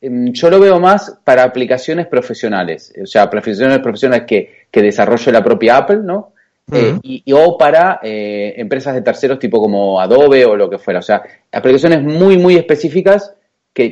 em, 0.00 0.32
yo 0.32 0.50
lo 0.50 0.58
veo 0.58 0.80
más 0.80 1.18
para 1.22 1.44
aplicaciones 1.44 2.06
profesionales, 2.06 2.92
o 3.00 3.06
sea, 3.06 3.22
aplicaciones 3.22 3.78
profesionales 3.80 4.26
que, 4.26 4.66
que 4.70 4.82
desarrolle 4.82 5.30
la 5.30 5.44
propia 5.44 5.76
Apple, 5.76 6.00
¿no? 6.02 6.32
Eh, 6.70 6.98
y, 7.02 7.32
o 7.32 7.56
para 7.56 7.98
eh, 8.02 8.54
empresas 8.58 8.94
de 8.94 9.00
terceros 9.00 9.38
tipo 9.38 9.58
como 9.60 10.00
Adobe 10.00 10.44
o 10.44 10.54
lo 10.54 10.68
que 10.68 10.78
fuera. 10.78 11.00
O 11.00 11.02
sea, 11.02 11.22
aplicaciones 11.50 12.02
muy, 12.02 12.36
muy 12.36 12.56
específicas 12.56 13.34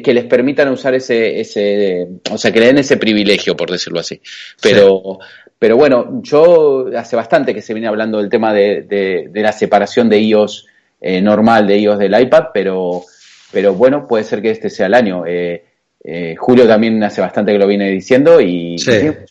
que, 0.02 0.14
les 0.14 0.24
permitan 0.24 0.68
usar 0.68 0.94
ese, 0.94 1.40
ese, 1.40 2.08
o 2.30 2.36
sea, 2.36 2.50
que 2.50 2.60
le 2.60 2.66
den 2.66 2.78
ese 2.78 2.96
privilegio, 2.96 3.56
por 3.56 3.70
decirlo 3.70 4.00
así. 4.00 4.20
Pero, 4.60 5.18
pero 5.58 5.76
bueno, 5.76 6.20
yo 6.22 6.86
hace 6.96 7.14
bastante 7.14 7.54
que 7.54 7.62
se 7.62 7.72
viene 7.72 7.88
hablando 7.88 8.18
del 8.18 8.28
tema 8.28 8.52
de, 8.52 8.82
de, 8.82 9.42
la 9.42 9.52
separación 9.52 10.08
de 10.08 10.20
iOS 10.20 10.66
eh, 11.00 11.20
normal 11.20 11.66
de 11.66 11.78
iOS 11.78 11.98
del 11.98 12.20
iPad, 12.20 12.46
pero, 12.52 13.04
pero 13.52 13.74
bueno, 13.74 14.06
puede 14.08 14.24
ser 14.24 14.42
que 14.42 14.50
este 14.50 14.70
sea 14.70 14.86
el 14.86 14.94
año. 14.94 15.24
Eh, 15.26 15.64
eh, 16.02 16.34
Julio 16.36 16.66
también 16.66 17.02
hace 17.04 17.20
bastante 17.20 17.52
que 17.52 17.58
lo 17.58 17.66
viene 17.66 17.90
diciendo 17.90 18.40
y, 18.40 18.76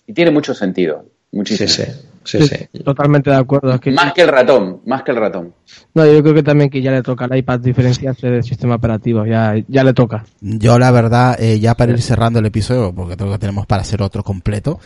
y 0.07 0.13
tiene 0.13 0.31
mucho 0.31 0.53
sentido. 0.53 1.05
Muchísimo. 1.31 1.67
Sí, 1.67 1.83
sí. 1.83 1.91
Sí, 2.25 2.39
Totalmente 2.83 3.29
de 3.29 3.35
acuerdo. 3.37 3.79
más 3.93 4.13
que 4.13 4.21
el 4.21 4.27
ratón, 4.27 4.81
más 4.85 5.03
que 5.03 5.11
el 5.11 5.17
ratón. 5.17 5.53
No, 5.93 6.05
yo 6.05 6.21
creo 6.21 6.33
que 6.33 6.43
también 6.43 6.69
que 6.69 6.81
ya 6.81 6.91
le 6.91 7.01
toca 7.01 7.25
al 7.25 7.37
iPad 7.37 7.59
diferenciarse 7.59 8.27
del 8.27 8.43
sistema 8.43 8.75
operativo, 8.75 9.25
ya, 9.25 9.53
ya 9.67 9.83
le 9.83 9.93
toca. 9.93 10.25
Yo 10.41 10.77
la 10.79 10.91
verdad, 10.91 11.37
eh, 11.39 11.59
ya 11.59 11.75
para 11.75 11.91
ir 11.91 12.01
cerrando 12.01 12.39
el 12.39 12.45
episodio, 12.45 12.93
porque 12.93 13.15
creo 13.15 13.31
que 13.31 13.37
tenemos 13.37 13.65
para 13.65 13.83
hacer 13.83 14.01
otro 14.01 14.23
completo, 14.23 14.79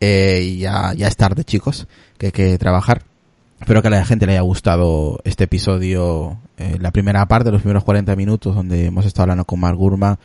eh, 0.00 0.42
y 0.44 0.58
ya, 0.58 0.92
ya 0.94 1.08
es 1.08 1.16
tarde 1.16 1.44
chicos, 1.44 1.86
que 2.18 2.26
hay 2.26 2.32
que 2.32 2.58
trabajar. 2.58 3.02
Espero 3.60 3.80
que 3.80 3.88
a 3.88 3.92
la 3.92 4.04
gente 4.04 4.26
le 4.26 4.32
haya 4.32 4.40
gustado 4.42 5.20
este 5.24 5.44
episodio, 5.44 6.38
eh, 6.58 6.76
la 6.80 6.90
primera 6.90 7.24
parte, 7.26 7.52
los 7.52 7.62
primeros 7.62 7.84
40 7.84 8.16
minutos, 8.16 8.54
donde 8.56 8.86
hemos 8.86 9.06
estado 9.06 9.22
hablando 9.22 9.44
con 9.44 9.60
Mark 9.60 9.76
Gurma, 9.76 10.18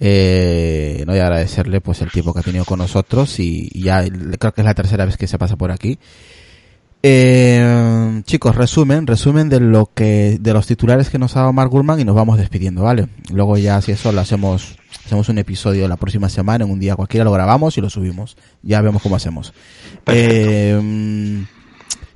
eh, 0.00 1.04
no, 1.06 1.16
y 1.16 1.18
agradecerle 1.18 1.80
pues 1.80 2.00
el 2.02 2.10
tiempo 2.10 2.32
que 2.32 2.40
ha 2.40 2.42
tenido 2.42 2.64
con 2.64 2.78
nosotros 2.78 3.38
y, 3.40 3.68
ya 3.80 4.04
creo 4.38 4.52
que 4.52 4.60
es 4.60 4.64
la 4.64 4.74
tercera 4.74 5.04
vez 5.04 5.16
que 5.16 5.26
se 5.26 5.38
pasa 5.38 5.56
por 5.56 5.70
aquí. 5.70 5.98
Eh, 7.02 8.22
chicos, 8.24 8.56
resumen, 8.56 9.06
resumen 9.06 9.48
de 9.48 9.60
lo 9.60 9.90
que, 9.94 10.38
de 10.40 10.52
los 10.52 10.66
titulares 10.66 11.10
que 11.10 11.18
nos 11.18 11.36
ha 11.36 11.40
dado 11.40 11.52
Mark 11.52 11.70
Gurman 11.70 12.00
y 12.00 12.04
nos 12.04 12.16
vamos 12.16 12.38
despidiendo, 12.38 12.82
¿vale? 12.82 13.08
Luego 13.32 13.56
ya 13.56 13.80
si 13.80 13.92
eso 13.92 14.10
lo 14.10 14.20
hacemos, 14.20 14.76
hacemos 15.04 15.28
un 15.28 15.38
episodio 15.38 15.86
la 15.86 15.96
próxima 15.96 16.28
semana, 16.28 16.64
en 16.64 16.70
un 16.70 16.80
día 16.80 16.96
cualquiera 16.96 17.24
lo 17.24 17.32
grabamos 17.32 17.78
y 17.78 17.80
lo 17.80 17.88
subimos. 17.88 18.36
Ya 18.62 18.80
vemos 18.82 19.00
cómo 19.00 19.14
hacemos. 19.14 19.52
Eh, 20.06 21.44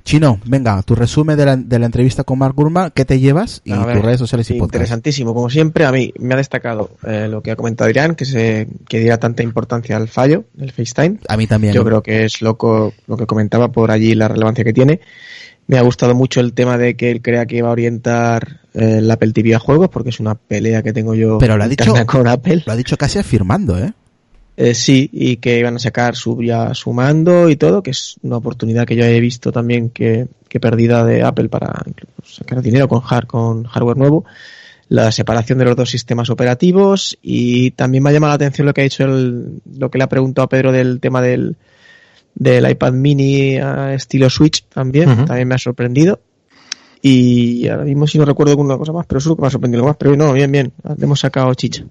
Chino, 0.03 0.39
venga, 0.45 0.81
tu 0.83 0.95
resumen 0.95 1.37
de 1.37 1.45
la, 1.45 1.55
de 1.55 1.79
la 1.79 1.85
entrevista 1.85 2.23
con 2.23 2.37
Mark 2.37 2.53
Gurman, 2.55 2.91
¿qué 2.93 3.05
te 3.05 3.19
llevas? 3.19 3.61
Y 3.63 3.71
tus 3.71 4.01
redes 4.01 4.19
sociales 4.19 4.49
y 4.51 4.55
Interesantísimo, 4.55 5.33
como 5.33 5.49
siempre, 5.49 5.85
a 5.85 5.91
mí 5.91 6.13
me 6.19 6.33
ha 6.33 6.37
destacado 6.37 6.91
eh, 7.07 7.27
lo 7.29 7.41
que 7.41 7.51
ha 7.51 7.55
comentado 7.55 7.87
Adrián, 7.87 8.15
que 8.15 8.25
se 8.25 8.67
que 8.87 8.99
diera 8.99 9.17
tanta 9.17 9.43
importancia 9.43 9.95
al 9.95 10.09
fallo 10.09 10.43
del 10.53 10.71
FaceTime. 10.71 11.19
A 11.27 11.37
mí 11.37 11.47
también. 11.47 11.73
Yo 11.73 11.85
creo 11.85 12.03
que 12.03 12.25
es 12.25 12.41
loco 12.41 12.93
lo 13.07 13.15
que 13.15 13.25
comentaba 13.25 13.71
por 13.71 13.91
allí, 13.91 14.13
la 14.13 14.27
relevancia 14.27 14.63
que 14.63 14.73
tiene. 14.73 14.99
Me 15.67 15.77
ha 15.77 15.81
gustado 15.81 16.13
mucho 16.13 16.41
el 16.41 16.53
tema 16.53 16.77
de 16.77 16.97
que 16.97 17.09
él 17.09 17.21
crea 17.21 17.45
que 17.45 17.61
va 17.61 17.69
a 17.69 17.71
orientar 17.71 18.61
eh, 18.73 18.99
la 19.01 19.13
Apple 19.13 19.31
TV 19.31 19.55
a 19.55 19.59
juegos, 19.59 19.87
porque 19.87 20.09
es 20.09 20.19
una 20.19 20.35
pelea 20.35 20.83
que 20.83 20.91
tengo 20.91 21.15
yo 21.15 21.37
Pero 21.37 21.55
lo 21.55 21.63
ha 21.63 21.69
dicho, 21.69 21.93
con 22.05 22.27
Apple. 22.27 22.63
Lo 22.65 22.73
ha 22.73 22.75
dicho 22.75 22.97
casi 22.97 23.19
afirmando, 23.19 23.79
¿eh? 23.79 23.93
Eh, 24.55 24.75
sí, 24.75 25.09
y 25.11 25.37
que 25.37 25.57
iban 25.57 25.75
a 25.75 25.79
sacar 25.79 26.15
su, 26.15 26.41
ya 26.43 26.75
su 26.75 26.93
mando 26.93 27.49
y 27.49 27.55
todo, 27.55 27.81
que 27.81 27.89
es 27.91 28.17
una 28.21 28.37
oportunidad 28.37 28.85
que 28.85 28.95
yo 28.95 29.03
he 29.03 29.19
visto 29.19 29.51
también 29.51 29.89
que, 29.89 30.27
que 30.47 30.59
perdida 30.59 31.03
de 31.03 31.23
Apple 31.23 31.49
para 31.49 31.73
sacar 32.23 32.61
dinero 32.61 32.87
con, 32.87 33.01
con 33.25 33.63
hardware 33.63 33.97
nuevo. 33.97 34.25
la 34.89 35.11
separación 35.11 35.57
de 35.57 35.65
los 35.65 35.75
dos 35.75 35.89
sistemas 35.89 36.29
operativos 36.29 37.17
y 37.23 37.71
también 37.71 38.03
me 38.03 38.11
ha 38.11 38.13
llamado 38.13 38.29
la 38.31 38.35
atención 38.35 38.67
lo 38.67 38.73
que 38.75 38.81
ha 38.81 38.83
dicho 38.83 39.05
el, 39.05 39.59
lo 39.75 39.89
que 39.89 39.97
le 39.97 40.03
ha 40.03 40.09
preguntado 40.09 40.45
a 40.45 40.49
Pedro 40.49 40.71
del 40.71 40.99
tema 40.99 41.19
del, 41.23 41.55
del 42.35 42.69
iPad 42.69 42.93
mini 42.93 43.57
estilo 43.91 44.29
Switch 44.29 44.65
también, 44.65 45.25
también 45.25 45.47
me 45.47 45.55
ha 45.55 45.59
sorprendido. 45.59 46.19
Y 47.01 47.67
ahora 47.67 47.85
mismo 47.85 48.05
si 48.05 48.19
no 48.19 48.25
recuerdo 48.25 48.51
alguna 48.51 48.77
cosa 48.77 48.93
más, 48.93 49.05
pero 49.07 49.19
lo 49.25 49.35
que 49.35 49.41
me 49.41 49.47
ha 49.47 49.51
sorprendido 49.51 49.83
más. 49.83 49.97
Pero 49.97 50.15
no, 50.15 50.31
bien, 50.31 50.51
bien, 50.51 50.71
hemos 51.01 51.19
sacado 51.19 51.53
chicha. 51.55 51.83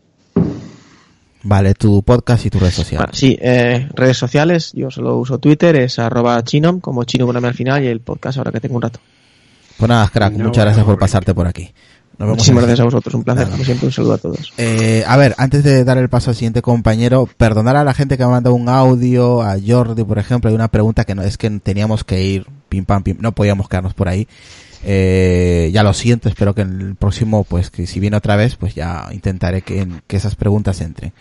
Vale, 1.45 1.75
tu 1.75 2.03
podcast 2.03 2.47
y 2.47 2.51
tu 2.51 2.59
red 2.59 2.71
social. 2.71 3.09
sí, 3.13 3.37
eh, 3.41 3.89
redes 3.95 4.17
sociales, 4.17 4.73
yo 4.75 4.91
solo 4.91 5.19
uso 5.19 5.39
Twitter, 5.39 5.75
es 5.77 5.99
arroba 5.99 6.43
chinom, 6.45 6.81
como 6.81 7.05
chino 7.05 7.27
con 7.27 7.45
al 7.45 7.55
final, 7.55 7.83
y 7.83 7.89
el 7.89 8.01
podcast 8.01 8.39
ahora 8.39 8.53
que 8.53 8.61
tengo 8.61 8.77
un 8.77 8.83
rato. 8.83 9.01
Pues 9.77 9.89
nada, 9.89 10.09
crack, 10.09 10.35
muchas 10.35 10.65
gracias 10.65 10.85
por 10.85 10.99
pasarte 10.99 11.35
por 11.35 11.47
aquí. 11.47 11.73
Muchísimas 12.19 12.63
gracias 12.63 12.81
a 12.81 12.85
vosotros, 12.85 13.15
un 13.15 13.25
placer, 13.25 13.49
como 13.49 13.65
siempre, 13.65 13.87
un 13.87 13.93
saludo 13.93 14.13
a 14.15 14.19
todos. 14.19 14.53
Eh, 14.59 15.03
a 15.07 15.17
ver, 15.17 15.35
antes 15.39 15.65
de 15.65 15.83
dar 15.83 15.99
el 15.99 16.09
paso 16.09 16.31
al 16.31 16.37
siguiente 16.37 16.63
compañero, 16.63 17.29
perdonar 17.37 17.77
a 17.77 17.85
la 17.85 17.95
gente 17.95 18.17
que 18.17 18.23
ha 18.23 18.29
mandado 18.29 18.55
un 18.55 18.69
audio, 18.69 19.43
a 19.43 19.57
Jordi, 19.65 20.05
por 20.05 20.19
ejemplo, 20.19 20.49
hay 20.49 20.55
una 20.55 20.69
pregunta 20.69 21.05
que 21.05 21.15
no 21.15 21.23
es 21.23 21.37
que 21.37 21.51
teníamos 21.51 22.05
que 22.05 22.23
ir 22.23 22.47
pim 22.69 22.85
pam 22.85 23.03
pim, 23.03 23.17
no 23.21 23.33
podíamos 23.33 23.69
quedarnos 23.69 23.95
por 23.95 24.09
ahí. 24.09 24.29
Eh, 24.85 25.71
ya 25.73 25.83
lo 25.83 25.95
siento, 25.95 26.29
espero 26.29 26.55
que 26.55 26.63
en 26.63 26.81
el 26.81 26.97
próximo, 26.97 27.45
pues 27.45 27.71
que 27.71 27.87
si 27.87 28.01
viene 28.01 28.17
otra 28.17 28.37
vez, 28.37 28.57
pues 28.57 28.75
ya 28.75 29.09
intentaré 29.13 29.63
que, 29.63 29.87
que 30.07 30.17
esas 30.17 30.35
preguntas 30.35 30.81
entren. 30.81 31.13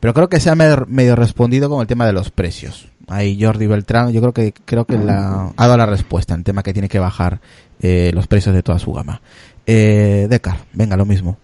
Pero 0.00 0.12
creo 0.12 0.28
que 0.28 0.38
se 0.38 0.50
ha 0.50 0.54
medio, 0.54 1.16
respondido 1.16 1.70
con 1.70 1.80
el 1.80 1.86
tema 1.86 2.06
de 2.06 2.12
los 2.12 2.30
precios. 2.30 2.88
Ahí 3.08 3.42
Jordi 3.42 3.66
Beltrán, 3.66 4.12
yo 4.12 4.20
creo 4.20 4.34
que 4.34 4.52
creo 4.52 4.84
que 4.84 4.98
la, 4.98 5.52
ha 5.56 5.66
dado 5.66 5.78
la 5.78 5.86
respuesta 5.86 6.34
en 6.34 6.40
el 6.40 6.44
tema 6.44 6.62
que 6.62 6.72
tiene 6.72 6.90
que 6.90 6.98
bajar 6.98 7.40
eh, 7.80 8.10
los 8.14 8.26
precios 8.26 8.54
de 8.54 8.62
toda 8.62 8.78
su 8.78 8.92
gama. 8.92 9.22
Eh, 9.66 10.26
Decar, 10.28 10.58
venga, 10.74 10.96
lo 10.96 11.06
mismo. 11.06 11.38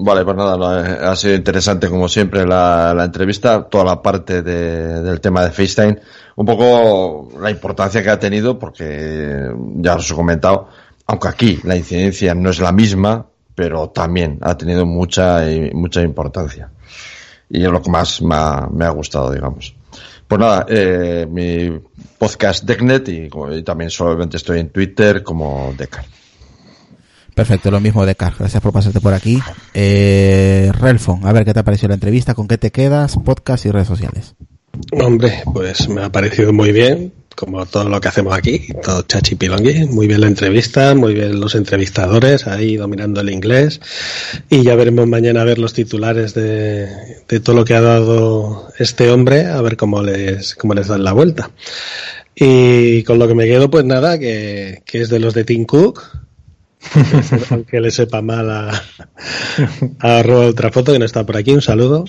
Vale, 0.00 0.24
pues 0.24 0.36
nada, 0.36 1.10
ha 1.10 1.16
sido 1.16 1.34
interesante 1.34 1.88
como 1.88 2.08
siempre 2.08 2.46
la, 2.46 2.94
entrevista, 3.04 3.64
toda 3.64 3.84
la 3.84 4.00
parte 4.00 4.42
del 4.42 5.20
tema 5.20 5.42
de 5.42 5.50
FaceTime, 5.50 5.98
un 6.36 6.46
poco 6.46 7.36
la 7.40 7.50
importancia 7.50 8.00
que 8.00 8.08
ha 8.08 8.18
tenido, 8.20 8.56
porque 8.60 9.50
ya 9.74 9.96
os 9.96 10.08
he 10.08 10.14
comentado, 10.14 10.68
aunque 11.04 11.26
aquí 11.26 11.58
la 11.64 11.74
incidencia 11.74 12.32
no 12.36 12.50
es 12.50 12.60
la 12.60 12.70
misma, 12.70 13.26
pero 13.56 13.90
también 13.90 14.38
ha 14.42 14.56
tenido 14.56 14.86
mucha, 14.86 15.44
mucha 15.72 16.00
importancia. 16.02 16.70
Y 17.50 17.64
es 17.64 17.68
lo 17.68 17.82
que 17.82 17.90
más 17.90 18.22
me 18.22 18.36
ha, 18.36 18.90
gustado, 18.90 19.32
digamos. 19.32 19.74
Pues 20.28 20.40
nada, 20.40 20.64
eh, 20.68 21.26
mi 21.28 21.76
podcast 22.16 22.62
Decknet 22.62 23.08
y, 23.08 23.28
y, 23.50 23.62
también 23.64 23.90
solamente 23.90 24.36
estoy 24.36 24.60
en 24.60 24.68
Twitter 24.68 25.24
como 25.24 25.74
Decar. 25.76 26.04
Perfecto, 27.38 27.70
lo 27.70 27.78
mismo 27.78 28.04
de 28.04 28.16
Car. 28.16 28.34
Gracias 28.36 28.60
por 28.60 28.72
pasarte 28.72 29.00
por 29.00 29.14
aquí. 29.14 29.38
Eh, 29.72 30.72
Relfon, 30.76 31.24
a 31.24 31.32
ver 31.32 31.44
qué 31.44 31.54
te 31.54 31.60
ha 31.60 31.62
parecido 31.62 31.90
la 31.90 31.94
entrevista, 31.94 32.34
con 32.34 32.48
qué 32.48 32.58
te 32.58 32.72
quedas, 32.72 33.14
podcast 33.24 33.64
y 33.64 33.70
redes 33.70 33.86
sociales. 33.86 34.34
Hombre, 34.90 35.44
pues 35.54 35.88
me 35.88 36.02
ha 36.02 36.10
parecido 36.10 36.52
muy 36.52 36.72
bien, 36.72 37.12
como 37.36 37.64
todo 37.64 37.88
lo 37.88 38.00
que 38.00 38.08
hacemos 38.08 38.36
aquí, 38.36 38.66
todo 38.82 39.02
chachi 39.02 39.36
pilongui. 39.36 39.84
Muy 39.84 40.08
bien 40.08 40.22
la 40.22 40.26
entrevista, 40.26 40.96
muy 40.96 41.14
bien 41.14 41.38
los 41.38 41.54
entrevistadores 41.54 42.48
ahí 42.48 42.76
dominando 42.76 43.20
el 43.20 43.30
inglés. 43.30 43.80
Y 44.50 44.64
ya 44.64 44.74
veremos 44.74 45.06
mañana 45.06 45.42
a 45.42 45.44
ver 45.44 45.60
los 45.60 45.74
titulares 45.74 46.34
de, 46.34 46.88
de 47.28 47.38
todo 47.38 47.54
lo 47.54 47.64
que 47.64 47.74
ha 47.74 47.80
dado 47.80 48.66
este 48.80 49.12
hombre, 49.12 49.46
a 49.46 49.62
ver 49.62 49.76
cómo 49.76 50.02
les, 50.02 50.56
cómo 50.56 50.74
les 50.74 50.88
dan 50.88 51.04
la 51.04 51.12
vuelta. 51.12 51.52
Y 52.34 53.04
con 53.04 53.20
lo 53.20 53.28
que 53.28 53.36
me 53.36 53.46
quedo, 53.46 53.70
pues 53.70 53.84
nada, 53.84 54.18
que, 54.18 54.82
que 54.84 55.02
es 55.02 55.08
de 55.08 55.20
los 55.20 55.34
de 55.34 55.44
Tim 55.44 55.66
Cook 55.66 56.02
aunque 57.50 57.80
le 57.80 57.90
sepa 57.90 58.22
mal 58.22 58.50
a, 58.50 58.82
a 60.00 60.22
Ultrafoto 60.22 60.92
que 60.92 60.98
no 60.98 61.04
está 61.04 61.24
por 61.26 61.36
aquí, 61.36 61.52
un 61.52 61.62
saludo. 61.62 62.04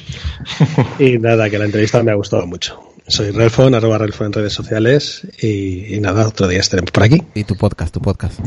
Y 0.99 1.17
nada, 1.17 1.49
que 1.49 1.57
la 1.57 1.65
entrevista 1.65 2.03
me 2.03 2.11
ha 2.11 2.15
gustado 2.15 2.45
mucho. 2.45 2.79
Soy 3.07 3.31
Relfon, 3.31 3.73
arroba 3.73 3.97
Relfon 3.97 4.27
en 4.27 4.33
redes 4.33 4.53
sociales 4.53 5.23
y, 5.41 5.99
nada, 5.99 6.27
otro 6.27 6.47
día 6.47 6.59
estaremos 6.59 6.91
por 6.91 7.03
aquí. 7.03 7.23
¿Y 7.33 7.43
tu 7.43 7.55
podcast, 7.55 7.91
tu 7.91 7.99
podcast? 7.99 8.39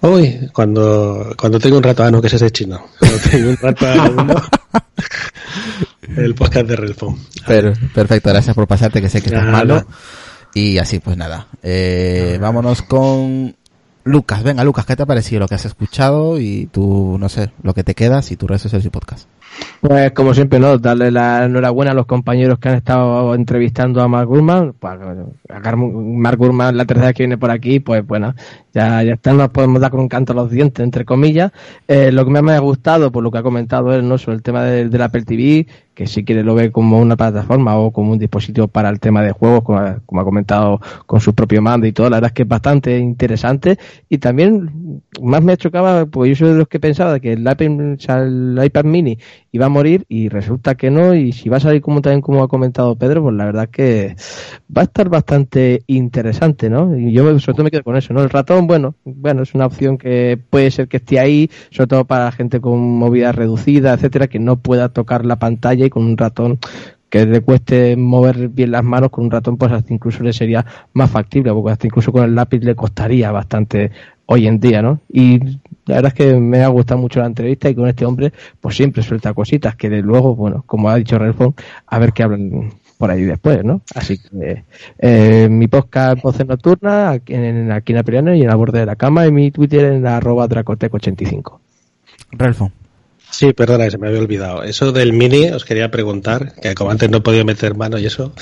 Hoy, 0.00 0.50
cuando, 0.52 1.34
cuando 1.38 1.58
tengo 1.58 1.78
un 1.78 1.82
rato, 1.82 2.02
ah, 2.02 2.10
no, 2.10 2.20
que 2.20 2.26
es 2.26 2.34
ese 2.34 2.50
chino. 2.50 2.88
Cuando 2.98 3.18
tengo 3.18 3.50
un 3.50 3.56
rato, 3.56 3.86
el 6.16 6.34
podcast 6.34 6.66
de 6.66 6.76
Relfon. 6.76 7.18
Pero, 7.46 7.72
perfecto, 7.94 8.28
gracias 8.28 8.54
por 8.54 8.66
pasarte, 8.66 9.00
que 9.00 9.08
sé 9.08 9.22
que 9.22 9.28
estás 9.28 9.46
malo. 9.46 9.86
Y 10.52 10.76
así, 10.76 10.98
pues 10.98 11.16
nada. 11.16 11.48
Eh, 11.62 12.38
vámonos 12.40 12.82
con 12.82 13.56
Lucas, 14.06 14.44
venga 14.44 14.62
Lucas, 14.62 14.86
¿qué 14.86 14.94
te 14.94 15.02
ha 15.02 15.06
parecido 15.06 15.40
lo 15.40 15.48
que 15.48 15.56
has 15.56 15.64
escuchado 15.64 16.38
y 16.38 16.66
tú, 16.66 17.16
no 17.18 17.28
sé, 17.28 17.50
lo 17.64 17.74
que 17.74 17.82
te 17.82 17.96
quedas 17.96 18.30
y 18.30 18.36
tu 18.36 18.46
redes 18.46 18.62
sociales 18.62 18.86
y 18.86 18.90
podcast? 18.90 19.26
Pues 19.80 20.12
como 20.12 20.34
siempre, 20.34 20.58
¿no? 20.58 20.78
Darle 20.78 21.10
la 21.10 21.44
enhorabuena 21.44 21.92
a 21.92 21.94
los 21.94 22.06
compañeros 22.06 22.58
que 22.58 22.68
han 22.68 22.76
estado 22.76 23.34
entrevistando 23.34 24.02
a 24.02 24.08
Mark 24.08 24.26
Gurman. 24.26 24.74
Pues, 24.78 24.98
Mark 25.76 26.38
Gurman, 26.38 26.76
la 26.76 26.84
tercera 26.84 27.12
que 27.12 27.22
viene 27.22 27.38
por 27.38 27.50
aquí, 27.50 27.78
pues 27.80 28.04
bueno, 28.06 28.34
ya, 28.72 29.02
ya 29.02 29.14
está, 29.14 29.32
nos 29.32 29.50
podemos 29.50 29.80
dar 29.80 29.90
con 29.90 30.00
un 30.00 30.08
canto 30.08 30.32
a 30.32 30.36
los 30.36 30.50
dientes, 30.50 30.82
entre 30.82 31.04
comillas. 31.04 31.52
Eh, 31.86 32.10
lo 32.10 32.24
que 32.24 32.30
más 32.30 32.42
me 32.42 32.52
ha 32.52 32.58
gustado, 32.58 33.12
por 33.12 33.22
lo 33.22 33.30
que 33.30 33.38
ha 33.38 33.42
comentado 33.42 33.94
él, 33.94 34.08
¿no? 34.08 34.18
Sobre 34.18 34.36
el 34.36 34.42
tema 34.42 34.64
del 34.64 34.90
de 34.90 35.02
Apple 35.02 35.22
TV, 35.22 35.66
que 35.96 36.06
si 36.06 36.24
quiere 36.24 36.42
lo 36.42 36.54
ve 36.54 36.70
como 36.70 37.00
una 37.00 37.16
plataforma 37.16 37.76
o 37.78 37.90
como 37.90 38.12
un 38.12 38.18
dispositivo 38.18 38.68
para 38.68 38.90
el 38.90 39.00
tema 39.00 39.22
de 39.22 39.32
juegos, 39.32 39.62
como, 39.62 39.80
ha 39.80 40.24
comentado 40.24 40.78
con 41.06 41.20
su 41.20 41.34
propio 41.34 41.62
mando 41.62 41.86
y 41.86 41.92
todo, 41.92 42.10
la 42.10 42.16
verdad 42.18 42.28
es 42.28 42.34
que 42.34 42.42
es 42.42 42.48
bastante 42.48 42.98
interesante 42.98 43.78
y 44.10 44.18
también 44.18 45.02
más 45.22 45.42
me 45.42 45.56
chocaba, 45.56 46.04
porque 46.04 46.30
yo 46.30 46.36
soy 46.36 46.48
de 46.50 46.58
los 46.58 46.68
que 46.68 46.80
pensaba 46.80 47.18
que 47.18 47.32
el 47.32 47.40
iPad, 47.40 47.60
el 48.18 48.60
iPad 48.62 48.84
mini 48.84 49.18
iba 49.56 49.66
a 49.66 49.70
morir 49.70 50.04
y 50.08 50.28
resulta 50.28 50.74
que 50.74 50.90
no 50.90 51.14
y 51.14 51.32
si 51.32 51.48
va 51.48 51.56
a 51.56 51.60
salir 51.60 51.82
como 51.82 52.00
también 52.00 52.20
como 52.20 52.42
ha 52.42 52.48
comentado 52.48 52.96
Pedro, 52.96 53.22
pues 53.22 53.34
la 53.34 53.46
verdad 53.46 53.68
que 53.68 54.16
va 54.74 54.82
a 54.82 54.84
estar 54.84 55.08
bastante 55.08 55.82
interesante, 55.86 56.70
¿no? 56.70 56.96
Y 56.96 57.12
yo 57.12 57.24
sobre 57.40 57.54
todo 57.54 57.64
me 57.64 57.70
quedo 57.70 57.82
con 57.82 57.96
eso, 57.96 58.12
¿no? 58.12 58.22
El 58.22 58.30
ratón, 58.30 58.66
bueno, 58.66 58.94
bueno, 59.04 59.42
es 59.42 59.54
una 59.54 59.66
opción 59.66 59.98
que 59.98 60.38
puede 60.50 60.70
ser 60.70 60.88
que 60.88 60.98
esté 60.98 61.18
ahí, 61.18 61.50
sobre 61.70 61.88
todo 61.88 62.04
para 62.04 62.30
gente 62.32 62.60
con 62.60 62.78
movilidad 62.98 63.34
reducida, 63.34 63.94
etcétera, 63.94 64.28
que 64.28 64.38
no 64.38 64.56
pueda 64.56 64.88
tocar 64.90 65.24
la 65.24 65.36
pantalla 65.36 65.88
con 65.90 66.04
un 66.04 66.16
ratón 66.16 66.58
que 67.08 67.24
le 67.24 67.40
cueste 67.40 67.96
mover 67.96 68.48
bien 68.48 68.72
las 68.72 68.84
manos 68.84 69.10
con 69.10 69.24
un 69.24 69.30
ratón, 69.30 69.56
pues 69.56 69.72
hasta 69.72 69.92
incluso 69.92 70.22
le 70.22 70.32
sería 70.32 70.64
más 70.92 71.10
factible, 71.10 71.52
porque 71.52 71.72
hasta 71.72 71.86
incluso 71.86 72.12
con 72.12 72.24
el 72.24 72.34
lápiz 72.34 72.60
le 72.60 72.74
costaría 72.74 73.30
bastante 73.30 73.90
hoy 74.26 74.46
en 74.46 74.58
día, 74.58 74.82
¿no? 74.82 75.00
Y 75.12 75.40
la 75.86 75.96
verdad 75.96 76.12
es 76.12 76.14
que 76.14 76.34
me 76.34 76.62
ha 76.62 76.68
gustado 76.68 77.00
mucho 77.00 77.20
la 77.20 77.26
entrevista 77.26 77.68
y 77.68 77.74
con 77.74 77.88
este 77.88 78.04
hombre, 78.04 78.32
pues 78.60 78.76
siempre 78.76 79.02
suelta 79.02 79.32
cositas 79.34 79.76
que 79.76 79.88
de 79.88 80.02
luego, 80.02 80.34
bueno, 80.34 80.64
como 80.66 80.90
ha 80.90 80.96
dicho 80.96 81.18
Relfon, 81.18 81.54
a 81.86 81.98
ver 81.98 82.12
qué 82.12 82.24
hablan 82.24 82.72
por 82.98 83.10
ahí 83.10 83.22
después, 83.22 83.64
¿no? 83.64 83.82
Así 83.94 84.18
que 84.18 84.64
eh, 84.98 85.48
mi 85.50 85.68
podcast 85.68 86.22
Voz 86.22 86.44
Nocturna, 86.44 87.10
aquí 87.10 87.34
en, 87.34 87.70
aquí 87.70 87.92
en 87.92 88.28
y 88.34 88.42
en 88.42 88.48
la 88.48 88.54
borde 88.54 88.80
de 88.80 88.86
la 88.86 88.96
cama, 88.96 89.26
y 89.26 89.32
mi 89.32 89.50
Twitter 89.50 89.84
en 89.84 90.02
la 90.02 90.16
arroba 90.16 90.48
dracotec85. 90.48 91.58
Relfon. 92.32 92.72
Sí, 93.30 93.52
perdona, 93.52 93.90
se 93.90 93.98
me 93.98 94.08
había 94.08 94.20
olvidado. 94.20 94.62
Eso 94.62 94.92
del 94.92 95.12
mini, 95.12 95.50
os 95.50 95.64
quería 95.64 95.90
preguntar, 95.90 96.54
que 96.54 96.74
como 96.74 96.90
antes 96.90 97.10
no 97.10 97.22
podía 97.22 97.44
meter 97.44 97.74
mano 97.74 97.98
y 97.98 98.06
eso, 98.06 98.32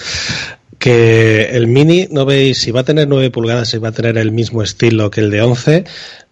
que 0.79 1.51
el 1.53 1.67
mini, 1.67 2.09
no 2.11 2.25
veis, 2.25 2.59
si 2.59 2.71
va 2.71 2.81
a 2.81 2.85
tener 2.85 3.09
9 3.09 3.31
pulgadas, 3.31 3.69
si 3.69 3.79
va 3.79 3.89
a 3.89 3.93
tener 3.93 4.19
el 4.19 4.33
mismo 4.33 4.63
estilo 4.63 5.11
que 5.11 5.21
el 5.21 5.31
de 5.31 5.43
11, 5.43 5.85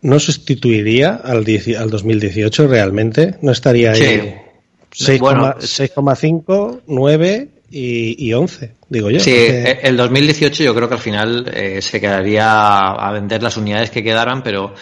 ¿no 0.03 0.19
sustituiría 0.19 1.15
al, 1.15 1.45
al 1.79 1.91
2018 1.91 2.67
realmente? 2.67 3.37
¿No 3.41 3.53
estaría 3.53 3.93
ahí 3.93 4.35
6,5, 4.93 6.81
9 6.87 7.49
y, 7.71 8.29
y 8.29 8.35
11, 8.35 8.75
digo 8.91 9.09
yo. 9.11 9.19
Sí, 9.21 9.35
el 9.35 9.97
2018 9.97 10.63
yo 10.63 10.75
creo 10.75 10.89
que 10.89 10.95
al 10.95 11.01
final 11.01 11.51
eh, 11.55 11.81
se 11.81 11.99
quedaría 12.01 12.91
a 12.91 13.11
vender 13.13 13.43
las 13.43 13.57
unidades 13.57 13.91
que 13.91 14.03
quedaran, 14.05 14.43
pero 14.43 14.75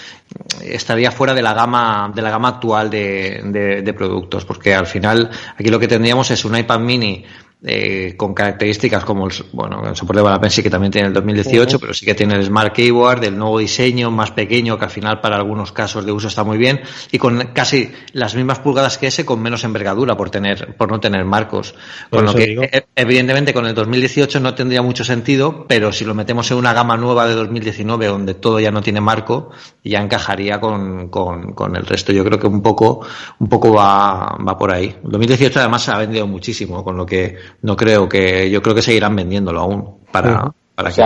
estaría 0.60 1.12
fuera 1.12 1.32
de 1.32 1.42
la 1.42 1.54
gama 1.54 2.10
de 2.12 2.22
la 2.22 2.30
gama 2.30 2.48
actual 2.48 2.90
de, 2.90 3.80
de 3.84 3.92
productos, 3.92 4.44
porque 4.44 4.74
al 4.74 4.86
final 4.86 5.30
aquí 5.56 5.70
lo 5.70 5.78
que 5.78 5.86
tendríamos 5.86 6.32
es 6.32 6.44
un 6.44 6.58
iPad 6.58 6.80
mini 6.80 7.24
eh, 7.62 8.14
con 8.16 8.32
características 8.32 9.04
como 9.04 9.26
el, 9.26 9.34
bueno, 9.52 9.86
el 9.86 9.94
soporte 9.94 10.22
de 10.22 10.50
sí 10.50 10.62
que 10.62 10.70
también 10.70 10.90
tiene 10.90 11.08
el 11.08 11.14
2018, 11.14 11.78
pero 11.78 11.92
sí 11.92 12.06
que 12.06 12.14
tiene 12.14 12.34
el 12.34 12.44
Smart 12.46 12.72
Keyboard, 12.72 13.20
del 13.20 13.36
nuevo 13.36 13.58
diseño, 13.58 14.10
más 14.10 14.30
pequeño, 14.30 14.78
que 14.78 14.86
al 14.86 14.90
final 14.90 15.20
para 15.20 15.36
algunos 15.36 15.70
casos 15.70 16.06
de 16.06 16.12
uso 16.12 16.28
está 16.28 16.42
muy 16.42 16.56
bien, 16.56 16.80
y 17.12 17.18
con 17.18 17.38
casi 17.52 17.92
las 18.14 18.34
mismas 18.34 18.60
pulgadas 18.60 18.96
que 18.96 19.08
ese, 19.08 19.26
con 19.26 19.42
menos 19.42 19.62
envergadura 19.64 20.16
por 20.16 20.30
tener, 20.30 20.74
por 20.76 20.90
no 20.90 21.00
tener 21.00 21.24
marcos. 21.26 21.74
Con 22.08 22.24
lo 22.24 22.34
que, 22.34 22.70
e, 22.72 22.86
evidentemente, 22.96 23.52
con 23.52 23.66
el 23.66 23.74
2018 23.74 24.40
no 24.40 24.54
tendría 24.54 24.80
mucho 24.80 25.04
sentido, 25.04 25.66
pero 25.68 25.92
si 25.92 26.06
lo 26.06 26.14
metemos 26.14 26.50
en 26.50 26.56
una 26.56 26.72
gama 26.72 26.96
nueva 26.96 27.28
de 27.28 27.34
2019, 27.34 28.06
donde 28.06 28.32
todo 28.32 28.58
ya 28.58 28.70
no 28.70 28.80
tiene 28.80 29.02
marco, 29.02 29.50
ya 29.84 30.00
encajaría 30.00 30.60
con, 30.60 31.10
con, 31.10 31.52
con 31.52 31.76
el 31.76 31.84
resto. 31.84 32.10
Yo 32.12 32.24
creo 32.24 32.38
que 32.38 32.46
un 32.46 32.62
poco, 32.62 33.06
un 33.38 33.48
poco 33.50 33.74
va, 33.74 34.34
va 34.48 34.56
por 34.56 34.72
ahí. 34.72 34.96
El 35.04 35.10
2018 35.10 35.60
además 35.60 35.82
se 35.82 35.90
ha 35.90 35.98
vendido 35.98 36.26
muchísimo, 36.26 36.82
con 36.82 36.96
lo 36.96 37.04
que 37.04 37.49
no 37.62 37.76
creo 37.76 38.08
que, 38.08 38.50
yo 38.50 38.62
creo 38.62 38.74
que 38.74 38.82
seguirán 38.82 39.16
vendiéndolo 39.16 39.60
aún 39.60 39.98
para, 40.10 40.52
para 40.74 40.92
que 40.92 41.04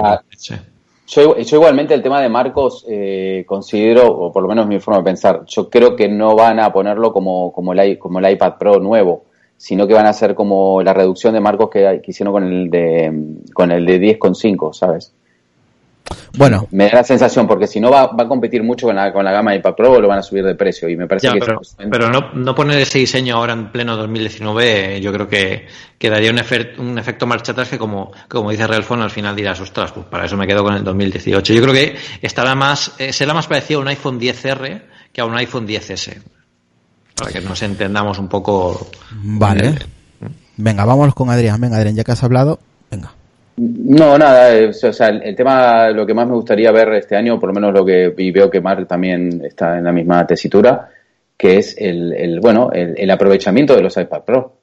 Yo, 1.07 1.37
igualmente 1.39 1.95
el 1.95 2.03
tema 2.03 2.21
de 2.21 2.29
Marcos 2.29 2.85
eh, 2.89 3.45
considero, 3.47 4.07
o 4.07 4.33
por 4.33 4.43
lo 4.43 4.49
menos 4.49 4.67
mi 4.67 4.81
forma 4.81 4.99
de 4.99 5.05
pensar, 5.05 5.45
yo 5.47 5.69
creo 5.69 5.97
que 5.97 6.09
no 6.09 6.35
van 6.35 6.61
a 6.61 6.73
ponerlo 6.73 7.13
como, 7.13 7.53
como, 7.53 7.73
el, 7.73 7.99
como 7.99 8.19
el 8.19 8.31
iPad 8.33 8.55
Pro 8.59 8.79
nuevo, 8.79 9.25
sino 9.57 9.87
que 9.87 9.95
van 9.95 10.07
a 10.07 10.11
hacer 10.11 10.35
como 10.35 10.83
la 10.83 10.93
reducción 10.93 11.35
de 11.35 11.41
marcos 11.41 11.71
que, 11.71 12.01
que 12.03 12.11
hicieron 12.11 12.33
con 12.33 12.45
el 12.45 12.71
de 12.71 13.13
con 13.53 13.71
el 13.71 13.87
de 13.87 14.19
10,5, 14.19 14.73
¿sabes? 14.73 15.13
Bueno. 16.37 16.67
Me 16.71 16.87
da 16.87 16.97
la 16.97 17.05
sensación, 17.05 17.47
porque 17.47 17.67
si 17.67 17.81
no 17.81 17.91
va, 17.91 18.09
va 18.09 18.25
a 18.25 18.29
competir 18.29 18.63
mucho 18.63 18.87
con 18.87 18.97
la, 18.97 19.13
con 19.13 19.25
la 19.25 19.33
gama 19.33 19.53
de 19.53 19.59
iPad 19.59 19.75
Pro 19.75 19.93
o 19.93 20.01
lo 20.01 20.09
van 20.09 20.19
a 20.19 20.23
subir 20.23 20.45
de 20.45 20.55
precio. 20.55 20.89
Y 20.89 20.97
me 20.97 21.07
parece 21.07 21.31
que 21.31 21.39
pero, 21.39 21.61
pero 21.91 22.11
no, 22.11 22.33
no, 22.35 22.55
poner 22.55 22.79
ese 22.79 22.99
diseño 22.99 23.37
ahora 23.37 23.53
en 23.53 23.71
pleno 23.71 23.97
2019, 23.97 25.01
yo 25.01 25.13
creo 25.13 25.29
que, 25.29 25.67
que 25.99 26.11
daría 26.11 26.31
un, 26.31 26.41
un 26.79 26.99
efecto 26.99 27.27
marcha 27.27 27.53
atrás 27.53 27.69
que, 27.69 27.79
como, 27.79 28.13
como 28.29 28.51
dice 28.51 28.67
Realphone, 28.67 29.03
al 29.03 29.11
final 29.11 29.35
dirás, 29.35 29.61
ostras, 29.61 29.93
pues 29.93 30.07
para 30.07 30.27
eso 30.27 30.37
me 30.37 30.47
quedo 30.47 30.63
con 30.63 30.75
el 30.75 30.85
2018. 30.85 31.53
Yo 31.53 31.63
creo 31.63 31.75
que 31.75 31.97
estará 32.21 32.55
más, 32.55 32.93
eh, 32.99 33.13
será 33.13 33.33
más 33.33 33.47
parecido 33.47 33.81
a 33.81 33.83
un 33.83 33.89
iPhone 33.89 34.21
10R 34.21 34.83
que 35.13 35.21
a 35.21 35.25
un 35.25 35.37
iPhone 35.37 35.67
10S. 35.67 36.21
Para 37.17 37.31
que 37.31 37.41
nos 37.41 37.63
entendamos 37.63 38.19
un 38.19 38.29
poco. 38.29 38.89
Vale. 39.13 39.77
Venga, 40.57 40.85
vámonos 40.85 41.15
con 41.15 41.31
Adrián. 41.31 41.61
Venga, 41.61 41.77
Adrián, 41.77 41.95
ya 41.95 42.03
que 42.03 42.13
has 42.13 42.25
hablado, 42.25 42.59
venga. 42.91 43.13
No, 43.57 44.19
nada, 44.19 44.69
o 44.69 44.93
sea, 44.93 45.09
el 45.09 45.37
tema, 45.37 45.91
lo 45.91 46.05
que 46.05 46.15
más 46.15 46.27
me 46.27 46.35
gustaría 46.35 46.73
ver 46.73 46.95
este 46.95 47.15
año, 47.15 47.39
por 47.39 47.51
lo 47.51 47.55
menos 47.55 47.73
lo 47.73 47.85
que 47.85 48.13
y 48.17 48.31
veo 48.33 48.51
que 48.51 48.61
Mark 48.61 48.87
también 48.89 49.43
está 49.45 49.79
en 49.79 49.85
la 49.85 49.93
misma 49.93 50.27
tesitura, 50.27 50.89
que 51.37 51.59
es 51.59 51.77
el, 51.79 52.13
el 52.15 52.41
bueno, 52.41 52.71
el, 52.73 53.11
aprovechamiento 53.11 53.77
de 53.77 53.83
los 53.83 53.97
iPad 53.97 54.23
Pro. 54.23 54.57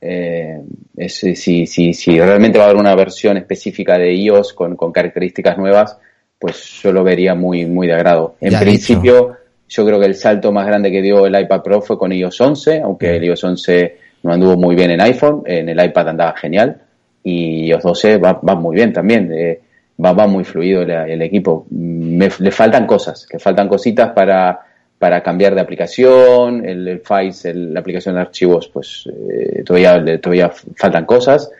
Eh, 0.00 0.62
si, 1.08 1.34
si, 1.34 1.66
si 1.66 2.20
realmente 2.20 2.58
va 2.58 2.66
a 2.66 2.68
haber 2.68 2.80
una 2.80 2.94
versión 2.94 3.36
específica 3.36 3.98
de 3.98 4.14
iOS 4.14 4.52
con, 4.52 4.76
con 4.76 4.92
características 4.92 5.58
nuevas, 5.58 5.98
pues 6.38 6.80
yo 6.80 6.92
lo 6.92 7.02
vería 7.02 7.34
muy, 7.34 7.66
muy 7.66 7.88
de 7.88 7.94
agrado. 7.94 8.36
En 8.40 8.56
principio, 8.56 9.36
yo 9.68 9.84
creo 9.84 9.98
que 9.98 10.06
el 10.06 10.14
salto 10.14 10.52
más 10.52 10.66
grande 10.68 10.92
que 10.92 11.02
dio 11.02 11.26
el 11.26 11.36
iPad 11.36 11.62
Pro 11.62 11.82
fue 11.82 11.98
con 11.98 12.12
iOS 12.12 12.40
11, 12.40 12.82
aunque 12.82 13.16
el 13.16 13.24
iOS 13.24 13.42
11 13.42 13.96
no 14.22 14.32
anduvo 14.32 14.56
muy 14.56 14.76
bien 14.76 14.92
en 14.92 15.00
iPhone, 15.00 15.42
en 15.44 15.68
el 15.68 15.84
iPad 15.84 16.10
andaba 16.10 16.36
genial 16.36 16.82
y 17.22 17.68
los 17.68 17.82
12 17.82 18.18
va, 18.18 18.34
va 18.34 18.54
muy 18.54 18.76
bien 18.76 18.92
también, 18.92 19.32
eh, 19.32 19.60
va, 20.02 20.12
va 20.12 20.26
muy 20.26 20.44
fluido 20.44 20.82
el, 20.82 21.22
equipo. 21.22 21.66
Me, 21.70 22.28
le 22.38 22.50
faltan 22.50 22.86
cosas, 22.86 23.26
le 23.32 23.38
faltan 23.38 23.68
cositas 23.68 24.12
para, 24.12 24.60
para 24.98 25.22
cambiar 25.22 25.54
de 25.54 25.60
aplicación, 25.60 26.64
el, 26.64 26.86
el 26.88 27.00
Files, 27.00 27.44
la 27.54 27.80
aplicación 27.80 28.14
de 28.14 28.20
archivos, 28.20 28.68
pues 28.68 29.08
eh, 29.30 29.62
todavía, 29.64 30.20
todavía 30.20 30.50
faltan 30.76 31.04
cosas 31.04 31.50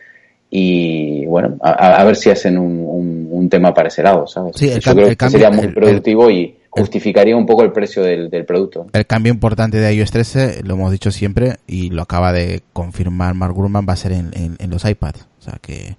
y 0.51 1.27
bueno, 1.27 1.59
a, 1.61 2.03
ver 2.05 2.17
si 2.17 2.31
hacen 2.31 2.57
un, 2.57 3.29
un, 3.31 3.49
tema 3.51 3.75
para 3.75 3.89
ese 3.89 4.03
lado, 4.03 4.27
¿sabes? 4.27 4.57
Sí, 4.57 4.71
Yo 4.81 4.95
creo 4.95 5.15
que 5.15 5.29
sería 5.29 5.51
muy 5.51 5.69
productivo 5.69 6.31
y 6.31 6.58
justificaría 6.79 7.37
un 7.37 7.47
poco 7.47 7.63
el 7.63 7.73
precio 7.73 8.03
del, 8.03 8.31
del, 8.31 8.45
producto. 8.45 8.87
El 8.93 9.07
cambio 9.07 9.33
importante 9.33 9.79
de 9.79 9.95
iOS 9.95 10.11
13, 10.11 10.63
lo 10.65 10.75
hemos 10.75 10.93
dicho 10.93 11.11
siempre 11.11 11.57
y 11.67 11.91
lo 11.91 12.03
acaba 12.03 12.33
de 12.33 12.63
confirmar 12.73 13.35
Mark 13.35 13.55
Gurman, 13.55 13.87
va 13.89 13.93
a 13.93 13.97
ser 13.97 14.13
en, 14.13 14.31
en, 14.35 14.71
los 14.71 14.85
iPads. 14.85 15.27
O 15.41 15.43
sea 15.43 15.59
que... 15.61 15.97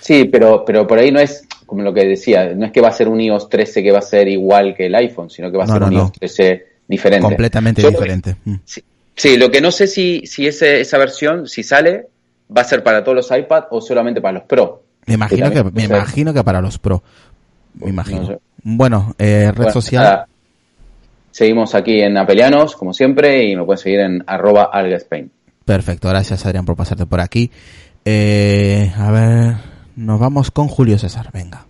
Sí, 0.00 0.24
pero, 0.24 0.64
pero 0.64 0.86
por 0.86 0.98
ahí 0.98 1.10
no 1.10 1.20
es, 1.20 1.46
como 1.66 1.82
lo 1.82 1.92
que 1.92 2.04
decía, 2.04 2.54
no 2.54 2.66
es 2.66 2.72
que 2.72 2.80
va 2.80 2.88
a 2.88 2.92
ser 2.92 3.08
un 3.08 3.20
iOS 3.20 3.48
13 3.48 3.82
que 3.82 3.92
va 3.92 3.98
a 3.98 4.02
ser 4.02 4.28
igual 4.28 4.74
que 4.74 4.86
el 4.86 4.94
iPhone, 4.94 5.30
sino 5.30 5.50
que 5.50 5.58
va 5.58 5.64
a 5.64 5.66
ser 5.66 5.82
un 5.82 5.92
iOS 5.92 6.12
13 6.12 6.66
diferente. 6.88 7.26
Completamente 7.26 7.86
diferente. 7.86 8.36
Mm. 8.44 8.54
Sí, 9.14 9.36
lo 9.36 9.50
que 9.50 9.60
no 9.60 9.72
sé 9.72 9.88
si, 9.88 10.22
si 10.26 10.46
ese, 10.46 10.80
esa 10.80 10.96
versión, 10.96 11.48
si 11.48 11.64
sale, 11.64 12.06
va 12.56 12.62
a 12.62 12.64
ser 12.64 12.82
para 12.82 13.02
todos 13.02 13.16
los 13.16 13.36
iPads 13.36 13.66
o 13.70 13.80
solamente 13.80 14.20
para 14.20 14.38
los 14.38 14.44
Pro. 14.44 14.84
Me 15.06 15.14
imagino 15.14 15.50
que, 15.50 15.64
me 15.64 15.84
imagino 15.84 16.32
que 16.32 16.44
para 16.44 16.60
los 16.60 16.78
Pro. 16.78 17.02
Me 17.74 17.90
imagino. 17.90 18.40
Bueno, 18.62 19.14
eh, 19.18 19.52
red 19.54 19.70
social. 19.70 20.24
seguimos 21.30 21.74
aquí 21.74 22.00
en 22.00 22.16
Apelianos, 22.16 22.76
como 22.76 22.92
siempre, 22.92 23.44
y 23.44 23.56
me 23.56 23.64
pueden 23.64 23.78
seguir 23.78 24.00
en 24.00 24.24
arroba 24.26 24.70
algaspain. 24.72 25.30
Perfecto, 25.64 26.08
gracias 26.08 26.44
Adrián 26.46 26.64
por 26.64 26.76
pasarte 26.76 27.06
por 27.06 27.20
aquí. 27.20 27.50
Eh, 28.04 28.92
a 28.96 29.10
ver, 29.10 29.54
nos 29.96 30.18
vamos 30.18 30.50
con 30.50 30.68
Julio 30.68 30.98
César, 30.98 31.30
venga. 31.32 31.66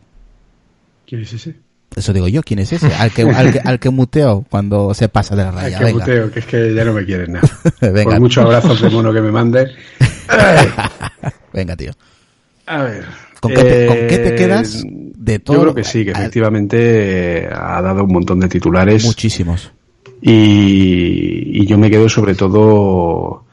¿Quién 1.06 1.22
es 1.22 1.32
ese? 1.32 1.56
Eso 1.96 2.12
digo 2.12 2.28
yo, 2.28 2.42
¿quién 2.42 2.60
es 2.60 2.72
ese? 2.72 2.94
Al 2.94 3.10
que, 3.10 3.22
al 3.22 3.80
que, 3.80 3.90
muteo 3.90 4.44
cuando 4.48 4.94
se 4.94 5.08
pasa 5.08 5.34
de 5.34 5.42
la 5.42 5.50
raya. 5.50 5.78
Al 5.78 5.86
que 5.86 5.92
muteo, 5.94 6.30
que 6.30 6.38
es 6.38 6.46
que 6.46 6.74
ya 6.74 6.84
no 6.84 6.92
me 6.92 7.04
quieren 7.04 7.32
nada. 7.32 7.48
venga. 7.80 8.04
Por 8.04 8.20
muchos 8.20 8.44
abrazos 8.44 8.80
de 8.82 8.90
mono 8.90 9.12
que 9.12 9.20
me 9.20 9.32
mande. 9.32 9.68
venga, 11.52 11.74
tío. 11.76 11.92
A 12.66 12.82
ver. 12.82 13.04
¿Con 13.40 13.52
qué, 13.52 13.64
te, 13.64 13.86
¿Con 13.86 13.96
qué 13.96 14.18
te 14.18 14.34
quedas 14.36 14.84
de 15.28 15.38
todo? 15.38 15.56
Yo 15.56 15.62
creo 15.62 15.74
que 15.74 15.84
sí, 15.84 16.04
que 16.04 16.10
efectivamente 16.10 17.44
eh, 17.44 17.48
ha 17.50 17.80
dado 17.80 18.04
un 18.04 18.12
montón 18.12 18.40
de 18.40 18.48
titulares. 18.48 19.04
Muchísimos. 19.04 19.72
Y, 20.20 21.62
y 21.62 21.66
yo 21.66 21.78
me 21.78 21.90
quedo 21.90 22.08
sobre 22.08 22.34
todo 22.34 23.44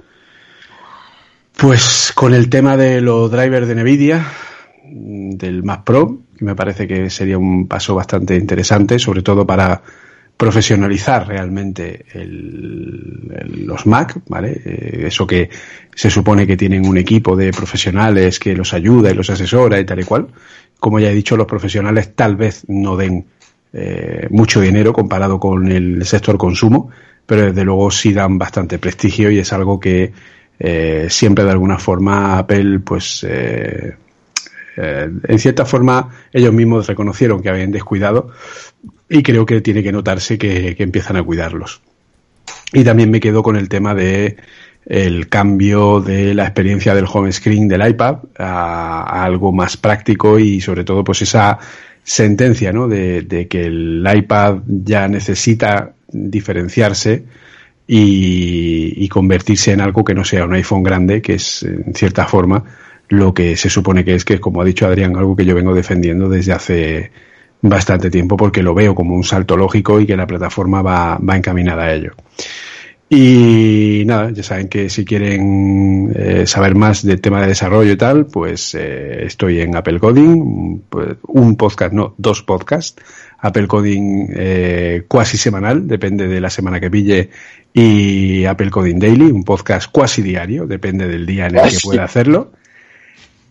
pues 1.58 2.12
con 2.14 2.34
el 2.34 2.50
tema 2.50 2.76
de 2.76 3.02
los 3.02 3.32
drivers 3.32 3.68
de 3.68 3.76
Nvidia, 3.76 4.26
del 4.84 5.64
Mac 5.64 5.84
Pro, 5.84 6.20
que 6.38 6.46
me 6.46 6.56
parece 6.56 6.88
que 6.88 7.10
sería 7.10 7.38
un 7.38 7.68
paso 7.68 7.96
bastante 7.96 8.36
interesante, 8.36 9.00
sobre 9.00 9.22
todo 9.22 9.46
para 9.46 9.82
profesionalizar 10.38 11.28
realmente 11.28 12.06
los 12.14 13.86
Mac, 13.86 14.20
¿vale? 14.28 14.62
Eh, 14.66 15.04
eso 15.08 15.26
que 15.26 15.50
se 15.94 16.10
supone 16.10 16.46
que 16.46 16.58
tienen 16.58 16.86
un 16.86 16.98
equipo 16.98 17.38
de 17.38 17.52
profesionales 17.52 18.38
que 18.38 18.54
los 18.54 18.74
ayuda 18.74 19.12
y 19.12 19.14
los 19.14 19.30
asesora 19.30 19.80
y 19.80 19.86
tal 19.86 20.02
y 20.02 20.04
cual. 20.04 20.28
Como 20.80 21.00
ya 21.00 21.10
he 21.10 21.16
dicho, 21.16 21.38
los 21.38 21.48
profesionales 21.48 22.16
tal 22.16 22.36
vez 22.36 22.64
no 22.68 22.96
den 22.96 23.26
eh, 23.74 24.28
mucho 24.30 24.62
dinero 24.62 24.94
comparado 24.94 25.40
con 25.40 25.72
el 25.72 26.06
sector 26.06 26.38
consumo, 26.38 26.90
pero 27.26 27.44
desde 27.44 27.64
luego 27.64 27.90
sí 27.92 28.14
dan 28.14 28.38
bastante 28.38 28.78
prestigio 28.80 29.32
y 29.32 29.40
es 29.40 29.52
algo 29.54 29.80
que 29.80 30.12
eh, 30.60 31.08
siempre 31.10 31.44
de 31.44 31.52
alguna 31.52 31.78
forma 31.78 32.38
Apple 32.38 32.80
pues 32.80 33.26
en 34.78 35.40
cierta 35.40 35.66
forma 35.66 36.10
ellos 36.34 36.54
mismos 36.54 36.88
reconocieron 36.88 37.42
que 37.42 37.50
habían 37.50 37.72
descuidado 37.72 38.32
y 39.10 39.24
creo 39.24 39.46
que 39.46 39.62
tiene 39.62 39.84
que 39.84 39.92
notarse 39.92 40.38
que, 40.38 40.76
empiezan 40.80 41.18
a 41.18 41.24
cuidarlos. 41.24 41.82
Y 42.74 42.84
también 42.84 43.12
me 43.12 43.20
quedo 43.20 43.44
con 43.44 43.56
el 43.56 43.70
tema 43.70 43.94
de 43.94 44.38
el 44.86 45.30
cambio 45.30 46.00
de 46.00 46.34
la 46.34 46.44
experiencia 46.44 46.94
del 46.94 47.06
home 47.12 47.32
screen 47.32 47.68
del 47.68 47.88
iPad 47.88 48.18
a, 48.38 49.24
algo 49.24 49.52
más 49.52 49.78
práctico 49.78 50.38
y 50.38 50.62
sobre 50.62 50.84
todo 50.84 51.04
pues 51.04 51.22
esa 51.24 51.58
sentencia 52.04 52.72
¿no? 52.72 52.88
de, 52.88 53.48
que 53.50 53.66
el 53.66 54.08
iPad 54.16 54.60
ya 54.68 55.08
necesita 55.08 55.94
diferenciarse 56.08 57.24
y, 57.88 58.94
y, 58.96 59.10
convertirse 59.10 59.72
en 59.72 59.82
algo 59.82 60.04
que 60.04 60.16
no 60.16 60.24
sea 60.24 60.46
un 60.46 60.54
iPhone 60.54 60.82
grande, 60.82 61.22
que 61.22 61.36
es 61.36 61.62
en 61.64 61.94
cierta 61.94 62.26
forma 62.26 62.64
lo 63.10 63.34
que 63.34 63.56
se 63.58 63.70
supone 63.70 64.04
que 64.04 64.16
es, 64.16 64.26
que 64.26 64.40
como 64.40 64.62
ha 64.62 64.66
dicho 64.66 64.88
Adrián, 64.88 65.16
algo 65.16 65.36
que 65.36 65.46
yo 65.46 65.54
vengo 65.54 65.74
defendiendo 65.74 66.28
desde 66.28 66.54
hace 66.54 67.12
bastante 67.62 68.10
tiempo 68.10 68.38
porque 68.38 68.64
lo 68.64 68.74
veo 68.74 68.96
como 68.96 69.16
un 69.16 69.24
salto 69.24 69.58
lógico 69.58 70.00
y 70.00 70.06
que 70.06 70.18
la 70.18 70.28
plataforma 70.28 70.82
va, 70.82 71.18
va 71.18 71.38
encaminada 71.38 71.86
a 71.86 71.94
ello. 71.94 72.14
Y 73.08 74.04
nada, 74.06 74.32
ya 74.32 74.42
saben 74.42 74.68
que 74.68 74.90
si 74.90 75.06
quieren 75.06 76.12
eh, 76.16 76.48
saber 76.48 76.74
más 76.74 77.04
del 77.04 77.22
tema 77.22 77.42
de 77.42 77.48
desarrollo 77.48 77.92
y 77.92 77.98
tal, 77.98 78.26
pues 78.26 78.74
eh, 78.74 79.26
estoy 79.26 79.62
en 79.62 79.76
Apple 79.76 80.00
Coding, 80.00 80.82
pues, 80.90 81.18
un 81.28 81.56
podcast, 81.56 81.94
no, 81.94 82.16
dos 82.18 82.42
podcasts. 82.42 83.02
Apple 83.40 83.68
Coding 83.68 84.30
eh, 84.34 85.04
cuasi 85.08 85.38
semanal, 85.38 85.88
depende 85.88 86.28
de 86.28 86.42
la 86.42 86.50
semana 86.50 86.80
que 86.80 86.90
pille, 86.90 87.30
y 87.74 88.46
Apple 88.46 88.72
Coding 88.72 88.98
Daily, 88.98 89.32
un 89.32 89.44
podcast 89.44 89.92
cuasi 89.92 90.24
diario, 90.24 90.66
depende 90.66 91.08
del 91.08 91.28
día 91.28 91.48
en 91.48 91.58
el 91.58 91.70
que 91.70 91.78
pueda 91.84 92.06
hacerlo 92.06 92.54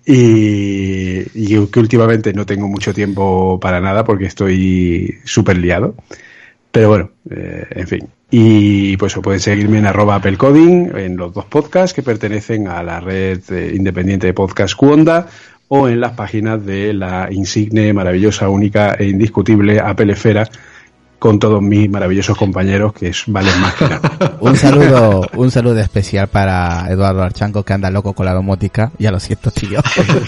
y, 0.06 1.66
que 1.68 1.80
últimamente 1.80 2.32
no 2.32 2.44
tengo 2.44 2.68
mucho 2.68 2.92
tiempo 2.92 3.58
para 3.60 3.80
nada 3.80 4.04
porque 4.04 4.26
estoy 4.26 5.18
súper 5.24 5.58
liado. 5.58 5.94
Pero 6.74 6.88
bueno, 6.88 7.10
eh, 7.30 7.66
en 7.70 7.86
fin. 7.86 8.08
Y 8.32 8.96
pues 8.96 9.14
pueden 9.22 9.38
seguirme 9.38 9.78
en 9.78 9.86
arroba 9.86 10.16
Apple 10.16 10.36
en 10.96 11.16
los 11.16 11.32
dos 11.32 11.44
podcasts 11.44 11.94
que 11.94 12.02
pertenecen 12.02 12.66
a 12.66 12.82
la 12.82 12.98
red 12.98 13.40
eh, 13.52 13.72
independiente 13.76 14.26
de 14.26 14.34
podcast 14.34 14.74
Cuonda 14.74 15.28
o 15.68 15.88
en 15.88 16.00
las 16.00 16.14
páginas 16.14 16.66
de 16.66 16.92
la 16.92 17.28
insigne, 17.30 17.92
maravillosa, 17.92 18.48
única 18.48 18.94
e 18.94 19.04
indiscutible 19.04 19.78
Apple 19.78 20.14
Esfera 20.14 20.48
con 21.24 21.38
todos 21.38 21.62
mis 21.62 21.88
maravillosos 21.88 22.36
compañeros 22.36 22.92
que 22.92 23.10
valen 23.28 23.58
más 23.58 23.72
que 23.76 23.88
nada. 23.88 24.36
un 24.40 24.54
saludo, 24.58 25.26
un 25.32 25.50
saludo 25.50 25.80
especial 25.80 26.28
para 26.28 26.86
Eduardo 26.90 27.22
Archanco 27.22 27.62
que 27.62 27.72
anda 27.72 27.90
loco 27.90 28.12
con 28.12 28.26
la 28.26 28.34
domótica. 28.34 28.92
Ya 28.98 29.10
lo 29.10 29.18
siento, 29.18 29.50
tío. 29.50 29.80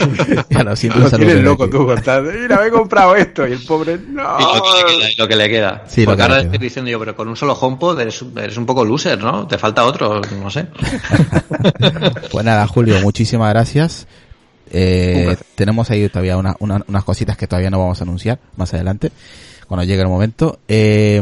ya 0.48 0.64
lo 0.64 0.74
siento. 0.74 0.98
Lo 1.00 1.10
tienes 1.10 1.42
loco 1.42 1.68
tú 1.68 1.84
contando. 1.84 2.32
Mira, 2.32 2.60
me 2.62 2.68
he 2.68 2.70
comprado 2.70 3.14
esto 3.14 3.46
y 3.46 3.52
el 3.52 3.62
pobre 3.66 3.98
no. 4.08 4.38
Y 5.12 5.16
lo 5.18 5.28
que 5.28 5.36
le 5.36 5.50
queda. 5.50 5.84
Sí, 5.86 6.06
Porque 6.06 6.22
ahora 6.22 6.40
estoy 6.40 6.56
diciendo 6.56 6.90
yo, 6.90 6.98
pero 6.98 7.14
con 7.14 7.28
un 7.28 7.36
solo 7.36 7.52
HomePod 7.52 8.00
eres, 8.00 8.24
eres 8.34 8.56
un 8.56 8.64
poco 8.64 8.82
loser, 8.82 9.22
¿no? 9.22 9.46
Te 9.46 9.58
falta 9.58 9.84
otro, 9.84 10.22
no 10.22 10.50
sé. 10.50 10.66
pues 12.32 12.42
nada, 12.42 12.66
Julio, 12.68 13.02
muchísimas 13.02 13.50
gracias. 13.50 14.06
Eh, 14.70 15.36
tenemos 15.56 15.90
ahí 15.90 16.08
todavía 16.08 16.38
unas 16.38 17.04
cositas 17.04 17.36
que 17.36 17.46
todavía 17.46 17.68
no 17.68 17.80
vamos 17.80 18.00
a 18.00 18.04
anunciar 18.04 18.38
más 18.56 18.72
adelante, 18.72 19.12
cuando 19.66 19.84
llegue 19.84 20.02
el 20.02 20.08
momento. 20.08 20.58
Eh, 20.68 21.20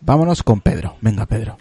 vámonos 0.00 0.42
con 0.42 0.60
Pedro. 0.60 0.96
Venga, 1.00 1.26
Pedro. 1.26 1.58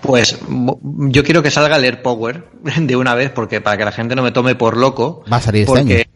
Pues 0.00 0.38
yo 0.48 1.24
quiero 1.24 1.42
que 1.42 1.50
salga 1.50 1.76
el 1.76 1.84
Air 1.84 2.02
Power 2.02 2.44
de 2.78 2.96
una 2.96 3.14
vez, 3.14 3.30
porque 3.30 3.60
para 3.60 3.76
que 3.76 3.84
la 3.84 3.92
gente 3.92 4.14
no 4.14 4.22
me 4.22 4.32
tome 4.32 4.54
por 4.54 4.76
loco. 4.76 5.24
Va 5.32 5.38
a 5.38 5.40
salir 5.40 5.62
este 5.62 5.72
porque, 5.72 6.06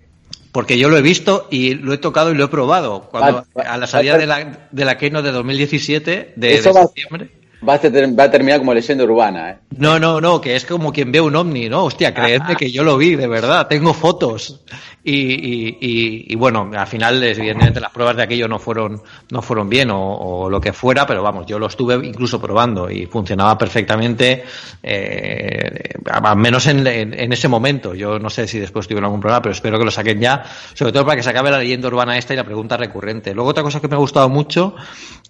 Porque 0.52 0.78
yo 0.78 0.88
lo 0.88 0.98
he 0.98 1.02
visto 1.02 1.48
y 1.50 1.74
lo 1.74 1.94
he 1.94 1.98
tocado 1.98 2.30
y 2.30 2.34
lo 2.34 2.44
he 2.44 2.48
probado. 2.48 3.08
Cuando, 3.10 3.46
a 3.54 3.76
la 3.76 3.86
salida 3.86 4.18
de 4.18 4.26
la, 4.26 4.68
de 4.70 4.84
la 4.84 4.98
Keynote 4.98 5.28
de 5.28 5.32
2017, 5.32 6.34
de, 6.36 6.48
de 6.48 6.62
septiembre. 6.62 7.30
Va 7.66 7.74
a, 7.74 7.80
va 7.80 8.24
a, 8.24 8.30
terminar 8.30 8.60
como 8.60 8.72
leyenda 8.72 9.02
urbana, 9.02 9.50
¿eh? 9.50 9.58
No, 9.76 9.98
no, 9.98 10.20
no, 10.20 10.40
que 10.40 10.54
es 10.54 10.64
como 10.64 10.92
quien 10.92 11.10
ve 11.10 11.20
un 11.20 11.34
ovni, 11.34 11.68
¿no? 11.68 11.84
Hostia, 11.84 12.14
creedme 12.14 12.54
que 12.54 12.70
yo 12.70 12.84
lo 12.84 12.96
vi, 12.96 13.16
de 13.16 13.26
verdad, 13.26 13.66
tengo 13.66 13.92
fotos. 13.94 14.60
Y, 15.02 15.12
y, 15.12 16.26
y, 16.28 16.34
bueno, 16.36 16.70
al 16.76 16.86
final, 16.86 17.22
evidentemente, 17.22 17.80
las 17.80 17.90
pruebas 17.90 18.16
de 18.16 18.24
aquello 18.24 18.46
no 18.46 18.58
fueron, 18.58 19.00
no 19.30 19.40
fueron 19.40 19.68
bien 19.68 19.90
o, 19.90 20.48
lo 20.50 20.60
que 20.60 20.72
fuera, 20.72 21.06
pero 21.06 21.22
vamos, 21.22 21.46
yo 21.46 21.58
lo 21.58 21.66
estuve 21.66 21.94
incluso 22.06 22.40
probando 22.40 22.90
y 22.90 23.06
funcionaba 23.06 23.56
perfectamente, 23.56 24.44
eh, 24.82 25.94
al 26.10 26.36
menos 26.36 26.66
en, 26.66 26.86
en, 26.86 27.32
ese 27.32 27.48
momento. 27.48 27.94
Yo 27.94 28.18
no 28.18 28.28
sé 28.28 28.46
si 28.46 28.58
después 28.58 28.86
tuvieron 28.86 29.06
algún 29.06 29.20
problema, 29.20 29.40
pero 29.40 29.52
espero 29.52 29.78
que 29.78 29.84
lo 29.84 29.90
saquen 29.90 30.20
ya, 30.20 30.44
sobre 30.74 30.92
todo 30.92 31.04
para 31.04 31.16
que 31.16 31.22
se 31.22 31.30
acabe 31.30 31.50
la 31.50 31.58
leyenda 31.58 31.88
urbana 31.88 32.18
esta 32.18 32.34
y 32.34 32.36
la 32.36 32.44
pregunta 32.44 32.76
recurrente. 32.76 33.32
Luego, 33.34 33.50
otra 33.50 33.62
cosa 33.62 33.80
que 33.80 33.88
me 33.88 33.94
ha 33.94 33.98
gustado 33.98 34.28
mucho 34.28 34.74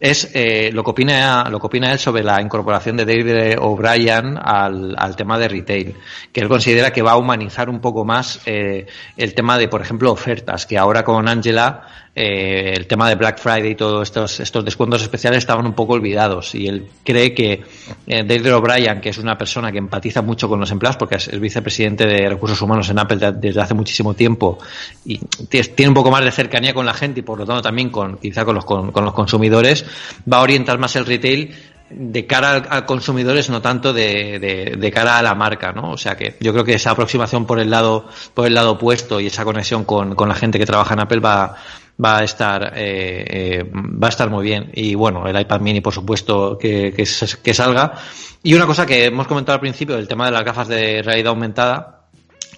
es 0.00 0.30
eh, 0.34 0.70
lo, 0.72 0.82
que 0.82 0.90
opina, 0.90 1.48
lo 1.50 1.60
que 1.60 1.66
opina 1.66 1.92
él 1.92 1.98
sobre 1.98 2.18
la 2.23 2.40
incorporación 2.40 2.97
de 2.97 3.05
David 3.05 3.59
O'Brien 3.59 4.39
al, 4.40 4.95
al 4.97 5.16
tema 5.16 5.39
de 5.39 5.49
retail, 5.49 5.95
que 6.32 6.40
él 6.40 6.49
considera 6.49 6.93
que 6.93 7.03
va 7.03 7.12
a 7.12 7.16
humanizar 7.16 7.69
un 7.69 7.81
poco 7.81 8.05
más 8.05 8.40
eh, 8.47 8.86
el 9.16 9.35
tema 9.35 9.59
de 9.59 9.69
por 9.69 9.81
ejemplo, 9.81 10.12
ofertas, 10.12 10.66
que 10.66 10.78
ahora 10.78 11.05
con 11.05 11.28
Angela 11.28 11.86
eh, 12.20 12.74
el 12.74 12.89
tema 12.89 13.09
de 13.09 13.15
Black 13.15 13.39
Friday 13.39 13.70
y 13.70 13.74
todos 13.77 14.09
estos, 14.09 14.40
estos 14.40 14.65
descuentos 14.65 15.01
especiales 15.03 15.39
estaban 15.39 15.65
un 15.66 15.73
poco 15.73 15.93
olvidados. 15.93 16.53
Y 16.57 16.66
él 16.66 16.89
cree 17.05 17.32
que 17.32 17.62
eh, 18.09 18.24
David 18.24 18.57
O'Brien, 18.57 19.01
que 19.01 19.11
es 19.11 19.19
una 19.19 19.39
persona 19.39 19.70
que 19.70 19.78
empatiza 19.78 20.20
mucho 20.20 20.49
con 20.49 20.59
los 20.59 20.69
empleados 20.73 20.97
porque 20.97 21.15
es, 21.15 21.39
vicepresidente 21.39 22.09
de 22.09 22.28
recursos 22.28 22.61
humanos 22.61 22.90
en 22.90 22.99
Apple 22.99 23.35
desde 23.36 23.61
hace 23.61 23.74
muchísimo 23.74 24.15
tiempo 24.15 24.59
y 25.05 25.19
tiene 25.49 25.90
un 25.90 25.95
poco 25.95 26.11
más 26.11 26.24
de 26.24 26.32
cercanía 26.32 26.74
con 26.74 26.85
la 26.85 26.93
gente 26.93 27.20
y 27.20 27.23
por 27.23 27.39
lo 27.39 27.47
tanto 27.47 27.62
también 27.62 27.89
con 27.90 28.19
quizá 28.19 28.45
con 28.45 28.57
los, 28.57 28.65
con 28.65 28.93
los 28.93 29.15
consumidores, 29.15 29.85
va 30.31 30.39
a 30.39 30.43
orientar 30.43 30.77
más 30.78 30.97
el 30.97 31.07
retail 31.07 31.55
de 31.90 32.27
cara 32.27 32.56
al, 32.56 32.86
consumidores, 32.86 33.51
no 33.51 33.62
tanto 33.62 33.93
de, 33.93 34.39
de, 34.78 34.90
cara 34.90 35.19
a 35.19 35.23
la 35.23 35.35
marca, 35.35 35.73
¿no? 35.73 35.93
O 35.93 35.97
sea 35.97 36.16
que 36.16 36.36
yo 36.40 36.52
creo 36.52 36.65
que 36.65 36.74
esa 36.74 36.90
aproximación 36.90 37.47
por 37.47 37.59
el 37.60 37.70
llado, 37.70 38.06
por 38.35 38.47
el 38.47 38.55
lado 38.55 38.73
opuesto 38.73 39.20
y 39.20 39.27
esa 39.27 39.44
conexión 39.44 39.85
con, 39.85 40.15
con 40.15 40.28
la 40.28 40.35
gente 40.35 40.59
que 40.59 40.66
trabaja 40.66 40.94
en 40.94 41.01
Apple 41.01 41.20
va, 41.20 41.56
va 42.02 42.19
a 42.19 42.24
estar 42.24 42.73
eh, 42.77 43.24
eh, 43.27 43.65
va 43.73 44.09
a 44.09 44.10
estar 44.10 44.31
muy 44.31 44.44
bien 44.44 44.70
y 44.74 44.94
bueno 44.94 45.27
el 45.27 45.39
iPad 45.39 45.60
Mini 45.60 45.81
por 45.81 45.93
supuesto 45.93 46.56
que, 46.56 46.93
que, 46.93 47.05
que 47.43 47.55
salga 47.55 47.94
y 48.43 48.55
una 48.55 48.66
cosa 48.66 48.86
que 48.86 49.06
hemos 49.06 49.27
comentado 49.27 49.55
al 49.55 49.60
principio 49.60 49.97
el 49.97 50.06
tema 50.06 50.27
de 50.27 50.32
las 50.32 50.44
gafas 50.44 50.69
de 50.69 51.02
realidad 51.02 51.31
aumentada 51.31 51.97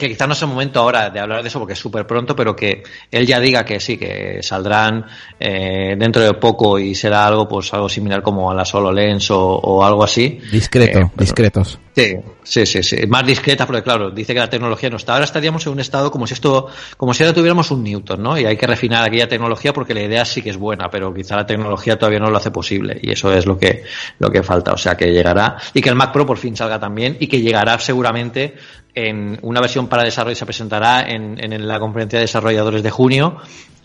que 0.00 0.08
quizás 0.08 0.26
no 0.26 0.34
es 0.34 0.42
el 0.42 0.48
momento 0.48 0.80
ahora 0.80 1.10
de 1.10 1.20
hablar 1.20 1.42
de 1.42 1.48
eso 1.48 1.58
porque 1.58 1.74
es 1.74 1.78
súper 1.78 2.06
pronto, 2.06 2.34
pero 2.34 2.56
que 2.56 2.82
él 3.10 3.26
ya 3.26 3.38
diga 3.38 3.64
que 3.64 3.78
sí, 3.78 3.96
que 3.96 4.42
saldrán 4.42 5.06
eh, 5.38 5.94
dentro 5.96 6.22
de 6.22 6.34
poco 6.34 6.78
y 6.78 6.94
será 6.94 7.26
algo 7.26 7.46
pues 7.46 7.72
algo 7.74 7.88
similar 7.88 8.22
como 8.22 8.50
a 8.50 8.54
la 8.54 8.64
HoloLens 8.64 9.30
o, 9.30 9.38
o 9.38 9.84
algo 9.84 10.02
así. 10.02 10.40
Discreto, 10.50 10.98
eh, 10.98 11.10
discretos. 11.16 11.78
Sí, 11.92 12.14
sí, 12.44 12.66
sí, 12.66 12.82
sí, 12.84 13.06
más 13.08 13.26
discreta 13.26 13.66
porque 13.66 13.82
claro, 13.82 14.10
dice 14.10 14.32
que 14.32 14.38
la 14.38 14.48
tecnología 14.48 14.88
no 14.90 14.96
está. 14.96 15.14
Ahora 15.14 15.24
estaríamos 15.24 15.66
en 15.66 15.72
un 15.72 15.80
estado 15.80 16.10
como 16.10 16.26
si 16.26 16.34
esto, 16.34 16.68
como 16.96 17.12
si 17.12 17.24
ahora 17.24 17.34
tuviéramos 17.34 17.70
un 17.72 17.82
Newton, 17.82 18.22
¿no? 18.22 18.38
Y 18.38 18.44
hay 18.44 18.56
que 18.56 18.66
refinar 18.66 19.04
aquella 19.04 19.26
tecnología 19.26 19.72
porque 19.72 19.92
la 19.92 20.02
idea 20.02 20.24
sí 20.24 20.40
que 20.40 20.50
es 20.50 20.56
buena, 20.56 20.88
pero 20.88 21.12
quizá 21.12 21.34
la 21.34 21.46
tecnología 21.46 21.98
todavía 21.98 22.20
no 22.20 22.30
lo 22.30 22.36
hace 22.36 22.52
posible 22.52 23.00
y 23.02 23.10
eso 23.10 23.32
es 23.32 23.44
lo 23.44 23.58
que, 23.58 23.82
lo 24.20 24.30
que 24.30 24.44
falta. 24.44 24.72
O 24.72 24.78
sea 24.78 24.96
que 24.96 25.12
llegará 25.12 25.56
y 25.74 25.80
que 25.80 25.88
el 25.88 25.96
Mac 25.96 26.12
Pro 26.12 26.24
por 26.24 26.38
fin 26.38 26.56
salga 26.56 26.78
también 26.78 27.16
y 27.18 27.26
que 27.26 27.40
llegará 27.40 27.76
seguramente 27.80 28.54
en 28.94 29.38
una 29.42 29.60
versión 29.60 29.88
para 29.88 30.04
desarrollo 30.04 30.36
se 30.36 30.46
presentará 30.46 31.02
en, 31.08 31.42
en, 31.42 31.66
la 31.66 31.78
conferencia 31.78 32.18
de 32.18 32.24
desarrolladores 32.24 32.82
de 32.82 32.90
junio 32.90 33.36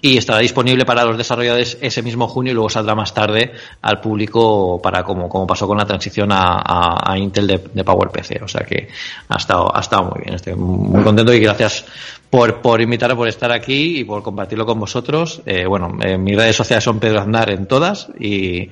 y 0.05 0.17
estará 0.19 0.37
disponible 0.37 0.85
para 0.85 1.03
los 1.03 1.17
desarrolladores 1.17 1.79
ese 1.81 2.03
mismo 2.03 2.27
junio 2.27 2.51
y 2.51 2.53
luego 2.53 2.69
saldrá 2.69 2.93
más 2.93 3.11
tarde 3.11 3.53
al 3.81 3.99
público 3.99 4.79
para 4.79 5.03
como, 5.03 5.27
como 5.27 5.47
pasó 5.47 5.65
con 5.65 5.79
la 5.79 5.85
transición 5.85 6.31
a, 6.31 7.01
a, 7.11 7.17
Intel 7.17 7.47
de, 7.47 7.59
de, 7.73 7.83
PowerPC. 7.83 8.43
O 8.43 8.47
sea 8.47 8.63
que 8.63 8.87
ha 9.27 9.37
estado, 9.37 9.75
ha 9.75 9.79
estado 9.79 10.11
muy 10.11 10.21
bien. 10.21 10.35
Estoy 10.35 10.53
muy 10.53 11.01
contento 11.01 11.33
y 11.33 11.39
gracias 11.39 11.85
por, 12.29 12.61
por 12.61 12.81
invitarme, 12.81 13.15
por 13.15 13.27
estar 13.27 13.51
aquí 13.51 14.01
y 14.01 14.03
por 14.03 14.21
compartirlo 14.21 14.67
con 14.67 14.79
vosotros. 14.79 15.41
Eh, 15.43 15.65
bueno, 15.65 15.97
eh, 16.03 16.19
mis 16.19 16.35
redes 16.35 16.55
sociales 16.55 16.83
son 16.83 16.99
Pedro 16.99 17.21
Aznar 17.21 17.49
en 17.49 17.65
todas 17.65 18.07
y 18.19 18.69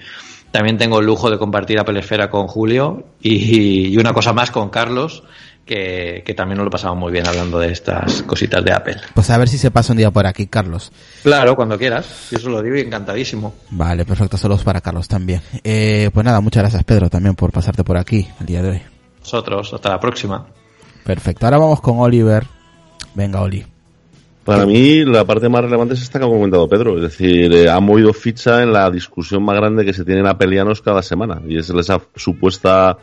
también 0.52 0.78
tengo 0.78 1.00
el 1.00 1.08
lujo 1.08 1.32
de 1.32 1.40
compartir 1.40 1.80
Apple 1.80 2.00
Esfera 2.00 2.30
con 2.30 2.46
Julio 2.46 3.06
y, 3.20 3.88
y 3.88 3.98
una 3.98 4.14
cosa 4.14 4.34
más 4.34 4.52
con 4.52 4.70
Carlos 4.70 5.24
que, 5.66 6.34
también 6.36 6.58
nos 6.58 6.66
lo 6.66 6.72
pasamos 6.72 6.98
muy 6.98 7.12
bien 7.12 7.28
hablando 7.28 7.60
de 7.60 7.72
estas 7.72 8.24
cositas 8.24 8.64
de 8.64 8.72
Apple. 8.72 8.98
Pues 9.14 9.30
a 9.30 9.38
ver 9.38 9.48
si 9.48 9.58
se 9.58 9.72
pasa 9.72 9.94
un 9.94 9.98
día 9.98 10.12
por 10.12 10.28
aquí, 10.28 10.48
Carlos. 10.48 10.92
Claro, 11.22 11.56
cuando 11.56 11.78
quieras. 11.78 12.30
Yo 12.32 12.38
eso 12.38 12.50
lo 12.50 12.62
digo 12.62 12.76
y 12.76 12.82
encantadísimo. 12.82 13.54
Vale, 13.72 14.06
perfecto. 14.06 14.38
Saludos 14.38 14.64
para 14.64 14.82
Carlos 14.82 15.08
también. 15.08 15.42
Eh, 15.64 16.10
pues 16.14 16.26
nada, 16.26 16.42
muchas 16.42 16.64
gracias, 16.64 16.84
Pedro, 16.84 17.10
también 17.10 17.36
por 17.36 17.52
pasarte 17.52 17.84
por 17.84 17.98
aquí 17.98 18.28
el 18.40 18.46
día 18.46 18.62
de 18.62 18.70
hoy. 18.70 18.82
Nosotros, 19.22 19.74
hasta 19.74 19.90
la 19.90 20.00
próxima. 20.00 20.46
Perfecto. 21.04 21.46
Ahora 21.46 21.58
vamos 21.58 21.82
con 21.82 22.00
Oliver. 22.00 22.46
Venga, 23.16 23.42
Oli. 23.42 23.66
Para 24.44 24.66
mí, 24.66 25.06
la 25.06 25.24
parte 25.24 25.48
más 25.48 25.62
relevante 25.62 25.94
es 25.94 26.02
esta 26.02 26.20
que 26.20 26.26
ha 26.26 26.28
comentado 26.28 26.68
Pedro. 26.68 26.98
Es 26.98 27.04
decir, 27.04 27.54
eh, 27.54 27.70
ha 27.70 27.80
movido 27.80 28.12
ficha 28.12 28.62
en 28.62 28.74
la 28.74 28.92
discusión 28.92 29.44
más 29.44 29.56
grande 29.56 29.86
que 29.86 29.94
se 29.94 30.04
tienen 30.04 30.28
apelianos 30.28 30.82
cada 30.82 31.02
semana. 31.02 31.42
Y 31.48 31.58
es 31.58 31.70
esa 31.70 32.02
supuesta 32.16 32.98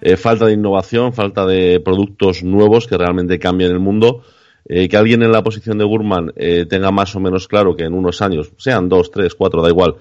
eh, 0.00 0.16
falta 0.16 0.46
de 0.46 0.54
innovación, 0.54 1.12
falta 1.12 1.46
de 1.46 1.80
productos 1.80 2.42
nuevos 2.42 2.86
que 2.86 2.96
realmente 2.96 3.38
cambien 3.38 3.70
el 3.70 3.80
mundo. 3.80 4.22
Eh, 4.72 4.88
que 4.88 4.96
alguien 4.96 5.22
en 5.22 5.32
la 5.32 5.42
posición 5.42 5.78
de 5.78 5.84
Gurman 5.84 6.32
eh, 6.36 6.64
tenga 6.66 6.92
más 6.92 7.16
o 7.16 7.20
menos 7.20 7.48
claro 7.48 7.74
que 7.74 7.84
en 7.84 7.94
unos 7.94 8.22
años, 8.22 8.52
sean 8.56 8.88
dos, 8.88 9.10
tres, 9.10 9.34
cuatro, 9.34 9.62
da 9.62 9.68
igual, 9.68 9.96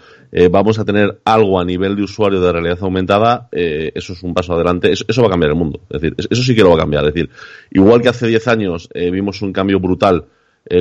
vamos 0.51 0.77
a 0.77 0.85
tener 0.85 1.21
algo 1.25 1.59
a 1.59 1.65
nivel 1.65 1.95
de 1.95 2.03
usuario 2.03 2.39
de 2.39 2.51
realidad 2.51 2.77
aumentada, 2.81 3.47
eso 3.51 4.13
es 4.13 4.21
un 4.21 4.33
paso 4.33 4.53
adelante, 4.53 4.91
eso, 4.91 5.21
va 5.21 5.27
a 5.27 5.31
cambiar 5.31 5.53
el 5.53 5.57
mundo. 5.57 5.79
Es 5.89 6.01
decir, 6.01 6.15
eso 6.29 6.43
sí 6.43 6.53
que 6.53 6.61
lo 6.61 6.69
va 6.69 6.75
a 6.75 6.79
cambiar. 6.79 7.03
Es 7.05 7.13
decir, 7.15 7.31
igual 7.71 8.01
que 8.01 8.09
hace 8.09 8.27
diez 8.27 8.47
años 8.47 8.89
vimos 8.93 9.41
un 9.41 9.53
cambio 9.53 9.79
brutal 9.79 10.25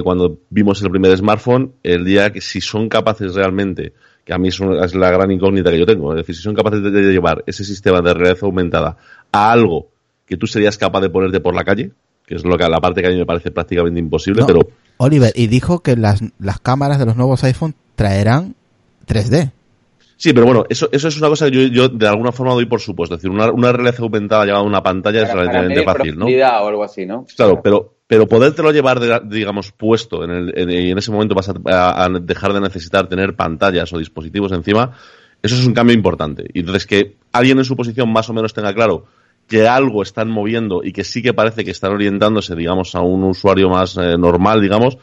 cuando 0.04 0.40
vimos 0.50 0.82
el 0.82 0.90
primer 0.90 1.16
smartphone, 1.16 1.72
el 1.82 2.04
día 2.04 2.30
que 2.30 2.42
si 2.42 2.60
son 2.60 2.90
capaces 2.90 3.34
realmente 3.34 3.94
que 4.28 4.34
a 4.34 4.38
mí 4.38 4.48
es, 4.48 4.60
la 4.94 5.10
gran 5.10 5.30
incógnita 5.30 5.70
que 5.70 5.78
yo 5.78 5.86
tengo. 5.86 6.12
Es 6.12 6.18
decir, 6.18 6.36
si 6.36 6.42
son 6.42 6.54
capaces 6.54 6.82
de, 6.82 6.90
llevar 6.90 7.42
ese 7.46 7.64
sistema 7.64 8.02
de 8.02 8.12
realidad 8.12 8.36
aumentada 8.42 8.94
a 9.32 9.50
algo 9.50 9.88
que 10.26 10.36
tú 10.36 10.46
serías 10.46 10.76
capaz 10.76 11.00
de 11.00 11.08
ponerte 11.08 11.40
por 11.40 11.54
la 11.54 11.64
calle, 11.64 11.92
que 12.26 12.34
es 12.34 12.44
lo 12.44 12.58
que 12.58 12.68
la 12.68 12.78
parte 12.78 13.00
que 13.00 13.06
a 13.06 13.10
mí 13.10 13.16
me 13.16 13.24
parece 13.24 13.50
prácticamente 13.50 13.98
imposible, 13.98 14.44
pero... 14.46 14.68
Oliver, 14.98 15.32
y 15.34 15.46
dijo 15.46 15.82
que 15.82 15.96
las, 15.96 16.20
las 16.38 16.60
cámaras 16.60 16.98
de 16.98 17.06
los 17.06 17.16
nuevos 17.16 17.42
iPhone 17.42 17.74
traerán 17.94 18.54
3D. 19.06 19.50
Sí, 20.18 20.32
pero 20.32 20.46
bueno, 20.46 20.64
eso, 20.68 20.88
eso 20.90 21.06
es 21.06 21.16
una 21.16 21.28
cosa 21.28 21.46
que 21.46 21.52
yo, 21.52 21.62
yo 21.68 21.88
de 21.88 22.08
alguna 22.08 22.32
forma 22.32 22.52
doy 22.52 22.66
por 22.66 22.80
supuesto. 22.80 23.14
Es 23.14 23.22
decir, 23.22 23.30
una, 23.30 23.52
una 23.52 23.70
realidad 23.70 24.00
aumentada 24.00 24.44
llevada 24.44 24.64
a 24.64 24.66
una 24.66 24.82
pantalla 24.82 25.22
es 25.22 25.32
relativamente 25.32 25.84
fácil, 25.84 26.18
¿no? 26.18 26.26
o 26.26 26.66
algo 26.66 26.82
así, 26.82 27.06
¿no? 27.06 27.24
Claro, 27.36 27.60
pero, 27.62 27.94
pero 28.04 28.26
podértelo 28.26 28.72
llevar, 28.72 29.28
digamos, 29.28 29.70
puesto 29.70 30.24
en, 30.24 30.30
el, 30.30 30.70
y 30.70 30.90
en 30.90 30.98
ese 30.98 31.12
momento 31.12 31.36
vas 31.36 31.48
a, 31.50 32.08
dejar 32.20 32.52
de 32.52 32.60
necesitar 32.60 33.08
tener 33.08 33.36
pantallas 33.36 33.92
o 33.92 33.98
dispositivos 33.98 34.50
encima, 34.50 34.90
eso 35.40 35.54
es 35.54 35.64
un 35.64 35.72
cambio 35.72 35.94
importante. 35.94 36.46
Y 36.52 36.60
entonces 36.60 36.84
que 36.84 37.14
alguien 37.30 37.58
en 37.58 37.64
su 37.64 37.76
posición 37.76 38.12
más 38.12 38.28
o 38.28 38.32
menos 38.32 38.52
tenga 38.52 38.74
claro 38.74 39.04
que 39.46 39.68
algo 39.68 40.02
están 40.02 40.30
moviendo 40.30 40.82
y 40.82 40.92
que 40.92 41.04
sí 41.04 41.22
que 41.22 41.32
parece 41.32 41.64
que 41.64 41.70
están 41.70 41.92
orientándose, 41.92 42.56
digamos, 42.56 42.96
a 42.96 43.02
un 43.02 43.22
usuario 43.22 43.70
más 43.70 43.96
eh, 43.96 44.18
normal, 44.18 44.60
digamos, 44.60 44.98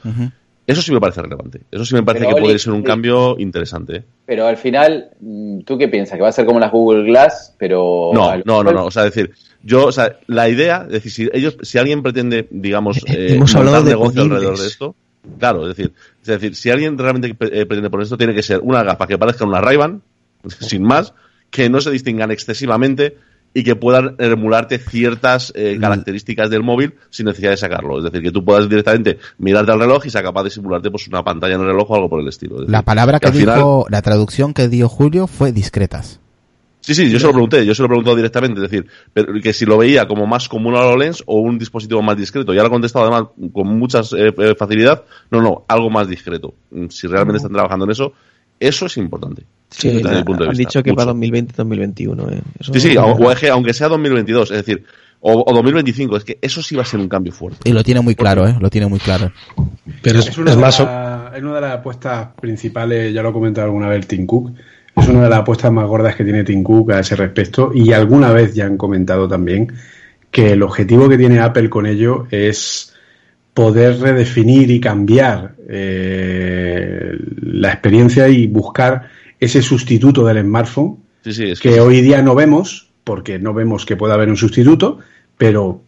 eso 0.68 0.82
sí 0.82 0.92
me 0.92 1.00
parece 1.00 1.22
relevante. 1.22 1.62
Eso 1.72 1.86
sí 1.86 1.94
me 1.94 2.04
parece 2.04 2.28
que 2.28 2.36
puede 2.36 2.58
ser 2.58 2.74
un 2.74 2.82
cambio 2.82 3.36
interesante. 3.38 3.98
¿eh? 3.98 4.04
Pero 4.26 4.48
al 4.48 4.58
final, 4.58 5.12
mm, 5.20 5.60
¿tú 5.60 5.78
qué 5.78 5.88
piensas? 5.88 6.18
¿Que 6.18 6.24
va 6.24 6.30
a 6.30 6.32
ser 6.32 6.46
como 6.46 6.60
las 6.60 6.72
Google 6.72 7.04
Glass? 7.04 7.56
Pero 7.60 8.12
no, 8.14 8.36
no, 8.44 8.64
no, 8.64 8.72
no. 8.72 8.86
O 8.86 8.92
sea, 8.92 9.04
decir, 9.04 9.32
yo, 9.62 9.86
o 9.86 9.92
sea, 9.92 10.18
la 10.26 10.50
idea, 10.50 10.84
es 10.88 10.94
decir, 10.94 11.12
si 11.12 11.30
ellos, 11.34 11.58
si 11.62 11.78
alguien 11.78 12.02
pretende, 12.02 12.48
digamos, 12.50 12.98
eh, 13.08 13.36
Hemos 13.36 13.54
montar 13.54 13.84
de 13.84 13.90
negocio 13.92 14.24
alrededor 14.24 14.58
de 14.58 14.68
esto, 14.68 14.96
claro, 15.38 15.70
es 15.70 15.78
decir, 15.78 15.94
es 16.22 16.28
decir, 16.28 16.56
si 16.56 16.72
alguien 16.72 16.98
realmente 16.98 17.30
eh, 17.30 17.66
pretende 17.66 17.92
poner 17.92 18.06
esto, 18.06 18.18
tiene 18.18 18.34
que 18.34 18.44
ser 18.44 18.60
una 18.62 18.84
gafa 18.84 19.06
que 19.06 19.20
parezca 19.20 19.46
una 19.46 19.62
ray 19.62 19.78
sin 20.60 20.84
más, 20.84 21.14
que 21.52 21.70
no 21.70 21.80
se 21.80 21.92
distingan 21.92 22.32
excesivamente 22.32 23.18
y 23.58 23.64
que 23.64 23.78
puedan 23.78 24.16
emularte 24.20 24.78
ciertas 24.78 25.54
eh, 25.56 25.76
mm. 25.78 25.82
características 25.82 26.50
del 26.50 26.62
móvil 26.62 26.94
sin 27.10 27.26
necesidad 27.26 27.52
de 27.52 27.58
sacarlo. 27.58 28.00
Es 28.00 28.04
decir, 28.04 28.22
que 28.22 28.32
tú 28.32 28.44
puedas 28.44 28.68
directamente 28.68 29.18
mirarte 29.38 29.72
al 29.72 29.80
reloj 29.80 30.06
y 30.06 30.10
sea 30.10 30.22
capaz 30.22 30.44
de 30.44 30.50
simularte 30.50 30.92
pues 30.92 31.08
una 31.08 31.24
pantalla 31.24 31.56
en 31.56 31.62
el 31.62 31.68
reloj 31.68 31.90
o 31.90 31.96
algo 31.96 32.10
por 32.10 32.20
el 32.20 32.28
estilo. 32.28 32.62
la 32.68 32.82
palabra 32.82 33.18
que, 33.18 33.32
dijo, 33.32 33.88
la 33.90 34.02
traducción 34.02 34.54
que 34.54 34.68
dio 34.68 34.90
Julio 34.90 35.26
fue 35.26 35.54
discretas. 35.54 36.20
Sí, 36.82 36.94
sí, 36.94 37.10
yo 37.10 37.18
se 37.18 37.28
lo 37.28 37.32
pregunté, 37.32 37.66
yo 37.66 37.74
se 37.74 37.82
lo 37.82 37.88
preguntado 37.88 38.18
directamente, 38.18 38.62
es 38.62 38.70
decir, 38.70 38.88
que 39.42 39.54
si 39.54 39.66
lo 39.66 39.78
veía 39.78 40.06
como 40.06 40.28
más 40.28 40.50
común 40.50 40.76
a 40.76 40.82
HoloLens 40.82 41.24
o 41.26 41.40
un 41.40 41.58
dispositivo 41.58 42.02
más 42.02 42.18
discreto. 42.18 42.54
Ya 42.54 42.62
lo 42.62 42.68
ha 42.68 42.70
contestado 42.70 43.06
además 43.06 43.32
con 43.54 43.68
mucha 43.80 44.02
eh, 44.02 44.34
eh, 44.38 44.54
facilidad, 44.56 45.04
no, 45.32 45.42
no, 45.42 45.64
algo 45.68 45.90
más 45.90 46.10
discreto. 46.10 46.54
Mm, 46.72 46.90
si 46.90 47.08
realmente 47.08 47.38
están 47.38 47.54
trabajando 47.54 47.86
en 47.86 47.92
eso, 47.92 48.14
eso 48.60 48.86
es 48.86 48.98
importante. 48.98 49.46
Sí, 49.70 49.90
desde 49.90 50.24
punto 50.24 50.44
de 50.44 50.50
han 50.52 50.56
dicho 50.56 50.82
que 50.84 50.94
para 50.94 51.12
2020-2021. 51.14 52.32
Eh. 52.32 52.42
Sí, 52.74 52.80
sí, 52.80 52.98
aunque 52.98 53.74
sea 53.74 53.88
2022, 53.90 54.52
es 54.52 54.58
decir, 54.58 54.86
o, 55.28 55.52
2025, 55.52 56.18
es 56.18 56.24
que 56.24 56.38
eso 56.40 56.62
sí 56.62 56.76
va 56.76 56.84
a 56.84 56.86
ser 56.86 57.00
un 57.00 57.10
cambio 57.10 57.32
fuerte. 57.32 57.68
Y 57.68 57.74
lo 57.74 57.84
tiene 57.84 58.02
muy 58.02 58.14
claro, 58.14 58.48
¿eh? 58.48 58.56
Lo 58.60 58.70
tiene 58.70 58.88
muy 58.88 59.00
claro. 59.00 59.32
Pero 60.04 60.20
es, 60.20 60.38
una, 60.38 60.56
de 60.56 60.68
es 60.68 60.80
una 61.44 61.56
de 61.56 61.62
las 61.62 61.74
apuestas 61.74 62.28
principales, 62.40 63.12
ya 63.12 63.24
lo 63.24 63.30
ha 63.30 63.34
comentado 63.34 63.66
alguna 63.66 63.88
vez 63.88 64.08
Tim 64.08 64.28
Cook, 64.28 64.52
es 64.96 65.08
una 65.08 65.24
de 65.24 65.30
las 65.30 65.40
apuestas 65.40 65.72
más 65.72 65.88
gordas 65.88 66.16
que 66.16 66.24
tiene 66.24 66.44
Tim 66.44 66.64
Cook 66.64 66.92
a 66.92 67.00
ese 67.00 67.16
respecto 67.16 67.72
y 67.74 67.92
alguna 67.92 68.32
vez 68.32 68.54
ya 68.54 68.66
han 68.66 68.78
comentado 68.78 69.28
también 69.28 69.74
que 70.30 70.52
el 70.52 70.62
objetivo 70.62 71.10
que 71.10 71.18
tiene 71.18 71.40
Apple 71.40 71.70
con 71.70 71.86
ello 71.86 72.28
es 72.30 72.94
poder 73.56 74.00
redefinir 74.00 74.70
y 74.70 74.80
cambiar 74.80 75.56
eh, 75.68 77.14
la 77.42 77.70
experiencia 77.72 78.28
y 78.28 78.48
buscar 78.48 79.10
ese 79.40 79.62
sustituto 79.62 80.26
del 80.26 80.44
smartphone 80.44 80.98
que, 81.24 81.80
hoy 81.80 82.02
día 82.02 82.22
no 82.22 82.36
vemos, 82.36 82.90
porque 83.04 83.40
no 83.40 83.54
vemos 83.54 83.86
que 83.86 83.98
pueda 83.98 84.14
haber 84.14 84.30
un 84.30 84.38
sustituto, 84.38 85.00
pero 85.38 85.82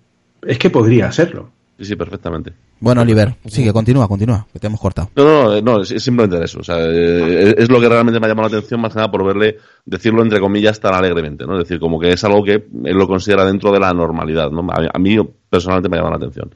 es 0.45 0.57
que 0.57 0.69
podría 0.69 1.11
serlo. 1.11 1.51
Sí, 1.77 1.85
sí, 1.85 1.95
perfectamente. 1.95 2.53
Bueno, 2.79 3.01
Oliver, 3.01 3.35
sigue, 3.45 3.71
continúa, 3.71 4.07
continúa, 4.07 4.47
que 4.51 4.59
te 4.59 4.65
hemos 4.65 4.79
cortado. 4.79 5.09
No, 5.15 5.23
no, 5.23 5.61
no, 5.61 5.81
es, 5.81 5.89
simplemente 6.03 6.43
eso. 6.43 6.59
O 6.59 6.63
sea, 6.63 6.77
eh, 6.79 7.53
es 7.57 7.69
lo 7.69 7.79
que 7.79 7.89
realmente 7.89 8.19
me 8.19 8.25
ha 8.25 8.29
llamado 8.29 8.49
la 8.49 8.57
atención, 8.57 8.81
más 8.81 8.93
que 8.93 8.97
nada 8.97 9.11
por 9.11 9.25
verle 9.25 9.57
decirlo 9.85 10.23
entre 10.23 10.39
comillas 10.39 10.79
tan 10.79 10.93
alegremente, 10.93 11.45
¿no? 11.45 11.53
Es 11.53 11.67
decir, 11.67 11.79
como 11.79 11.99
que 11.99 12.11
es 12.11 12.23
algo 12.23 12.43
que 12.43 12.53
él 12.53 12.97
lo 12.97 13.07
considera 13.07 13.45
dentro 13.45 13.71
de 13.71 13.79
la 13.79 13.93
normalidad, 13.93 14.49
¿no? 14.49 14.65
A, 14.71 14.99
mí 14.99 15.17
personalmente 15.49 15.89
me 15.89 15.97
ha 15.97 15.99
llamado 15.99 16.19
la 16.19 16.25
atención. 16.25 16.51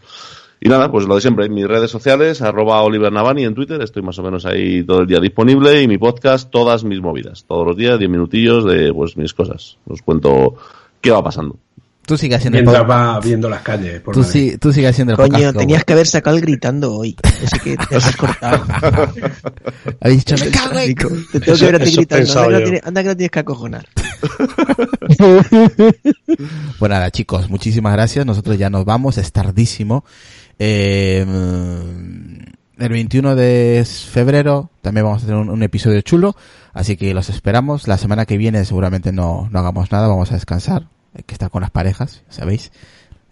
Y 0.64 0.70
nada, 0.70 0.92
pues 0.92 1.08
lo 1.08 1.16
de 1.16 1.22
siempre, 1.22 1.48
en 1.48 1.56
mis 1.56 1.68
redes 1.68 1.90
sociales, 1.90 2.40
arroba 2.44 2.84
Oliver 2.84 3.12
Navani 3.12 3.46
en 3.46 3.56
Twitter, 3.56 3.82
estoy 3.82 4.04
más 4.04 4.20
o 4.20 4.24
menos 4.24 4.46
ahí 4.46 4.84
todo 4.84 5.02
el 5.02 5.08
día 5.08 5.20
disponible 5.20 5.82
y 5.82 5.88
mi 5.88 5.98
podcast, 5.98 6.52
todas 6.52 6.84
mis 6.84 7.02
movidas, 7.02 7.46
todos 7.48 7.66
los 7.66 7.76
días, 7.76 7.98
diez 7.98 8.12
minutillos 8.12 8.64
de 8.66 8.94
pues 8.94 9.18
mis 9.18 9.34
cosas. 9.34 9.80
Os 9.88 10.04
cuento 10.04 10.54
qué 11.02 11.10
va 11.10 11.24
pasando. 11.24 11.58
Tú 12.06 12.16
sigues 12.16 12.38
haciendo 12.38 12.58
Mientras 12.58 12.88
va 12.88 13.20
viendo 13.20 13.50
las 13.50 13.64
calles. 13.64 14.04
tú, 14.14 14.24
sí, 14.24 14.56
tú 14.60 14.72
sigues 14.72 14.92
haciendo 14.92 15.14
el 15.14 15.18
Coño, 15.18 15.52
tenías 15.54 15.84
que 15.84 15.94
haber 15.94 16.06
sacado 16.06 16.36
el 16.36 16.44
gritando 16.44 16.94
hoy. 16.94 17.16
Así 17.24 17.60
que 17.60 17.78
te 17.78 17.96
has 17.96 18.16
cortado. 18.16 18.64
Habéis 20.00 20.26
dicho, 20.26 20.46
me 20.46 20.52
cago 20.52 20.78
en... 20.78 20.94
Te 20.96 21.40
tengo 21.40 21.58
que 21.58 21.66
ver 21.66 21.76
a 21.76 21.80
ti 21.80 21.96
gritando. 21.96 22.40
Anda 22.40 22.58
que, 22.58 22.64
tienes, 22.64 22.82
anda 22.86 23.02
que, 23.02 23.10
no 23.10 23.16
tienes 23.16 23.32
que 23.32 23.40
acojonar. 23.40 23.88
bueno, 26.80 26.96
nada, 26.96 27.12
chicos, 27.12 27.50
muchísimas 27.50 27.94
gracias. 27.94 28.26
Nosotros 28.26 28.60
ya 28.60 28.70
nos 28.70 28.86
vamos. 28.86 29.18
Es 29.18 29.32
tardísimo. 29.32 30.06
Eh, 30.64 31.26
el 32.78 32.90
21 32.90 33.36
de 33.36 33.84
febrero 33.84 34.70
también 34.84 35.06
vamos 35.08 35.24
a 35.24 35.26
tener 35.26 35.42
un, 35.42 35.64
episodio 35.64 36.02
chulo. 36.02 36.36
Así 36.72 36.98
que 36.98 37.16
los 37.16 37.30
esperamos. 37.30 37.88
La 37.88 37.98
semana 37.98 38.28
que 38.28 38.38
viene 38.38 38.64
seguramente 38.64 39.12
no, 39.12 39.50
no 39.52 39.60
hagamos 39.60 39.92
nada. 39.92 40.08
Vamos 40.08 40.30
a 40.32 40.36
descansar 40.36 40.88
que 41.26 41.34
está 41.34 41.50
con 41.50 41.62
las 41.62 41.72
parejas, 41.72 42.24
¿sabéis? 42.30 42.72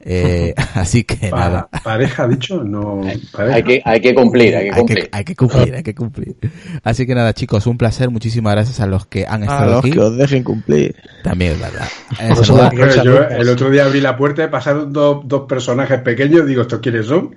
Eh, 0.02 0.54
así 0.76 1.04
que 1.04 1.30
nada. 1.30 1.68
Pareja, 1.84 2.28
dicho, 2.28 2.64
no. 2.64 3.02
Hay, 3.04 3.64
que, 3.64 3.82
hay 3.84 4.02
que 4.02 4.16
cumplir, 4.16 4.56
hay 4.56 4.70
que 4.70 4.76
cumplir. 4.76 5.10
Hay 5.12 5.24
que, 5.24 5.36
cumplir, 5.36 5.76
hay 5.76 5.84
que 5.84 5.96
cumplir. 5.96 6.36
Así 6.84 7.06
que 7.06 7.16
nada, 7.16 7.34
chicos, 7.34 7.68
un 7.68 7.78
placer. 7.78 8.10
Muchísimas 8.10 8.54
gracias 8.54 8.80
a 8.80 8.88
los 8.88 9.06
que 9.06 9.26
han 9.28 9.44
estado 9.44 9.80
a 9.80 9.82
los 9.82 9.94
que 9.94 10.00
os 10.00 10.18
dejen 10.18 10.44
cumplir. 10.44 10.96
También 11.24 11.54
es 11.54 11.60
verdad. 11.60 13.04
yo, 13.04 13.24
el 13.24 13.50
otro 13.50 13.70
día 13.70 13.86
abrí 13.86 14.02
la 14.02 14.16
puerta 14.16 14.44
y 14.44 14.48
pasaron 14.48 14.94
dos, 14.94 15.22
dos 15.26 15.48
personajes 15.48 16.02
pequeños. 16.02 16.46
Digo, 16.48 16.62
¿estos 16.62 16.80
quiénes 16.80 17.08
son? 17.08 17.36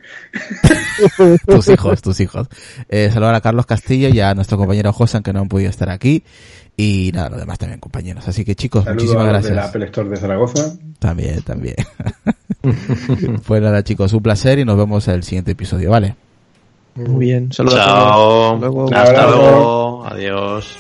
tus 1.47 1.69
hijos, 1.69 2.01
tus 2.03 2.21
hijos. 2.21 2.49
Eh, 2.89 3.11
saludar 3.13 3.35
a 3.35 3.41
Carlos 3.41 3.67
Castillo 3.67 4.09
y 4.09 4.21
a 4.21 4.35
nuestro 4.35 4.57
compañero 4.57 4.93
Josan 4.93 5.23
que 5.23 5.33
no 5.33 5.41
han 5.41 5.49
podido 5.49 5.71
estar 5.71 5.91
aquí. 5.91 6.25
Y 6.77 7.11
nada, 7.13 7.31
los 7.31 7.41
demás 7.41 7.59
también, 7.59 7.81
compañeros. 7.81 8.27
Así 8.27 8.45
que 8.45 8.55
chicos, 8.55 8.87
muchísimas 8.87 9.27
gracias. 9.27 9.51
de 9.51 9.57
la 9.57 9.65
Apple 9.67 9.85
Store 9.87 10.09
de 10.09 10.17
Zaragoza. 10.17 10.75
También, 10.99 11.43
también. 11.43 11.77
pues 13.47 13.63
nada, 13.63 13.83
chicos, 13.83 14.13
un 14.13 14.23
placer 14.23 14.59
y 14.59 14.65
nos 14.65 14.77
vemos 14.77 15.07
en 15.09 15.15
el 15.15 15.23
siguiente 15.23 15.53
episodio, 15.53 15.91
¿vale? 15.91 16.17
Muy 16.95 17.27
bien. 17.27 17.53
Saludos. 17.53 17.79
Chao. 17.79 18.89
Hasta 18.93 19.27
luego. 19.27 20.07
Adiós. 20.07 20.77